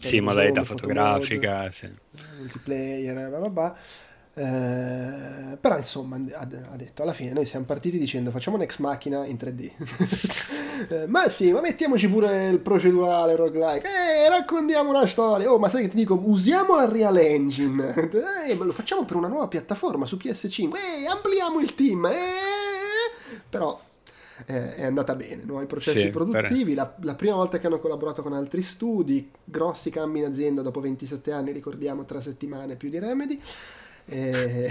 sì, 0.00 0.20
modalità 0.20 0.62
fotografica, 0.62 1.58
mode, 1.58 1.70
sì. 1.72 1.90
multiplayer, 2.38 3.28
blah 3.28 3.38
blah 3.38 3.50
blah. 3.50 3.76
Eh, 4.36 5.56
però 5.60 5.76
insomma 5.76 6.16
ha, 6.16 6.44
detto 6.44 7.02
alla 7.02 7.12
fine 7.12 7.32
noi 7.32 7.46
siamo 7.46 7.64
partiti 7.64 7.98
dicendo 7.98 8.32
facciamo 8.32 8.56
un 8.56 8.62
ex 8.62 8.78
macchina 8.78 9.24
in 9.26 9.36
3D 9.36 9.70
eh, 10.90 11.06
ma 11.06 11.28
sì 11.28 11.52
ma 11.52 11.60
mettiamoci 11.60 12.08
pure 12.08 12.48
il 12.48 12.58
procedurale 12.58 13.36
roguelike. 13.36 13.86
Eh, 13.86 14.28
raccontiamo 14.28 14.90
una 14.90 15.06
storia. 15.06 15.52
Oh 15.52 15.58
ma 15.58 15.68
sai 15.68 15.82
che 15.82 15.88
ti 15.90 15.96
dico? 15.96 16.20
Usiamo 16.22 16.74
la 16.74 16.90
Real 16.90 17.16
Engine. 17.16 18.12
Eh, 18.46 18.54
ma 18.56 18.64
lo 18.64 18.72
facciamo 18.72 19.04
per 19.04 19.16
una 19.16 19.28
nuova 19.28 19.48
piattaforma 19.48 20.04
su 20.04 20.16
PS5 20.16 20.72
eh, 20.74 21.06
ampliamo 21.06 21.60
il 21.60 21.74
team. 21.74 22.06
Eh. 22.06 23.40
però 23.48 23.80
eh, 24.46 24.74
è 24.74 24.84
andata 24.84 25.14
bene, 25.14 25.42
nuovi 25.44 25.66
processi 25.66 26.00
sì, 26.00 26.10
produttivi, 26.10 26.74
la, 26.74 26.92
la, 27.02 27.14
prima 27.14 27.36
volta 27.36 27.58
che 27.58 27.66
hanno 27.66 27.78
collaborato 27.78 28.22
con 28.22 28.32
altri 28.32 28.62
studi, 28.62 29.30
grossi 29.44 29.90
cambi 29.90 30.18
in 30.18 30.26
azienda 30.26 30.62
dopo 30.62 30.80
27 30.80 31.30
anni, 31.30 31.52
ricordiamo 31.52 32.04
tre 32.04 32.20
settimane 32.20 32.76
più 32.76 32.90
di 32.90 32.98
Remedy. 32.98 33.40
E... 34.06 34.70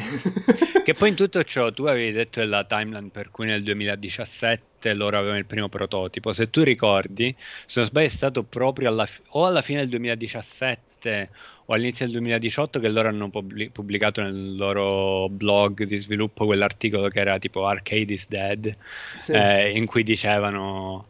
che 0.83 0.93
poi 0.93 1.09
in 1.09 1.15
tutto 1.15 1.43
ciò 1.43 1.71
tu 1.71 1.85
avevi 1.85 2.11
detto 2.11 2.39
della 2.39 2.65
timeline 2.65 3.09
per 3.09 3.31
cui 3.31 3.45
nel 3.45 3.63
2017 3.63 4.93
loro 4.93 5.17
avevano 5.17 5.39
il 5.39 5.45
primo 5.45 5.69
prototipo. 5.69 6.33
Se 6.33 6.49
tu 6.49 6.61
ricordi, 6.61 7.35
se 7.65 7.79
non 7.79 7.89
sbaglio, 7.89 8.07
è 8.07 8.09
stato 8.09 8.43
proprio 8.43 8.89
alla, 8.89 9.07
o 9.29 9.45
alla 9.45 9.61
fine 9.61 9.79
del 9.79 9.89
2017 9.89 11.29
o 11.65 11.73
all'inizio 11.73 12.05
del 12.05 12.15
2018 12.15 12.79
che 12.79 12.89
loro 12.89 13.07
hanno 13.07 13.29
pubblicato 13.29 14.21
nel 14.21 14.55
loro 14.55 15.29
blog 15.29 15.83
di 15.83 15.97
sviluppo 15.97 16.45
quell'articolo 16.45 17.07
che 17.07 17.19
era 17.19 17.39
tipo 17.39 17.65
Arcade 17.65 18.13
is 18.13 18.27
Dead, 18.27 18.75
sì. 19.17 19.31
eh, 19.31 19.71
in 19.77 19.85
cui 19.85 20.03
dicevano. 20.03 21.07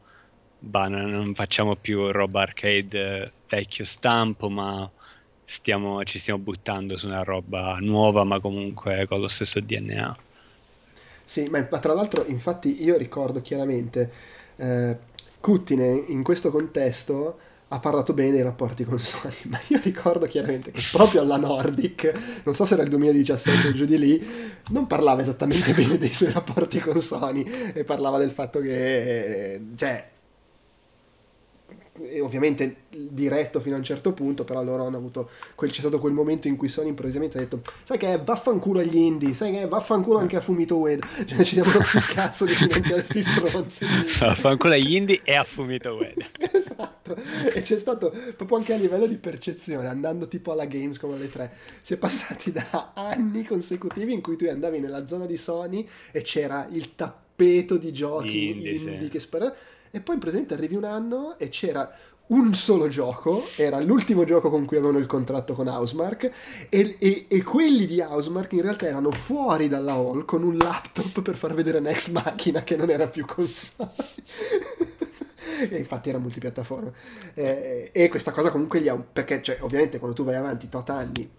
Bah, 0.65 0.87
non 0.87 1.33
facciamo 1.35 1.75
più 1.75 2.09
roba 2.09 2.43
arcade 2.43 3.33
vecchio 3.49 3.83
stampo, 3.83 4.49
ma 4.49 4.89
stiamo, 5.53 6.03
ci 6.03 6.19
stiamo 6.19 6.39
buttando 6.39 6.97
su 6.97 7.07
una 7.07 7.23
roba 7.23 7.77
nuova 7.79 8.23
ma 8.23 8.39
comunque 8.39 9.05
con 9.07 9.19
lo 9.19 9.27
stesso 9.27 9.59
DNA. 9.59 10.17
Sì, 11.25 11.47
ma, 11.49 11.63
tra 11.63 11.93
l'altro 11.93 12.25
infatti 12.27 12.83
io 12.83 12.97
ricordo 12.97 13.41
chiaramente 13.41 14.11
eh, 14.57 14.97
Cuttine 15.39 16.05
in 16.07 16.23
questo 16.23 16.51
contesto 16.51 17.39
ha 17.67 17.79
parlato 17.79 18.13
bene 18.13 18.31
dei 18.31 18.43
rapporti 18.43 18.83
con 18.83 18.99
Sony, 18.99 19.33
ma 19.49 19.59
io 19.67 19.79
ricordo 19.81 20.25
chiaramente 20.25 20.71
che 20.71 20.81
proprio 20.91 21.21
alla 21.21 21.37
Nordic, 21.37 22.41
non 22.43 22.53
so 22.53 22.65
se 22.65 22.75
era 22.75 22.83
il 22.83 22.89
2017 22.89 23.67
o 23.67 23.73
giù 23.73 23.85
di 23.85 23.97
lì, 23.97 24.27
non 24.69 24.85
parlava 24.85 25.21
esattamente 25.21 25.73
bene 25.73 25.97
dei 25.97 26.13
suoi 26.13 26.31
rapporti 26.31 26.79
con 26.79 27.01
Sony 27.01 27.43
e 27.73 27.83
parlava 27.83 28.19
del 28.19 28.29
fatto 28.29 28.59
che, 28.59 29.59
cioè, 29.75 30.11
ovviamente 32.21 32.83
diretto 32.89 33.59
fino 33.59 33.75
a 33.75 33.77
un 33.77 33.83
certo 33.83 34.13
punto, 34.13 34.43
però 34.43 34.63
loro 34.63 34.85
hanno 34.85 34.97
avuto 34.97 35.29
quel, 35.55 35.71
c'è 35.71 35.79
stato 35.79 35.99
quel 35.99 36.13
momento 36.13 36.47
in 36.47 36.55
cui 36.55 36.67
Sony 36.67 36.89
improvvisamente 36.89 37.37
ha 37.37 37.41
detto 37.41 37.61
sai 37.83 37.97
che 37.97 38.19
vaffanculo 38.23 38.79
agli 38.79 38.95
indie, 38.95 39.33
sai 39.33 39.51
che 39.51 39.67
vaffanculo 39.67 40.17
anche 40.17 40.35
a 40.35 40.41
Fumito 40.41 40.77
Ueda, 40.77 41.05
cioè 41.25 41.43
ci 41.43 41.55
diamo 41.55 41.71
più 41.71 41.99
cazzo 42.13 42.45
di 42.45 42.53
finanziare 42.53 43.03
sti 43.03 43.21
stronzi. 43.21 43.85
Vaffanculo 44.19 44.73
agli 44.73 44.95
indie 44.95 45.21
e 45.23 45.35
a 45.35 45.43
Fumito 45.43 45.95
Ueda. 45.95 46.25
esatto, 46.51 47.15
e 47.53 47.61
c'è 47.61 47.77
stato 47.77 48.11
proprio 48.35 48.57
anche 48.57 48.73
a 48.73 48.77
livello 48.77 49.05
di 49.05 49.17
percezione, 49.17 49.87
andando 49.87 50.27
tipo 50.27 50.51
alla 50.51 50.65
Gamescom 50.65 51.13
alle 51.13 51.29
3, 51.29 51.51
si 51.81 51.93
è 51.93 51.97
passati 51.97 52.51
da 52.51 52.93
anni 52.95 53.43
consecutivi 53.43 54.13
in 54.13 54.21
cui 54.21 54.35
tu 54.35 54.45
andavi 54.45 54.79
nella 54.79 55.05
zona 55.05 55.27
di 55.27 55.37
Sony 55.37 55.87
e 56.11 56.21
c'era 56.21 56.67
il 56.71 56.95
tappeto 56.95 57.77
di 57.77 57.91
giochi 57.93 58.49
indie, 58.49 58.71
indie 58.71 59.01
sì. 59.01 59.09
che 59.09 59.19
spara 59.19 59.53
e 59.95 60.01
poi 60.01 60.17
presente 60.17 60.55
arrivi 60.55 60.73
un 60.73 60.85
anno 60.85 61.37
e 61.37 61.49
c'era 61.49 61.87
un 62.25 62.55
solo 62.55 62.87
gioco, 62.87 63.43
era 63.57 63.79
l'ultimo 63.79 64.25
gioco 64.25 64.49
con 64.49 64.65
cui 64.65 64.77
avevano 64.77 64.97
il 64.97 65.05
contratto 65.05 65.53
con 65.53 65.67
Housemark 65.67 66.31
e, 66.67 66.95
e, 66.97 67.25
e, 67.29 67.43
quelli 67.43 67.85
di 67.85 68.01
Housemark 68.01 68.53
in 68.53 68.63
realtà 68.63 68.87
erano 68.87 69.11
fuori 69.11 69.67
dalla 69.67 69.93
hall 69.93 70.25
con 70.25 70.41
un 70.41 70.57
laptop 70.57 71.21
per 71.21 71.35
far 71.35 71.53
vedere 71.53 71.79
Next 71.79 72.09
Machina 72.09 72.63
che 72.63 72.75
non 72.75 72.89
era 72.89 73.07
più 73.07 73.23
console. 73.25 73.91
e 75.69 75.77
infatti 75.77 76.09
era 76.09 76.17
multipiattaforma. 76.17 76.91
Eh, 77.35 77.91
e 77.93 78.09
questa 78.09 78.31
cosa 78.31 78.49
comunque 78.49 78.81
gli 78.81 78.87
ha 78.87 78.95
un... 78.95 79.05
perché 79.13 79.43
cioè, 79.43 79.59
ovviamente 79.61 79.99
quando 79.99 80.15
tu 80.15 80.23
vai 80.23 80.35
avanti 80.35 80.69
tot 80.69 80.89
anni 80.89 81.29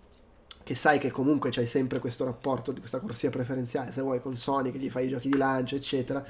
che 0.65 0.75
sai 0.75 0.99
che 0.99 1.11
comunque 1.11 1.51
c'hai 1.51 1.67
sempre 1.67 1.99
questo 1.99 2.25
rapporto 2.25 2.73
di 2.73 2.81
questa 2.81 2.99
corsia 2.99 3.29
preferenziale, 3.29 3.93
se 3.93 4.01
vuoi 4.01 4.21
con 4.21 4.35
Sony 4.37 4.73
che 4.73 4.79
gli 4.79 4.89
fai 4.89 5.07
i 5.07 5.11
giochi 5.11 5.29
di 5.29 5.37
lancio, 5.37 5.75
eccetera, 5.77 6.25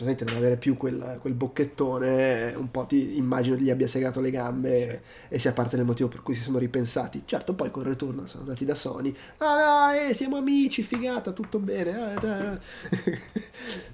praticamente 0.00 0.24
non 0.24 0.36
avere 0.36 0.56
più 0.56 0.76
quel, 0.76 1.18
quel, 1.20 1.34
bocchettone, 1.34 2.54
un 2.56 2.70
po' 2.70 2.86
ti 2.86 3.18
immagino 3.18 3.56
gli 3.56 3.70
abbia 3.70 3.86
segato 3.86 4.20
le 4.20 4.30
gambe 4.30 5.02
e 5.28 5.38
sia 5.38 5.52
parte 5.52 5.76
del 5.76 5.84
motivo 5.84 6.08
per 6.08 6.22
cui 6.22 6.34
si 6.34 6.42
sono 6.42 6.58
ripensati. 6.58 7.22
Certo, 7.26 7.52
poi 7.54 7.70
con 7.70 7.82
Return 7.82 8.26
sono 8.26 8.44
andati 8.44 8.64
da 8.64 8.74
Sony, 8.74 9.14
ah 9.38 9.94
eh, 9.94 10.14
siamo 10.14 10.36
amici, 10.38 10.82
figata, 10.82 11.32
tutto 11.32 11.58
bene, 11.58 12.58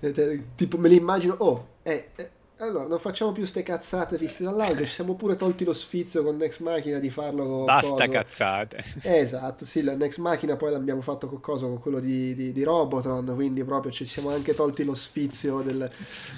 eh, 0.01 0.45
tipo 0.55 0.79
me 0.79 0.89
li 0.89 0.97
immagino, 0.97 1.35
oh, 1.39 1.67
eh, 1.83 2.09
eh 2.15 2.31
allora, 2.59 2.87
non 2.87 2.99
facciamo 2.99 3.33
più 3.33 3.45
ste 3.45 3.63
cazzate 3.63 4.17
viste 4.17 4.43
dall'alto, 4.43 4.87
ci 4.87 4.93
siamo 4.93 5.15
pure 5.15 5.37
tolti 5.37 5.65
lo 5.65 5.75
sfizio 5.75 6.23
con 6.23 6.37
Next 6.37 6.61
Machina 6.61 6.99
di 6.99 7.11
farlo 7.11 7.47
con 7.47 7.65
Basta 7.67 7.91
coso. 7.91 8.11
cazzate. 8.11 8.85
esatto, 9.03 9.67
sì, 9.67 9.83
la 9.83 9.95
Next 9.95 10.19
Machina 10.19 10.57
poi 10.57 10.73
l'abbiamo 10.73 11.03
fatto 11.03 11.29
con 11.29 11.41
coso, 11.41 11.69
con 11.69 11.81
quello 11.81 12.01
di, 12.01 12.35
di, 12.35 12.53
di, 12.53 12.63
Robotron, 12.63 13.31
quindi 13.35 13.63
proprio 13.63 13.93
ci 13.93 14.07
siamo 14.07 14.31
anche 14.31 14.55
tolti 14.55 14.85
lo 14.85 14.95
sfizio 14.95 15.61
del... 15.61 15.91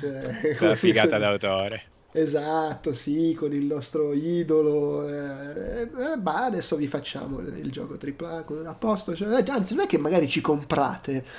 Eh, 0.03 0.57
la 0.59 0.75
figata 0.75 1.19
d'autore. 1.19 1.83
Esatto, 2.11 2.95
sì, 2.95 3.37
con 3.39 3.53
il 3.53 3.65
nostro 3.65 4.13
idolo. 4.13 5.07
Eh, 5.07 5.83
eh, 5.83 6.17
bah, 6.17 6.47
adesso 6.47 6.75
vi 6.75 6.89
facciamo 6.89 7.39
il 7.41 7.71
gioco 7.71 7.97
AAA 7.97 8.45
a 8.65 8.75
posto. 8.75 9.15
Cioè, 9.15 9.29
eh, 9.29 9.51
anzi, 9.51 9.75
non 9.75 9.85
è 9.85 9.87
che 9.87 9.99
magari 9.99 10.27
ci 10.27 10.41
comprate. 10.41 11.23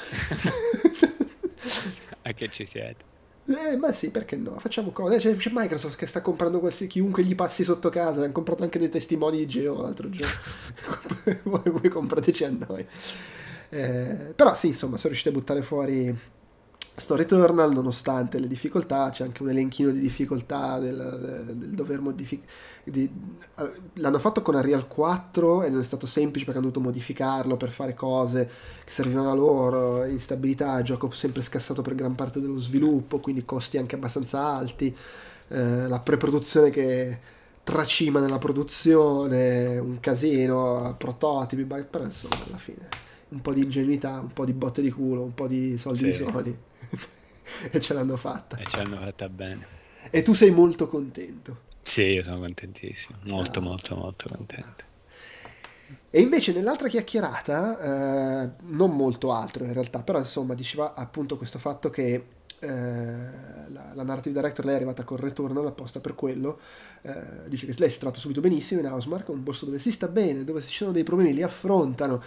a 2.21 2.31
che 2.31 2.47
ci 2.49 2.65
siete? 2.65 3.08
Eh, 3.49 3.75
ma 3.77 3.91
sì, 3.91 4.11
perché 4.11 4.35
no? 4.35 4.59
Facciamo 4.59 4.91
cose. 4.91 5.17
C'è, 5.17 5.35
c'è 5.35 5.49
Microsoft 5.51 5.97
che 5.97 6.05
sta 6.05 6.21
comprando 6.21 6.59
qualsiasi, 6.59 6.87
chiunque 6.87 7.23
gli 7.23 7.33
passi 7.35 7.63
sotto 7.63 7.89
casa. 7.89 8.23
Hanno 8.23 8.31
comprato 8.31 8.63
anche 8.63 8.77
dei 8.77 8.89
testimoni 8.89 9.37
di 9.37 9.47
Geo 9.47 9.81
l'altro 9.81 10.09
giorno. 10.09 10.33
voi, 11.43 11.61
voi 11.65 11.89
comprateci 11.89 12.43
a 12.43 12.51
noi. 12.67 12.85
Eh, 13.69 14.33
però 14.35 14.55
sì, 14.55 14.67
insomma, 14.67 14.97
sono 14.97 15.09
riusciti 15.09 15.29
a 15.29 15.31
buttare 15.31 15.61
fuori 15.63 16.15
sto 16.99 17.15
Returnal, 17.15 17.71
nonostante 17.71 18.39
le 18.39 18.47
difficoltà, 18.47 19.09
c'è 19.09 19.23
anche 19.23 19.43
un 19.43 19.49
elenchino 19.49 19.91
di 19.91 19.99
difficoltà 19.99 20.79
del, 20.79 21.45
del 21.55 21.69
dover 21.69 22.01
modificare. 22.01 22.51
Di... 22.83 23.09
Eh, 23.57 23.71
l'hanno 23.95 24.19
fatto 24.19 24.41
con 24.41 24.55
Unreal 24.55 24.87
4 24.87 25.63
e 25.63 25.69
non 25.69 25.81
è 25.81 25.83
stato 25.83 26.05
semplice 26.05 26.45
perché 26.45 26.59
hanno 26.59 26.69
dovuto 26.69 26.87
modificarlo 26.87 27.57
per 27.57 27.69
fare 27.69 27.93
cose 27.93 28.49
che 28.83 28.91
servivano 28.91 29.31
a 29.31 29.35
loro, 29.35 30.03
instabilità, 30.05 30.81
gioco 30.81 31.09
sempre 31.11 31.41
scassato 31.41 31.81
per 31.81 31.95
gran 31.95 32.15
parte 32.15 32.39
dello 32.39 32.59
sviluppo, 32.59 33.19
quindi 33.19 33.43
costi 33.43 33.77
anche 33.77 33.95
abbastanza 33.95 34.43
alti, 34.43 34.95
eh, 35.49 35.87
la 35.87 35.99
preproduzione 35.99 36.69
che 36.69 37.19
tracima 37.63 38.19
nella 38.19 38.39
produzione, 38.39 39.77
un 39.77 39.99
casino, 39.99 40.95
prototipi, 40.97 41.63
però 41.65 42.03
insomma 42.03 42.35
alla 42.45 42.57
fine 42.57 43.08
un 43.29 43.41
po' 43.41 43.53
di 43.53 43.63
ingenuità, 43.63 44.19
un 44.19 44.33
po' 44.33 44.45
di 44.45 44.53
botte 44.53 44.81
di 44.81 44.91
culo, 44.91 45.21
un 45.21 45.33
po' 45.33 45.47
di 45.47 45.77
soldi 45.77 46.11
sì. 46.11 46.23
di 46.23 46.31
Sony 46.31 46.57
e 47.71 47.79
ce 47.79 47.93
l'hanno 47.93 48.17
fatta. 48.17 48.57
E 48.57 48.65
ce 48.65 48.77
l'hanno 48.77 48.99
fatta 48.99 49.29
bene. 49.29 49.65
E 50.09 50.23
tu 50.23 50.33
sei 50.33 50.51
molto 50.51 50.87
contento. 50.87 51.67
Sì, 51.81 52.03
io 52.03 52.23
sono 52.23 52.39
contentissimo, 52.39 53.17
molto 53.23 53.59
ah. 53.59 53.63
molto 53.63 53.95
molto 53.95 54.29
contento. 54.29 54.87
E 56.11 56.21
invece 56.21 56.53
nell'altra 56.53 56.87
chiacchierata, 56.87 58.43
eh, 58.43 58.49
non 58.61 58.95
molto 58.95 59.31
altro 59.31 59.63
in 59.63 59.73
realtà, 59.73 60.01
però 60.01 60.17
insomma 60.17 60.53
diceva 60.53 60.93
appunto 60.93 61.37
questo 61.37 61.59
fatto 61.59 61.89
che 61.89 62.23
eh, 62.61 62.67
la, 62.67 63.91
la, 63.93 64.03
narrative 64.03 64.35
director 64.35 64.65
lei 64.65 64.73
è 64.73 64.77
arrivata 64.77 65.05
con 65.05 65.15
Returnal 65.15 65.65
apposta 65.65 66.01
per 66.01 66.13
quello 66.13 66.59
eh, 67.03 67.47
dice 67.47 67.65
che 67.65 67.73
lei 67.77 67.89
si 67.89 67.95
è 67.95 67.99
trovata 67.99 68.19
subito 68.19 68.41
benissimo 68.41 68.81
in 68.81 68.87
Housemark 68.87 69.29
un 69.29 69.43
posto 69.43 69.63
dove 69.63 69.79
si 69.79 69.93
sta 69.93 70.09
bene 70.09 70.43
dove 70.43 70.61
ci 70.61 70.75
sono 70.75 70.91
dei 70.91 71.03
problemi 71.03 71.33
li 71.33 71.41
affrontano 71.41 72.21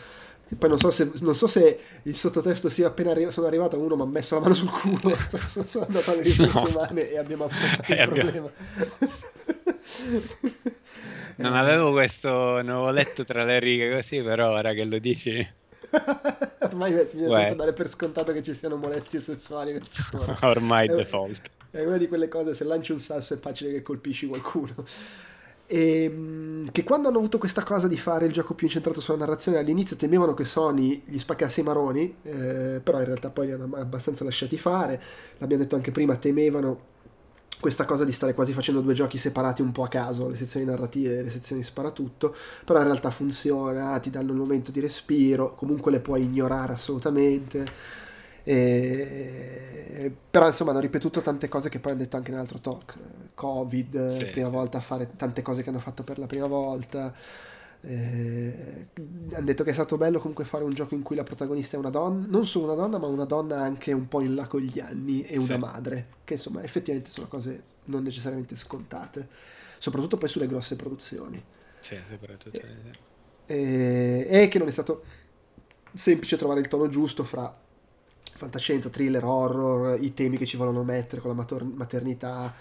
poi 0.57 0.69
non 0.69 0.79
so, 0.79 0.91
se, 0.91 1.11
non 1.21 1.35
so 1.35 1.47
se 1.47 1.79
il 2.03 2.17
sottotesto 2.17 2.69
sia 2.69 2.89
appena 2.89 3.13
arri- 3.13 3.33
sono 3.33 3.47
arrivato 3.47 3.79
uno 3.79 3.97
mi 3.97 4.03
ha 4.03 4.07
messo 4.07 4.35
la 4.35 4.43
mano 4.43 4.55
sul 4.55 4.71
culo. 4.71 5.17
Sono 5.67 5.87
andato 5.87 6.11
alle 6.11 6.23
risorse 6.23 6.53
no. 6.53 6.69
umane 6.69 7.11
e 7.11 7.19
abbiamo 7.19 7.45
affrontato 7.45 7.93
il 7.93 7.99
eh, 7.99 8.07
problema. 8.07 8.51
Non 11.35 11.57
avevo 11.57 11.93
questo 11.93 12.29
non 12.29 12.69
avevo 12.69 12.91
letto 12.91 13.25
tra 13.25 13.45
le 13.45 13.59
righe 13.59 13.95
così 13.95 14.21
però 14.21 14.51
ora 14.51 14.75
che 14.75 14.85
lo 14.85 14.99
dici. 14.99 15.49
Ormai 16.61 16.93
mi 16.93 17.05
viene 17.13 17.33
sempre 17.33 17.57
dare 17.57 17.73
per 17.73 17.89
scontato 17.89 18.33
che 18.33 18.43
ci 18.43 18.55
siano 18.55 18.77
molestie 18.77 19.21
sessuali 19.21 19.73
nel 19.73 19.87
settore 19.87 20.37
ormai 20.43 20.89
è 20.89 20.95
default. 20.95 21.41
È 21.71 21.85
una 21.85 21.97
di 21.97 22.07
quelle 22.07 22.29
cose 22.29 22.55
se 22.55 22.65
lanci 22.65 22.93
un 22.93 23.01
sasso 23.01 23.35
è 23.35 23.39
facile 23.39 23.73
che 23.73 23.83
colpisci 23.83 24.27
qualcuno 24.27 24.75
e, 25.73 26.05
ehm, 26.05 26.71
che 26.71 26.85
quando 26.85 27.09
hanno 27.09 27.17
avuto 27.17 27.39
questa 27.39 27.63
cosa 27.63 27.89
di 27.89 27.97
fare 27.97 28.27
il 28.27 28.33
gioco 28.33 28.53
più 28.53 28.67
incentrato 28.67 29.01
sulla 29.01 29.17
narrazione 29.17 29.57
all'inizio 29.57 29.97
temevano 29.97 30.35
che 30.35 30.45
Sony 30.45 31.03
gli 31.07 31.19
spaccasse 31.19 31.61
i 31.61 31.65
maroni 31.65 32.15
eh, 32.23 32.81
però 32.83 32.99
in 32.99 33.07
realtà 33.07 33.31
poi 33.31 33.47
li 33.47 33.53
hanno 33.53 33.71
abbastanza 33.77 34.23
lasciati 34.23 34.59
fare 34.59 35.01
l'abbiamo 35.39 35.63
detto 35.63 35.75
anche 35.75 35.91
prima 35.91 36.17
temevano 36.17 36.91
questa 37.59 37.85
cosa 37.85 38.05
di 38.05 38.13
stare 38.13 38.35
quasi 38.35 38.53
facendo 38.53 38.81
due 38.81 38.93
giochi 38.93 39.19
separati 39.19 39.63
un 39.63 39.71
po' 39.71 39.85
a 39.85 39.89
caso, 39.89 40.29
le 40.29 40.35
sezioni 40.35 40.67
narrative 40.67 41.19
e 41.19 41.23
le 41.23 41.31
sezioni 41.31 41.63
sparatutto, 41.63 42.35
però 42.65 42.81
in 42.81 42.87
realtà 42.87 43.13
funziona, 43.13 43.97
ti 44.01 44.11
danno 44.11 44.33
un 44.33 44.39
momento 44.39 44.73
di 44.73 44.81
respiro, 44.81 45.55
comunque 45.55 45.93
le 45.93 46.01
puoi 46.01 46.25
ignorare 46.25 46.73
assolutamente. 46.73 47.65
E... 48.45 50.13
Però 50.31 50.47
insomma 50.47 50.71
hanno 50.71 50.81
ripetuto 50.81 51.21
tante 51.21 51.49
cose 51.49 51.69
che 51.69 51.79
poi 51.79 51.93
hanno 51.93 52.01
detto 52.01 52.17
anche 52.17 52.31
nell'altro 52.31 52.61
talk. 52.61 52.95
Covid, 53.35 54.19
sì, 54.19 54.25
prima 54.27 54.49
sì. 54.49 54.53
volta 54.53 54.79
a 54.79 54.81
fare 54.81 55.11
tante 55.17 55.43
cose 55.43 55.63
che 55.63 55.69
hanno 55.71 55.81
fatto 55.81 56.03
per 56.03 56.19
la 56.19 56.27
prima 56.27 56.47
volta. 56.47 57.15
Eh, 57.85 58.87
hanno 59.33 59.45
detto 59.45 59.65
che 59.65 59.71
è 59.71 59.73
stato 59.73 59.97
bello 59.97 60.21
comunque 60.21 60.45
fare 60.45 60.63
un 60.63 60.73
gioco 60.73 60.95
in 60.95 61.03
cui 61.03 61.17
la 61.17 61.25
protagonista 61.25 61.77
è 61.77 61.81
una 61.81 61.91
donna, 61.91 62.27
non 62.29 62.47
solo 62.47 62.67
una 62.67 62.75
donna, 62.75 62.99
ma 62.99 63.07
una 63.07 63.25
donna 63.25 63.61
anche 63.61 63.93
un 63.93 64.07
po' 64.07 64.21
in 64.21 64.37
là 64.37 64.47
con 64.47 64.61
gli 64.61 64.79
anni 64.79 65.23
e 65.23 65.37
una 65.37 65.55
sì. 65.55 65.59
madre, 65.59 66.07
che 66.25 66.35
insomma 66.35 66.63
effettivamente 66.63 67.11
sono 67.11 67.27
cose 67.27 67.63
non 67.87 68.05
necessariamente 68.05 68.55
scontate, 68.55 69.29
soprattutto 69.79 70.17
poi 70.17 70.29
sulle 70.29 70.47
grosse 70.47 70.77
produzioni. 70.77 71.43
Sì, 71.81 71.99
soprattutto. 72.09 72.57
E, 73.47 74.27
e, 74.29 74.43
e 74.43 74.49
che 74.49 74.59
non 74.59 74.69
è 74.69 74.71
stato 74.71 75.03
semplice 75.93 76.37
trovare 76.37 76.61
il 76.61 76.69
tono 76.69 76.89
giusto 76.89 77.25
fra 77.25 77.53
fantascienza, 78.43 78.89
thriller, 78.89 79.23
horror, 79.25 80.03
i 80.03 80.13
temi 80.15 80.37
che 80.37 80.47
ci 80.47 80.57
vogliono 80.57 80.83
mettere 80.83 81.21
con 81.21 81.31
la 81.31 81.37
mater- 81.37 81.63
maternità, 81.63 82.53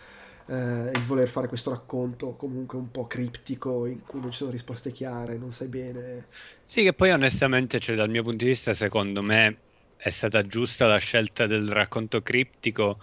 eh, 0.45 0.91
il 0.94 1.03
voler 1.06 1.28
fare 1.28 1.48
questo 1.48 1.72
racconto 1.72 2.36
comunque 2.36 2.78
un 2.78 2.91
po' 2.91 3.08
criptico 3.08 3.88
in 3.88 4.06
cui 4.06 4.20
non 4.22 4.30
ci 4.30 4.38
sono 4.38 4.52
risposte 4.52 4.91
chiare, 4.91 5.38
non 5.38 5.52
sai 5.52 5.68
bene. 5.70 6.28
Sì, 6.64 6.84
che 6.84 6.94
poi 6.94 7.10
onestamente, 7.10 7.80
cioè, 7.80 7.95
dal 7.95 8.10
mio 8.10 8.22
punto 8.22 8.44
di 8.44 8.52
vista, 8.52 8.74
secondo 8.74 9.24
me 9.24 9.58
è 9.95 10.10
stata 10.12 10.45
giusta 10.45 10.86
la 10.86 10.98
scelta 10.98 11.48
del 11.48 11.68
racconto 11.70 12.22
criptico 12.22 12.99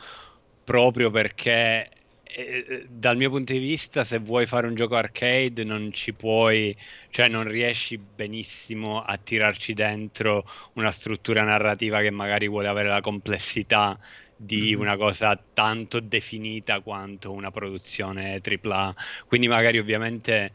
proprio 0.62 1.10
perché 1.10 1.88
eh, 2.28 2.86
dal 2.88 3.16
mio 3.16 3.30
punto 3.30 3.52
di 3.52 3.58
vista, 3.58 4.04
se 4.04 4.18
vuoi 4.18 4.46
fare 4.46 4.66
un 4.66 4.74
gioco 4.74 4.96
arcade, 4.96 5.64
non 5.64 5.92
ci 5.92 6.12
puoi, 6.12 6.76
cioè 7.10 7.28
non 7.28 7.44
riesci 7.48 7.98
benissimo 7.98 9.02
a 9.02 9.16
tirarci 9.16 9.74
dentro 9.74 10.44
una 10.74 10.90
struttura 10.90 11.42
narrativa 11.42 12.00
che 12.00 12.10
magari 12.10 12.46
vuole 12.48 12.68
avere 12.68 12.88
la 12.88 13.00
complessità 13.00 13.98
di 14.36 14.70
mm-hmm. 14.70 14.80
una 14.80 14.96
cosa 14.96 15.38
tanto 15.52 16.00
definita 16.00 16.80
quanto 16.80 17.32
una 17.32 17.50
produzione 17.50 18.40
AAA. 18.42 18.94
Quindi 19.26 19.48
magari 19.48 19.78
ovviamente 19.78 20.52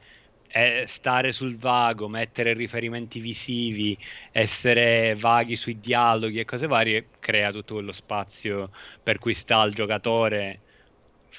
è 0.48 0.84
stare 0.86 1.32
sul 1.32 1.58
vago, 1.58 2.08
mettere 2.08 2.54
riferimenti 2.54 3.20
visivi, 3.20 3.98
essere 4.32 5.16
vaghi 5.16 5.56
sui 5.56 5.80
dialoghi 5.80 6.40
e 6.40 6.46
cose 6.46 6.68
varie 6.68 7.08
crea 7.20 7.52
tutto 7.52 7.74
quello 7.74 7.92
spazio 7.92 8.70
per 9.02 9.18
cui 9.18 9.34
sta 9.34 9.64
il 9.64 9.74
giocatore 9.74 10.60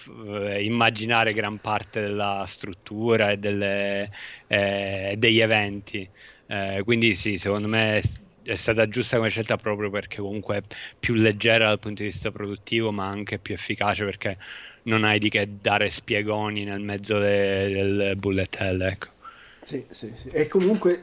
eh, 0.08 0.64
immaginare 0.64 1.32
gran 1.32 1.58
parte 1.60 2.00
della 2.00 2.44
struttura 2.46 3.30
e 3.30 3.36
delle, 3.38 4.10
eh, 4.46 5.14
degli 5.18 5.40
eventi. 5.40 6.10
Eh, 6.46 6.82
quindi 6.84 7.14
sì, 7.14 7.36
secondo 7.38 7.68
me 7.68 8.00
è 8.42 8.54
stata 8.56 8.88
giusta 8.88 9.16
come 9.16 9.30
scelta 9.30 9.56
proprio 9.56 9.90
perché 9.90 10.18
comunque 10.20 10.58
è 10.58 10.62
più 10.98 11.14
leggera 11.14 11.68
dal 11.68 11.78
punto 11.78 12.02
di 12.02 12.08
vista 12.08 12.30
produttivo, 12.30 12.92
ma 12.92 13.06
anche 13.08 13.38
più 13.38 13.54
efficace 13.54 14.04
perché 14.04 14.38
non 14.84 15.04
hai 15.04 15.18
di 15.18 15.28
che 15.30 15.46
dare 15.60 15.88
spiegoni 15.90 16.64
nel 16.64 16.80
mezzo 16.80 17.18
de- 17.18 17.68
del 17.70 18.16
bullet 18.16 18.56
hell, 18.60 18.80
ecco. 18.82 19.13
Sì, 19.64 19.84
sì, 19.90 20.12
sì. 20.14 20.28
E 20.28 20.46
comunque 20.46 21.00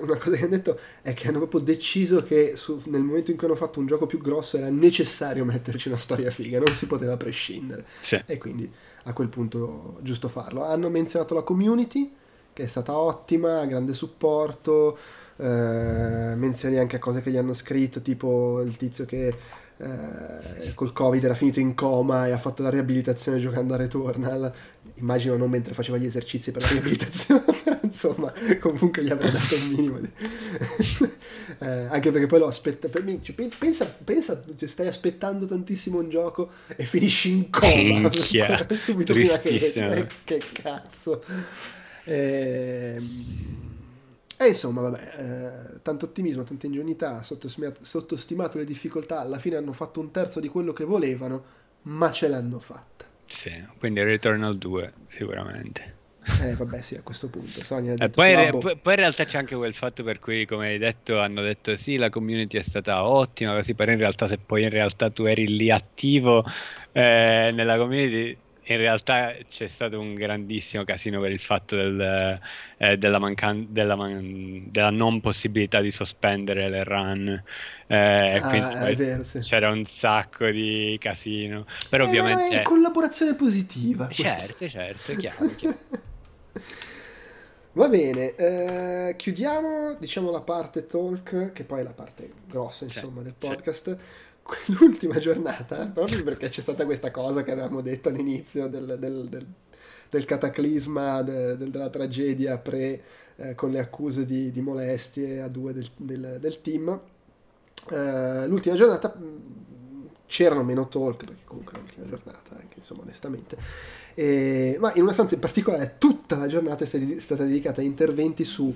una 0.00 0.16
cosa 0.16 0.36
che 0.36 0.44
hanno 0.44 0.56
detto 0.56 0.78
è 1.02 1.12
che 1.12 1.28
hanno 1.28 1.38
proprio 1.38 1.60
deciso 1.60 2.22
che 2.22 2.54
su, 2.54 2.80
nel 2.84 3.02
momento 3.02 3.32
in 3.32 3.36
cui 3.36 3.46
hanno 3.46 3.56
fatto 3.56 3.80
un 3.80 3.86
gioco 3.86 4.06
più 4.06 4.20
grosso 4.20 4.56
era 4.56 4.70
necessario 4.70 5.44
metterci 5.44 5.88
una 5.88 5.96
storia 5.96 6.30
figa, 6.30 6.58
non 6.58 6.72
si 6.74 6.86
poteva 6.86 7.16
prescindere. 7.16 7.84
Sì. 8.00 8.22
E 8.24 8.38
quindi 8.38 8.70
a 9.04 9.12
quel 9.12 9.28
punto 9.28 9.98
giusto 10.02 10.28
farlo. 10.28 10.64
Hanno 10.64 10.88
menzionato 10.88 11.34
la 11.34 11.42
community, 11.42 12.12
che 12.52 12.62
è 12.62 12.66
stata 12.68 12.96
ottima, 12.96 13.66
grande 13.66 13.92
supporto, 13.92 14.96
eh, 15.36 16.34
menzioni 16.36 16.78
anche 16.78 16.98
cose 16.98 17.20
che 17.20 17.30
gli 17.30 17.36
hanno 17.36 17.54
scritto, 17.54 18.00
tipo 18.00 18.62
il 18.62 18.76
tizio 18.76 19.04
che 19.04 19.34
eh, 19.78 20.72
col 20.74 20.92
covid 20.92 21.22
era 21.22 21.34
finito 21.34 21.60
in 21.60 21.74
coma 21.74 22.26
e 22.26 22.30
ha 22.30 22.38
fatto 22.38 22.62
la 22.62 22.70
riabilitazione 22.70 23.38
giocando 23.38 23.74
a 23.74 23.76
Returnal. 23.76 24.52
Immagino 24.94 25.36
non 25.36 25.50
mentre 25.50 25.74
faceva 25.74 25.98
gli 25.98 26.06
esercizi 26.06 26.50
per 26.52 26.62
la 26.62 26.68
riabilitazione 26.68 27.44
però 27.62 27.78
insomma 27.82 28.32
comunque 28.60 29.04
gli 29.04 29.10
avrei 29.10 29.30
dato 29.30 29.54
un 29.56 29.66
minimo 29.68 29.98
di... 29.98 30.08
eh, 31.60 31.66
anche 31.88 32.10
perché 32.10 32.26
poi 32.26 32.38
lo 32.38 32.46
aspetta 32.46 32.88
per 32.88 33.02
me, 33.02 33.18
cioè, 33.22 33.34
pensa, 33.58 33.84
pensa 33.86 34.42
cioè, 34.56 34.68
stai 34.68 34.86
aspettando 34.86 35.44
tantissimo 35.44 35.98
un 35.98 36.08
gioco 36.08 36.50
e 36.74 36.84
finisci 36.84 37.30
in 37.30 37.50
coma. 37.50 38.10
Subito 38.76 39.12
prima 39.12 39.38
che 39.38 39.66
esca 39.66 40.06
che 40.24 40.42
cazzo. 40.52 41.22
E, 42.04 42.96
e 44.38 44.48
insomma, 44.48 44.82
vabbè, 44.82 45.00
eh, 45.16 45.82
tanto 45.82 46.06
ottimismo, 46.06 46.44
tanta 46.44 46.66
ingenuità, 46.66 47.22
sottostimato 47.22 48.58
le 48.58 48.64
difficoltà, 48.64 49.20
alla 49.20 49.38
fine 49.38 49.56
hanno 49.56 49.72
fatto 49.72 50.00
un 50.00 50.10
terzo 50.10 50.40
di 50.40 50.48
quello 50.48 50.72
che 50.72 50.84
volevano, 50.84 51.44
ma 51.82 52.10
ce 52.10 52.28
l'hanno 52.28 52.58
fatta. 52.58 53.04
Sì, 53.26 53.50
quindi 53.78 54.02
Returnal 54.02 54.56
2 54.56 54.92
sicuramente. 55.08 55.94
Eh 56.42 56.54
vabbè 56.54 56.82
sì, 56.82 56.96
a 56.96 57.02
questo 57.02 57.28
punto. 57.28 57.62
Sonia 57.62 57.94
eh, 57.94 58.10
poi, 58.10 58.34
re- 58.34 58.50
poi, 58.50 58.76
poi, 58.76 58.94
in 58.94 58.98
realtà 58.98 59.24
c'è 59.24 59.38
anche 59.38 59.54
quel 59.54 59.74
fatto 59.74 60.02
per 60.02 60.18
cui, 60.18 60.44
come 60.44 60.68
hai 60.68 60.78
detto, 60.78 61.20
hanno 61.20 61.40
detto 61.40 61.76
sì, 61.76 61.96
la 61.96 62.10
community 62.10 62.58
è 62.58 62.62
stata 62.62 63.04
ottima, 63.04 63.54
così, 63.54 63.74
però 63.74 63.92
in 63.92 63.98
realtà 63.98 64.26
se 64.26 64.38
poi 64.38 64.64
in 64.64 64.70
realtà 64.70 65.08
tu 65.10 65.24
eri 65.24 65.46
lì 65.46 65.70
attivo 65.70 66.44
eh, 66.92 67.50
nella 67.52 67.76
community 67.76 68.36
in 68.68 68.76
realtà 68.78 69.32
c'è 69.48 69.66
stato 69.66 70.00
un 70.00 70.14
grandissimo 70.14 70.84
casino 70.84 71.20
per 71.20 71.30
il 71.30 71.40
fatto 71.40 71.76
del, 71.76 72.40
eh, 72.78 72.96
della, 72.96 73.18
mancan- 73.18 73.66
della, 73.70 73.94
man- 73.94 74.64
della, 74.70 74.90
non 74.90 75.20
possibilità 75.20 75.80
di 75.80 75.90
sospendere 75.90 76.68
le 76.68 76.82
run. 76.82 77.42
Eh, 77.86 78.40
ah, 78.42 78.94
vero, 78.94 79.22
sì. 79.22 79.38
C'era 79.38 79.70
un 79.70 79.84
sacco 79.84 80.50
di 80.50 80.96
casino. 81.00 81.64
Però 81.88 82.04
eh, 82.04 82.06
ovviamente... 82.08 82.60
È 82.60 82.62
collaborazione 82.62 83.34
positiva. 83.34 84.08
Certo, 84.08 84.68
certo, 84.68 85.14
chiaro. 85.14 85.46
chiaro. 85.56 85.76
Va 87.76 87.88
bene, 87.88 88.34
eh, 88.36 89.16
chiudiamo 89.16 89.96
diciamo 90.00 90.30
la 90.30 90.40
parte 90.40 90.86
talk, 90.86 91.52
che 91.52 91.64
poi 91.64 91.80
è 91.80 91.82
la 91.82 91.92
parte 91.92 92.32
grossa 92.48 92.84
insomma 92.84 93.20
del 93.20 93.34
podcast 93.36 93.98
l'ultima 94.66 95.18
giornata, 95.18 95.86
proprio 95.86 96.22
perché 96.22 96.48
c'è 96.48 96.60
stata 96.60 96.84
questa 96.84 97.10
cosa 97.10 97.42
che 97.42 97.52
avevamo 97.52 97.80
detto 97.80 98.08
all'inizio 98.08 98.68
del, 98.68 98.96
del, 98.98 99.28
del, 99.28 99.46
del 100.10 100.24
cataclisma, 100.24 101.22
de, 101.22 101.56
della 101.56 101.88
tragedia 101.88 102.58
pre, 102.58 103.02
eh, 103.36 103.54
con 103.54 103.70
le 103.70 103.78
accuse 103.78 104.24
di, 104.24 104.50
di, 104.50 104.60
molestie 104.60 105.40
a 105.40 105.48
due 105.48 105.72
del, 105.72 106.60
team. 106.62 107.00
Eh, 107.90 108.46
l'ultima 108.46 108.74
giornata 108.74 109.14
c'erano 110.26 110.62
meno 110.62 110.88
talk, 110.88 111.24
perché 111.24 111.44
comunque 111.44 111.72
era 111.74 111.82
l'ultima 111.82 112.06
giornata, 112.06 112.56
anche 112.58 112.78
insomma 112.78 113.02
onestamente, 113.02 113.56
e, 114.14 114.76
ma 114.80 114.92
in 114.94 115.02
una 115.02 115.12
stanza 115.12 115.34
in 115.34 115.40
particolare 115.40 115.96
tutta 115.98 116.36
la 116.36 116.46
giornata 116.46 116.84
è 116.84 117.18
stata 117.18 117.44
dedicata 117.44 117.80
a 117.80 117.84
interventi 117.84 118.44
su 118.44 118.74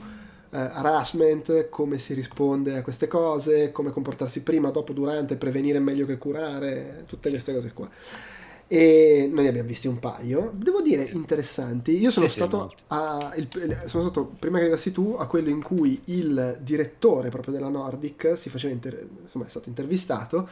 eh, 0.50 0.58
harassment, 0.58 1.68
come 1.68 1.98
si 1.98 2.14
risponde 2.14 2.76
a 2.76 2.82
queste 2.82 3.06
cose, 3.06 3.72
come 3.72 3.90
comportarsi 3.90 4.42
prima, 4.42 4.70
dopo, 4.70 4.92
durante, 4.92 5.36
prevenire 5.36 5.78
meglio 5.78 6.06
che 6.06 6.18
curare, 6.18 7.04
tutte 7.06 7.30
queste 7.30 7.54
cose 7.54 7.72
qua. 7.72 7.88
E 8.72 9.28
noi 9.32 9.42
ne 9.42 9.48
abbiamo 9.48 9.66
visti 9.66 9.88
un 9.88 9.98
paio, 9.98 10.52
devo 10.54 10.80
dire 10.80 11.02
interessanti. 11.02 11.98
Io 11.98 12.12
sono, 12.12 12.28
sì, 12.28 12.34
stato, 12.34 12.68
sì, 12.68 12.76
a, 12.88 13.32
il, 13.36 13.48
sono 13.86 14.04
stato, 14.04 14.26
prima 14.38 14.58
che 14.58 14.64
arrivassi 14.64 14.92
tu, 14.92 15.16
a 15.18 15.26
quello 15.26 15.48
in 15.48 15.60
cui 15.60 16.00
il 16.06 16.58
direttore 16.62 17.30
proprio 17.30 17.52
della 17.52 17.68
Nordic 17.68 18.38
si 18.38 18.48
faceva 18.48 18.72
inter- 18.72 19.08
insomma, 19.22 19.46
è 19.46 19.48
stato 19.48 19.68
intervistato 19.68 20.48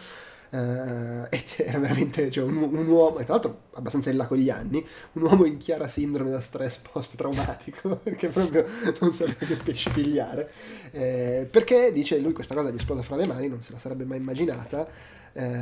Uh, 0.51 1.27
e 1.29 1.45
era 1.59 1.79
veramente 1.79 2.31
cioè, 2.31 2.45
un, 2.45 2.57
un, 2.57 2.89
uomo, 2.89 3.19
e 3.19 3.25
tra 3.25 3.35
l'altro 3.35 3.65
abbastanza 3.75 4.09
in 4.09 4.17
là 4.17 4.27
con 4.27 4.39
gli 4.39 4.49
anni, 4.49 4.85
un 5.13 5.23
uomo 5.23 5.45
in 5.45 5.59
chiara 5.59 5.89
sindrome 5.89 6.31
da 6.31 6.41
stress 6.41 6.79
post-traumatico, 6.79 7.97
perché 8.03 8.29
proprio 8.29 8.65
non 9.01 9.13
sapeva 9.13 9.45
che 9.45 9.57
pesci 9.57 9.91
pigliare, 9.91 10.51
eh, 10.93 11.47
perché 11.51 11.93
dice 11.93 12.19
lui 12.19 12.33
questa 12.33 12.55
cosa 12.55 12.71
gli 12.71 12.77
esplosa 12.77 13.03
fra 13.03 13.17
le 13.17 13.27
mani, 13.27 13.49
non 13.49 13.61
se 13.61 13.73
la 13.73 13.79
sarebbe 13.79 14.05
mai 14.05 14.19
immaginata, 14.19 14.89
eh, 15.33 15.61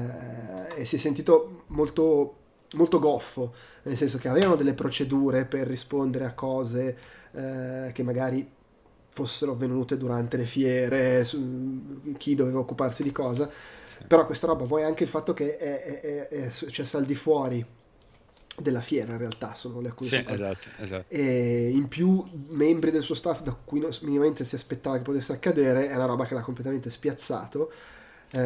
e 0.77 0.85
si 0.85 0.97
è 0.97 0.99
sentito 0.99 1.65
molto, 1.69 2.37
molto 2.75 3.01
goffo, 3.01 3.55
nel 3.83 3.97
senso 3.97 4.19
che 4.19 4.29
avevano 4.29 4.55
delle 4.55 4.75
procedure 4.75 5.47
per 5.47 5.67
rispondere 5.67 6.27
a 6.27 6.33
cose 6.33 6.97
eh, 7.33 7.91
che 7.93 8.03
magari 8.05 8.55
fossero 9.17 9.53
avvenute 9.53 9.97
durante 9.97 10.37
le 10.37 10.45
fiere, 10.45 11.25
su, 11.25 12.13
chi 12.19 12.35
doveva 12.35 12.59
occuparsi 12.59 13.03
di 13.03 13.13
cosa, 13.13 13.49
però 14.07 14.27
questa 14.27 14.47
roba 14.47 14.65
vuoi 14.65 14.83
anche 14.83 15.05
il 15.05 15.09
fatto 15.09 15.35
che 15.35 15.57
è, 15.57 15.83
è, 15.83 16.01
è, 16.01 16.29
è 16.29 16.51
successa 16.51 16.99
al 16.99 17.05
di 17.05 17.15
fuori 17.15 17.65
della 18.59 18.81
fiera 18.81 19.13
in 19.13 19.19
realtà 19.19 19.55
sono 19.55 19.81
le 19.81 19.89
accuse 19.89 20.19
sì, 20.19 20.25
esatto, 20.27 20.69
esatto. 20.81 21.05
e 21.09 21.71
in 21.71 21.89
più 21.89 22.25
membri 22.49 22.91
del 22.91 23.03
suo 23.03 23.15
staff 23.15 23.43
da 23.43 23.53
cui 23.53 23.81
non, 23.81 23.91
minimamente 24.03 24.45
si 24.45 24.55
aspettava 24.55 24.97
che 24.97 25.03
potesse 25.03 25.33
accadere 25.33 25.89
è 25.89 25.95
una 25.95 26.07
roba 26.07 26.25
che 26.25 26.35
l'ha 26.35 26.41
completamente 26.41 26.91
spiazzato 26.91 27.71
eh, 28.31 28.41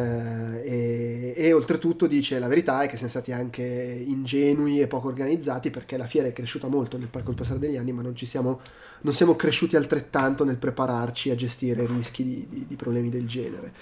e, 0.63 1.33
e, 1.35 1.53
oltretutto 1.53 2.07
dice 2.07 2.39
la 2.39 2.47
verità 2.47 2.83
è 2.83 2.87
che 2.87 2.97
siamo 2.97 3.09
stati 3.09 3.31
anche 3.31 3.63
ingenui 3.63 4.79
e 4.79 4.87
poco 4.87 5.07
organizzati 5.07 5.71
perché 5.71 5.97
la 5.97 6.05
fiera 6.05 6.27
è 6.27 6.33
cresciuta 6.33 6.67
molto 6.67 6.97
nel, 6.97 7.09
col 7.23 7.33
passare 7.33 7.57
degli 7.57 7.77
anni 7.77 7.91
ma 7.91 8.01
non, 8.01 8.15
ci 8.15 8.25
siamo, 8.25 8.59
non 9.01 9.13
siamo 9.13 9.35
cresciuti 9.35 9.75
altrettanto 9.75 10.43
nel 10.43 10.57
prepararci 10.57 11.29
a 11.31 11.35
gestire 11.35 11.85
rischi 11.87 12.23
di, 12.23 12.47
di, 12.49 12.65
di 12.67 12.75
problemi 12.75 13.09
del 13.09 13.25
genere 13.25 13.73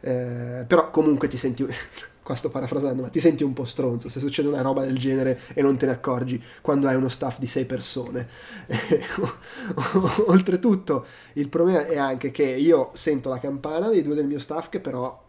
eh, 0.00 0.64
però 0.66 0.90
comunque 0.90 1.28
ti 1.28 1.36
senti, 1.36 1.66
qua 2.22 2.34
sto 2.34 2.50
parafrasando, 2.50 3.02
ma 3.02 3.08
ti 3.08 3.20
senti 3.20 3.42
un 3.42 3.52
po' 3.52 3.64
stronzo 3.64 4.08
se 4.08 4.20
succede 4.20 4.48
una 4.48 4.62
roba 4.62 4.84
del 4.84 4.98
genere 4.98 5.38
e 5.54 5.62
non 5.62 5.76
te 5.76 5.86
ne 5.86 5.92
accorgi 5.92 6.42
quando 6.60 6.88
hai 6.88 6.96
uno 6.96 7.08
staff 7.08 7.38
di 7.38 7.46
sei 7.46 7.64
persone. 7.64 8.28
Oltretutto 10.26 11.06
il 11.34 11.48
problema 11.48 11.86
è 11.86 11.98
anche 11.98 12.30
che 12.30 12.44
io 12.44 12.90
sento 12.94 13.28
la 13.28 13.38
campana 13.38 13.88
dei 13.88 14.02
due 14.02 14.14
del 14.14 14.26
mio 14.26 14.38
staff 14.38 14.68
che 14.68 14.80
però 14.80 15.28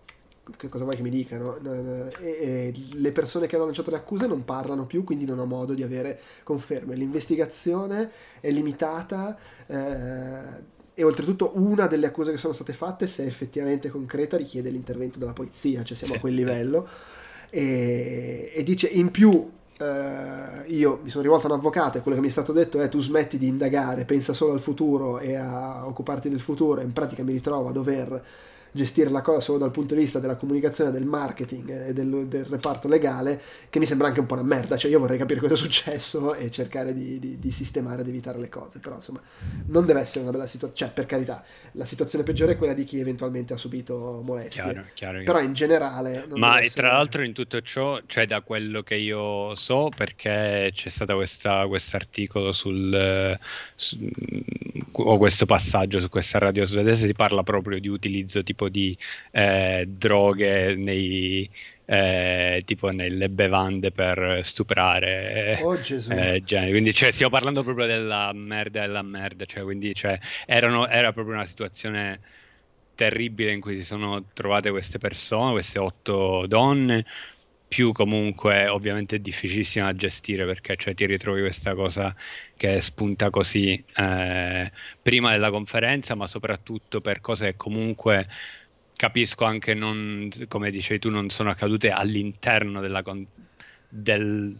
che 0.58 0.70
cosa 0.70 0.84
vuoi 0.84 0.96
che 0.96 1.04
mi 1.04 1.10
dicano? 1.10 1.58
Le 1.62 3.12
persone 3.12 3.48
che 3.48 3.56
hanno 3.56 3.66
lanciato 3.66 3.92
le 3.92 3.98
accuse 3.98 4.28
non 4.28 4.44
parlano 4.44 4.86
più, 4.86 5.04
quindi 5.04 5.24
non 5.26 5.40
ho 5.40 5.46
modo 5.46 5.74
di 5.74 5.84
avere 5.84 6.20
conferme. 6.44 6.96
L'investigazione 6.96 8.10
è 8.40 8.50
limitata. 8.50 9.38
Eh, 9.68 10.80
e 11.02 11.04
oltretutto 11.04 11.54
una 11.56 11.88
delle 11.88 12.06
accuse 12.06 12.32
che 12.32 12.38
sono 12.38 12.54
state 12.54 12.74
fatte, 12.74 13.08
se 13.08 13.26
effettivamente 13.26 13.90
concreta, 13.90 14.38
richiede 14.38 14.70
l'intervento 14.70 15.18
della 15.18 15.34
polizia, 15.34 15.84
cioè 15.84 15.98
siamo 15.98 16.14
a 16.14 16.20
quel 16.20 16.36
livello. 16.36 16.88
E, 17.50 18.52
e 18.54 18.64
dice 18.64 18.88
in 18.88 19.12
più 19.12 19.60
Uh, 19.82 20.62
io 20.68 21.00
mi 21.02 21.10
sono 21.10 21.24
rivolto 21.24 21.48
a 21.48 21.50
un 21.50 21.58
avvocato 21.58 21.98
e 21.98 22.02
quello 22.02 22.16
che 22.16 22.22
mi 22.22 22.30
è 22.30 22.32
stato 22.32 22.52
detto 22.52 22.80
è 22.80 22.88
tu 22.88 23.02
smetti 23.02 23.40
di 23.40 23.48
indagare, 23.48 24.06
pensa 24.06 24.32
solo 24.32 24.54
al 24.54 24.60
futuro 24.60 25.18
e 25.18 25.34
a 25.34 25.88
occuparti 25.88 26.30
del 26.30 26.40
futuro 26.40 26.82
e 26.82 26.84
in 26.84 26.94
pratica 26.94 27.24
mi 27.24 27.32
ritrovo 27.32 27.70
a 27.70 27.72
dover 27.72 28.24
gestire 28.72 29.10
la 29.10 29.22
cosa 29.22 29.40
solo 29.42 29.58
dal 29.58 29.72
punto 29.72 29.96
di 29.96 30.02
vista 30.02 30.20
della 30.20 30.36
comunicazione, 30.36 30.92
del 30.92 31.04
marketing 31.04 31.88
e 31.88 31.94
del, 31.94 32.28
del, 32.28 32.46
reparto 32.46 32.88
legale, 32.88 33.42
che 33.70 33.80
mi 33.80 33.86
sembra 33.86 34.08
anche 34.08 34.20
un 34.20 34.26
po' 34.26 34.34
una 34.34 34.44
merda. 34.44 34.78
Cioè, 34.78 34.90
io 34.90 35.00
vorrei 35.00 35.18
capire 35.18 35.40
cosa 35.40 35.54
è 35.54 35.58
successo 35.58 36.34
e 36.34 36.50
cercare 36.50 36.94
di, 36.94 37.20
di, 37.20 37.40
di 37.40 37.52
sistemare, 37.52 38.04
di 38.04 38.10
evitare 38.10 38.40
le 38.40 38.50
cose. 38.50 38.80
Però, 38.80 38.96
insomma, 38.96 39.22
non 39.68 39.86
deve 39.86 40.00
essere 40.00 40.24
una 40.24 40.32
bella 40.32 40.48
situazione. 40.48 40.76
Cioè, 40.76 40.92
per 40.92 41.06
carità, 41.06 41.44
la 41.74 41.86
situazione 41.86 42.24
peggiore 42.24 42.54
è 42.54 42.58
quella 42.58 42.74
di 42.74 42.84
chi 42.84 43.00
eventualmente 43.00 43.54
ha 43.54 43.58
subito 43.58 44.22
molestie. 44.24 44.62
Chiaro, 44.62 44.86
chiaro, 44.94 45.24
Però 45.24 45.40
in 45.40 45.54
generale. 45.54 46.26
Ma 46.36 46.62
essere... 46.62 46.82
tra 46.82 46.94
l'altro, 46.94 47.24
in 47.24 47.34
tutto 47.34 47.62
ciò, 47.62 48.00
cioè, 48.06 48.26
da 48.26 48.42
quello 48.42 48.82
che 48.82 48.96
io 48.96 49.54
so, 49.56 49.90
perché 49.96 50.72
c'è 50.74 50.90
stato 50.90 51.16
questo 51.16 51.96
articolo 51.96 52.52
sul. 52.52 53.40
Su, 53.76 53.98
o 54.94 55.18
questo 55.18 55.46
passaggio 55.46 56.00
su 56.00 56.10
questa 56.10 56.38
radio 56.38 56.66
svedese, 56.66 57.06
si 57.06 57.14
parla 57.14 57.44
proprio 57.44 57.80
di 57.80 57.88
utilizzo 57.88 58.44
tipo 58.44 58.61
tipo 58.62 58.70
di 58.70 58.96
eh, 59.32 59.86
droghe 59.88 60.76
nei, 60.76 61.50
eh, 61.86 62.62
tipo 62.66 62.92
nelle 62.92 63.30
bevande 63.30 63.92
per 63.92 64.42
stuprare 64.44 65.60
oh, 65.62 65.80
Gesù. 65.80 66.12
Eh, 66.12 66.44
quindi 66.46 66.94
cioè, 66.94 67.12
stiamo 67.12 67.32
parlando 67.32 67.64
proprio 67.64 67.88
della 67.88 68.32
merda 68.34 68.82
della 68.82 69.02
merda. 69.02 69.46
Cioè, 69.46 69.64
quindi 69.64 69.96
cioè, 69.96 70.20
erano, 70.46 70.88
era 70.88 71.12
proprio 71.14 71.36
una 71.36 71.46
situazione 71.46 72.20
terribile 72.94 73.52
in 73.52 73.62
cui 73.62 73.76
si 73.76 73.84
sono 73.84 74.26
trovate 74.34 74.70
queste 74.70 75.00
persone 75.00 75.54
queste 75.54 75.80
otto 75.80 76.46
donne 76.46 77.04
più 77.72 77.94
comunque 77.94 78.68
ovviamente 78.68 79.16
è 79.16 79.20
difficilissima 79.20 79.86
da 79.86 79.96
gestire 79.96 80.46
perché 80.46 80.76
cioè, 80.76 80.94
ti 80.94 81.06
ritrovi 81.06 81.40
questa 81.40 81.74
cosa 81.74 82.14
che 82.58 82.82
spunta 82.82 83.30
così 83.30 83.82
eh, 83.96 84.70
prima 85.02 85.32
della 85.32 85.50
conferenza 85.50 86.14
ma 86.14 86.28
soprattutto 86.28 87.00
per 87.00 87.22
cose 87.22 87.52
che 87.52 87.56
comunque 87.56 88.28
capisco 88.98 89.46
anche 89.46 89.74
non, 89.74 90.30
come 90.50 90.70
dicevi 90.70 91.00
tu 91.00 91.10
non 91.10 91.30
sono 91.30 91.50
accadute 91.50 91.92
all'interno 91.92 92.82
della 92.82 93.02
con- 93.02 93.26
del, 93.88 94.54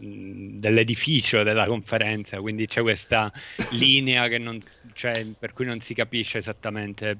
dell'edificio 0.58 1.42
della 1.42 1.66
conferenza. 1.66 2.40
Quindi 2.40 2.66
c'è 2.66 2.80
questa 2.80 3.30
linea 3.72 4.26
non, 4.38 4.58
cioè, 4.94 5.26
per 5.38 5.52
cui 5.52 5.66
non 5.66 5.80
si 5.80 5.92
capisce 5.92 6.38
esattamente 6.38 7.18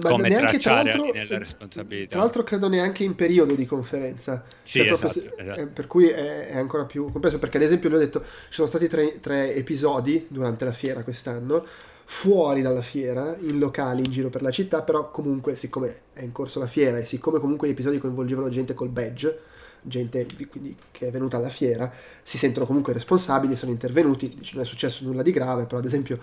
come 0.00 0.28
neanche, 0.28 0.58
tra 0.58 0.74
l'altro, 0.74 1.10
nella 1.12 1.38
responsabilità. 1.38 2.10
Tra 2.10 2.20
l'altro 2.20 2.42
credo 2.42 2.68
neanche 2.68 3.04
in 3.04 3.14
periodo 3.14 3.54
di 3.54 3.66
conferenza. 3.66 4.44
Sì, 4.62 4.78
cioè, 4.78 4.92
esatto, 4.92 5.12
se, 5.12 5.32
esatto. 5.36 5.60
Eh, 5.60 5.66
per 5.66 5.86
cui 5.86 6.08
è, 6.08 6.48
è, 6.48 6.56
ancora 6.56 6.84
più 6.84 7.10
complesso, 7.10 7.38
perché 7.38 7.56
ad 7.56 7.62
esempio 7.62 7.88
lui 7.88 7.98
ha 7.98 8.04
detto 8.04 8.20
ci 8.20 8.54
sono 8.54 8.68
stati 8.68 8.86
tre, 8.88 9.20
tre 9.20 9.54
episodi 9.54 10.26
durante 10.28 10.64
la 10.64 10.72
fiera 10.72 11.02
quest'anno, 11.02 11.64
fuori 12.10 12.62
dalla 12.62 12.82
fiera, 12.82 13.36
in 13.40 13.58
locali 13.58 14.02
in 14.04 14.10
giro 14.10 14.28
per 14.30 14.42
la 14.42 14.50
città, 14.50 14.82
però 14.82 15.10
comunque 15.10 15.54
siccome 15.54 16.00
è 16.12 16.22
in 16.22 16.32
corso 16.32 16.58
la 16.58 16.66
fiera 16.66 16.98
e 16.98 17.04
siccome 17.04 17.38
comunque 17.38 17.68
gli 17.68 17.72
episodi 17.72 17.98
coinvolgevano 17.98 18.48
gente 18.48 18.74
col 18.74 18.88
badge, 18.88 19.38
gente 19.82 20.26
quindi, 20.50 20.76
che 20.90 21.08
è 21.08 21.10
venuta 21.10 21.36
alla 21.36 21.48
fiera, 21.48 21.90
si 22.22 22.38
sentono 22.38 22.66
comunque 22.66 22.92
responsabili, 22.92 23.56
sono 23.56 23.70
intervenuti, 23.72 24.38
non 24.52 24.62
è 24.62 24.66
successo 24.66 25.04
nulla 25.04 25.22
di 25.22 25.30
grave, 25.30 25.64
però 25.64 25.78
ad 25.78 25.84
esempio 25.84 26.18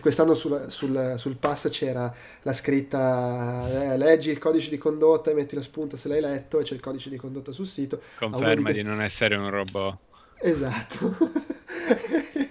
quest'anno 0.00 0.34
sul, 0.34 0.66
sul, 0.68 1.14
sul 1.16 1.36
pass 1.36 1.68
c'era 1.70 2.12
la 2.42 2.52
scritta 2.52 3.92
eh, 3.92 3.96
leggi 3.96 4.30
il 4.30 4.38
codice 4.38 4.70
di 4.70 4.78
condotta 4.78 5.30
e 5.30 5.34
metti 5.34 5.54
la 5.54 5.62
spunta 5.62 5.96
se 5.96 6.08
l'hai 6.08 6.20
letto 6.20 6.58
e 6.58 6.62
c'è 6.62 6.74
il 6.74 6.80
codice 6.80 7.10
di 7.10 7.16
condotta 7.16 7.52
sul 7.52 7.66
sito. 7.66 8.00
Conferma 8.18 8.54
di, 8.54 8.62
questi... 8.62 8.82
di 8.82 8.88
non 8.88 9.02
essere 9.02 9.36
un 9.36 9.50
robot. 9.50 9.98
Esatto. 10.42 11.16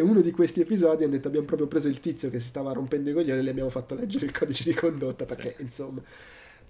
uno 0.00 0.20
di 0.20 0.30
questi 0.30 0.60
episodi 0.60 1.04
hanno 1.04 1.12
detto 1.12 1.28
abbiamo 1.28 1.46
proprio 1.46 1.66
preso 1.66 1.88
il 1.88 2.00
tizio 2.00 2.30
che 2.30 2.40
si 2.40 2.48
stava 2.48 2.72
rompendo 2.72 3.10
i 3.10 3.12
coglioni 3.12 3.40
e 3.40 3.42
gli 3.42 3.48
abbiamo 3.48 3.70
fatto 3.70 3.94
leggere 3.94 4.26
il 4.26 4.32
codice 4.32 4.64
di 4.64 4.74
condotta 4.74 5.24
perché 5.24 5.54
sì. 5.56 5.62
insomma 5.62 6.00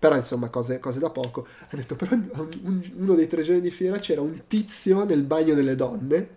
però 0.01 0.17
insomma 0.17 0.49
cose, 0.49 0.79
cose, 0.79 0.99
da 0.99 1.11
poco. 1.11 1.47
Ha 1.69 1.77
detto 1.77 1.95
però 1.95 2.15
un, 2.15 2.91
uno 2.97 3.15
dei 3.15 3.29
tre 3.29 3.43
giorni 3.43 3.61
di 3.61 3.71
fiera 3.71 3.99
c'era 3.99 4.23
un 4.23 4.45
tizio 4.49 5.05
nel 5.05 5.23
bagno 5.25 5.53
delle 5.53 5.77
donne 5.77 6.29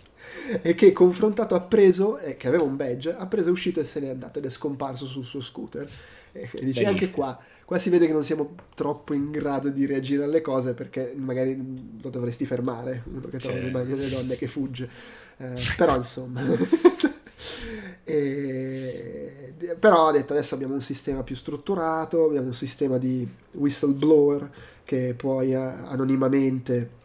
e 0.62 0.74
che 0.74 0.92
confrontato 0.92 1.54
ha 1.54 1.60
preso 1.60 2.16
eh, 2.18 2.38
che 2.38 2.48
aveva 2.48 2.64
un 2.64 2.74
badge 2.74 3.14
ha 3.14 3.26
preso 3.26 3.50
è 3.50 3.52
uscito 3.52 3.80
e 3.80 3.84
se 3.84 4.00
n'è 4.00 4.08
andato 4.08 4.38
ed 4.38 4.46
è 4.46 4.50
scomparso 4.50 5.06
sul 5.06 5.26
suo 5.26 5.42
scooter. 5.42 5.86
E, 6.32 6.48
e 6.50 6.64
dice 6.64 6.86
anche 6.86 7.10
qua 7.10 7.38
qua 7.66 7.78
si 7.78 7.90
vede 7.90 8.06
che 8.06 8.14
non 8.14 8.24
siamo 8.24 8.54
troppo 8.74 9.12
in 9.12 9.30
grado 9.30 9.68
di 9.68 9.84
reagire 9.84 10.24
alle 10.24 10.40
cose 10.40 10.72
perché 10.72 11.12
magari 11.14 11.54
lo 12.00 12.08
dovresti 12.08 12.46
fermare 12.46 13.02
uno 13.12 13.28
che 13.28 13.36
trova 13.36 13.58
nel 13.58 13.70
bagno 13.70 13.94
delle 13.94 14.08
donne 14.08 14.36
che 14.36 14.48
fugge. 14.48 14.88
Eh, 15.36 15.62
però 15.76 15.96
insomma. 15.96 16.40
E, 18.04 19.41
però 19.78 20.08
ha 20.08 20.12
detto 20.12 20.32
adesso 20.32 20.54
abbiamo 20.54 20.74
un 20.74 20.82
sistema 20.82 21.22
più 21.22 21.36
strutturato, 21.36 22.24
abbiamo 22.24 22.48
un 22.48 22.54
sistema 22.54 22.98
di 22.98 23.28
whistleblower 23.52 24.50
che 24.84 25.14
puoi 25.16 25.54
anonimamente 25.54 27.00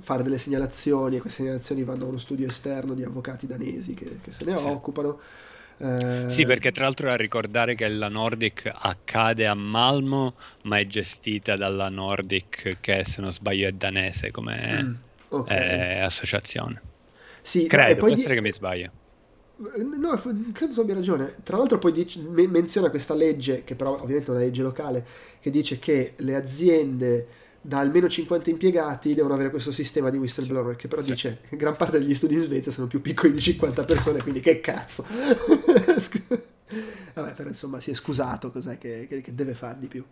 fare 0.00 0.22
delle 0.22 0.38
segnalazioni 0.38 1.16
e 1.16 1.20
queste 1.20 1.42
segnalazioni 1.42 1.84
vanno 1.84 2.04
a 2.04 2.08
uno 2.08 2.18
studio 2.18 2.46
esterno 2.46 2.94
di 2.94 3.04
avvocati 3.04 3.46
danesi 3.46 3.94
che, 3.94 4.18
che 4.22 4.32
se 4.32 4.44
ne 4.44 4.56
sì. 4.56 4.64
occupano. 4.64 5.18
Eh... 5.78 6.26
Sì, 6.28 6.44
perché 6.44 6.72
tra 6.72 6.84
l'altro 6.84 7.10
a 7.10 7.16
ricordare 7.16 7.74
che 7.74 7.88
la 7.88 8.08
Nordic 8.08 8.70
accade 8.72 9.46
a 9.46 9.54
Malmo, 9.54 10.34
ma 10.62 10.78
è 10.78 10.86
gestita 10.86 11.56
dalla 11.56 11.88
Nordic 11.88 12.78
che 12.80 13.04
se 13.04 13.20
non 13.20 13.32
sbaglio 13.32 13.68
è 13.68 13.72
danese 13.72 14.30
come 14.30 14.82
mm, 14.82 14.94
okay. 15.28 15.56
eh, 15.56 16.00
associazione. 16.00 16.80
Sì, 17.42 17.66
Credo, 17.66 17.92
no, 17.92 17.98
può 17.98 18.08
essere 18.08 18.34
di... 18.34 18.40
che 18.40 18.46
mi 18.46 18.52
sbaglio. 18.52 18.90
No, 19.58 20.22
credo 20.52 20.74
tu 20.74 20.80
abbia 20.80 20.94
ragione. 20.94 21.36
Tra 21.42 21.56
l'altro 21.56 21.78
poi 21.78 21.90
dice, 21.90 22.20
me, 22.20 22.46
menziona 22.46 22.90
questa 22.90 23.14
legge, 23.14 23.64
che 23.64 23.74
però 23.74 23.94
ovviamente 24.00 24.26
è 24.28 24.30
una 24.30 24.38
legge 24.38 24.62
locale, 24.62 25.04
che 25.40 25.50
dice 25.50 25.80
che 25.80 26.14
le 26.16 26.36
aziende 26.36 27.26
da 27.60 27.80
almeno 27.80 28.08
50 28.08 28.50
impiegati 28.50 29.14
devono 29.14 29.34
avere 29.34 29.50
questo 29.50 29.72
sistema 29.72 30.10
di 30.10 30.16
whistleblower, 30.16 30.76
che 30.76 30.86
però 30.86 31.02
sì. 31.02 31.10
dice 31.10 31.40
che 31.48 31.56
gran 31.56 31.76
parte 31.76 31.98
degli 31.98 32.14
studi 32.14 32.34
in 32.34 32.40
Svezia 32.42 32.70
sono 32.70 32.86
più 32.86 33.00
piccoli 33.00 33.32
di 33.32 33.40
50 33.40 33.84
persone, 33.84 34.22
quindi 34.22 34.38
che 34.40 34.60
cazzo. 34.60 35.04
Vabbè, 37.14 37.32
però 37.34 37.48
insomma 37.48 37.80
si 37.80 37.90
è 37.90 37.94
scusato, 37.94 38.52
cos'è 38.52 38.78
che, 38.78 39.08
che, 39.08 39.20
che 39.20 39.34
deve 39.34 39.54
fare 39.54 39.80
di 39.80 39.88
più. 39.88 40.04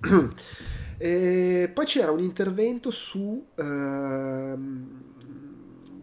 e 0.98 1.70
poi 1.74 1.84
c'era 1.84 2.12
un 2.12 2.20
intervento 2.20 2.92
su... 2.92 3.44
Ehm, 3.56 5.08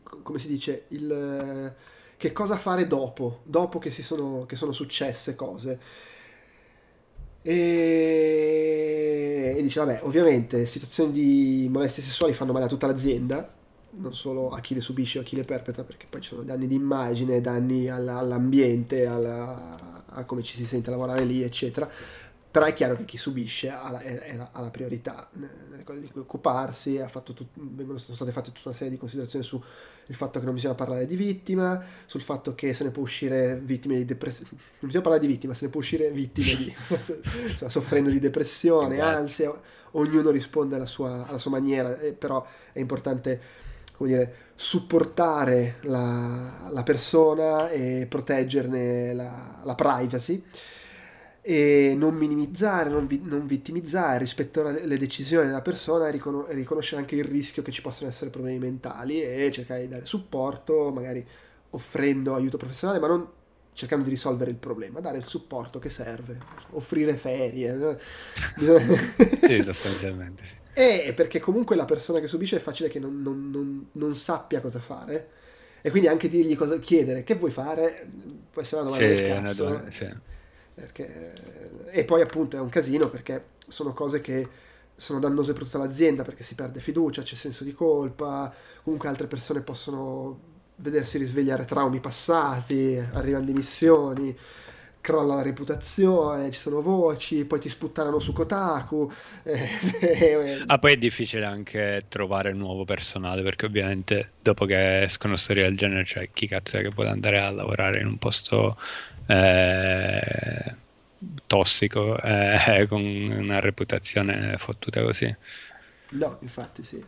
come 0.04 0.40
si 0.40 0.48
dice? 0.50 0.86
Il 0.90 1.74
che 2.18 2.32
cosa 2.32 2.58
fare 2.58 2.88
dopo, 2.88 3.42
dopo 3.44 3.78
che, 3.80 3.92
sono, 3.92 4.46
che 4.46 4.56
sono 4.56 4.72
successe 4.72 5.36
cose. 5.36 5.80
E... 7.44 8.74
e 9.58 9.62
dice, 9.62 9.80
vabbè, 9.80 10.00
ovviamente 10.04 10.66
situazioni 10.66 11.12
di 11.12 11.68
molestie 11.72 12.04
sessuali 12.04 12.34
fanno 12.34 12.52
male 12.52 12.66
a 12.66 12.68
tutta 12.68 12.88
l'azienda, 12.88 13.54
non 13.92 14.14
solo 14.14 14.50
a 14.50 14.60
chi 14.60 14.74
le 14.74 14.82
subisce 14.82 15.20
o 15.20 15.22
a 15.22 15.24
chi 15.24 15.36
le 15.36 15.44
perpetra, 15.44 15.84
perché 15.84 16.08
poi 16.10 16.22
ci 16.22 16.30
sono 16.30 16.44
danni 16.44 16.68
di 16.68 16.76
immagine, 16.76 17.40
danni 17.40 17.88
alla, 17.90 18.18
all'ambiente, 18.18 19.06
alla, 19.06 20.04
a 20.08 20.26
come 20.26 20.44
ci 20.44 20.56
si 20.56 20.66
sente 20.66 20.90
lavorare 20.90 21.24
lì, 21.24 21.44
eccetera. 21.44 21.90
Però 22.50 22.66
è 22.66 22.74
chiaro 22.74 22.96
che 22.96 23.06
chi 23.06 23.18
subisce 23.18 23.70
ha 23.70 23.92
la, 23.92 24.00
è, 24.00 24.36
la, 24.36 24.50
ha 24.52 24.62
la 24.62 24.72
priorità 24.72 25.30
nelle 25.34 25.84
cose 25.84 26.00
di 26.00 26.10
cui 26.10 26.22
occuparsi, 26.22 27.00
tut, 27.24 27.46
sono 27.98 28.16
state 28.16 28.32
fatte 28.32 28.52
tutta 28.52 28.70
una 28.70 28.76
serie 28.76 28.92
di 28.92 28.98
considerazioni 28.98 29.46
sul 30.08 30.16
fatto 30.16 30.40
che 30.40 30.46
non 30.46 30.54
bisogna 30.54 30.74
parlare 30.74 31.06
di 31.06 31.18
vittima, 31.18 31.84
sul 32.06 32.22
fatto 32.22 32.56
che 32.56 32.74
se 32.74 32.86
ne 32.86 32.92
può 32.92 33.04
uscire 33.04 33.60
vittime 33.62 33.98
di 33.98 34.06
depressione, 34.06 34.50
non 34.52 34.62
bisogna 34.80 35.02
parlare 35.02 35.20
di 35.20 35.28
vittima, 35.28 35.54
se 35.54 35.66
ne 35.66 35.70
può 35.70 35.82
uscire 35.82 36.10
vittime 36.12 36.56
di, 36.56 36.74
insomma, 37.50 37.70
soffrendo 37.70 38.10
di 38.10 38.20
depressione, 38.20 38.96
esatto. 38.96 39.18
ansia, 39.18 39.62
ognuno 39.92 40.30
risponde 40.30 40.76
alla 40.76 40.86
sua, 40.86 41.28
alla 41.28 41.38
sua 41.38 41.52
maniera, 41.52 42.00
eh, 42.00 42.14
però 42.14 42.46
è 42.72 42.80
importante 42.80 43.42
come 43.98 44.10
dire, 44.10 44.36
supportare 44.56 45.76
la, 45.82 46.70
la 46.70 46.84
persona 46.84 47.70
e 47.70 48.06
proteggerne 48.08 49.14
la, 49.14 49.60
la 49.62 49.76
privacy 49.76 50.42
e 51.50 51.94
non 51.96 52.14
minimizzare, 52.14 52.90
non, 52.90 53.08
vi, 53.08 53.22
non 53.24 53.48
vittimizzare, 53.48 54.18
rispettare 54.18 54.86
le 54.86 54.98
decisioni 54.98 55.46
della 55.46 55.62
persona 55.62 56.10
e 56.10 56.12
riconos- 56.12 56.50
riconoscere 56.50 57.00
anche 57.00 57.16
il 57.16 57.24
rischio 57.24 57.62
che 57.62 57.72
ci 57.72 57.82
possano 57.82 58.10
essere 58.10 58.30
problemi 58.30 58.60
mentali 58.60 59.24
e 59.24 59.50
cercare 59.50 59.80
di 59.80 59.88
dare 59.88 60.06
supporto, 60.06 60.92
magari 60.92 61.26
offrendo 61.70 62.36
aiuto 62.36 62.58
professionale, 62.58 63.00
ma 63.00 63.08
non 63.08 63.26
cercando 63.72 64.04
di 64.04 64.10
risolvere 64.10 64.52
il 64.52 64.58
problema, 64.58 65.00
dare 65.00 65.20
il 65.20 65.24
supporto 65.24 65.80
che 65.80 65.90
serve, 65.90 66.38
offrire 66.72 67.16
ferie. 67.16 67.98
sì, 69.48 69.62
sostanzialmente 69.64 70.46
sì. 70.46 70.56
E 70.74 71.14
perché 71.16 71.40
comunque 71.40 71.78
la 71.78 71.86
persona 71.86 72.20
che 72.20 72.28
subisce 72.28 72.58
è 72.58 72.60
facile 72.60 72.90
che 72.90 73.00
non, 73.00 73.22
non, 73.22 73.50
non, 73.50 73.88
non 73.94 74.16
sappia 74.16 74.60
cosa 74.60 74.80
fare 74.80 75.30
e 75.80 75.92
quindi 75.92 76.10
anche 76.10 76.28
dirgli 76.28 76.58
cosa 76.58 76.78
chiedere, 76.78 77.24
che 77.24 77.36
vuoi 77.36 77.52
fare, 77.52 78.06
può 78.52 78.62
essere 78.62 78.82
una 78.82 78.90
domanda 78.90 79.16
sì, 79.16 79.22
del 79.22 79.30
cazzo. 79.30 79.64
Una 79.64 79.72
domanda, 79.72 79.92
sì 79.92 80.36
perché... 80.78 81.34
E 81.90 82.06
poi 82.06 82.22
appunto 82.22 82.56
è 82.56 82.60
un 82.60 82.70
casino 82.70 83.10
perché 83.10 83.46
sono 83.68 83.94
cose 83.94 84.22
che 84.22 84.48
sono 84.96 85.20
dannose 85.20 85.54
per 85.54 85.64
tutta 85.64 85.80
l'azienda 85.80 86.24
perché 86.24 86.44
si 86.44 86.54
perde 86.54 86.80
fiducia, 86.80 87.24
c'è 87.24 87.36
senso 87.36 87.64
di 87.64 87.74
colpa, 87.74 88.54
comunque 88.84 89.10
altre 89.10 89.28
persone 89.28 89.62
possono 89.62 90.56
vedersi 90.76 91.18
risvegliare 91.18 91.66
traumi 91.66 92.00
passati, 92.00 93.04
arrivano 93.14 93.46
dimissioni, 93.46 94.36
crolla 95.02 95.36
la 95.36 95.42
reputazione, 95.42 96.52
ci 96.52 96.60
sono 96.60 96.82
voci, 96.82 97.46
poi 97.46 97.60
ti 97.60 97.70
sputtano 97.70 98.20
su 98.20 98.34
Kotaku. 98.34 99.12
Eh, 100.00 100.64
ah, 100.66 100.78
poi 100.78 100.94
è 100.94 100.98
difficile 100.98 101.46
anche 101.46 102.02
trovare 102.08 102.54
nuovo 102.54 102.86
personale 102.86 103.42
perché 103.42 103.66
ovviamente 103.66 104.34
dopo 104.42 104.66
che 104.66 105.04
escono 105.04 105.38
storie 105.38 105.64
del 105.64 105.78
genere, 105.78 106.06
cioè 106.06 106.30
chi 106.32 106.48
cazzo 106.48 106.78
è 106.78 106.82
che 106.82 106.90
può 106.90 107.06
andare 107.06 107.40
a 107.40 107.50
lavorare 107.50 108.00
in 108.00 108.08
un 108.08 108.18
posto 108.18 108.78
eh, 109.28 110.76
tossico 111.46 112.20
eh, 112.22 112.86
con 112.90 113.04
una 113.04 113.60
reputazione 113.60 114.58
fottuta 114.58 115.04
così. 115.04 115.36
No, 116.10 116.38
infatti 116.42 116.84
sì. 116.84 117.04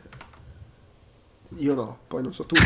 Io 1.58 1.74
no, 1.74 2.00
poi 2.08 2.22
non 2.22 2.34
so 2.34 2.46
tu. 2.46 2.56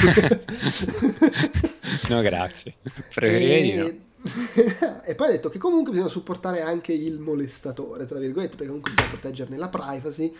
no, 2.09 2.21
grazie. 2.21 2.75
Preferirei 3.13 3.71
e... 3.71 3.77
no. 3.77 4.11
e 5.03 5.15
poi 5.15 5.27
ha 5.27 5.31
detto 5.31 5.49
che 5.49 5.57
comunque 5.57 5.91
bisogna 5.91 6.09
supportare 6.09 6.61
anche 6.61 6.93
il 6.93 7.19
molestatore, 7.19 8.05
tra 8.05 8.19
virgolette, 8.19 8.55
perché 8.55 8.67
comunque 8.67 8.91
bisogna 8.91 9.09
proteggerne 9.09 9.57
la 9.57 9.67
privacy, 9.67 10.33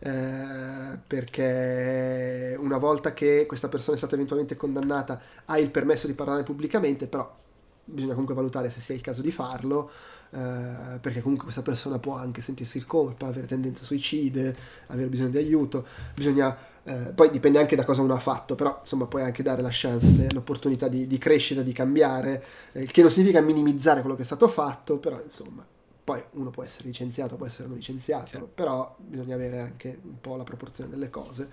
eh, 0.00 0.98
perché 1.06 2.56
una 2.58 2.78
volta 2.78 3.12
che 3.12 3.44
questa 3.46 3.68
persona 3.68 3.94
è 3.94 3.98
stata 3.98 4.14
eventualmente 4.14 4.56
condannata 4.56 5.20
ha 5.44 5.58
il 5.58 5.70
permesso 5.70 6.06
di 6.06 6.14
parlare 6.14 6.44
pubblicamente, 6.44 7.08
però 7.08 7.44
bisogna 7.86 8.12
comunque 8.12 8.34
valutare 8.34 8.70
se 8.70 8.80
sia 8.80 8.94
il 8.94 9.00
caso 9.00 9.22
di 9.22 9.30
farlo, 9.30 9.90
eh, 10.30 10.98
perché 11.00 11.20
comunque 11.20 11.44
questa 11.44 11.62
persona 11.62 11.98
può 11.98 12.14
anche 12.16 12.42
sentirsi 12.42 12.78
il 12.78 12.86
colpa, 12.86 13.26
avere 13.26 13.46
tendenze 13.46 13.84
suicide, 13.84 14.54
avere 14.88 15.08
bisogno 15.08 15.30
di 15.30 15.38
aiuto, 15.38 15.86
bisogna, 16.14 16.56
eh, 16.84 17.12
poi 17.14 17.30
dipende 17.30 17.58
anche 17.58 17.76
da 17.76 17.84
cosa 17.84 18.02
uno 18.02 18.14
ha 18.14 18.18
fatto, 18.18 18.54
però 18.54 18.78
insomma 18.80 19.06
puoi 19.06 19.22
anche 19.22 19.42
dare 19.42 19.62
la 19.62 19.70
chance, 19.70 20.28
l'opportunità 20.32 20.88
di, 20.88 21.06
di 21.06 21.18
crescita, 21.18 21.62
di 21.62 21.72
cambiare, 21.72 22.44
eh, 22.72 22.86
che 22.86 23.02
non 23.02 23.10
significa 23.10 23.40
minimizzare 23.40 24.00
quello 24.00 24.16
che 24.16 24.22
è 24.22 24.26
stato 24.26 24.48
fatto, 24.48 24.98
però 24.98 25.20
insomma 25.22 25.64
poi 26.04 26.22
uno 26.32 26.50
può 26.50 26.62
essere 26.62 26.84
licenziato, 26.86 27.36
può 27.36 27.46
essere 27.46 27.68
non 27.68 27.76
licenziato, 27.76 28.26
sì. 28.26 28.42
però 28.54 28.94
bisogna 28.98 29.34
avere 29.34 29.58
anche 29.58 29.98
un 30.02 30.20
po' 30.20 30.36
la 30.36 30.44
proporzione 30.44 30.90
delle 30.90 31.10
cose. 31.10 31.48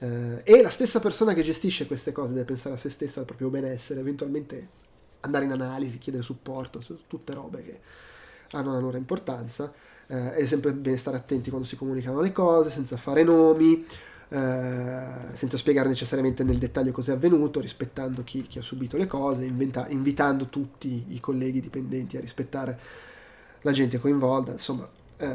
Eh, 0.00 0.42
e 0.44 0.62
la 0.62 0.70
stessa 0.70 1.00
persona 1.00 1.34
che 1.34 1.42
gestisce 1.42 1.86
queste 1.86 2.12
cose 2.12 2.32
deve 2.32 2.44
pensare 2.44 2.74
a 2.74 2.78
se 2.78 2.90
stessa, 2.90 3.20
al 3.20 3.26
proprio 3.26 3.48
benessere, 3.48 4.00
eventualmente 4.00 4.86
andare 5.20 5.44
in 5.44 5.52
analisi, 5.52 5.98
chiedere 5.98 6.24
supporto, 6.24 6.82
tutte 7.06 7.34
robe 7.34 7.64
che 7.64 7.80
hanno 8.52 8.70
una 8.70 8.80
loro 8.80 8.96
importanza. 8.96 9.72
Eh, 10.06 10.34
è 10.34 10.46
sempre 10.46 10.72
bene 10.72 10.96
stare 10.96 11.16
attenti 11.16 11.50
quando 11.50 11.66
si 11.66 11.76
comunicano 11.76 12.20
le 12.20 12.32
cose, 12.32 12.70
senza 12.70 12.96
fare 12.96 13.22
nomi, 13.22 13.84
eh, 14.30 15.02
senza 15.34 15.56
spiegare 15.56 15.88
necessariamente 15.88 16.44
nel 16.44 16.58
dettaglio 16.58 16.92
cosa 16.92 17.12
è 17.12 17.14
avvenuto, 17.14 17.60
rispettando 17.60 18.24
chi, 18.24 18.46
chi 18.46 18.58
ha 18.58 18.62
subito 18.62 18.96
le 18.96 19.06
cose, 19.06 19.44
inventa, 19.44 19.88
invitando 19.88 20.46
tutti 20.46 21.06
i 21.08 21.20
colleghi 21.20 21.60
dipendenti 21.60 22.16
a 22.16 22.20
rispettare 22.20 22.78
la 23.62 23.72
gente 23.72 23.98
coinvolta, 23.98 24.52
insomma. 24.52 24.88
Eh, 25.20 25.26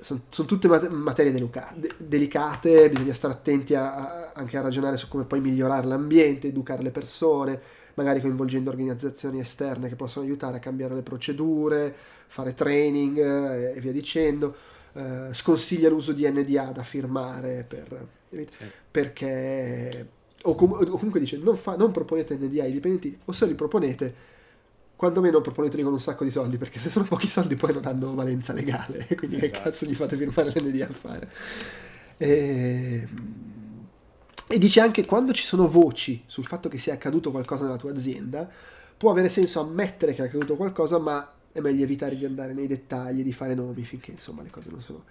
sono 0.00 0.22
son 0.28 0.46
tutte 0.46 0.66
materie 0.90 1.30
deluca- 1.30 1.72
de- 1.76 1.94
delicate, 1.96 2.90
bisogna 2.90 3.14
stare 3.14 3.34
attenti 3.34 3.74
a, 3.76 3.94
a, 3.94 4.32
anche 4.34 4.56
a 4.56 4.60
ragionare 4.60 4.96
su 4.96 5.06
come 5.06 5.24
poi 5.24 5.40
migliorare 5.40 5.86
l'ambiente, 5.86 6.48
educare 6.48 6.82
le 6.82 6.90
persone, 6.90 7.60
magari 7.94 8.20
coinvolgendo 8.20 8.70
organizzazioni 8.70 9.40
esterne 9.40 9.88
che 9.88 9.96
possono 9.96 10.24
aiutare 10.24 10.56
a 10.56 10.60
cambiare 10.60 10.94
le 10.94 11.02
procedure, 11.02 11.94
fare 12.26 12.54
training 12.54 13.18
eh, 13.18 13.76
e 13.76 13.80
via 13.80 13.92
dicendo. 13.92 14.54
Eh, 14.94 15.28
sconsiglia 15.32 15.88
l'uso 15.88 16.12
di 16.12 16.28
NDA 16.30 16.64
da 16.64 16.82
firmare 16.82 17.64
per, 17.66 18.06
sì. 18.30 18.46
perché 18.90 20.06
o, 20.42 20.54
com- 20.54 20.72
o, 20.72 20.84
comunque 20.84 21.20
dice 21.20 21.38
non, 21.38 21.56
fa, 21.56 21.76
non 21.76 21.92
proponete 21.92 22.36
NDA 22.36 22.64
ai 22.64 22.72
dipendenti 22.72 23.18
o 23.24 23.32
se 23.32 23.46
li 23.46 23.54
proponete 23.54 24.14
quantomeno 24.94 25.40
proponeteli 25.40 25.82
con 25.82 25.92
un 25.92 26.00
sacco 26.00 26.24
di 26.24 26.30
soldi 26.30 26.58
perché 26.58 26.78
se 26.78 26.90
sono 26.90 27.06
pochi 27.06 27.26
soldi 27.26 27.56
poi 27.56 27.72
non 27.72 27.86
hanno 27.86 28.14
valenza 28.14 28.52
legale 28.52 29.06
quindi 29.16 29.36
esatto. 29.36 29.52
che 29.52 29.62
cazzo 29.62 29.86
gli 29.86 29.94
fate 29.94 30.16
firmare 30.16 30.52
l'NDA 30.54 30.86
a 30.86 30.92
fare 30.92 31.30
e 32.18 33.08
e 34.48 34.58
dice 34.58 34.80
anche 34.80 35.04
quando 35.04 35.32
ci 35.32 35.44
sono 35.44 35.68
voci 35.68 36.22
sul 36.26 36.46
fatto 36.46 36.68
che 36.68 36.78
sia 36.78 36.94
accaduto 36.94 37.30
qualcosa 37.30 37.64
nella 37.64 37.76
tua 37.76 37.92
azienda, 37.92 38.48
può 38.96 39.10
avere 39.10 39.28
senso 39.28 39.60
ammettere 39.60 40.14
che 40.14 40.22
è 40.22 40.26
accaduto 40.26 40.56
qualcosa, 40.56 40.98
ma 40.98 41.32
è 41.52 41.60
meglio 41.60 41.84
evitare 41.84 42.16
di 42.16 42.24
andare 42.24 42.52
nei 42.52 42.66
dettagli, 42.66 43.22
di 43.22 43.32
fare 43.32 43.54
nomi 43.54 43.84
finché 43.84 44.12
insomma 44.12 44.42
le 44.42 44.50
cose 44.50 44.70
non 44.70 44.80
sono... 44.80 45.04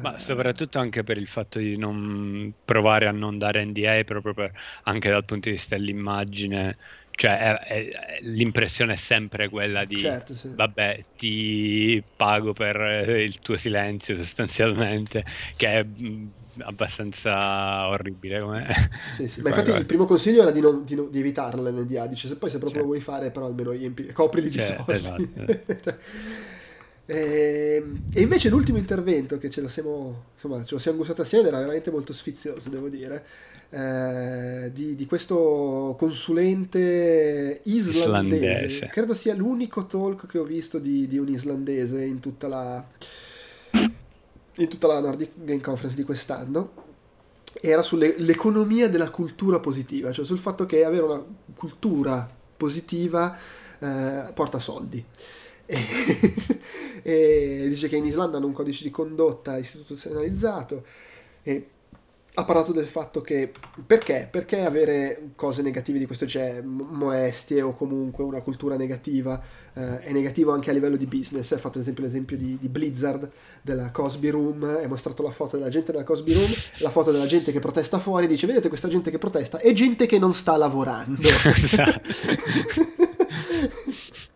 Ma 0.00 0.18
soprattutto 0.18 0.78
anche 0.78 1.02
per 1.04 1.18
il 1.18 1.26
fatto 1.26 1.58
di 1.58 1.76
non 1.76 2.50
provare 2.64 3.06
a 3.06 3.10
non 3.10 3.36
dare 3.36 3.62
NDA 3.62 4.04
proprio 4.04 4.32
per, 4.32 4.52
anche 4.84 5.10
dal 5.10 5.26
punto 5.26 5.50
di 5.50 5.56
vista 5.56 5.76
dell'immagine 5.76 6.78
cioè, 7.20 7.36
è, 7.36 7.58
è, 7.58 8.18
l'impressione 8.22 8.94
è 8.94 8.96
sempre 8.96 9.50
quella 9.50 9.84
di, 9.84 9.98
certo, 9.98 10.34
sì. 10.34 10.48
vabbè, 10.54 11.04
ti 11.18 12.02
pago 12.16 12.54
per 12.54 13.14
il 13.18 13.38
tuo 13.40 13.58
silenzio 13.58 14.14
sostanzialmente, 14.14 15.22
che 15.54 15.68
è 15.68 15.84
mm, 15.84 16.28
abbastanza 16.58 17.88
orribile. 17.88 18.40
Come... 18.40 18.90
Sì, 19.14 19.28
sì. 19.28 19.40
Ma 19.42 19.50
infatti 19.50 19.70
il 19.70 19.86
primo 19.86 20.06
consiglio 20.06 20.42
era 20.42 20.50
di, 20.50 20.60
non, 20.60 20.84
di, 20.84 20.94
di 21.10 21.18
evitarlo 21.18 21.62
l'NDA, 21.62 22.06
dice 22.06 22.28
se 22.28 22.36
poi 22.36 22.50
se 22.50 22.58
proprio 22.58 22.80
lo 22.80 22.86
vuoi 22.86 23.00
fare, 23.00 23.30
però 23.30 23.46
almeno 23.46 23.70
riempi, 23.70 24.06
coprili 24.12 24.48
di 24.48 24.58
certo, 24.58 24.96
soldi. 24.96 25.32
Esatto. 25.36 25.94
e, 27.06 27.82
ehm, 27.82 28.02
e, 28.12 28.20
invece 28.20 28.48
l'ultimo 28.48 28.78
intervento 28.78 29.38
che 29.38 29.50
ce 29.50 29.60
lo 29.60 29.68
siamo, 29.68 30.24
insomma, 30.34 30.64
ce 30.64 30.74
lo 30.74 30.80
siamo 30.80 30.98
gustato 30.98 31.22
assieme 31.22 31.48
era 31.48 31.58
veramente 31.58 31.90
molto 31.90 32.12
sfizioso, 32.12 32.68
devo 32.68 32.88
dire 32.88 33.24
eh, 33.70 34.70
di, 34.72 34.96
di, 34.96 35.06
questo 35.06 35.94
consulente 35.96 37.60
islandese. 37.64 38.46
islandese. 38.46 38.88
Credo 38.88 39.14
sia 39.14 39.34
l'unico 39.34 39.86
talk 39.86 40.26
che 40.26 40.38
ho 40.38 40.44
visto 40.44 40.78
di, 40.78 41.06
di 41.06 41.18
un 41.18 41.28
islandese 41.28 42.04
in 42.04 42.18
tutta 42.18 42.48
la 42.48 42.84
in 44.56 44.68
tutta 44.68 44.86
la 44.86 45.00
Nordic 45.00 45.30
Game 45.34 45.60
Conference 45.60 45.96
di 45.96 46.04
quest'anno 46.04 46.88
era 47.60 47.82
sull'economia 47.82 48.88
della 48.88 49.10
cultura 49.10 49.58
positiva, 49.58 50.12
cioè 50.12 50.24
sul 50.24 50.38
fatto 50.38 50.66
che 50.66 50.84
avere 50.84 51.02
una 51.02 51.24
cultura 51.54 52.28
positiva 52.56 53.36
eh, 53.78 54.30
porta 54.32 54.58
soldi. 54.58 55.04
E, 55.66 55.78
e, 57.02 57.66
dice 57.68 57.88
che 57.88 57.96
in 57.96 58.06
Islanda 58.06 58.36
hanno 58.36 58.46
un 58.46 58.52
codice 58.52 58.84
di 58.84 58.90
condotta 58.90 59.56
istituzionalizzato 59.56 60.84
e 61.42 61.68
ha 62.34 62.44
parlato 62.44 62.72
del 62.72 62.86
fatto 62.86 63.20
che 63.20 63.52
perché? 63.84 64.28
Perché 64.30 64.60
avere 64.60 65.30
cose 65.34 65.62
negative 65.62 65.98
di 65.98 66.06
questo 66.06 66.26
genere, 66.26 66.62
molestie 66.62 67.60
o 67.60 67.74
comunque 67.74 68.22
una 68.22 68.40
cultura 68.40 68.76
negativa 68.76 69.40
eh, 69.74 70.00
è 70.00 70.12
negativo 70.12 70.52
anche 70.52 70.70
a 70.70 70.72
livello 70.72 70.96
di 70.96 71.06
business. 71.06 71.50
Ha 71.52 71.58
fatto 71.58 71.78
ad 71.78 71.82
esempio 71.82 72.04
l'esempio 72.04 72.36
di, 72.36 72.56
di 72.60 72.68
Blizzard 72.68 73.28
della 73.62 73.90
Cosby 73.90 74.28
Room, 74.28 74.62
ha 74.62 74.86
mostrato 74.86 75.24
la 75.24 75.32
foto 75.32 75.56
della 75.56 75.70
gente 75.70 75.90
della 75.90 76.04
Cosby 76.04 76.32
Room, 76.32 76.50
la 76.78 76.90
foto 76.90 77.10
della 77.10 77.26
gente 77.26 77.50
che 77.50 77.58
protesta 77.58 77.98
fuori, 77.98 78.28
dice 78.28 78.46
vedete 78.46 78.68
questa 78.68 78.88
gente 78.88 79.10
che 79.10 79.18
protesta 79.18 79.58
è 79.58 79.72
gente 79.72 80.06
che 80.06 80.18
non 80.18 80.32
sta 80.32 80.56
lavorando. 80.56 81.20
Esatto. 81.60 82.00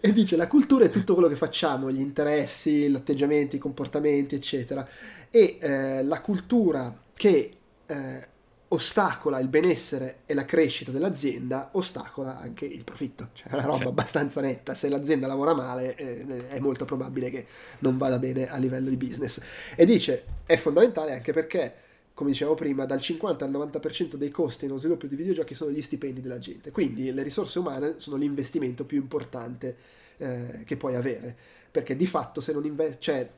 e 0.00 0.12
dice 0.12 0.36
la 0.36 0.46
cultura 0.46 0.84
è 0.84 0.90
tutto 0.90 1.14
quello 1.14 1.28
che 1.28 1.36
facciamo, 1.36 1.90
gli 1.90 2.00
interessi, 2.00 2.88
gli 2.88 2.94
atteggiamenti, 2.94 3.56
i 3.56 3.58
comportamenti, 3.58 4.34
eccetera. 4.34 4.86
E 5.30 5.58
eh, 5.60 6.04
la 6.04 6.20
cultura 6.20 6.94
che 7.14 7.56
eh, 7.86 8.28
ostacola 8.74 9.38
il 9.38 9.48
benessere 9.48 10.20
e 10.26 10.34
la 10.34 10.44
crescita 10.44 10.90
dell'azienda, 10.90 11.70
ostacola 11.72 12.38
anche 12.38 12.64
il 12.64 12.82
profitto. 12.84 13.28
Cioè 13.32 13.52
è 13.52 13.54
una 13.54 13.64
roba 13.64 13.78
sì. 13.78 13.84
abbastanza 13.84 14.40
netta. 14.40 14.74
Se 14.74 14.88
l'azienda 14.88 15.26
lavora 15.26 15.54
male, 15.54 15.94
eh, 15.96 16.48
è 16.48 16.58
molto 16.58 16.84
probabile 16.84 17.30
che 17.30 17.46
non 17.80 17.96
vada 17.96 18.18
bene 18.18 18.48
a 18.48 18.56
livello 18.58 18.88
di 18.88 18.96
business. 18.96 19.40
E 19.76 19.86
dice, 19.86 20.24
è 20.44 20.56
fondamentale 20.56 21.12
anche 21.12 21.32
perché, 21.32 21.74
come 22.14 22.30
dicevo 22.30 22.54
prima, 22.54 22.84
dal 22.84 23.00
50 23.00 23.44
al 23.44 23.50
90% 23.50 24.14
dei 24.14 24.30
costi 24.30 24.66
nello 24.66 24.78
sviluppo 24.78 25.06
di 25.06 25.16
videogiochi 25.16 25.54
sono 25.54 25.70
gli 25.70 25.82
stipendi 25.82 26.20
della 26.20 26.38
gente. 26.38 26.70
Quindi 26.70 27.12
le 27.12 27.22
risorse 27.22 27.58
umane 27.60 27.94
sono 27.98 28.16
l'investimento 28.16 28.84
più 28.84 28.98
importante 28.98 29.76
eh, 30.16 30.62
che 30.64 30.76
puoi 30.76 30.96
avere. 30.96 31.36
Perché 31.70 31.96
di 31.96 32.06
fatto 32.06 32.40
se 32.40 32.52
non 32.52 32.64
investi... 32.64 32.96
Cioè, 33.00 33.30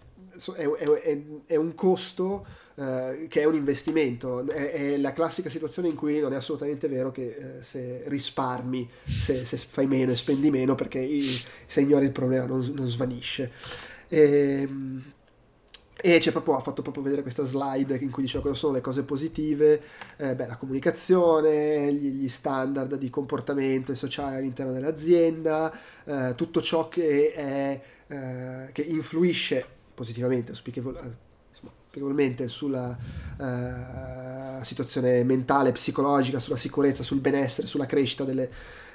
è, 0.54 0.66
è, 0.66 1.22
è 1.46 1.56
un 1.56 1.74
costo 1.74 2.44
eh, 2.76 3.26
che 3.28 3.40
è 3.40 3.44
un 3.44 3.54
investimento. 3.54 4.46
È, 4.46 4.72
è, 4.72 4.96
la 4.98 5.12
classica 5.12 5.48
situazione 5.48 5.88
in 5.88 5.94
cui 5.94 6.20
non 6.20 6.32
è 6.32 6.36
assolutamente 6.36 6.88
vero 6.88 7.10
che 7.10 7.36
eh, 7.38 7.62
se 7.62 8.04
risparmi, 8.06 8.88
se, 9.04 9.44
se, 9.44 9.56
fai 9.56 9.86
meno 9.86 10.12
e 10.12 10.16
spendi 10.16 10.50
meno, 10.50 10.74
perché 10.74 10.98
i, 10.98 11.40
se 11.66 11.80
ignori 11.80 12.04
il 12.04 12.12
problema 12.12 12.46
non, 12.46 12.60
non 12.74 12.88
svanisce. 12.88 13.50
E, 14.08 14.60
ehm, 14.62 15.02
e 15.98 16.20
proprio, 16.30 16.56
ha 16.56 16.60
fatto 16.60 16.82
proprio 16.82 17.02
vedere 17.02 17.22
questa 17.22 17.44
slide 17.44 17.96
in 17.96 18.10
cui 18.10 18.22
diceva 18.22 18.42
cosa 18.42 18.54
sono 18.54 18.74
le 18.74 18.82
cose 18.82 19.02
positive, 19.02 19.80
eh, 20.18 20.36
beh, 20.36 20.46
la 20.46 20.56
comunicazione, 20.56 21.92
gli, 21.92 22.10
gli, 22.10 22.28
standard 22.28 22.96
di 22.96 23.08
comportamento 23.08 23.92
e 23.92 23.94
sociale 23.94 24.36
all'interno 24.36 24.72
dell'azienda, 24.72 25.72
eh, 26.04 26.34
tutto 26.36 26.60
ciò 26.60 26.88
che, 26.88 27.32
è, 27.32 27.80
eh, 28.08 28.68
che 28.72 28.82
influisce 28.82 29.64
positivamente, 29.94 30.54
spiegabilmente 31.96 32.48
sulla 32.48 32.96
uh, 33.38 34.62
situazione 34.62 35.24
mentale, 35.24 35.72
psicologica, 35.72 36.40
sulla 36.40 36.58
sicurezza, 36.58 37.02
sul 37.02 37.20
benessere, 37.20 37.66
sulla 37.66 37.86
crescita 37.86 38.24
delle, 38.24 38.50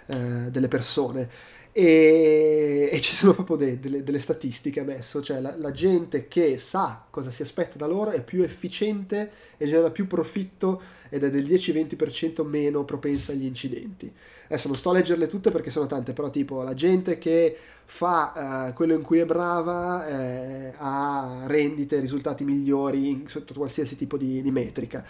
uh, 0.05 0.49
delle 0.51 0.67
persone. 0.67 1.29
E, 1.73 2.89
e, 2.91 2.99
ci 2.99 3.15
sono 3.15 3.33
proprio 3.33 3.55
de, 3.55 3.79
de, 3.79 4.03
delle 4.03 4.19
statistiche 4.19 4.83
messo, 4.83 5.21
cioè 5.21 5.39
la, 5.39 5.55
la, 5.55 5.71
gente 5.71 6.27
che 6.27 6.57
sa 6.57 7.05
cosa 7.09 7.31
si 7.31 7.43
aspetta 7.43 7.77
da 7.77 7.87
loro 7.87 8.11
è 8.11 8.21
più 8.21 8.43
efficiente 8.43 9.31
e 9.55 9.65
genera 9.65 9.89
più 9.89 10.05
profitto 10.05 10.81
ed 11.09 11.23
è 11.23 11.29
del 11.29 11.45
10-20% 11.45 12.45
meno 12.45 12.83
propensa 12.83 13.31
agli 13.31 13.45
incidenti. 13.45 14.13
Adesso 14.51 14.67
non 14.67 14.75
sto 14.75 14.89
a 14.89 14.93
leggerle 14.93 15.27
tutte 15.27 15.49
perché 15.49 15.69
sono 15.69 15.87
tante, 15.87 16.11
però 16.11 16.29
tipo 16.29 16.61
la 16.61 16.73
gente 16.73 17.17
che 17.17 17.55
fa 17.85 18.67
uh, 18.67 18.73
quello 18.73 18.93
in 18.93 19.01
cui 19.01 19.19
è 19.19 19.25
brava 19.25 20.05
eh, 20.07 20.73
ha 20.75 21.43
rendite, 21.47 22.01
risultati 22.01 22.43
migliori 22.43 23.09
in, 23.09 23.27
sotto 23.29 23.53
qualsiasi 23.53 23.95
tipo 23.95 24.17
di, 24.17 24.41
di 24.41 24.51
metrica. 24.51 25.05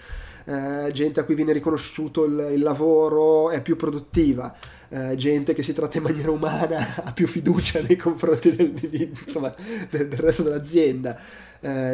Uh, 0.45 0.91
gente 0.91 1.19
a 1.19 1.23
cui 1.23 1.34
viene 1.34 1.53
riconosciuto 1.53 2.26
il, 2.26 2.51
il 2.53 2.61
lavoro 2.61 3.49
è 3.49 3.63
più 3.63 3.76
produttiva. 3.76 4.55
Uh, 4.89 5.15
gente 5.15 5.53
che 5.53 5.63
si 5.63 5.73
tratta 5.73 5.97
in 5.97 6.03
maniera 6.03 6.30
umana 6.30 6.97
ha 7.03 7.11
più 7.11 7.26
fiducia 7.26 7.81
nei 7.81 7.95
confronti 7.95 8.55
del, 8.55 8.73
di, 8.73 9.03
insomma, 9.05 9.51
del, 9.89 10.07
del 10.07 10.19
resto 10.19 10.43
dell'azienda. 10.43 11.19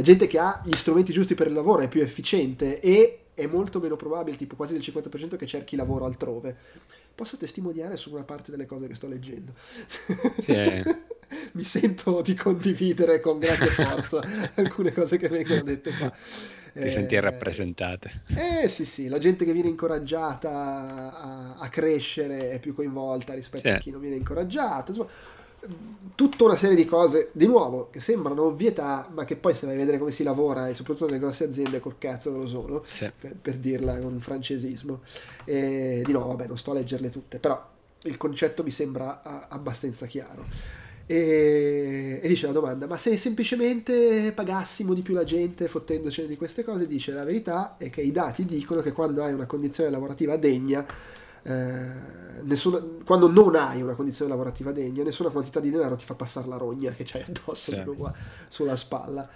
gente 0.02 0.28
che 0.28 0.38
ha 0.38 0.62
gli 0.66 0.74
strumenti 0.74 1.14
giusti 1.14 1.34
per 1.34 1.48
il 1.48 1.54
lavoro 1.54 1.82
è 1.82 1.88
più 1.88 2.02
efficiente 2.02 2.82
e 2.82 3.20
è 3.34 3.46
molto 3.46 3.80
meno 3.80 3.96
probabile, 3.96 4.36
tipo 4.36 4.56
quasi 4.56 4.74
del 4.74 4.82
50%, 4.82 5.38
che 5.38 5.46
cerchi 5.46 5.76
lavoro 5.76 6.06
altrove. 6.06 6.56
Posso 7.18 7.36
testimoniare 7.36 7.98
su 7.98 8.14
una 8.14 8.22
parte 8.22 8.52
delle 8.52 8.68
cose 8.68 8.86
che 8.88 8.94
sto 8.94 9.08
leggendo. 9.08 9.52
Sì. 9.56 10.84
Mi 11.54 11.64
sento 11.64 12.22
di 12.22 12.36
condividere 12.36 13.20
con 13.20 13.40
grande 13.40 13.66
forza 13.66 14.22
alcune 14.54 14.92
cose 14.92 15.18
che 15.18 15.28
vengono 15.28 15.64
dette 15.64 15.92
qua. 15.98 16.12
Ti 16.12 16.20
eh, 16.74 16.92
senti 16.92 17.20
rappresentate. 17.20 18.22
Eh 18.28 18.68
sì, 18.68 18.86
sì, 18.86 19.08
la 19.08 19.18
gente 19.18 19.46
che 19.46 19.52
viene 19.52 19.68
incoraggiata 19.68 20.52
a, 20.52 21.56
a 21.58 21.70
crescere 21.70 22.52
è 22.52 22.60
più 22.60 22.76
coinvolta 22.76 23.34
rispetto 23.34 23.68
sì. 23.68 23.74
a 23.74 23.80
chi 23.80 23.90
non 23.90 24.00
viene 24.00 24.18
incoraggiato. 24.18 24.92
Insomma, 24.92 25.10
tutta 26.16 26.46
una 26.46 26.56
serie 26.56 26.76
di 26.76 26.86
cose, 26.86 27.30
di 27.32 27.46
nuovo, 27.46 27.90
che 27.92 28.00
sembrano 28.00 28.44
ovvietà, 28.44 29.08
ma 29.14 29.26
che 29.26 29.36
poi 29.36 29.54
se 29.54 29.66
vai 29.66 29.76
a 29.76 29.78
vedere 29.78 29.98
come 29.98 30.12
si 30.12 30.24
lavora, 30.24 30.68
e 30.68 30.74
soprattutto 30.74 31.06
nelle 31.06 31.20
grosse 31.20 31.46
aziende, 31.46 31.80
col 31.80 31.98
cazzo 31.98 32.32
che 32.32 32.38
lo 32.40 32.48
sono, 32.48 32.84
sì. 32.86 33.12
per, 33.20 33.36
per, 33.40 33.58
dirla 33.58 34.00
con 34.00 34.20
francesismo. 34.20 35.02
E, 35.46 36.02
di 36.06 36.12
nuovo, 36.12 36.30
vabbè, 36.30 36.48
non 36.48 36.58
sto 36.58 36.72
a 36.72 36.76
leggerle 36.76 37.10
tutte, 37.10 37.40
però 37.40 37.76
il 38.04 38.18
concetto 38.18 38.64
mi 38.64 38.72
sembra 38.72 39.22
a, 39.22 39.48
abbastanza 39.50 40.06
chiaro. 40.06 40.46
E, 41.06 42.20
e, 42.22 42.28
dice 42.28 42.48
la 42.48 42.52
domanda, 42.52 42.86
ma 42.86 42.98
se 42.98 43.16
semplicemente 43.16 44.32
pagassimo 44.34 44.94
di 44.94 45.02
più 45.02 45.14
la 45.14 45.24
gente 45.24 45.68
fottendocene 45.68 46.28
di 46.28 46.36
queste 46.36 46.64
cose, 46.64 46.88
dice 46.88 47.12
la 47.14 47.24
verità 47.24 47.78
è 47.78 47.90
che 47.90 48.02
i 48.02 48.12
dati 48.12 48.44
dicono 48.44 48.82
che 48.82 48.92
quando 48.92 49.24
hai 49.24 49.34
una 49.34 49.46
condizione 49.46 49.90
lavorativa 49.90 50.36
degna, 50.36 50.86
eh, 51.48 52.42
nessuna, 52.42 52.84
quando 53.06 53.30
non 53.30 53.56
hai 53.56 53.82
una 53.82 53.96
condizione 53.96 54.30
lavorativa 54.30 54.72
degna, 54.72 55.04
nessuna 55.04 55.30
quantità 55.30 55.62
di 55.62 55.70
denaro 55.70 55.96
ti 55.96 56.04
fa 56.04 56.14
passare 56.14 56.48
la 56.48 56.58
rogna 56.58 56.92
che 56.92 57.06
c'hai 57.06 57.24
addosso 57.26 57.72
sì. 57.72 57.82
qua, 57.96 58.14
sulla 58.50 58.76
spalla. 58.76 59.30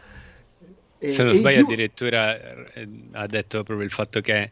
E, 0.98 1.12
Se 1.12 1.24
non 1.24 1.34
sbaglio, 1.34 1.66
più... 1.66 1.74
addirittura 1.74 2.38
eh, 2.74 2.88
ha 3.14 3.28
detto 3.28 3.64
proprio 3.64 3.86
il 3.86 3.92
fatto 3.92 4.20
che 4.20 4.52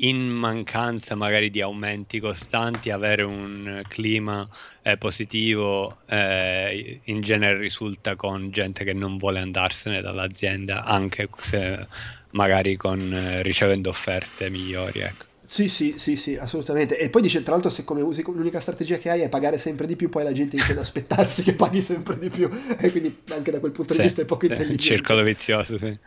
in 0.00 0.28
mancanza 0.28 1.14
magari 1.14 1.48
di 1.48 1.62
aumenti 1.62 2.18
costanti, 2.18 2.90
avere 2.90 3.22
un 3.22 3.82
clima 3.88 4.46
eh, 4.82 4.98
positivo 4.98 5.98
eh, 6.06 7.00
in 7.04 7.20
genere 7.22 7.56
risulta 7.56 8.16
con 8.16 8.50
gente 8.50 8.84
che 8.84 8.92
non 8.92 9.16
vuole 9.16 9.38
andarsene 9.38 10.02
dall'azienda, 10.02 10.84
anche 10.84 11.28
se 11.38 11.86
magari 12.32 12.76
con, 12.76 13.12
eh, 13.12 13.42
ricevendo 13.42 13.90
offerte 13.90 14.50
migliori. 14.50 15.00
Ecco. 15.00 15.35
Sì, 15.46 15.68
sì, 15.68 15.94
sì, 15.96 16.16
sì, 16.16 16.36
assolutamente. 16.36 16.98
E 16.98 17.08
poi 17.08 17.22
dice, 17.22 17.42
tra 17.42 17.52
l'altro, 17.52 17.70
se 17.70 17.84
come 17.84 18.02
usi 18.02 18.22
l'unica 18.22 18.60
strategia 18.60 18.98
che 18.98 19.10
hai 19.10 19.20
è 19.20 19.28
pagare 19.28 19.58
sempre 19.58 19.86
di 19.86 19.96
più, 19.96 20.08
poi 20.08 20.24
la 20.24 20.32
gente 20.32 20.56
inizia 20.56 20.74
ad 20.74 20.80
aspettarsi 20.80 21.42
che 21.42 21.54
paghi 21.54 21.80
sempre 21.80 22.18
di 22.18 22.30
più. 22.30 22.48
E 22.78 22.90
quindi 22.90 23.22
anche 23.28 23.50
da 23.50 23.60
quel 23.60 23.72
punto 23.72 23.92
sì, 23.94 24.00
di 24.00 24.06
vista 24.06 24.22
è 24.22 24.24
poco 24.24 24.46
sì, 24.46 24.52
intelligente. 24.52 24.82
Circolo 24.82 25.22
vizioso, 25.22 25.78
sì. 25.78 25.98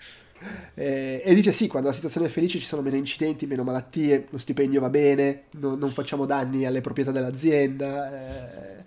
Eh, 0.75 1.21
e 1.23 1.35
dice 1.35 1.51
sì, 1.51 1.67
quando 1.67 1.89
la 1.89 1.95
situazione 1.95 2.27
è 2.27 2.29
felice 2.29 2.59
ci 2.59 2.65
sono 2.65 2.81
meno 2.81 2.95
incidenti, 2.95 3.45
meno 3.45 3.63
malattie, 3.63 4.27
lo 4.29 4.37
stipendio 4.37 4.79
va 4.79 4.89
bene, 4.89 5.43
no, 5.51 5.75
non 5.75 5.91
facciamo 5.91 6.25
danni 6.25 6.65
alle 6.65 6.81
proprietà 6.81 7.11
dell'azienda. 7.11 8.77
Eh, 8.77 8.83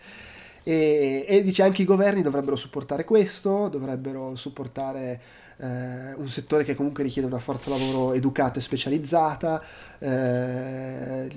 e, 0.64 1.24
e, 1.26 1.42
dice 1.42 1.62
anche 1.62 1.82
i 1.82 1.86
governi 1.86 2.22
dovrebbero 2.22 2.56
supportare 2.56 3.04
questo, 3.04 3.68
dovrebbero 3.68 4.36
supportare 4.36 5.20
eh, 5.62 6.14
un 6.14 6.28
settore 6.28 6.64
che 6.64 6.74
comunque 6.74 7.04
richiede 7.04 7.28
una 7.28 7.38
forza 7.38 7.70
lavoro 7.70 8.14
educata 8.14 8.58
e 8.58 8.62
specializzata, 8.62 9.62
eh, 10.00 11.28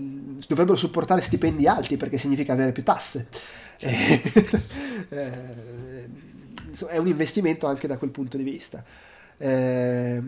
dovrebbero 0.48 0.76
supportare 0.76 1.22
stipendi 1.22 1.68
alti 1.68 1.96
perché 1.96 2.18
significa 2.18 2.54
avere 2.54 2.72
più 2.72 2.84
tasse. 2.84 3.28
Eh, 5.08 6.08
è 6.88 6.98
un 6.98 7.08
investimento 7.08 7.68
anche 7.68 7.88
da 7.88 7.98
quel 7.98 8.10
punto 8.10 8.38
di 8.38 8.44
vista. 8.44 8.84
Eh, 9.38 10.22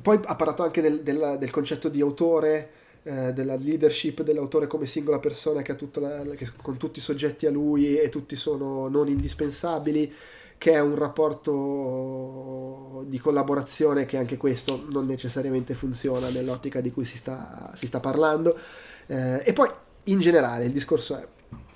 poi 0.00 0.18
ha 0.24 0.34
parlato 0.34 0.62
anche 0.62 0.80
del, 0.80 1.02
del, 1.02 1.36
del 1.38 1.50
concetto 1.50 1.88
di 1.88 2.00
autore, 2.00 2.70
eh, 3.02 3.32
della 3.32 3.56
leadership 3.56 4.22
dell'autore 4.22 4.66
come 4.66 4.86
singola 4.86 5.18
persona 5.18 5.62
che, 5.62 5.76
la, 5.94 6.24
che, 6.34 6.48
con 6.60 6.78
tutti 6.78 6.98
i 6.98 7.02
soggetti 7.02 7.46
a 7.46 7.50
lui 7.50 7.96
e 7.96 8.08
tutti 8.08 8.34
sono 8.34 8.88
non 8.88 9.08
indispensabili, 9.08 10.12
che 10.58 10.72
è 10.72 10.80
un 10.80 10.96
rapporto 10.96 13.04
di 13.06 13.18
collaborazione 13.18 14.04
che 14.04 14.16
anche 14.16 14.36
questo 14.36 14.84
non 14.90 15.06
necessariamente 15.06 15.74
funziona 15.74 16.28
nell'ottica 16.28 16.80
di 16.80 16.90
cui 16.90 17.04
si 17.04 17.16
sta, 17.16 17.70
si 17.74 17.86
sta 17.86 18.00
parlando. 18.00 18.58
Eh, 19.06 19.42
e 19.44 19.52
poi 19.52 19.68
in 20.04 20.18
generale 20.18 20.64
il 20.64 20.72
discorso 20.72 21.16
è 21.16 21.26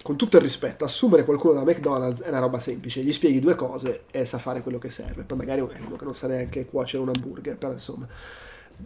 con 0.02 0.16
tutto 0.16 0.36
il 0.36 0.42
rispetto, 0.42 0.84
assumere 0.84 1.24
qualcuno 1.24 1.54
da 1.54 1.62
McDonald's 1.62 2.22
è 2.22 2.28
una 2.28 2.40
roba 2.40 2.58
semplice, 2.58 3.02
gli 3.02 3.12
spieghi 3.12 3.38
due 3.38 3.54
cose 3.54 4.02
e 4.10 4.26
sa 4.26 4.38
fare 4.38 4.60
quello 4.60 4.78
che 4.78 4.90
serve. 4.90 5.22
Poi 5.22 5.38
magari 5.38 5.60
è 5.60 5.62
uno 5.62 5.96
che 5.96 6.04
non 6.04 6.14
sa 6.14 6.26
neanche 6.26 6.66
cuocere 6.66 7.02
un 7.02 7.12
hamburger, 7.14 7.56
però 7.56 7.72
insomma. 7.72 8.06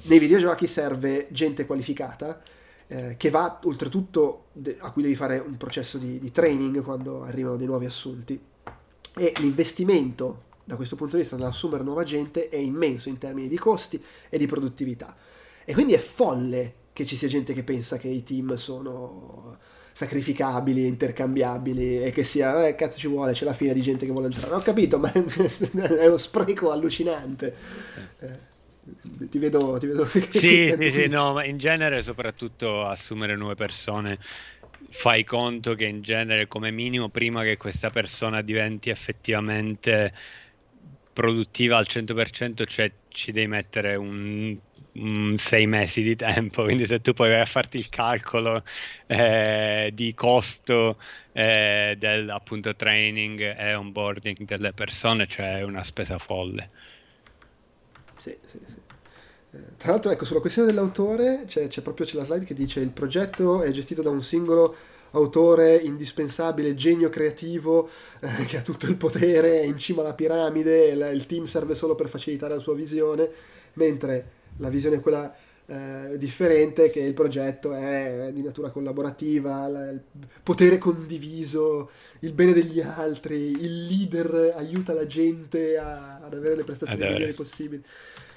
Nei 0.02 0.18
videogiochi 0.18 0.66
serve 0.66 1.28
gente 1.30 1.64
qualificata 1.64 2.42
eh, 2.88 3.14
che 3.16 3.30
va 3.30 3.60
oltretutto 3.64 4.46
de- 4.52 4.76
a 4.78 4.90
cui 4.90 5.02
devi 5.02 5.14
fare 5.14 5.38
un 5.38 5.56
processo 5.56 5.96
di, 5.96 6.18
di 6.18 6.30
training 6.30 6.82
quando 6.82 7.22
arrivano 7.22 7.56
dei 7.56 7.66
nuovi 7.66 7.86
assunti. 7.86 8.38
E 9.18 9.32
l'investimento 9.38 10.42
da 10.64 10.76
questo 10.76 10.96
punto 10.96 11.16
di 11.16 11.22
vista 11.22 11.36
nell'assumere 11.36 11.82
nuova 11.82 12.02
gente 12.02 12.48
è 12.48 12.56
immenso 12.56 13.08
in 13.08 13.18
termini 13.18 13.48
di 13.48 13.56
costi 13.56 14.02
e 14.28 14.36
di 14.36 14.46
produttività. 14.46 15.16
E 15.64 15.72
quindi 15.72 15.94
è 15.94 15.98
folle 15.98 16.74
che 16.92 17.06
ci 17.06 17.16
sia 17.16 17.28
gente 17.28 17.54
che 17.54 17.62
pensa 17.62 17.96
che 17.96 18.08
i 18.08 18.22
team 18.22 18.54
sono 18.56 19.58
sacrificabili, 19.92 20.86
intercambiabili 20.86 22.02
e 22.02 22.10
che 22.10 22.24
sia, 22.24 22.66
eh, 22.66 22.74
cazzo 22.74 22.98
ci 22.98 23.08
vuole, 23.08 23.32
c'è 23.32 23.46
la 23.46 23.54
fila 23.54 23.72
di 23.72 23.80
gente 23.80 24.04
che 24.04 24.12
vuole 24.12 24.26
entrare. 24.26 24.54
Ho 24.54 24.60
capito, 24.60 24.98
ma 24.98 25.10
è 25.12 26.06
uno 26.06 26.16
spreco 26.18 26.70
allucinante. 26.70 27.54
Eh, 28.18 28.54
ti 29.30 29.38
vedo, 29.38 29.78
ti 29.78 29.86
vedo 29.86 30.06
sì, 30.30 30.72
sì, 30.76 30.90
sì, 30.90 31.08
no, 31.08 31.32
ma 31.32 31.44
in 31.44 31.58
genere 31.58 32.02
soprattutto 32.02 32.84
assumere 32.84 33.34
nuove 33.34 33.54
persone 33.54 34.18
fai 34.90 35.24
conto 35.24 35.74
che 35.74 35.84
in 35.86 36.02
genere 36.02 36.46
come 36.46 36.70
minimo 36.70 37.08
prima 37.08 37.42
che 37.42 37.56
questa 37.56 37.90
persona 37.90 38.42
diventi 38.42 38.90
effettivamente 38.90 40.12
produttiva 41.16 41.78
al 41.78 41.86
100%, 41.88 42.66
cioè 42.66 42.92
ci 43.08 43.32
devi 43.32 43.46
mettere 43.46 43.94
un, 43.94 44.54
un, 44.94 45.34
sei 45.38 45.66
mesi 45.66 46.02
di 46.02 46.14
tempo, 46.14 46.64
quindi 46.64 46.84
se 46.84 47.00
tu 47.00 47.14
poi 47.14 47.30
vai 47.30 47.40
a 47.40 47.46
farti 47.46 47.78
il 47.78 47.88
calcolo 47.88 48.62
eh, 49.06 49.90
di 49.94 50.12
costo 50.12 51.00
eh, 51.32 51.94
del 51.96 52.28
appunto 52.28 52.76
training 52.76 53.40
e 53.40 53.74
onboarding 53.74 54.44
delle 54.44 54.72
persone, 54.74 55.26
cioè 55.26 55.56
è 55.56 55.62
una 55.62 55.84
spesa 55.84 56.18
folle. 56.18 56.68
Sì, 58.18 58.36
sì, 58.42 58.58
sì. 58.66 58.85
Eh, 59.56 59.76
tra 59.76 59.92
l'altro, 59.92 60.10
ecco, 60.10 60.24
sulla 60.24 60.40
questione 60.40 60.68
dell'autore 60.68 61.44
c'è, 61.46 61.68
c'è 61.68 61.80
proprio 61.80 62.06
c'è 62.06 62.16
la 62.16 62.24
slide 62.24 62.44
che 62.44 62.54
dice 62.54 62.80
il 62.80 62.90
progetto 62.90 63.62
è 63.62 63.70
gestito 63.70 64.02
da 64.02 64.10
un 64.10 64.22
singolo 64.22 64.74
autore 65.12 65.76
indispensabile, 65.76 66.74
genio 66.74 67.08
creativo, 67.08 67.88
eh, 68.20 68.44
che 68.44 68.58
ha 68.58 68.62
tutto 68.62 68.86
il 68.86 68.96
potere, 68.96 69.60
è 69.60 69.64
in 69.64 69.78
cima 69.78 70.02
alla 70.02 70.14
piramide, 70.14 70.88
il, 70.88 71.10
il 71.14 71.26
team 71.26 71.46
serve 71.46 71.74
solo 71.74 71.94
per 71.94 72.08
facilitare 72.08 72.54
la 72.54 72.60
sua 72.60 72.74
visione, 72.74 73.30
mentre 73.74 74.30
la 74.58 74.68
visione 74.68 74.96
è 74.96 75.00
quella 75.00 75.34
eh, 75.66 76.18
differente, 76.18 76.90
che 76.90 77.00
il 77.00 77.14
progetto 77.14 77.72
è 77.72 78.30
di 78.32 78.42
natura 78.42 78.70
collaborativa, 78.70 79.66
la, 79.68 79.88
il 79.90 80.02
potere 80.42 80.76
condiviso, 80.76 81.90
il 82.20 82.32
bene 82.32 82.52
degli 82.52 82.80
altri, 82.80 83.52
il 83.52 83.86
leader 83.86 84.52
aiuta 84.56 84.92
la 84.92 85.06
gente 85.06 85.78
a, 85.78 86.20
ad 86.22 86.34
avere 86.34 86.56
le 86.56 86.64
prestazioni 86.64 87.08
migliori 87.08 87.32
possibili 87.32 87.82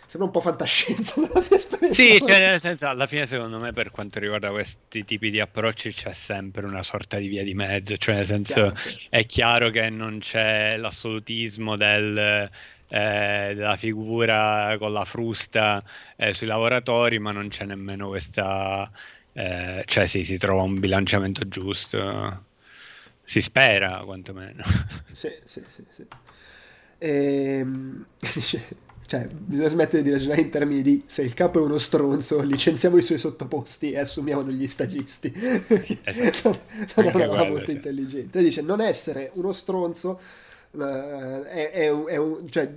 sembra 0.10 0.27
un 0.27 0.31
po' 0.31 0.41
fantascienza. 0.41 1.22
Sì, 1.91 2.19
cioè, 2.19 2.40
nel 2.40 2.60
senso, 2.60 2.88
alla 2.88 3.07
fine 3.07 3.26
secondo 3.26 3.57
me 3.57 3.73
per 3.73 3.90
quanto 3.90 4.19
riguarda 4.19 4.52
questi 4.52 5.03
tipi 5.03 5.31
di 5.31 5.40
approcci 5.40 5.91
c'è 5.91 6.11
sempre 6.11 6.68
una 6.68 6.84
sorta 6.84 7.18
di 7.18 7.27
via 7.27 7.44
di 7.44 7.56
mezzo, 7.56 7.98
cioè 7.98 8.15
nel 8.15 8.26
senso 8.27 8.53
chiaro, 8.53 8.76
sì. 8.76 9.07
è 9.10 9.26
chiaro 9.26 9.69
che 9.72 9.90
non 9.90 10.19
c'è 10.19 10.77
l'assolutismo 10.77 11.76
del... 11.76 12.49
Eh, 12.91 13.53
della 13.53 13.77
figura 13.77 14.76
con 14.80 14.91
la 14.91 15.06
frusta 15.06 15.84
eh, 16.15 16.34
sui 16.34 16.48
lavoratori, 16.48 17.19
ma 17.19 17.31
non 17.31 17.49
c'è 17.49 17.65
nemmeno 17.65 18.07
questa, 18.07 18.90
eh, 19.34 19.84
cioè 19.86 20.07
sì, 20.07 20.23
si 20.23 20.38
trova 20.38 20.64
un 20.64 20.80
bilanciamento 20.80 21.48
giusto, 21.48 22.45
si 23.23 23.41
spera 23.41 24.02
quantomeno. 24.03 24.64
Sì, 25.11 25.31
sì, 25.45 25.64
sì. 25.68 25.84
sì. 25.91 26.07
Ehm, 26.98 28.07
Cioè, 29.10 29.27
bisogna 29.27 29.69
smettere 29.69 30.03
di 30.03 30.11
ragionare 30.11 30.41
in 30.41 30.52
termini 30.52 30.84
di 30.84 31.02
se 31.07 31.23
il 31.23 31.34
capo 31.34 31.57
è 31.57 31.64
uno 31.64 31.80
stronzo, 31.80 32.44
licenziamo 32.44 32.95
i 32.95 33.02
suoi 33.02 33.18
sottoposti 33.18 33.90
e 33.90 33.98
assumiamo 33.98 34.44
degli 34.44 34.68
stagisti. 34.68 35.34
Esatto. 35.34 36.56
non 36.95 37.06
è 37.07 37.15
una 37.15 37.27
cosa 37.27 37.44
molto 37.45 37.72
intelligente. 37.72 38.38
Dice, 38.38 38.61
non 38.61 38.81
essere 38.81 39.31
uno 39.34 39.52
stronzo 39.52 40.19
uh, 40.69 40.80
è, 40.80 41.72
è, 41.72 41.90
è, 41.90 42.18
un... 42.18 42.48
Cioè, 42.48 42.72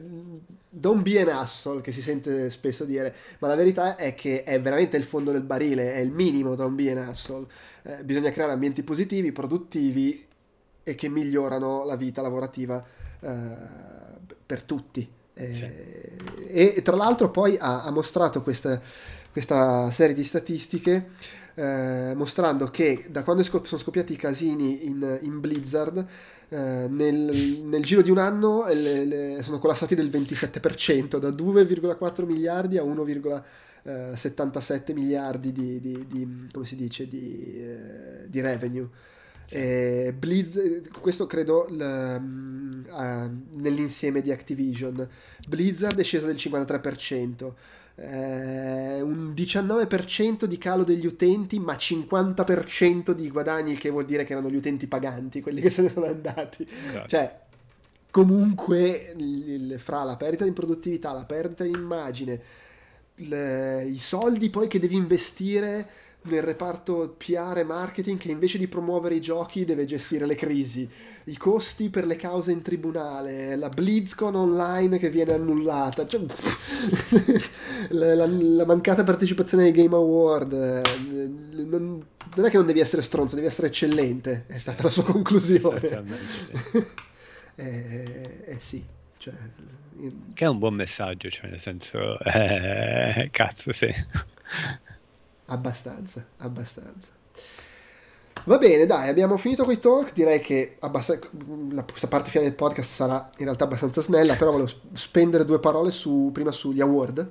don't 0.70 1.02
be 1.02 1.20
an 1.20 1.28
asshole, 1.28 1.82
che 1.82 1.92
si 1.92 2.00
sente 2.00 2.48
spesso 2.48 2.86
dire, 2.86 3.14
ma 3.40 3.48
la 3.48 3.54
verità 3.54 3.96
è 3.96 4.14
che 4.14 4.42
è 4.42 4.59
veramente 4.59 4.96
il 4.96 5.04
fondo 5.04 5.32
del 5.32 5.42
barile, 5.42 5.92
è 5.92 5.98
il 5.98 6.12
minimo 6.12 6.54
don't 6.54 6.74
be 6.74 6.90
an 6.92 7.09
asshole. 7.10 7.46
Eh, 7.82 8.04
bisogna 8.04 8.30
creare 8.30 8.52
ambienti 8.52 8.82
positivi, 8.82 9.32
produttivi 9.32 10.26
e 10.82 10.94
che 10.94 11.09
migliorano 11.10 11.84
la 11.84 11.96
vita 11.96 12.22
lavorativa 12.22 12.82
uh, 13.20 13.28
per 14.46 14.62
tutti. 14.62 15.20
Eh, 15.34 16.74
e 16.74 16.82
tra 16.82 16.96
l'altro 16.96 17.30
poi 17.30 17.56
ha, 17.59 17.82
ha 17.82 17.90
mostrato 17.90 18.42
questa, 18.42 18.78
questa, 19.30 19.90
serie 19.90 20.14
di 20.14 20.24
statistiche 20.24 21.06
eh, 21.54 22.12
mostrando 22.14 22.70
che 22.70 23.06
da 23.09 23.24
quando 23.24 23.42
sono 23.42 23.62
scoppiati 23.62 24.12
i 24.12 24.16
casini 24.16 24.86
in, 24.86 25.18
in 25.22 25.40
Blizzard 25.40 26.04
eh, 26.48 26.86
nel, 26.88 27.62
nel, 27.64 27.82
giro 27.82 28.02
di 28.02 28.10
un 28.10 28.18
anno 28.18 28.66
le, 28.68 29.06
le, 29.06 29.42
sono 29.42 29.59
collassati 29.59 29.94
del 29.94 30.10
27% 30.10 31.16
da 31.16 31.30
2,4 31.30 32.26
miliardi 32.26 32.76
a 32.76 32.82
1,77 32.82 34.92
miliardi 34.92 35.52
di, 35.52 35.80
di, 35.80 36.06
di, 36.06 36.48
dice, 36.76 37.09
di, 37.09 37.54
eh, 37.56 38.28
di 38.28 38.40
revenue 38.40 38.86
eh, 39.52 40.14
Blizz, 40.16 40.56
questo 41.00 41.26
credo 41.26 41.66
l, 41.68 41.78
uh, 41.80 43.60
nell'insieme 43.60 44.20
di 44.22 44.30
Activision. 44.32 45.06
Blizzard 45.46 45.98
è 45.98 46.02
sceso 46.04 46.26
del 46.26 46.36
53%, 46.36 47.54
eh, 47.96 49.00
un 49.02 49.32
19% 49.34 50.46
di 50.46 50.58
calo 50.58 50.84
degli 50.84 51.06
utenti, 51.06 51.58
ma 51.58 51.76
50% 51.76 53.12
di 53.12 53.28
guadagni, 53.30 53.74
che 53.76 53.90
vuol 53.90 54.06
dire 54.06 54.24
che 54.24 54.32
erano 54.32 54.50
gli 54.50 54.56
utenti 54.56 54.86
paganti, 54.86 55.40
quelli 55.40 55.60
che 55.60 55.70
se 55.70 55.82
ne 55.82 55.88
sono 55.90 56.06
andati. 56.06 56.66
Esatto. 56.88 57.08
Cioè, 57.08 57.40
comunque, 58.10 59.14
il- 59.16 59.48
il- 59.72 59.80
fra 59.80 60.02
la 60.04 60.16
perdita 60.16 60.44
di 60.44 60.52
produttività, 60.52 61.12
la 61.12 61.24
perdita 61.24 61.64
di 61.64 61.70
immagine, 61.70 62.40
le- 63.16 63.84
i 63.84 63.98
soldi 63.98 64.50
poi 64.50 64.68
che 64.68 64.78
devi 64.78 64.96
investire 64.96 65.86
nel 66.24 66.43
reparto 66.43 67.15
PR 67.16 67.59
e 67.59 67.65
marketing 67.65 68.19
che 68.19 68.31
invece 68.31 68.59
di 68.59 68.69
promuovere 68.69 69.16
i 69.16 69.20
giochi 69.20 69.65
deve 69.65 69.85
gestire 69.85 70.27
le 70.27 70.35
crisi, 70.35 70.89
i 71.24 71.36
costi 71.36 71.90
per 71.90 72.07
le 72.07 72.16
cause 72.16 72.53
in 72.53 72.62
tribunale, 72.62 73.57
la 73.57 73.69
BlizzCon 73.69 74.35
online 74.35 74.99
che 74.99 75.11
viene 75.11 75.32
annullata, 75.35 76.07
cioè, 76.07 76.20
la, 77.90 78.15
la- 78.15 78.27
la 78.27 78.65
mancata 78.66 79.05
partecipazione 79.05 79.65
ai 79.65 79.73
Game 79.73 79.94
Award, 79.94 80.53
eh, 80.53 81.28
non, 81.65 82.05
non 82.36 82.47
è 82.47 82.51
che 82.51 82.57
non 82.57 82.66
devi 82.66 82.81
essere 82.81 83.03
stronzo, 83.03 83.35
devi 83.35 83.47
essere 83.47 83.69
eccellente, 83.69 84.44
è 84.47 84.59
stata 84.59 84.85
la 84.85 84.90
sua 84.90 85.05
conclusione. 85.05 85.81
Eh, 87.55 88.44
eh 88.47 88.59
sì, 88.59 88.82
cioè, 89.19 89.35
io- 89.99 90.12
Che 90.35 90.44
è 90.44 90.49
un 90.49 90.59
buon 90.59 90.74
messaggio, 90.74 91.28
cioè 91.31 91.51
nel 91.51 91.61
senso, 91.61 92.19
eh, 92.24 93.28
cazzo, 93.31 93.73
sì. 93.73 93.93
Abbastanza, 95.52 96.24
abbastanza. 96.38 97.08
Va 98.44 98.58
bene, 98.58 98.86
dai, 98.86 99.08
abbiamo 99.08 99.36
finito 99.36 99.64
con 99.64 99.72
i 99.74 99.78
talk. 99.78 100.12
Direi 100.12 100.40
che 100.40 100.76
abbast- 100.80 101.28
la, 101.70 101.84
questa 101.84 102.08
parte 102.08 102.30
finale 102.30 102.48
del 102.48 102.56
podcast 102.56 102.90
sarà 102.90 103.30
in 103.36 103.44
realtà 103.44 103.64
abbastanza 103.64 104.00
snella, 104.00 104.34
però 104.34 104.50
volevo 104.50 104.70
spendere 104.94 105.44
due 105.44 105.60
parole 105.60 105.90
su, 105.90 106.30
prima 106.32 106.50
sugli 106.50 106.80
award. 106.80 107.30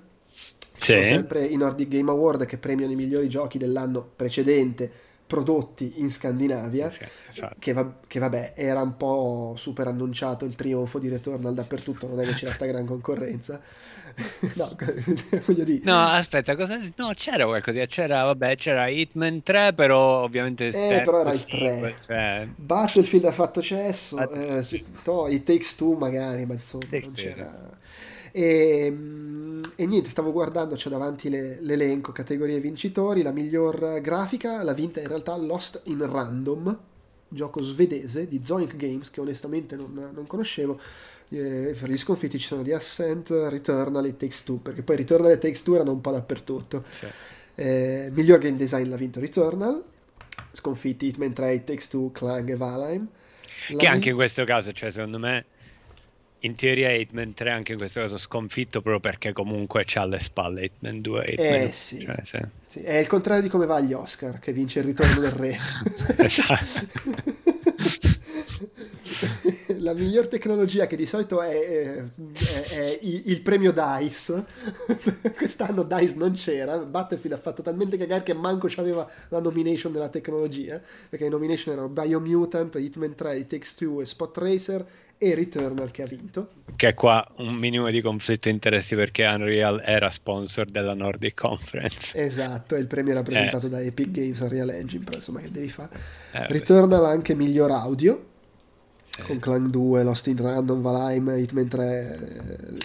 Ci 0.78 0.92
sono 0.94 1.04
Sì. 1.04 1.10
sempre 1.10 1.46
i 1.46 1.56
Nordic 1.58 1.90
Game 1.90 2.10
Award 2.10 2.46
che 2.46 2.58
premiano 2.58 2.92
i 2.92 2.96
migliori 2.96 3.28
giochi 3.28 3.58
dell'anno 3.58 4.08
precedente 4.16 4.92
prodotti 5.32 5.94
in 5.96 6.12
Scandinavia. 6.12 6.92
Sì, 6.92 7.06
esatto. 7.30 7.56
Che, 7.58 7.72
va- 7.72 7.94
che 8.06 8.20
vabbè, 8.20 8.52
era 8.54 8.82
un 8.82 8.98
po' 8.98 9.54
super 9.56 9.88
annunciato 9.88 10.44
il 10.44 10.56
trionfo 10.56 11.00
di 11.00 11.08
Returnal 11.08 11.54
dappertutto, 11.54 12.06
non 12.06 12.20
è 12.20 12.26
che 12.26 12.34
c'era 12.34 12.52
sta 12.52 12.66
gran 12.66 12.86
concorrenza. 12.86 13.62
no, 14.56 14.76
voglio 15.46 15.64
dire. 15.64 15.86
No, 15.86 16.06
aspetta, 16.08 16.58
cosa... 16.58 16.78
No, 16.98 17.14
c'era 17.16 17.46
qualcosa, 17.46 17.86
c'era, 17.86 18.26
vabbè, 18.26 18.58
c'era 18.58 18.90
Hitman 18.90 19.42
3, 19.42 19.72
però 19.72 20.24
ovviamente... 20.24 20.68
Eh, 20.68 21.02
però 21.02 21.22
era 21.22 21.32
il 21.32 21.40
sequel, 21.40 21.80
3. 21.80 21.96
Cioè, 22.06 22.48
Battlefield 22.54 23.26
ha 23.26 23.32
fatto 23.32 23.62
cesso, 23.62 24.18
Battlefield, 24.18 24.58
eh, 24.58 24.64
sì. 24.64 24.86
to- 25.02 25.30
i 25.30 25.44
Takes 25.44 25.76
Two 25.76 25.94
magari, 25.94 26.46
ma 26.46 26.56
insomma 26.56 26.84
non 26.90 27.14
c'era. 27.14 27.70
E, 28.32 28.90
mm, 28.90 29.64
e 29.76 29.86
niente, 29.86 30.10
stavo 30.10 30.32
guardando, 30.32 30.76
c'è 30.76 30.90
davanti 30.90 31.30
le- 31.30 31.60
l'elenco, 31.62 32.12
categorie 32.12 32.60
vincitori, 32.60 33.22
la 33.22 33.32
miglior 33.32 34.00
grafica 34.02 34.64
l'ha 34.64 34.74
vinta 34.74 35.00
in 35.02 35.08
realtà 35.08 35.36
Lost 35.38 35.82
in 35.86 36.06
Random, 36.10 36.78
gioco 37.28 37.62
svedese 37.62 38.28
di 38.28 38.42
Zoink 38.44 38.76
Games 38.76 39.10
che 39.10 39.22
onestamente 39.22 39.76
non, 39.76 40.12
non 40.14 40.28
conoscevo. 40.28 40.80
Eh, 41.30 41.76
per 41.80 41.90
gli 41.90 41.98
sconfitti 41.98 42.38
ci 42.38 42.48
sono 42.48 42.62
The 42.62 42.74
Ascent, 42.74 43.30
Returnal 43.30 44.06
e 44.06 44.18
Takes 44.18 44.44
Two, 44.44 44.58
perché 44.58 44.82
poi 44.84 44.98
Returnal 44.98 45.32
e 45.32 45.38
Takes 45.38 45.64
Two 45.64 45.76
erano 45.76 45.92
un 45.92 46.02
po' 46.02 46.12
dappertutto. 46.12 46.84
sì. 46.90 47.08
Eh, 47.56 48.10
miglior 48.12 48.40
game 48.40 48.58
design 48.58 48.90
l'ha 48.90 48.96
vinto 48.96 49.20
Returnal, 49.20 49.84
sconfitti 50.52 51.08
Hitman 51.08 51.34
3, 51.34 51.64
Takes 51.64 51.88
Two, 51.88 52.12
Clang 52.12 52.50
e 52.50 52.56
Valheim. 52.56 53.08
La 53.68 53.78
Che 53.78 53.88
anche 53.88 54.10
in 54.10 54.16
questo 54.16 54.44
caso, 54.44 54.72
cioè, 54.74 54.92
secondo 54.92 55.20
me, 55.20 55.46
in 56.44 56.56
teoria 56.56 56.92
Hitman 56.92 57.34
3 57.34 57.52
anche 57.52 57.74
in 57.74 57.78
questo 57.78 58.00
caso 58.00 58.18
sconfitto 58.18 58.82
proprio 58.82 59.00
perché 59.00 59.32
comunque 59.34 59.84
c'ha 59.86 60.02
alle 60.02 60.20
spalle 60.20 60.66
Hitman 60.66 61.02
2 61.02 61.24
e 61.26 61.34
Hitman 61.34 61.62
Eh 61.68 61.72
sì. 61.72 62.00
cioè, 62.02 62.20
sì. 62.24 62.40
Sì, 62.68 62.80
è 62.82 62.98
il 62.98 63.08
contrario 63.08 63.44
di 63.44 63.50
come 63.50 63.66
va 63.66 63.76
agli 63.76 63.94
Oscar, 63.94 64.40
che 64.40 64.54
vince 64.54 64.80
il 64.80 64.86
ritorno 64.86 65.20
del 65.20 65.32
re. 65.32 65.58
Esatto. 66.18 66.88
La 69.78 69.94
miglior 69.94 70.28
tecnologia 70.28 70.86
che 70.88 70.96
di 70.96 71.06
solito 71.06 71.42
è, 71.42 71.50
è- 71.50 72.04
è- 72.70 73.00
il 73.02 73.42
premio 73.42 73.72
DICE, 73.74 74.44
quest'anno 75.36 75.84
DICE 75.84 76.16
non 76.16 76.34
c'era, 76.34 76.78
Battlefield 76.78 77.38
ha 77.38 77.42
fatto 77.42 77.62
talmente 77.62 77.98
cagare 77.98 78.24
che 78.24 78.34
manco 78.34 78.68
c'aveva 78.70 79.10
la 79.30 79.40
nomination 79.40 79.92
della 79.92 80.10
tecnologia, 80.10 80.80
perché 81.10 81.26
le 81.26 81.32
nomination 81.32 81.74
erano 81.74 81.90
Biomutant, 81.90 82.76
Hitman 82.76 83.16
3, 83.16 83.38
It 83.38 83.48
Takes 83.48 83.76
Two 83.76 84.02
e 84.02 84.06
Spot 84.06 84.38
Racer 84.38 84.86
e 85.24 85.36
Returnal 85.36 85.92
che 85.92 86.02
ha 86.02 86.08
vinto. 86.08 86.50
Che 86.76 86.96
qua 86.96 87.24
un 87.38 87.54
minimo 87.54 87.88
di 87.92 88.02
conflitto 88.02 88.50
di 88.50 88.56
interessi 88.56 88.96
perché 88.96 89.24
Unreal 89.24 89.80
era 89.86 90.10
sponsor 90.10 90.66
della 90.66 90.96
Nordic 90.96 91.36
Conference. 91.36 92.18
Esatto, 92.18 92.76
e 92.76 92.80
il 92.80 92.88
premio 92.88 93.12
era 93.12 93.22
presentato 93.22 93.68
da 93.68 93.80
Epic 93.80 94.10
Games 94.10 94.40
Unreal 94.40 94.72
Engine, 94.72 95.04
però 95.04 95.18
insomma 95.18 95.42
che 95.42 95.52
devi 95.52 95.70
fare? 95.70 95.96
Eh, 96.32 96.48
Returnal 96.48 97.06
ha 97.06 97.10
anche 97.10 97.36
miglior 97.36 97.70
audio, 97.70 98.31
sì. 99.26 99.28
con 99.28 99.40
Clan 99.40 99.70
2, 99.70 100.04
Lost 100.04 100.28
in 100.28 100.38
Random, 100.38 100.82
Valheim, 100.82 101.30
Hitman 101.38 101.68
3. 101.68 102.20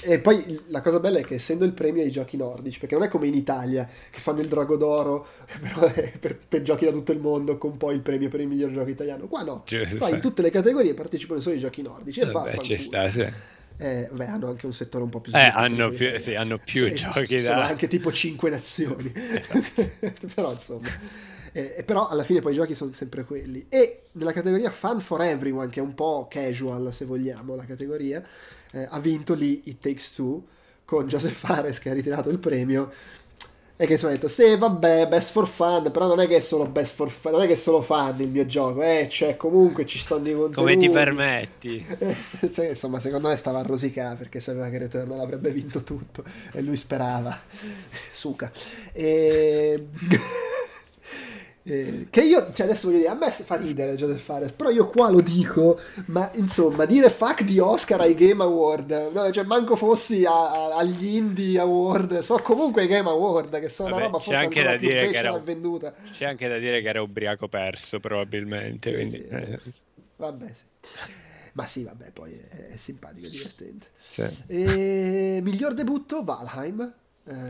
eh, 0.03 0.13
E 0.15 0.21
poi 0.21 0.61
la 0.69 0.81
cosa 0.83 1.01
bella 1.01 1.19
è 1.19 1.25
che 1.25 1.35
essendo 1.35 1.65
il 1.65 1.73
premio 1.73 2.03
ai 2.03 2.11
giochi 2.11 2.37
nordici, 2.37 2.79
perché 2.79 2.95
non 2.95 3.05
è 3.05 3.09
come 3.09 3.27
in 3.27 3.35
Italia 3.35 3.89
che 4.11 4.21
fanno 4.21 4.41
il 4.41 4.49
Drago 4.49 4.77
d'Oro 4.77 5.27
è 5.95 6.13
per, 6.19 6.39
per 6.49 6.63
giochi 6.63 6.85
da 6.85 6.93
tutto 6.93 7.13
il 7.13 7.19
mondo 7.21 7.59
con 7.59 7.77
poi 7.77 7.95
il 7.95 8.01
premio 8.03 8.29
per 8.29 8.41
il 8.41 8.49
miglior 8.49 8.71
gioco 8.73 8.91
italiano. 8.91 9.27
Qua 9.29 9.43
no, 9.43 9.65
Giusto. 9.65 9.97
qua 9.97 10.09
in 10.09 10.21
tutte 10.21 10.43
le 10.43 10.51
categorie 10.51 10.95
partecipano 10.95 11.41
solo 11.41 11.55
i 11.55 11.59
giochi 11.59 11.83
nordici. 11.83 12.21
E 12.21 12.27
Vabbè, 12.31 12.33
vaffanculo. 12.33 12.63
ci 12.63 12.77
sta, 12.79 13.09
sì. 13.11 13.27
Eh, 13.79 14.09
beh, 14.13 14.27
hanno 14.27 14.49
anche 14.49 14.67
un 14.67 14.73
settore 14.73 15.05
un 15.05 15.11
po' 15.11 15.21
più 15.21 15.33
Eh, 15.33 15.39
sviluppato 15.39 15.59
hanno 15.59 15.89
di 15.89 15.97
più, 15.97 16.19
sì, 16.19 16.35
hanno 16.35 16.59
più 16.59 16.89
Sì, 16.89 16.95
giochi 16.95 17.41
da... 17.43 17.67
anche 17.67 17.87
tipo 17.89 18.11
5 18.13 18.51
nazioni. 18.51 19.13
Esatto. 19.15 19.91
però 20.35 20.53
insomma. 20.53 20.91
Eh, 21.57 21.77
eh, 21.79 21.85
però 21.85 22.07
alla 22.07 22.23
fine 22.23 22.43
poi 22.43 22.53
i 22.53 22.55
giochi 22.55 22.75
sono 22.75 22.93
sempre 22.93 23.25
quelli. 23.25 23.65
E 23.71 24.03
nella 24.13 24.33
categoria 24.33 24.71
Fun 24.71 25.01
for 25.01 25.23
Everyone, 25.23 25.71
che 25.71 25.81
è 25.81 25.83
un 25.83 25.95
po' 25.95 26.27
casual 26.29 26.93
se 26.93 27.07
vogliamo 27.07 27.55
la 27.55 27.65
categoria, 27.65 28.23
eh, 28.73 28.87
ha 28.87 29.01
vinto 29.01 29.33
lì 29.33 29.63
It 29.65 29.81
Takes 29.81 30.13
Two 30.13 30.45
con 30.85 31.09
Joseph 31.09 31.33
Fares 31.33 31.79
che 31.79 31.89
ha 31.89 31.95
ritirato 31.95 32.29
il 32.29 32.39
premio. 32.39 32.93
E 33.79 33.87
che 33.87 33.95
insomma 33.95 34.13
ha 34.13 34.15
detto, 34.17 34.29
sì 34.29 34.55
vabbè, 34.57 35.09
best 35.09 35.31
for 35.31 35.47
fun, 35.47 35.91
però 35.91 36.07
non 36.07 36.21
è 36.21 36.27
che 36.27 36.37
è 36.37 36.41
solo 36.41 36.67
best 36.67 36.95
for 36.95 37.11
fun, 37.11 37.33
non 37.33 37.43
è 37.43 37.47
che 37.47 37.55
è 37.55 37.57
solo 37.57 37.81
fun 37.81 38.17
il 38.19 38.29
mio 38.29 38.45
gioco, 38.45 38.83
eh, 38.83 39.07
cioè 39.11 39.37
comunque 39.37 39.87
ci 39.87 39.99
stanno 39.99 40.29
i 40.29 40.33
contenuti. 40.33 40.55
Come 40.55 40.77
ti 40.77 40.91
permetti? 40.91 41.87
Sì, 42.51 42.67
insomma, 42.67 43.01
secondo 43.01 43.29
me 43.29 43.37
stava 43.37 43.61
a 43.61 43.63
rosicare 43.63 44.17
perché 44.17 44.41
sapeva 44.41 44.69
che 44.69 44.79
Returnal 44.79 45.21
avrebbe 45.21 45.51
vinto 45.51 45.83
tutto 45.83 46.23
e 46.53 46.61
lui 46.61 46.77
sperava. 46.77 47.35
Suca. 48.13 48.51
E... 48.93 49.89
eh, 51.69 52.07
che 52.11 52.21
io, 52.23 52.53
cioè 52.55 52.67
adesso 52.67 52.87
voglio 52.87 52.99
dire, 53.01 53.11
a 53.11 53.15
me 53.15 53.31
fa 53.33 53.57
ridere 53.57 53.95
Joseph 53.97 54.21
Fares, 54.23 54.53
però 54.53 54.71
io 54.71 54.87
qua 54.87 55.11
lo 55.11 55.21
dico, 55.21 55.81
ma 56.07 56.31
insomma, 56.35 56.85
dire 56.85 57.11
fuck 57.11 57.43
di 57.43 57.59
Oscar 57.59 58.01
ai 58.01 58.15
Game 58.15 58.43
Award, 58.43 59.11
no, 59.13 59.31
cioè 59.33 59.45
manco 59.45 59.75
fossi 59.75 60.25
a- 60.25 60.51
a- 60.51 60.77
agli 60.77 61.17
Indie 61.17 61.59
Award, 61.59 62.21
so 62.21 62.37
comunque 62.43 62.83
ai 62.83 62.89
Game 62.89 63.09
Award, 63.09 63.59
che 63.59 63.69
sono 63.69 63.89
Vabbè, 63.89 64.01
una 64.03 64.11
roba 64.13 64.19
forse 64.23 64.41
anche 64.45 64.63
da 64.63 64.71
più 64.77 64.89
dire 64.89 65.09
che 65.09 65.17
era- 65.17 65.39
venduta. 65.39 65.93
C'è 66.13 66.25
anche 66.25 66.47
da 66.49 66.59
dire 66.59 66.81
che 66.81 66.89
era 66.89 67.03
ubriaco 67.03 67.49
perso, 67.49 67.99
probabilmente. 67.99 68.89
Sì, 68.89 68.95
quindi, 68.95 69.11
sì, 69.19 69.27
eh, 69.29 69.61
Vabbè, 70.17 70.47
sì. 70.53 70.65
Ma 71.55 71.67
sì, 71.67 71.85
vabbè, 71.85 72.11
poi 72.13 72.33
è, 72.33 72.75
è 72.75 72.77
simpatico, 72.77 73.27
divertente. 73.29 73.87
sì. 74.07 74.23
E 74.47 75.41
miglior 75.43 75.73
debutto 75.75 76.23
Valheim 76.23 76.81
eh, 76.83 76.93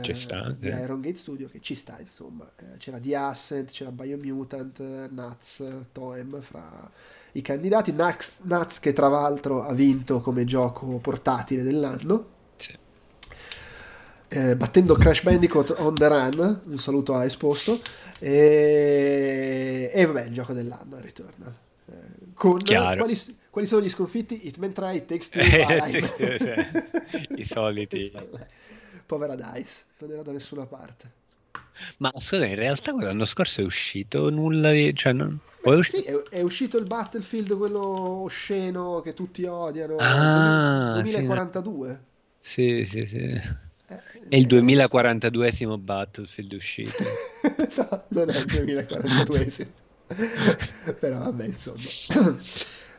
Ci 0.00 0.14
sta, 0.14 0.54
di 0.58 0.70
sì. 0.70 0.74
Iron 0.76 1.00
Gate 1.02 1.16
Studio 1.16 1.48
che 1.48 1.60
ci 1.60 1.74
sta 1.74 1.96
insomma. 2.00 2.50
Eh, 2.56 2.76
c'era 2.78 2.98
The 2.98 3.14
Ascent 3.16 3.70
c'era 3.70 3.90
Biomutant 3.90 4.80
eh, 4.80 5.08
Nuts 5.10 5.62
Toem 5.92 6.40
fra 6.40 6.90
i 7.32 7.42
candidati. 7.42 7.92
Nuts, 7.92 8.36
Nuts 8.42 8.78
che 8.80 8.92
tra 8.94 9.08
l'altro 9.08 9.62
ha 9.62 9.72
vinto 9.74 10.20
come 10.20 10.44
gioco 10.44 10.98
portatile 10.98 11.62
dell'anno. 11.62 12.34
Eh, 14.28 14.56
battendo 14.56 14.94
Crash 14.96 15.22
Bandicoot 15.22 15.74
on 15.78 15.94
the 15.94 16.08
Run 16.08 16.60
un 16.64 16.78
saluto 16.78 17.14
a 17.14 17.24
Esposto. 17.24 17.80
E, 18.18 19.90
e 19.92 20.04
vabbè 20.06 20.24
il 20.26 20.32
gioco 20.32 20.52
dell'anno 20.52 20.98
Returnal 21.00 21.54
Eh, 21.88 21.94
con 22.34 22.60
quali, 22.62 23.18
quali 23.50 23.66
sono 23.66 23.82
gli 23.82 23.88
sconfitti? 23.90 24.46
Hitman 24.48 24.72
3, 24.72 24.94
It 24.96 25.04
Takes 25.06 25.28
Two, 25.28 25.40
Eh. 25.44 26.66
I 27.36 27.44
soliti. 27.44 28.10
Povera 29.06 29.34
Dice, 29.34 29.84
non 29.98 30.10
era 30.10 30.22
da 30.22 30.32
nessuna 30.32 30.66
parte. 30.66 31.12
Ma 31.98 32.10
scusa, 32.18 32.44
in 32.46 32.54
realtà 32.54 32.92
quell'anno 32.92 33.24
scorso 33.24 33.60
è 33.60 33.64
uscito 33.64 34.30
nulla 34.30 34.70
di... 34.72 34.94
Cioè, 34.94 35.12
non... 35.12 35.38
o 35.62 35.72
è 35.72 35.74
Beh, 35.74 35.76
uscito- 35.76 35.98
sì, 35.98 36.04
è, 36.04 36.22
è 36.38 36.40
uscito 36.42 36.78
il 36.78 36.86
Battlefield, 36.86 37.56
quello 37.56 37.80
osceno 37.80 39.00
che 39.00 39.14
tutti 39.14 39.44
odiano, 39.44 39.96
Ah, 39.98 40.92
2042. 40.94 42.00
Sì, 42.40 42.84
sì, 42.84 43.04
sì. 43.06 43.16
Eh, 43.18 44.02
È 44.28 44.36
il 44.36 44.44
eh, 44.44 44.46
2042esimo 44.46 45.78
Battlefield 45.78 46.52
uscito. 46.52 46.92
no, 47.76 48.04
non 48.08 48.30
è 48.30 48.38
il 48.38 48.44
2042esimo. 48.46 49.66
Però 50.98 51.18
vabbè, 51.18 51.44
insomma. 51.46 51.80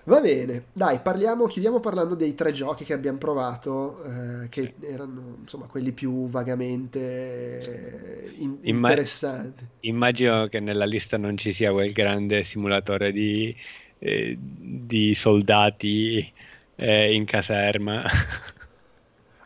Va 0.07 0.21
bene, 0.21 0.69
dai, 0.71 1.01
parliamo, 1.01 1.47
chiudiamo 1.47 1.81
parlando 1.81 2.15
dei 2.15 2.33
tre 2.33 2.53
giochi 2.53 2.85
che 2.85 2.93
abbiamo 2.93 3.17
provato, 3.17 4.01
eh, 4.43 4.47
che 4.49 4.75
erano 4.79 5.39
insomma 5.41 5.67
quelli 5.67 5.91
più 5.91 6.29
vagamente 6.29 8.33
in- 8.37 8.59
Imma- 8.63 8.69
interessanti. 8.69 9.67
immagino 9.81 10.47
che 10.47 10.59
nella 10.59 10.85
lista 10.85 11.17
non 11.17 11.37
ci 11.37 11.51
sia 11.53 11.71
quel 11.71 11.91
grande 11.93 12.43
simulatore 12.43 13.11
di, 13.11 13.55
eh, 13.99 14.35
di 14.39 15.13
soldati 15.15 16.33
eh, 16.75 17.13
in 17.13 17.25
caserma. 17.25 18.03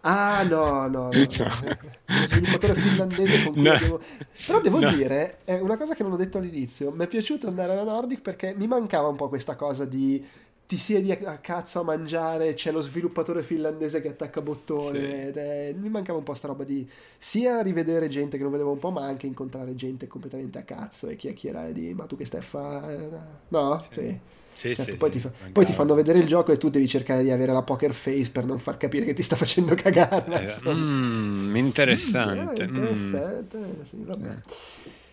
Ah, 0.03 0.41
no, 0.43 0.87
no, 0.87 1.13
no, 1.13 1.29
no. 1.29 1.47
Lo 2.07 2.25
sviluppatore 2.25 2.75
finlandese 2.75 3.39
con 3.39 3.55
cui 3.55 3.67
No. 3.67 3.69
abbiamo... 3.69 3.99
Però 4.43 4.59
devo 4.59 4.81
No. 4.81 4.81
dire, 4.81 5.41
è 5.43 5.59
una 5.59 5.77
cosa 5.77 5.93
che 5.93 6.01
non 6.01 6.13
ho 6.13 6.15
detto 6.15 6.39
all'inizio, 6.39 6.91
mi 6.91 7.03
è 7.05 7.07
piaciuto 7.07 7.47
andare 7.47 7.73
alla 7.73 7.83
Nordic 7.83 8.21
perché 8.21 8.55
mi 8.55 8.65
mancava 8.65 9.09
un 9.09 9.15
po' 9.15 9.29
questa 9.29 9.55
cosa 9.55 9.85
di 9.85 10.25
ti 10.71 10.77
siedi 10.77 11.11
a 11.11 11.37
cazzo 11.39 11.81
a 11.81 11.83
mangiare, 11.83 12.53
c'è 12.53 12.71
lo 12.71 12.81
sviluppatore 12.81 13.43
finlandese 13.43 13.99
che 13.99 14.07
attacca 14.07 14.41
bottone, 14.41 15.33
Sì. 15.33 15.39
è- 15.39 15.73
mi 15.75 15.89
mancava 15.89 16.17
un 16.17 16.23
po' 16.23 16.33
sta 16.33 16.47
roba 16.47 16.63
di 16.63 16.89
sia 17.17 17.61
rivedere 17.61 18.07
gente 18.07 18.37
che 18.37 18.43
non 18.43 18.53
vedevo 18.53 18.71
un 18.71 18.79
po', 18.79 18.89
ma 18.89 19.03
anche 19.05 19.27
incontrare 19.27 19.75
gente 19.75 20.07
completamente 20.07 20.59
a 20.59 20.63
cazzo 20.63 21.09
e 21.09 21.17
chiacchierare 21.17 21.73
di 21.73 21.93
ma 21.93 22.05
tu 22.05 22.15
che 22.15 22.23
stai 22.25 22.39
a 22.39 22.43
fare? 22.43 23.09
No? 23.49 23.83
Sì. 23.91 23.99
Sì. 24.01 24.19
Sì, 24.53 24.73
Certo, 24.73 24.91
sì, 24.91 24.97
poi, 24.97 25.11
sì, 25.11 25.19
ti 25.19 25.19
fa- 25.19 25.31
poi 25.51 25.65
ti 25.65 25.73
fanno 25.73 25.93
vedere 25.93 26.19
il 26.19 26.27
gioco 26.27 26.53
e 26.53 26.57
tu 26.57 26.69
devi 26.69 26.87
cercare 26.87 27.23
di 27.23 27.31
avere 27.31 27.51
la 27.51 27.63
poker 27.63 27.93
face 27.93 28.29
per 28.31 28.45
non 28.45 28.59
far 28.59 28.77
capire 28.77 29.03
che 29.05 29.13
ti 29.13 29.23
sta 29.23 29.35
facendo 29.35 29.75
cagare. 29.75 30.43
Eh, 30.63 30.69
mm, 30.69 31.55
Mm, 31.55 31.55
interessante. 31.57 32.63
eh, 32.63 32.67
mm. 32.67 32.67
interessante, 32.67 33.85
sì, 33.85 34.03
vabbè. 34.03 34.35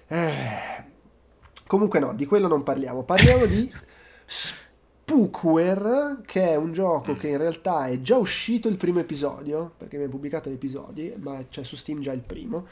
Eh, 0.09 0.85
comunque 1.67 1.99
no, 1.99 2.15
di 2.15 2.27
quello 2.27 2.47
non 2.49 2.63
parliamo. 2.63 3.03
Parliamo 3.03 3.47
di 3.47 3.71
Spookware, 5.09 6.19
che 6.27 6.51
è 6.51 6.57
un 6.57 6.73
gioco 6.73 7.13
Mm. 7.13 7.17
che 7.17 7.29
in 7.29 7.39
realtà 7.39 7.87
è 7.87 8.01
già 8.03 8.17
uscito 8.19 8.69
il 8.69 8.77
primo 8.77 8.99
episodio, 9.01 9.73
perché 9.79 9.95
abbiamo 9.97 10.13
pubblicato 10.13 10.51
gli 10.51 10.55
episodi, 10.55 11.13
ma 11.21 11.43
c'è 11.49 11.65
su 11.65 11.77
Steam 11.77 12.01
già 12.01 12.13
il 12.13 12.21
primo, 12.21 12.67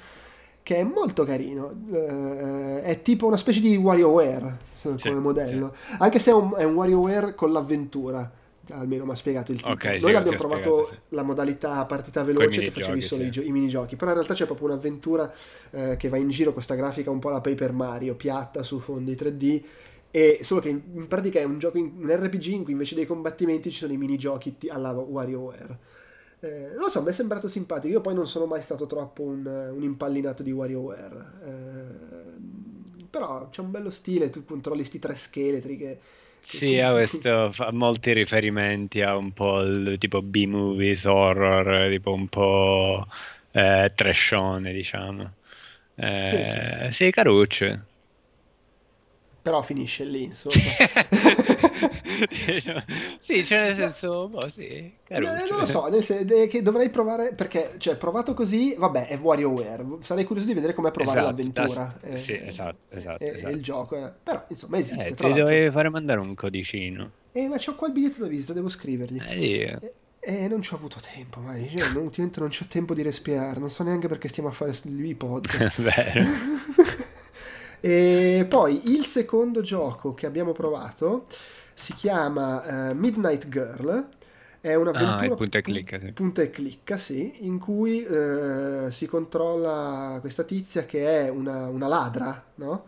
che 0.63 0.77
è 0.77 0.83
molto 0.83 1.25
carino. 1.25 1.73
Eh, 1.93 2.83
è 2.83 3.01
tipo 3.03 3.27
una 3.27 3.37
specie 3.39 3.61
di 3.61 3.75
WarioWare 3.77 4.59
Sì, 4.75 4.95
come 5.03 5.15
modello, 5.21 5.75
anche 5.99 6.19
se 6.19 6.31
è 6.31 6.35
un, 6.35 6.53
è 6.57 6.65
un 6.65 6.75
WarioWare 6.75 7.35
con 7.35 7.53
l'avventura. 7.53 8.31
Almeno 8.71 9.05
mi 9.05 9.13
ha 9.13 9.15
spiegato 9.15 9.53
il 9.53 9.63
tipo. 9.63 9.71
Ok, 9.71 9.95
sì, 9.97 10.01
Noi 10.01 10.11
sì, 10.11 10.17
abbiamo 10.17 10.37
provato 10.37 10.61
spiegato, 10.85 10.87
sì. 10.87 11.15
la 11.15 11.23
modalità 11.23 11.85
partita 11.87 12.25
veloce 12.25 12.61
che 12.63 12.71
facevi 12.73 13.01
solo 13.01 13.23
sì. 13.23 13.29
i, 13.29 13.31
gio- 13.31 13.43
i 13.43 13.53
minigiochi, 13.53 13.95
però 13.97 14.11
in 14.11 14.17
realtà 14.17 14.35
c'è 14.35 14.45
proprio 14.45 14.67
un'avventura 14.69 15.33
eh, 15.71 15.97
che 15.97 16.09
va 16.09 16.17
in 16.17 16.29
giro 16.31 16.53
questa 16.53 16.75
grafica 16.75 17.11
un 17.11 17.21
po' 17.21 17.29
la 17.31 17.41
Paper 17.41 17.73
Mario, 17.73 18.17
piatta 18.17 18.65
su 18.65 18.81
fondi 18.81 19.15
3D, 19.15 19.63
e 20.17 20.39
solo 20.41 20.63
che 20.63 20.71
in, 20.71 21.07
pratica 21.09 21.41
è 21.41 21.45
un 21.45 21.59
gioco, 21.59 21.77
in, 21.77 21.93
un 21.95 22.11
RPG 22.11 22.47
in 22.47 22.63
cui 22.63 22.73
invece 22.73 22.95
dei 22.95 23.05
combattimenti 23.05 23.71
ci 23.71 23.77
sono 23.81 23.93
i 23.93 23.99
minigiochi 23.99 24.57
alla 24.71 24.91
WarioWare. 24.93 25.79
Eh, 26.41 26.69
non 26.73 26.85
lo 26.85 26.89
so, 26.89 27.03
mi 27.03 27.11
è 27.11 27.13
sembrato 27.13 27.49
simpatico. 27.49 27.93
Io 27.93 28.01
poi 28.01 28.15
non 28.15 28.27
sono 28.27 28.47
mai 28.47 28.63
stato 28.63 28.87
troppo 28.87 29.25
un, 29.25 29.45
un 29.45 29.83
impallinato 29.83 30.43
di 30.43 30.53
WarioWare. 30.53 31.33
Eh, 31.45 33.05
però 33.11 33.51
c'è 33.51 33.61
un 33.61 33.71
bello 33.71 33.91
stile, 33.91 34.31
tu 34.31 34.43
controlli 34.47 34.85
sti 34.85 34.99
tre 34.99 35.17
scheletri 35.17 35.77
che... 35.77 35.99
Sì, 36.41 36.81
ha 36.81 36.93
questo, 36.93 37.53
fa 37.53 37.71
molti 37.73 38.15
riferimenti 38.15 39.03
a 39.03 39.17
un 39.17 39.35
po' 39.35 39.61
il 39.61 39.97
tipo 39.99 40.23
B-movies, 40.23 41.05
horror, 41.05 41.91
tipo 41.91 42.15
un 42.15 42.27
po' 42.29 43.07
eh, 43.51 43.93
trashone, 43.95 44.73
diciamo. 44.73 45.31
Eh, 45.95 46.89
sì, 46.91 47.11
caruccio. 47.11 47.96
Però 49.47 49.63
finisce 49.63 50.03
lì, 50.03 50.25
insomma. 50.25 50.55
sì, 53.21 53.45
cioè 53.45 53.59
nel 53.61 53.75
senso, 53.77 54.27
boh, 54.29 54.51
sì, 54.51 54.67
Eh, 55.07 55.19
non 55.21 55.37
lo 55.61 55.67
so, 55.67 55.87
nel 55.87 56.03
sen- 56.03 56.29
è 56.29 56.49
che 56.49 56.63
dovrei 56.63 56.91
provare 56.91 57.33
perché, 57.33 57.75
cioè, 57.79 57.95
provato 57.95 58.35
così, 58.35 58.75
vabbè, 58.77 59.07
è 59.07 59.17
WarioWare. 59.17 59.85
Sarei 60.03 60.25
curioso 60.25 60.49
di 60.49 60.55
vedere 60.55 60.75
com'è 60.75 60.91
provare 60.91 61.21
Esatto, 61.21 61.37
l'avventura. 61.37 61.97
das- 62.03 62.21
sì, 62.21 62.37
esatto, 62.43 62.87
esatto, 62.89 63.23
e- 63.23 63.27
e 63.29 63.31
esatto. 63.37 63.55
il 63.55 63.63
gioco, 63.63 63.97
eh. 64.05 64.13
però 64.21 64.45
insomma 64.49 64.79
esiste. 64.79 65.11
Eh, 65.11 65.15
tra 65.15 65.29
ti 65.29 65.35
l'altro. 65.35 65.45
dovevi 65.55 65.71
fare 65.71 65.89
mandare 65.91 66.19
un 66.19 66.35
codicino. 66.35 67.11
Eh, 67.31 67.47
ma 67.47 67.57
c'ho 67.57 67.77
qua 67.77 67.87
il 67.87 67.93
biglietto 67.93 68.23
da 68.23 68.27
visita, 68.29 68.53
devo 68.53 68.69
scrivergli. 68.69 69.21
Eh, 69.25 69.37
Dio. 69.37 69.81
E 69.81 69.93
e 70.19 70.49
non 70.49 70.61
ci 70.61 70.75
ho 70.75 70.77
avuto 70.77 70.99
tempo, 71.15 71.39
ma 71.39 71.55
cioè, 71.55 71.93
non- 71.93 72.03
ultimamente 72.03 72.41
non 72.41 72.49
c'ho 72.49 72.65
tempo 72.69 72.95
di 72.95 73.03
respirare, 73.03 73.61
non 73.61 73.71
so 73.71 73.85
neanche 73.85 74.09
perché 74.09 74.27
stiamo 74.27 74.49
a 74.49 74.53
fare 74.53 74.75
i 74.83 75.15
podcast. 75.15 75.79
Vero. 75.87 76.25
E 77.89 78.47
poi 78.49 78.91
il 78.91 79.05
secondo 79.07 79.61
gioco 79.61 80.15
che 80.15 80.27
abbiamo 80.27 80.53
provato 80.53 81.27
si 81.75 81.95
chiama 81.95 82.91
eh, 82.91 82.95
Midnight 82.95 83.49
Girl. 83.49 84.09
È 84.61 84.75
un'avventura 84.75 85.29
Ah, 85.29 85.37
punta 85.37 85.59
e 85.59 85.63
clicca, 85.63 85.99
sì. 86.01 86.13
punta 86.13 86.43
e 86.43 86.51
clicca, 86.51 86.97
sì, 86.97 87.47
in 87.47 87.59
cui 87.61 88.03
eh, 88.05 88.89
si 88.91 89.07
controlla 89.07 90.19
questa 90.21 90.43
tizia 90.45 90.85
che 90.85 91.27
è 91.27 91.29
una, 91.29 91.69
una 91.69 91.87
ladra, 91.87 92.45
no? 92.57 92.87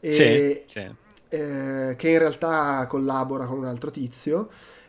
E, 0.00 0.10
Sì, 0.10 0.80
sì. 0.80 0.96
eh, 1.28 1.94
che 1.96 2.10
in 2.10 2.18
realtà 2.18 2.86
collabora 2.88 3.46
con 3.46 3.58
un 3.58 3.66
altro 3.66 3.90
tizio. 3.90 4.48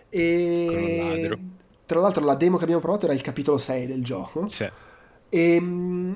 E 0.09 0.65
Con 0.65 0.83
un 0.83 0.95
ladro. 0.95 1.39
tra 1.85 1.99
l'altro 1.99 2.23
la 2.25 2.35
demo 2.35 2.57
che 2.57 2.63
abbiamo 2.63 2.81
provato 2.81 3.05
era 3.05 3.13
il 3.13 3.21
capitolo 3.21 3.57
6 3.57 3.85
del 3.87 4.03
gioco. 4.03 4.49
Sì. 4.49 4.69
E, 5.29 5.59
mm, 5.59 6.15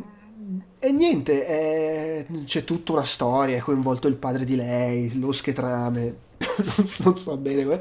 e 0.79 0.91
niente, 0.91 1.45
è- 1.45 2.25
c'è 2.45 2.63
tutta 2.63 2.93
una 2.93 3.03
storia, 3.03 3.57
è 3.57 3.59
coinvolto 3.59 4.07
il 4.07 4.15
padre 4.15 4.45
di 4.45 4.55
lei, 4.55 5.17
lo 5.19 5.31
schetrame, 5.31 6.15
non, 7.03 7.17
so 7.17 7.37
bene. 7.37 7.61
eh. 7.73 7.79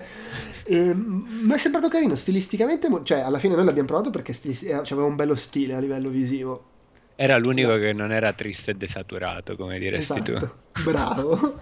E, 0.64 0.94
mm, 0.94 1.44
mi 1.46 1.52
è 1.54 1.58
sembrato 1.58 1.88
carino 1.88 2.14
stilisticamente, 2.16 2.88
cioè 3.04 3.20
alla 3.20 3.38
fine 3.38 3.54
noi 3.54 3.64
l'abbiamo 3.64 3.88
provato 3.88 4.10
perché 4.10 4.32
stilis- 4.32 4.62
eh, 4.64 4.72
aveva 4.74 5.04
un 5.04 5.16
bello 5.16 5.34
stile 5.34 5.74
a 5.74 5.78
livello 5.80 6.10
visivo. 6.10 6.64
Era 7.16 7.36
l'unico 7.36 7.76
che 7.78 7.92
non 7.92 8.12
era 8.12 8.32
triste 8.32 8.70
e 8.70 8.74
desaturato, 8.76 9.56
come 9.56 9.78
diresti 9.78 10.22
tu. 10.22 10.32
Esatto, 10.32 10.62
bravo. 10.72 11.58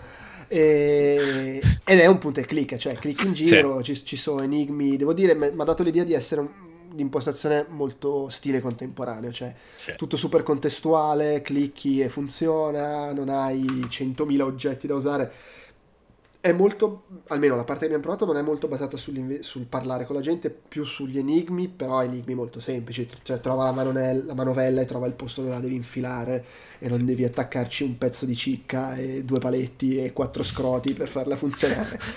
E- 0.48 1.60
ed 1.84 1.98
è 1.98 2.06
un 2.06 2.18
punto 2.18 2.40
e 2.40 2.44
clicca, 2.44 2.76
cioè 2.76 2.98
clicchi 2.98 3.26
in 3.26 3.32
giro, 3.32 3.82
ci, 3.82 4.04
ci 4.04 4.16
sono 4.16 4.42
enigmi, 4.42 4.96
devo 4.96 5.12
dire, 5.12 5.34
mi 5.34 5.46
ha 5.46 5.64
dato 5.64 5.82
l'idea 5.82 6.04
di 6.04 6.12
essere 6.12 6.40
un- 6.42 6.50
di 6.96 7.02
impostazione 7.02 7.66
molto 7.68 8.28
stile 8.30 8.60
contemporaneo, 8.60 9.30
cioè 9.32 9.54
Sì. 9.76 9.92
tutto 9.96 10.16
super 10.16 10.42
contestuale, 10.42 11.42
clicchi 11.42 12.00
e 12.00 12.08
funziona, 12.08 13.12
non 13.12 13.28
hai 13.28 13.86
100.000 13.88 14.44
oggetti 14.44 14.86
da 14.88 14.94
usare. 14.96 15.32
È 16.40 16.52
molto, 16.52 17.06
almeno 17.28 17.56
la 17.56 17.64
parte 17.64 17.80
che 17.80 17.86
abbiamo 17.86 18.04
provato, 18.04 18.24
non 18.24 18.36
è 18.36 18.42
molto 18.42 18.68
basata 18.68 18.96
sul 18.96 19.66
parlare 19.68 20.04
con 20.06 20.14
la 20.14 20.22
gente, 20.22 20.48
più 20.50 20.84
sugli 20.84 21.18
enigmi, 21.18 21.66
però 21.68 22.04
enigmi 22.04 22.34
molto 22.34 22.60
semplici. 22.60 23.08
Cioè, 23.22 23.40
trova 23.40 23.64
la, 23.64 23.72
manonella- 23.72 24.24
la 24.26 24.34
manovella 24.34 24.80
e 24.80 24.84
trova 24.86 25.06
il 25.08 25.14
posto 25.14 25.40
dove 25.40 25.54
la 25.54 25.60
devi 25.60 25.74
infilare 25.74 26.44
e 26.78 26.88
non 26.88 27.04
devi 27.04 27.24
attaccarci 27.24 27.82
un 27.82 27.98
pezzo 27.98 28.26
di 28.26 28.36
cicca 28.36 28.94
e 28.94 29.24
due 29.24 29.40
paletti 29.40 29.98
e 30.00 30.12
quattro 30.12 30.44
scroti 30.44 30.92
per 30.92 31.08
farla 31.08 31.36
funzionare. 31.36 31.98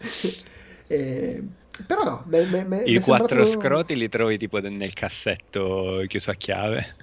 E- 0.88 1.42
però 1.86 2.02
no, 2.04 2.22
me- 2.26 2.44
me- 2.46 2.64
me- 2.64 2.82
I 2.84 3.00
quattro 3.00 3.44
sembrato- 3.44 3.50
scroti 3.60 3.96
li 3.96 4.08
trovi 4.08 4.38
tipo 4.38 4.58
nel 4.60 4.92
cassetto 4.92 6.04
chiuso 6.08 6.30
a 6.30 6.34
chiave. 6.34 6.94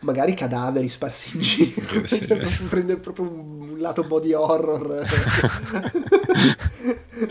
magari 0.00 0.34
cadaveri 0.34 0.88
sparsi 0.88 1.36
in 1.36 1.42
giro 1.42 1.80
Giusto, 2.02 2.26
giusto. 2.38 2.64
prende 2.68 2.96
proprio 2.96 3.30
un 3.30 3.76
lato 3.78 4.02
body 4.02 4.32
horror 4.32 5.04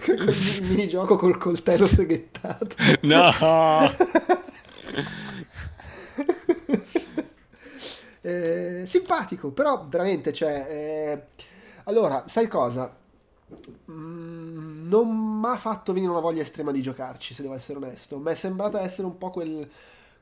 il 0.07 0.63
minigioco 0.63 1.17
col 1.17 1.37
coltello 1.37 1.85
seghettato 1.87 2.75
No! 3.01 3.29
Eh, 8.23 8.83
simpatico 8.85 9.49
però 9.49 9.87
veramente 9.89 10.31
cioè 10.31 10.65
eh, 10.69 11.23
allora 11.85 12.25
sai 12.27 12.47
cosa 12.47 12.95
Mm, 13.91 14.40
non 14.91 15.39
mi 15.39 15.47
ha 15.47 15.57
fatto 15.57 15.93
venire 15.93 16.11
una 16.11 16.22
voglia 16.22 16.41
estrema 16.41 16.72
di 16.72 16.81
giocarci 16.81 17.34
se 17.34 17.41
devo 17.41 17.53
essere 17.55 17.77
onesto 17.80 18.18
mi 18.19 18.31
è 18.31 18.35
sembrata 18.35 18.81
essere 18.81 19.07
un 19.07 19.18
po' 19.18 19.30
quel, 19.31 19.69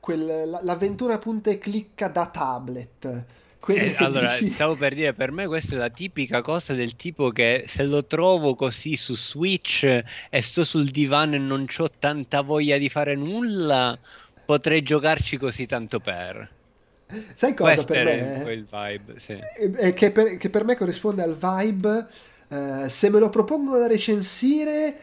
quel- 0.00 0.48
la- 0.50 0.60
l'avventura 0.62 1.18
punta 1.18 1.50
e 1.50 1.58
clicca 1.58 2.08
da 2.08 2.26
tablet 2.26 3.24
Eh, 3.72 3.94
allora, 3.96 4.40
dici- 4.40 4.50
stavo 4.52 4.76
per 4.76 4.94
dire, 4.94 5.12
per 5.14 5.30
me 5.32 5.46
questa 5.46 5.74
è 5.74 5.78
la 5.78 5.90
tipica 5.90 6.40
cosa 6.42 6.74
del 6.74 6.94
tipo 6.96 7.30
che 7.30 7.64
se 7.66 7.82
lo 7.84 8.04
trovo 8.06 8.54
così 8.54 8.96
su 8.96 9.14
Switch 9.16 9.84
e 9.84 10.40
sto 10.42 10.64
sul 10.64 10.90
divano 10.90 11.34
e 11.36 11.38
non 11.38 11.64
ho 11.78 11.90
tanta 11.98 12.40
voglia 12.42 12.78
di 12.78 12.88
fare 12.88 13.14
nulla, 13.16 13.98
potrei 14.44 14.82
giocarci 14.82 15.36
così 15.36 15.66
tanto 15.66 16.00
per. 16.00 16.48
sai 17.34 17.54
cosa 17.54 17.84
Questo 17.84 17.84
per 17.84 18.00
me 18.00 18.40
po' 18.40 18.50
il 18.50 18.66
vibe, 18.66 19.20
sì. 19.20 19.46
Che, 19.94 20.10
per, 20.12 20.36
che 20.36 20.50
per 20.50 20.64
me 20.64 20.76
corrisponde 20.76 21.22
al 21.22 21.36
vibe. 21.36 22.06
Eh, 22.50 22.88
se 22.88 23.10
me 23.10 23.18
lo 23.18 23.30
propongono 23.30 23.78
da 23.78 23.86
recensire, 23.86 24.96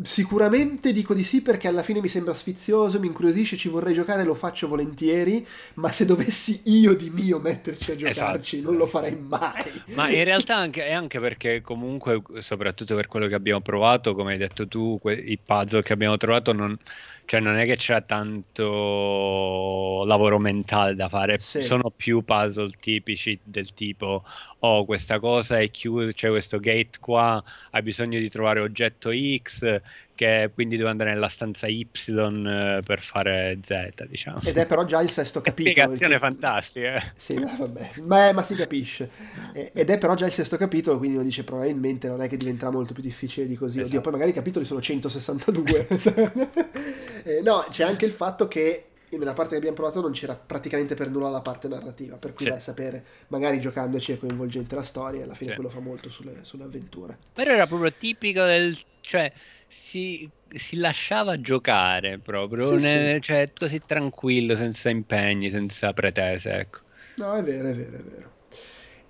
Sicuramente 0.00 0.90
dico 0.92 1.12
di 1.12 1.22
sì 1.22 1.42
perché 1.42 1.68
alla 1.68 1.82
fine 1.82 2.00
mi 2.00 2.08
sembra 2.08 2.32
sfizioso, 2.32 2.98
mi 2.98 3.08
incuriosisce, 3.08 3.56
ci 3.56 3.68
vorrei 3.68 3.92
giocare, 3.92 4.24
lo 4.24 4.34
faccio 4.34 4.66
volentieri, 4.66 5.46
ma 5.74 5.92
se 5.92 6.06
dovessi 6.06 6.62
io 6.64 6.96
di 6.96 7.10
mio 7.10 7.38
metterci 7.38 7.90
a 7.90 7.96
giocarci 7.96 8.56
esatto. 8.56 8.70
non 8.70 8.80
lo 8.80 8.86
farei 8.86 9.14
mai. 9.16 9.82
Ma 9.94 10.08
in 10.08 10.24
realtà 10.24 10.56
anche, 10.56 10.86
è 10.86 10.92
anche 10.92 11.20
perché 11.20 11.60
comunque, 11.60 12.22
soprattutto 12.38 12.94
per 12.94 13.06
quello 13.06 13.26
che 13.26 13.34
abbiamo 13.34 13.60
provato, 13.60 14.14
come 14.14 14.32
hai 14.32 14.38
detto 14.38 14.66
tu, 14.66 14.98
que- 14.98 15.12
i 15.12 15.38
puzzle 15.38 15.82
che 15.82 15.92
abbiamo 15.92 16.16
trovato 16.16 16.52
non 16.52 16.76
cioè 17.24 17.40
non 17.40 17.56
è 17.56 17.64
che 17.64 17.76
c'è 17.76 18.04
tanto 18.04 20.04
lavoro 20.04 20.38
mentale 20.38 20.94
da 20.94 21.08
fare, 21.08 21.38
sì. 21.38 21.62
sono 21.62 21.90
più 21.94 22.22
puzzle 22.22 22.72
tipici 22.78 23.38
del 23.42 23.72
tipo 23.74 24.22
oh 24.60 24.84
questa 24.84 25.18
cosa 25.18 25.58
è 25.58 25.70
chiusa, 25.70 26.12
c'è 26.12 26.28
questo 26.28 26.58
gate 26.58 26.98
qua, 27.00 27.42
hai 27.70 27.82
bisogno 27.82 28.18
di 28.18 28.28
trovare 28.28 28.60
oggetto 28.60 29.10
X 29.12 29.80
che 30.22 30.50
quindi 30.54 30.76
devo 30.76 30.88
andare 30.88 31.10
nella 31.10 31.28
stanza 31.28 31.66
Y 31.66 31.88
eh, 32.06 32.80
per 32.84 33.00
fare 33.00 33.58
Z, 33.62 34.04
diciamo. 34.06 34.38
Ed 34.44 34.56
è 34.56 34.66
però 34.66 34.84
già 34.84 35.00
il 35.00 35.10
sesto 35.10 35.40
capitolo. 35.42 35.72
Spiegazione 35.72 36.18
fantastica. 36.18 36.94
Eh. 36.94 37.12
Sì, 37.16 37.34
vabbè, 37.34 37.90
ma, 38.02 38.32
ma, 38.32 38.42
si 38.42 38.54
capisce. 38.54 39.10
Ed 39.52 39.90
è 39.90 39.98
però 39.98 40.14
già 40.14 40.26
il 40.26 40.32
sesto 40.32 40.56
capitolo, 40.56 40.98
quindi 40.98 41.16
uno 41.16 41.24
dice 41.24 41.42
probabilmente 41.44 42.08
non 42.08 42.22
è 42.22 42.28
che 42.28 42.36
diventerà 42.36 42.70
molto 42.70 42.94
più 42.94 43.02
difficile 43.02 43.46
di 43.46 43.56
così. 43.56 43.80
Esatto. 43.80 43.88
Oddio, 43.88 44.00
poi 44.00 44.12
magari 44.12 44.30
i 44.30 44.34
capitoli 44.34 44.64
sono 44.64 44.80
162. 44.80 45.88
eh, 47.24 47.40
no, 47.42 47.66
c'è 47.68 47.84
anche 47.84 48.04
il 48.04 48.12
fatto 48.12 48.46
che 48.46 48.86
nella 49.18 49.34
parte 49.34 49.50
che 49.50 49.56
abbiamo 49.56 49.76
provato 49.76 50.00
non 50.00 50.12
c'era 50.12 50.34
praticamente 50.34 50.94
per 50.94 51.10
nulla 51.10 51.28
la 51.28 51.42
parte 51.42 51.68
narrativa, 51.68 52.16
per 52.16 52.32
cui 52.32 52.44
sì. 52.44 52.50
vai 52.50 52.58
a 52.58 52.62
sapere, 52.62 53.04
magari 53.28 53.60
giocandoci 53.60 54.12
è 54.12 54.18
coinvolgente 54.18 54.74
la 54.74 54.82
storia 54.82 55.20
e 55.20 55.24
alla 55.24 55.34
fine 55.34 55.50
sì. 55.50 55.56
quello 55.56 55.70
fa 55.70 55.80
molto 55.80 56.08
sulle, 56.08 56.38
sulle 56.42 56.64
avventure. 56.64 57.18
Però 57.34 57.50
era 57.50 57.66
proprio 57.66 57.92
tipico 57.92 58.44
del... 58.44 58.78
cioè 59.00 59.30
si, 59.72 60.28
si 60.54 60.76
lasciava 60.76 61.40
giocare 61.40 62.18
proprio, 62.18 62.78
sì, 62.78 62.82
ne, 62.84 63.14
sì. 63.14 63.20
cioè 63.22 63.52
così 63.58 63.80
tranquillo, 63.84 64.54
senza 64.54 64.90
impegni, 64.90 65.48
senza 65.48 65.94
pretese, 65.94 66.52
ecco. 66.52 66.78
No, 67.16 67.34
è 67.34 67.42
vero, 67.42 67.68
è 67.68 67.74
vero, 67.74 67.96
è 67.96 68.02
vero. 68.02 68.30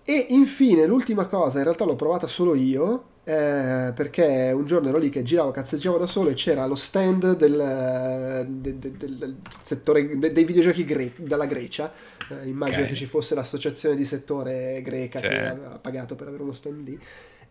E 0.05 0.26
infine 0.30 0.86
l'ultima 0.86 1.26
cosa, 1.26 1.59
in 1.59 1.64
realtà 1.64 1.84
l'ho 1.84 1.97
provata 1.97 2.28
solo 2.28 2.55
io, 2.55 3.10
eh, 3.24 3.93
perché 3.94 4.52
un 4.55 4.66
giorno 4.66 4.89
ero 4.89 4.98
lì 4.98 5.09
che 5.09 5.22
giravo, 5.22 5.51
cazzeggiavo 5.51 5.98
da 5.98 6.06
solo 6.06 6.30
e 6.30 6.34
c'era 6.34 6.66
lo 6.66 6.74
stand 6.74 7.36
del, 7.36 8.47
del, 8.48 8.74
del, 8.74 9.16
del 9.16 9.36
settore 9.62 10.18
dei 10.18 10.44
videogiochi 10.44 10.84
gre- 10.84 11.12
dalla 11.18 11.47
Grecia. 11.47 11.93
Eh, 12.28 12.48
immagino 12.48 12.78
okay. 12.78 12.89
che 12.93 12.97
ci 12.97 13.06
fosse 13.06 13.34
l'associazione 13.34 13.97
di 13.97 14.05
settore 14.05 14.80
greca 14.82 15.18
sì. 15.18 15.26
che 15.26 15.39
aveva 15.39 15.78
pagato 15.78 16.14
per 16.14 16.28
avere 16.28 16.43
uno 16.43 16.52
stand 16.52 16.86
lì 16.86 16.98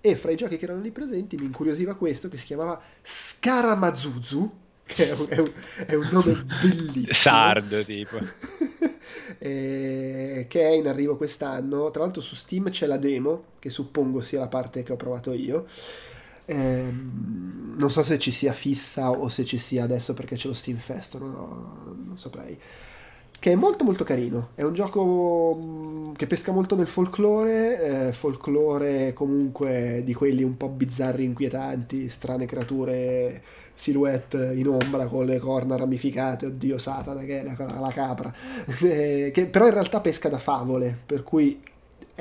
e 0.02 0.16
fra 0.16 0.32
i 0.32 0.36
giochi 0.36 0.58
che 0.58 0.66
erano 0.66 0.82
lì 0.82 0.92
presenti 0.92 1.38
mi 1.38 1.46
incuriosiva 1.46 1.94
questo 1.94 2.28
che 2.28 2.38
si 2.38 2.46
chiamava 2.46 2.82
Scaramazuzu, 3.04 4.52
che 4.84 5.10
è 5.10 5.14
un, 5.14 5.26
è 5.30 5.38
un, 5.38 5.52
è 5.86 5.94
un 5.94 6.10
nome 6.12 6.44
bellissimo. 6.62 7.14
Sardo 7.14 7.84
tipo. 7.86 8.18
che 9.38 10.48
è 10.48 10.70
in 10.70 10.88
arrivo 10.88 11.18
quest'anno. 11.18 11.92
Tra 11.92 12.02
l'altro 12.04 12.22
su 12.22 12.36
Steam 12.36 12.70
c'è 12.70 12.88
la 12.88 12.98
demo, 12.98 13.44
che 13.60 13.70
suppongo 13.70 14.22
sia 14.22 14.40
la 14.40 14.48
parte 14.48 14.84
che 14.84 14.92
ho 14.92 14.98
provato 14.98 15.34
io. 15.34 15.68
Ehm, 16.46 17.76
non 17.78 17.92
so 17.92 18.02
se 18.04 18.18
ci 18.18 18.32
sia 18.32 18.54
fissa 18.54 19.12
o 19.12 19.30
se 19.30 19.46
ci 19.46 19.60
sia 19.60 19.84
adesso 19.84 20.14
perché 20.14 20.36
c'è 20.36 20.48
lo 20.48 20.54
Steam 20.54 20.78
Fest, 20.78 21.18
non, 21.20 21.34
ho, 21.36 21.96
non 22.06 22.18
saprei 22.18 22.60
che 23.42 23.54
è 23.54 23.56
molto 23.56 23.84
molto 23.84 24.04
carino. 24.04 24.50
È 24.54 24.62
un 24.62 24.76
gioco 24.76 25.58
mm, 25.60 26.14
che 26.14 26.28
pesca 26.28 26.52
molto 26.52 26.76
nel 26.76 26.86
folklore, 26.86 28.10
eh, 28.10 28.14
folklore 28.14 29.14
comunque 29.14 30.04
di 30.06 30.14
quelli 30.14 30.44
un 30.44 30.58
po' 30.58 30.70
bizzarri, 30.70 31.24
inquietanti, 31.24 32.08
strane 32.08 32.46
creature, 32.46 33.42
silhouette 33.74 34.54
in 34.54 34.68
ombra 34.68 35.08
con 35.08 35.26
le 35.26 35.40
corna 35.40 35.76
ramificate, 35.76 36.46
oddio 36.46 36.78
Satana 36.78 37.24
che 37.24 37.42
è 37.42 37.44
la, 37.44 37.80
la 37.80 37.92
capra, 37.92 38.32
eh, 38.84 39.32
che 39.34 39.48
però 39.48 39.66
in 39.66 39.74
realtà 39.74 40.02
pesca 40.02 40.30
da 40.30 40.38
favole, 40.38 40.96
per 41.04 41.24
cui 41.24 41.60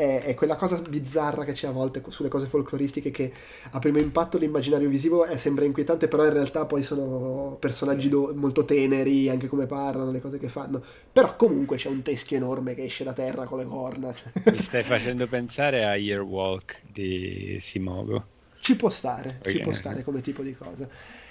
è, 0.01 0.23
è, 0.25 0.35
quella 0.35 0.57
cosa 0.57 0.81
bizzarra 0.81 1.45
che 1.45 1.53
c'è 1.53 1.67
a 1.67 1.73
volte 1.73 2.03
sulle 2.09 2.31
cose 2.31 2.47
folcloristiche 2.47 3.11
che 3.11 3.31
a 3.73 3.79
primo 3.79 3.99
impatto 3.99 4.39
l'immaginario 4.39 4.89
visivo 4.89 5.27
è, 5.27 5.37
sembra 5.37 5.67
inquietante, 5.67 6.09
però 6.09 6.25
in 6.25 6.33
realtà 6.33 6.65
poi 6.65 6.83
sono 6.83 7.57
personaggi 7.61 8.09
do, 8.09 8.33
molto 8.35 8.65
teneri, 8.65 9.29
anche 9.29 9.47
come 9.47 9.67
parlano, 9.67 10.11
le 10.11 10.21
cose 10.21 10.39
che 10.39 10.49
fanno. 10.49 10.83
Però 11.13 11.37
comunque 11.37 11.77
c'è 11.77 11.89
un 11.91 12.01
teschio 12.01 12.39
enorme 12.39 12.75
che 12.75 12.85
esce 12.85 13.05
da 13.05 13.13
terra 13.13 13.45
con 13.45 13.59
le 13.59 13.67
corna. 13.67 14.15
Mi 14.47 14.59
stai 14.59 14.83
facendo 14.85 15.27
pensare 15.27 15.85
a 15.85 15.95
Yearwalk 15.97 16.81
di 16.91 17.59
Simogo. 17.61 18.39
Ci 18.59 18.77
può 18.77 18.89
stare, 18.89 19.37
okay. 19.41 19.53
ci 19.53 19.61
può 19.61 19.75
stare 19.75 20.03
come 20.03 20.23
tipo 20.23 20.43
di 20.43 20.55
cosa. 20.55 20.89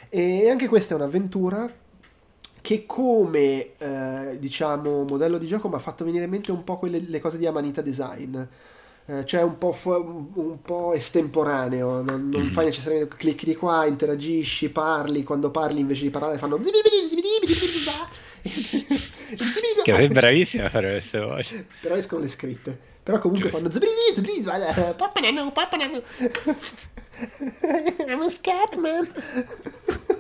E 0.10 0.48
anche 0.48 0.68
questa 0.68 0.94
è 0.94 0.98
un'avventura 0.98 1.72
che 2.70 2.86
come 2.86 3.72
eh, 3.80 4.38
diciamo 4.38 5.04
modello 5.04 5.40
di 5.40 5.48
gioco 5.48 5.70
mi 5.70 5.74
ha 5.74 5.80
fatto 5.80 6.06
venire 6.06 6.26
in 6.26 6.30
mente 6.30 6.52
un 6.52 6.64
po' 6.64 6.78
quelle 6.78 7.04
le 7.04 7.20
cose 7.20 7.40
di 7.40 7.48
Amanita 7.48 7.82
Design 7.82 8.40
eh, 9.08 9.26
cioè 9.26 9.42
un 9.42 9.58
po', 9.58 9.72
fu- 9.72 10.30
un 10.36 10.62
po', 10.62 10.94
estemporaneo 10.94 12.04
non, 12.04 12.30
non 12.30 12.44
mm. 12.44 12.50
fai 12.50 12.66
necessariamente 12.66 13.16
clicchi 13.16 13.46
di 13.46 13.56
qua 13.56 13.88
interagisci 13.88 14.70
parli 14.70 15.24
quando 15.24 15.50
parli 15.50 15.80
invece 15.80 16.04
di 16.04 16.12
parlare 16.12 16.38
fanno 16.38 16.60
che 19.84 19.96
sei 19.96 20.08
bravissima 20.08 20.66
a 20.66 20.70
fare 20.70 20.92
queste 20.92 21.22
voci 21.22 21.66
però 21.82 21.96
escono 21.96 22.22
le 22.22 22.30
scritte 22.30 22.78
però 23.02 23.18
comunque 23.18 23.50
Giusto. 23.50 23.64
fanno 23.64 23.74
papanano 24.96 25.52
papanano 25.52 26.04
I'm 28.06 28.22
a 28.22 28.30
scat 28.30 28.76
man 28.76 30.18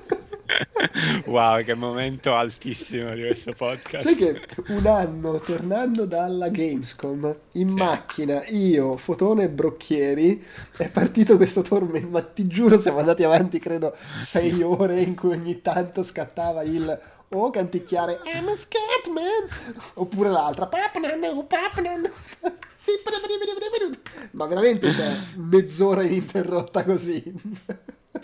wow, 1.28 1.64
che 1.64 1.74
momento 1.76 2.36
altissimo 2.36 3.12
di 3.12 3.22
questo 3.22 3.54
podcast. 3.56 4.06
Sai 4.06 4.16
che 4.16 4.42
un 4.68 4.86
anno 4.86 5.40
tornando 5.40 6.06
dalla 6.06 6.50
Gamescom 6.50 7.36
in 7.54 7.70
sì. 7.70 7.74
macchina, 7.74 8.44
io, 8.48 8.98
Fotone 8.98 9.44
e 9.44 9.50
Brocchieri, 9.50 10.44
è 10.78 10.90
partito 10.90 11.38
questo 11.38 11.62
tormento, 11.62 12.10
ma 12.10 12.22
ti 12.22 12.48
giuro 12.48 12.80
siamo 12.80 13.00
andati 13.00 13.24
avanti 13.24 13.60
credo 13.60 13.96
sei 14.18 14.62
ore 14.62 15.02
in 15.02 15.16
cui 15.16 15.32
ogni 15.32 15.62
tanto 15.62 16.04
scattava 16.04 16.64
il 16.64 17.00
o 17.32 17.50
canticchiare 17.52 18.22
I'm 18.24 18.48
a 18.48 18.56
Scatman 18.56 19.48
oppure 19.96 20.30
l'altra 20.30 20.68
Papanan, 20.68 21.46
Papanan. 21.48 22.12
Ma 24.32 24.48
veramente 24.48 24.90
c'è 24.90 24.96
cioè, 24.96 25.16
mezz'ora 25.36 26.02
ininterrotta 26.02 26.84
così 26.84 27.32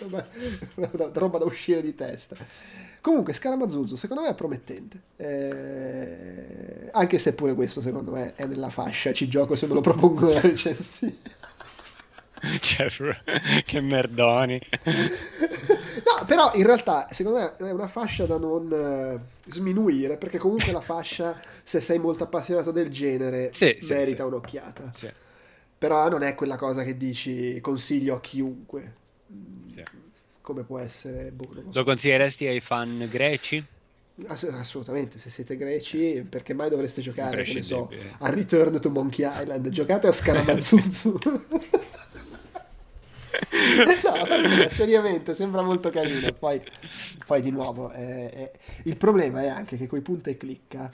roba, 0.06 1.10
roba 1.12 1.38
da 1.38 1.44
uscire 1.44 1.82
di 1.82 1.94
testa. 1.94 2.36
Comunque, 3.00 3.34
Scaramazzuzo 3.34 3.96
secondo 3.96 4.22
me 4.22 4.30
è 4.30 4.34
promettente. 4.34 5.00
Eh, 5.16 6.88
anche 6.92 7.18
se 7.18 7.34
pure 7.34 7.54
questo 7.54 7.80
secondo 7.80 8.10
me 8.10 8.34
è 8.34 8.46
nella 8.46 8.70
fascia. 8.70 9.12
Ci 9.12 9.28
gioco 9.28 9.54
se 9.54 9.66
me 9.66 9.74
lo 9.74 9.80
propongo 9.80 10.32
la 10.32 10.40
recensione. 10.40 11.14
Cioè, 12.60 12.90
che 13.64 13.80
merdoni. 13.80 14.60
no, 14.84 16.24
però 16.26 16.50
in 16.54 16.66
realtà 16.66 17.08
secondo 17.10 17.38
me 17.38 17.56
è 17.56 17.72
una 17.72 17.88
fascia 17.88 18.26
da 18.26 18.36
non 18.36 18.70
uh, 18.70 19.50
sminuire, 19.50 20.18
perché 20.18 20.36
comunque 20.36 20.70
la 20.70 20.82
fascia, 20.82 21.40
se 21.64 21.80
sei 21.80 21.98
molto 21.98 22.24
appassionato 22.24 22.72
del 22.72 22.90
genere, 22.90 23.52
sì, 23.54 23.78
merita 23.88 24.22
sì, 24.22 24.28
un'occhiata. 24.28 24.92
Sì. 24.94 25.10
Però 25.78 26.08
non 26.10 26.22
è 26.22 26.34
quella 26.34 26.56
cosa 26.56 26.84
che 26.84 26.96
dici 26.98 27.58
consiglio 27.60 28.16
a 28.16 28.20
chiunque 28.20 29.04
come 30.46 30.62
può 30.62 30.78
essere... 30.78 31.32
Boh, 31.32 31.48
lo 31.50 31.72
so. 31.72 31.82
consiglieresti 31.82 32.46
ai 32.46 32.60
fan 32.60 33.08
greci? 33.10 33.64
assolutamente, 34.28 35.18
se 35.18 35.28
siete 35.28 35.56
greci, 35.56 36.24
perché 36.30 36.54
mai 36.54 36.70
dovreste 36.70 37.02
giocare, 37.02 37.42
che 37.42 37.52
ne 37.52 37.62
so, 37.62 37.90
a 38.18 38.30
Return 38.30 38.80
to 38.80 38.88
Monkey 38.88 39.28
Island? 39.28 39.68
Giocate 39.70 40.06
a 40.06 40.12
Scaramazzuzu. 40.12 41.18
no, 44.04 44.68
seriamente, 44.70 45.34
sembra 45.34 45.62
molto 45.62 45.90
carino. 45.90 46.32
Poi, 46.32 46.62
poi 47.26 47.42
di 47.42 47.50
nuovo, 47.50 47.90
eh, 47.90 48.30
eh, 48.32 48.52
il 48.84 48.96
problema 48.96 49.42
è 49.42 49.48
anche 49.48 49.76
che 49.76 49.88
coi 49.88 50.00
punta 50.00 50.30
e 50.30 50.36
clicca 50.36 50.88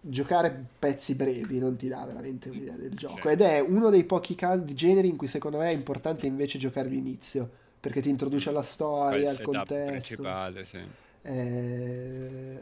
giocare 0.00 0.66
pezzi 0.78 1.14
brevi 1.14 1.58
non 1.58 1.76
ti 1.76 1.88
dà 1.88 2.04
veramente 2.04 2.50
un'idea 2.50 2.76
del 2.76 2.92
gioco. 2.94 3.30
Ed 3.30 3.40
è 3.40 3.60
uno 3.60 3.88
dei 3.88 4.04
pochi 4.04 4.34
casi 4.34 4.64
di 4.64 4.74
generi 4.74 5.08
in 5.08 5.16
cui 5.16 5.26
secondo 5.26 5.56
me 5.56 5.70
è 5.70 5.74
importante 5.74 6.26
invece 6.26 6.58
giocare 6.58 6.90
l'inizio 6.90 7.62
perché 7.84 8.00
ti 8.00 8.08
introduce 8.08 8.48
alla 8.48 8.62
storia, 8.62 9.28
al 9.28 9.42
contesto. 9.42 9.90
principale, 9.90 10.64
sì. 10.64 10.80
Eh... 11.26 12.60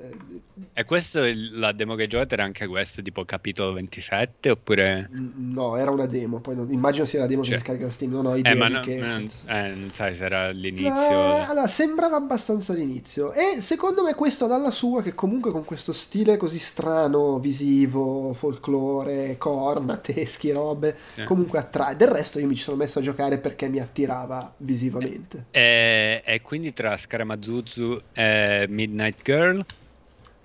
E 0.74 0.84
questo, 0.84 1.22
la 1.52 1.72
demo 1.72 1.96
che 1.96 2.06
giocate 2.06 2.34
era 2.34 2.44
anche 2.44 2.66
questo, 2.66 3.02
tipo 3.02 3.24
capitolo 3.24 3.72
27, 3.72 4.50
oppure... 4.50 5.08
No, 5.10 5.76
era 5.76 5.90
una 5.90 6.06
demo, 6.06 6.40
poi 6.40 6.54
non... 6.54 6.72
immagino 6.72 7.04
sia 7.04 7.20
la 7.20 7.26
demo 7.26 7.42
cioè... 7.42 7.52
che 7.52 7.58
si 7.58 7.64
scarica 7.64 7.84
da 7.86 7.90
Steam, 7.90 8.12
non 8.12 8.26
ho 8.26 8.36
idea 8.36 8.52
eh, 8.52 8.54
ma 8.54 8.68
no, 8.68 8.80
che... 8.80 8.96
non, 8.96 9.28
eh, 9.46 9.68
non 9.74 9.90
sai 9.90 10.14
se 10.14 10.24
era 10.24 10.50
l'inizio... 10.50 10.90
Eh, 10.90 11.40
allora, 11.48 11.66
sembrava 11.66 12.16
abbastanza 12.16 12.72
l'inizio, 12.72 13.32
e 13.32 13.60
secondo 13.60 14.02
me 14.02 14.14
questo 14.14 14.46
dalla 14.46 14.70
sua, 14.70 15.02
che 15.02 15.14
comunque 15.14 15.50
con 15.50 15.64
questo 15.64 15.92
stile 15.92 16.36
così 16.36 16.58
strano, 16.58 17.38
visivo, 17.38 18.32
folklore, 18.34 19.36
corna, 19.38 19.96
teschi, 19.96 20.52
robe, 20.52 20.96
sì. 21.14 21.24
comunque 21.24 21.58
attrae. 21.58 21.96
Del 21.96 22.08
resto 22.08 22.38
io 22.38 22.46
mi 22.46 22.54
ci 22.54 22.62
sono 22.62 22.76
messo 22.76 23.00
a 23.00 23.02
giocare 23.02 23.38
perché 23.38 23.68
mi 23.68 23.80
attirava 23.80 24.54
visivamente. 24.58 25.46
E, 25.50 26.22
e 26.24 26.40
quindi 26.42 26.72
tra 26.72 26.96
Scaramazuzu 26.96 28.00
e 28.12 28.51
Midnight 28.68 29.22
Girl? 29.22 29.64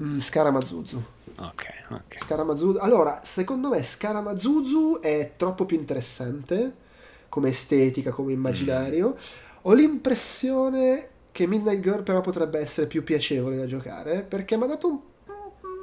Mm, 0.02 0.20
Scaramazuzu. 0.20 1.04
Ok, 1.40 1.66
ok. 1.90 2.20
Scaramazuzu. 2.20 2.78
Allora, 2.80 3.22
secondo 3.24 3.70
me 3.70 3.84
Scaramazuzu 3.84 5.00
è 5.02 5.34
troppo 5.38 5.66
più 5.66 5.78
interessante 5.78 6.86
come 7.30 7.50
estetica, 7.50 8.12
come 8.12 8.34
immaginario. 8.34 9.10
Mm. 9.10 9.60
Ho 9.64 9.74
l'impressione 9.74 11.10
che 11.32 11.46
Midnight 11.46 11.82
Girl 11.82 12.04
però 12.04 12.22
potrebbe 12.22 12.60
essere 12.60 12.88
più 12.88 13.04
piacevole 13.04 13.58
da 13.58 13.68
giocare 13.68 14.24
perché 14.24 14.58
mi 14.58 14.64
ha 14.64 14.68
dato 14.68 14.88
un 14.88 15.00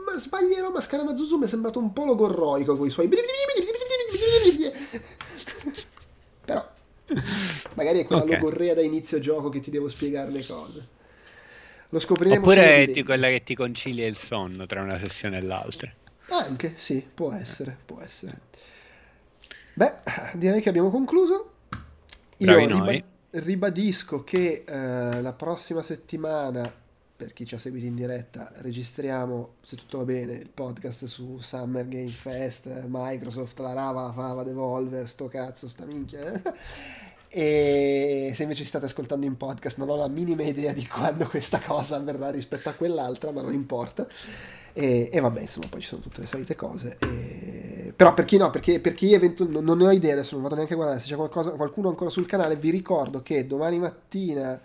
ma 0.05 0.19
sbaglierò, 0.19 0.70
ma 0.70 0.81
Scaramazuzu 0.81 1.39
mi 1.39 1.44
è 1.44 1.49
sembrato 1.49 1.78
un 1.78 1.93
po' 1.93 2.05
logorroico 2.05 2.77
con 2.77 2.86
i 2.86 2.91
suoi 2.91 3.09
però 6.44 6.67
magari 7.75 8.01
è 8.01 8.05
quella 8.05 8.23
okay. 8.23 8.35
logorrea 8.35 8.75
da 8.75 8.83
inizio 8.83 9.19
gioco 9.19 9.49
che 9.49 9.61
ti 9.61 9.70
devo 9.70 9.89
spiegare 9.89 10.31
le 10.31 10.47
cose. 10.47 10.89
Lo 11.94 12.00
scopriremo 12.00 12.40
Oppure 12.40 12.74
è 12.74 12.86
di 12.86 13.05
quella 13.05 13.28
che 13.28 13.44
ti 13.44 13.55
concilia 13.55 14.05
il 14.05 14.16
sonno 14.16 14.66
tra 14.66 14.82
una 14.82 14.98
sessione 14.98 15.39
e 15.39 15.42
l'altra. 15.42 15.89
Anche, 16.31 16.74
sì, 16.76 17.06
può 17.14 17.32
essere, 17.32 17.78
può 17.86 18.00
essere. 18.00 18.40
Beh, 19.74 19.98
direi 20.34 20.60
che 20.60 20.70
abbiamo 20.70 20.90
concluso. 20.90 21.52
Io 22.39 22.58
riba- 22.58 23.05
ribadisco 23.31 24.24
che 24.24 24.64
eh, 24.66 25.20
la 25.20 25.32
prossima 25.34 25.84
settimana, 25.84 26.68
per 27.14 27.32
chi 27.32 27.47
ci 27.47 27.55
ha 27.55 27.60
seguito 27.60 27.86
in 27.86 27.94
diretta, 27.94 28.52
registriamo, 28.56 29.55
se 29.62 29.76
tutto 29.76 29.98
va 29.98 30.05
bene, 30.05 30.32
il 30.32 30.50
podcast 30.52 31.05
su 31.05 31.39
Summer 31.39 31.86
Game 31.86 32.08
Fest, 32.08 32.86
Microsoft, 32.89 33.56
la 33.60 33.73
Rava, 33.73 34.02
la 34.02 34.12
Fava, 34.12 34.42
Devolver, 34.42 35.08
sto 35.08 35.28
cazzo, 35.28 35.68
sta 35.68 35.84
minchia. 35.84 36.42
E 37.37 38.31
se 38.33 38.45
invece 38.45 38.65
state 38.65 38.85
ascoltando 38.85 39.27
in 39.27 39.37
podcast, 39.37 39.79
non 39.79 39.89
ho 39.89 39.97
la 39.97 40.07
minima 40.07 40.45
idea 40.45 40.73
di 40.73 40.87
quando 40.87 41.27
questa 41.27 41.59
cosa 41.59 41.97
avverrà 41.97 42.31
rispetto 42.31 42.69
a 42.69 42.75
quell'altra, 42.75 43.33
ma 43.33 43.43
non 43.43 43.53
importa. 43.53 44.07
E, 44.73 45.09
e 45.13 45.19
vabbè, 45.19 45.41
insomma, 45.41 45.67
poi 45.69 45.81
ci 45.81 45.89
sono 45.89 46.01
tutte 46.01 46.21
le 46.21 46.29
solite 46.29 46.55
cose. 46.55 46.97
E... 47.01 47.93
Però 47.97 48.15
per 48.15 48.25
chi 48.25 48.37
no, 48.37 48.51
perché, 48.51 48.79
per 48.79 48.95
chi 48.95 49.15
eventu- 49.15 49.51
non, 49.51 49.65
non, 49.65 49.79
ne 49.79 49.87
ho 49.87 49.91
idea, 49.91 50.13
adesso 50.13 50.35
non 50.35 50.45
vado 50.45 50.55
neanche 50.55 50.75
a 50.75 50.77
guardare 50.77 51.01
se 51.01 51.09
c'è 51.09 51.17
qualcosa, 51.17 51.51
qualcuno 51.51 51.89
ancora 51.89 52.09
sul 52.09 52.27
canale, 52.27 52.55
vi 52.55 52.71
ricordo 52.71 53.21
che 53.21 53.49
domani 53.49 53.81
mattina 53.81 54.61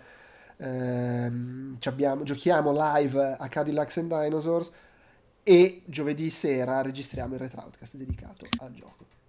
ehm, 0.56 1.76
abbiamo, 1.82 2.22
giochiamo 2.22 2.72
live 2.72 3.36
a 3.36 3.48
Cadillacs 3.48 3.96
and 3.96 4.16
Dinosaurs 4.16 4.70
e 5.42 5.82
giovedì 5.86 6.30
sera 6.30 6.82
registriamo 6.82 7.34
il 7.34 7.40
Retroutcast 7.40 7.96
dedicato 7.96 8.46
al 8.58 8.72
gioco. 8.74 9.19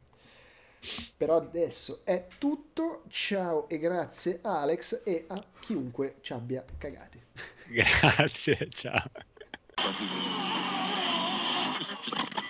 Però 1.16 1.35
adesso 1.35 2.01
è 2.03 2.27
tutto, 2.38 3.03
ciao 3.10 3.69
e 3.69 3.77
grazie 3.77 4.40
Alex 4.42 5.01
e 5.03 5.26
a 5.27 5.43
chiunque 5.60 6.16
ci 6.22 6.34
abbia 6.34 6.66
cagati. 6.77 7.19
Grazie, 7.72 8.68
ciao. 8.69 9.06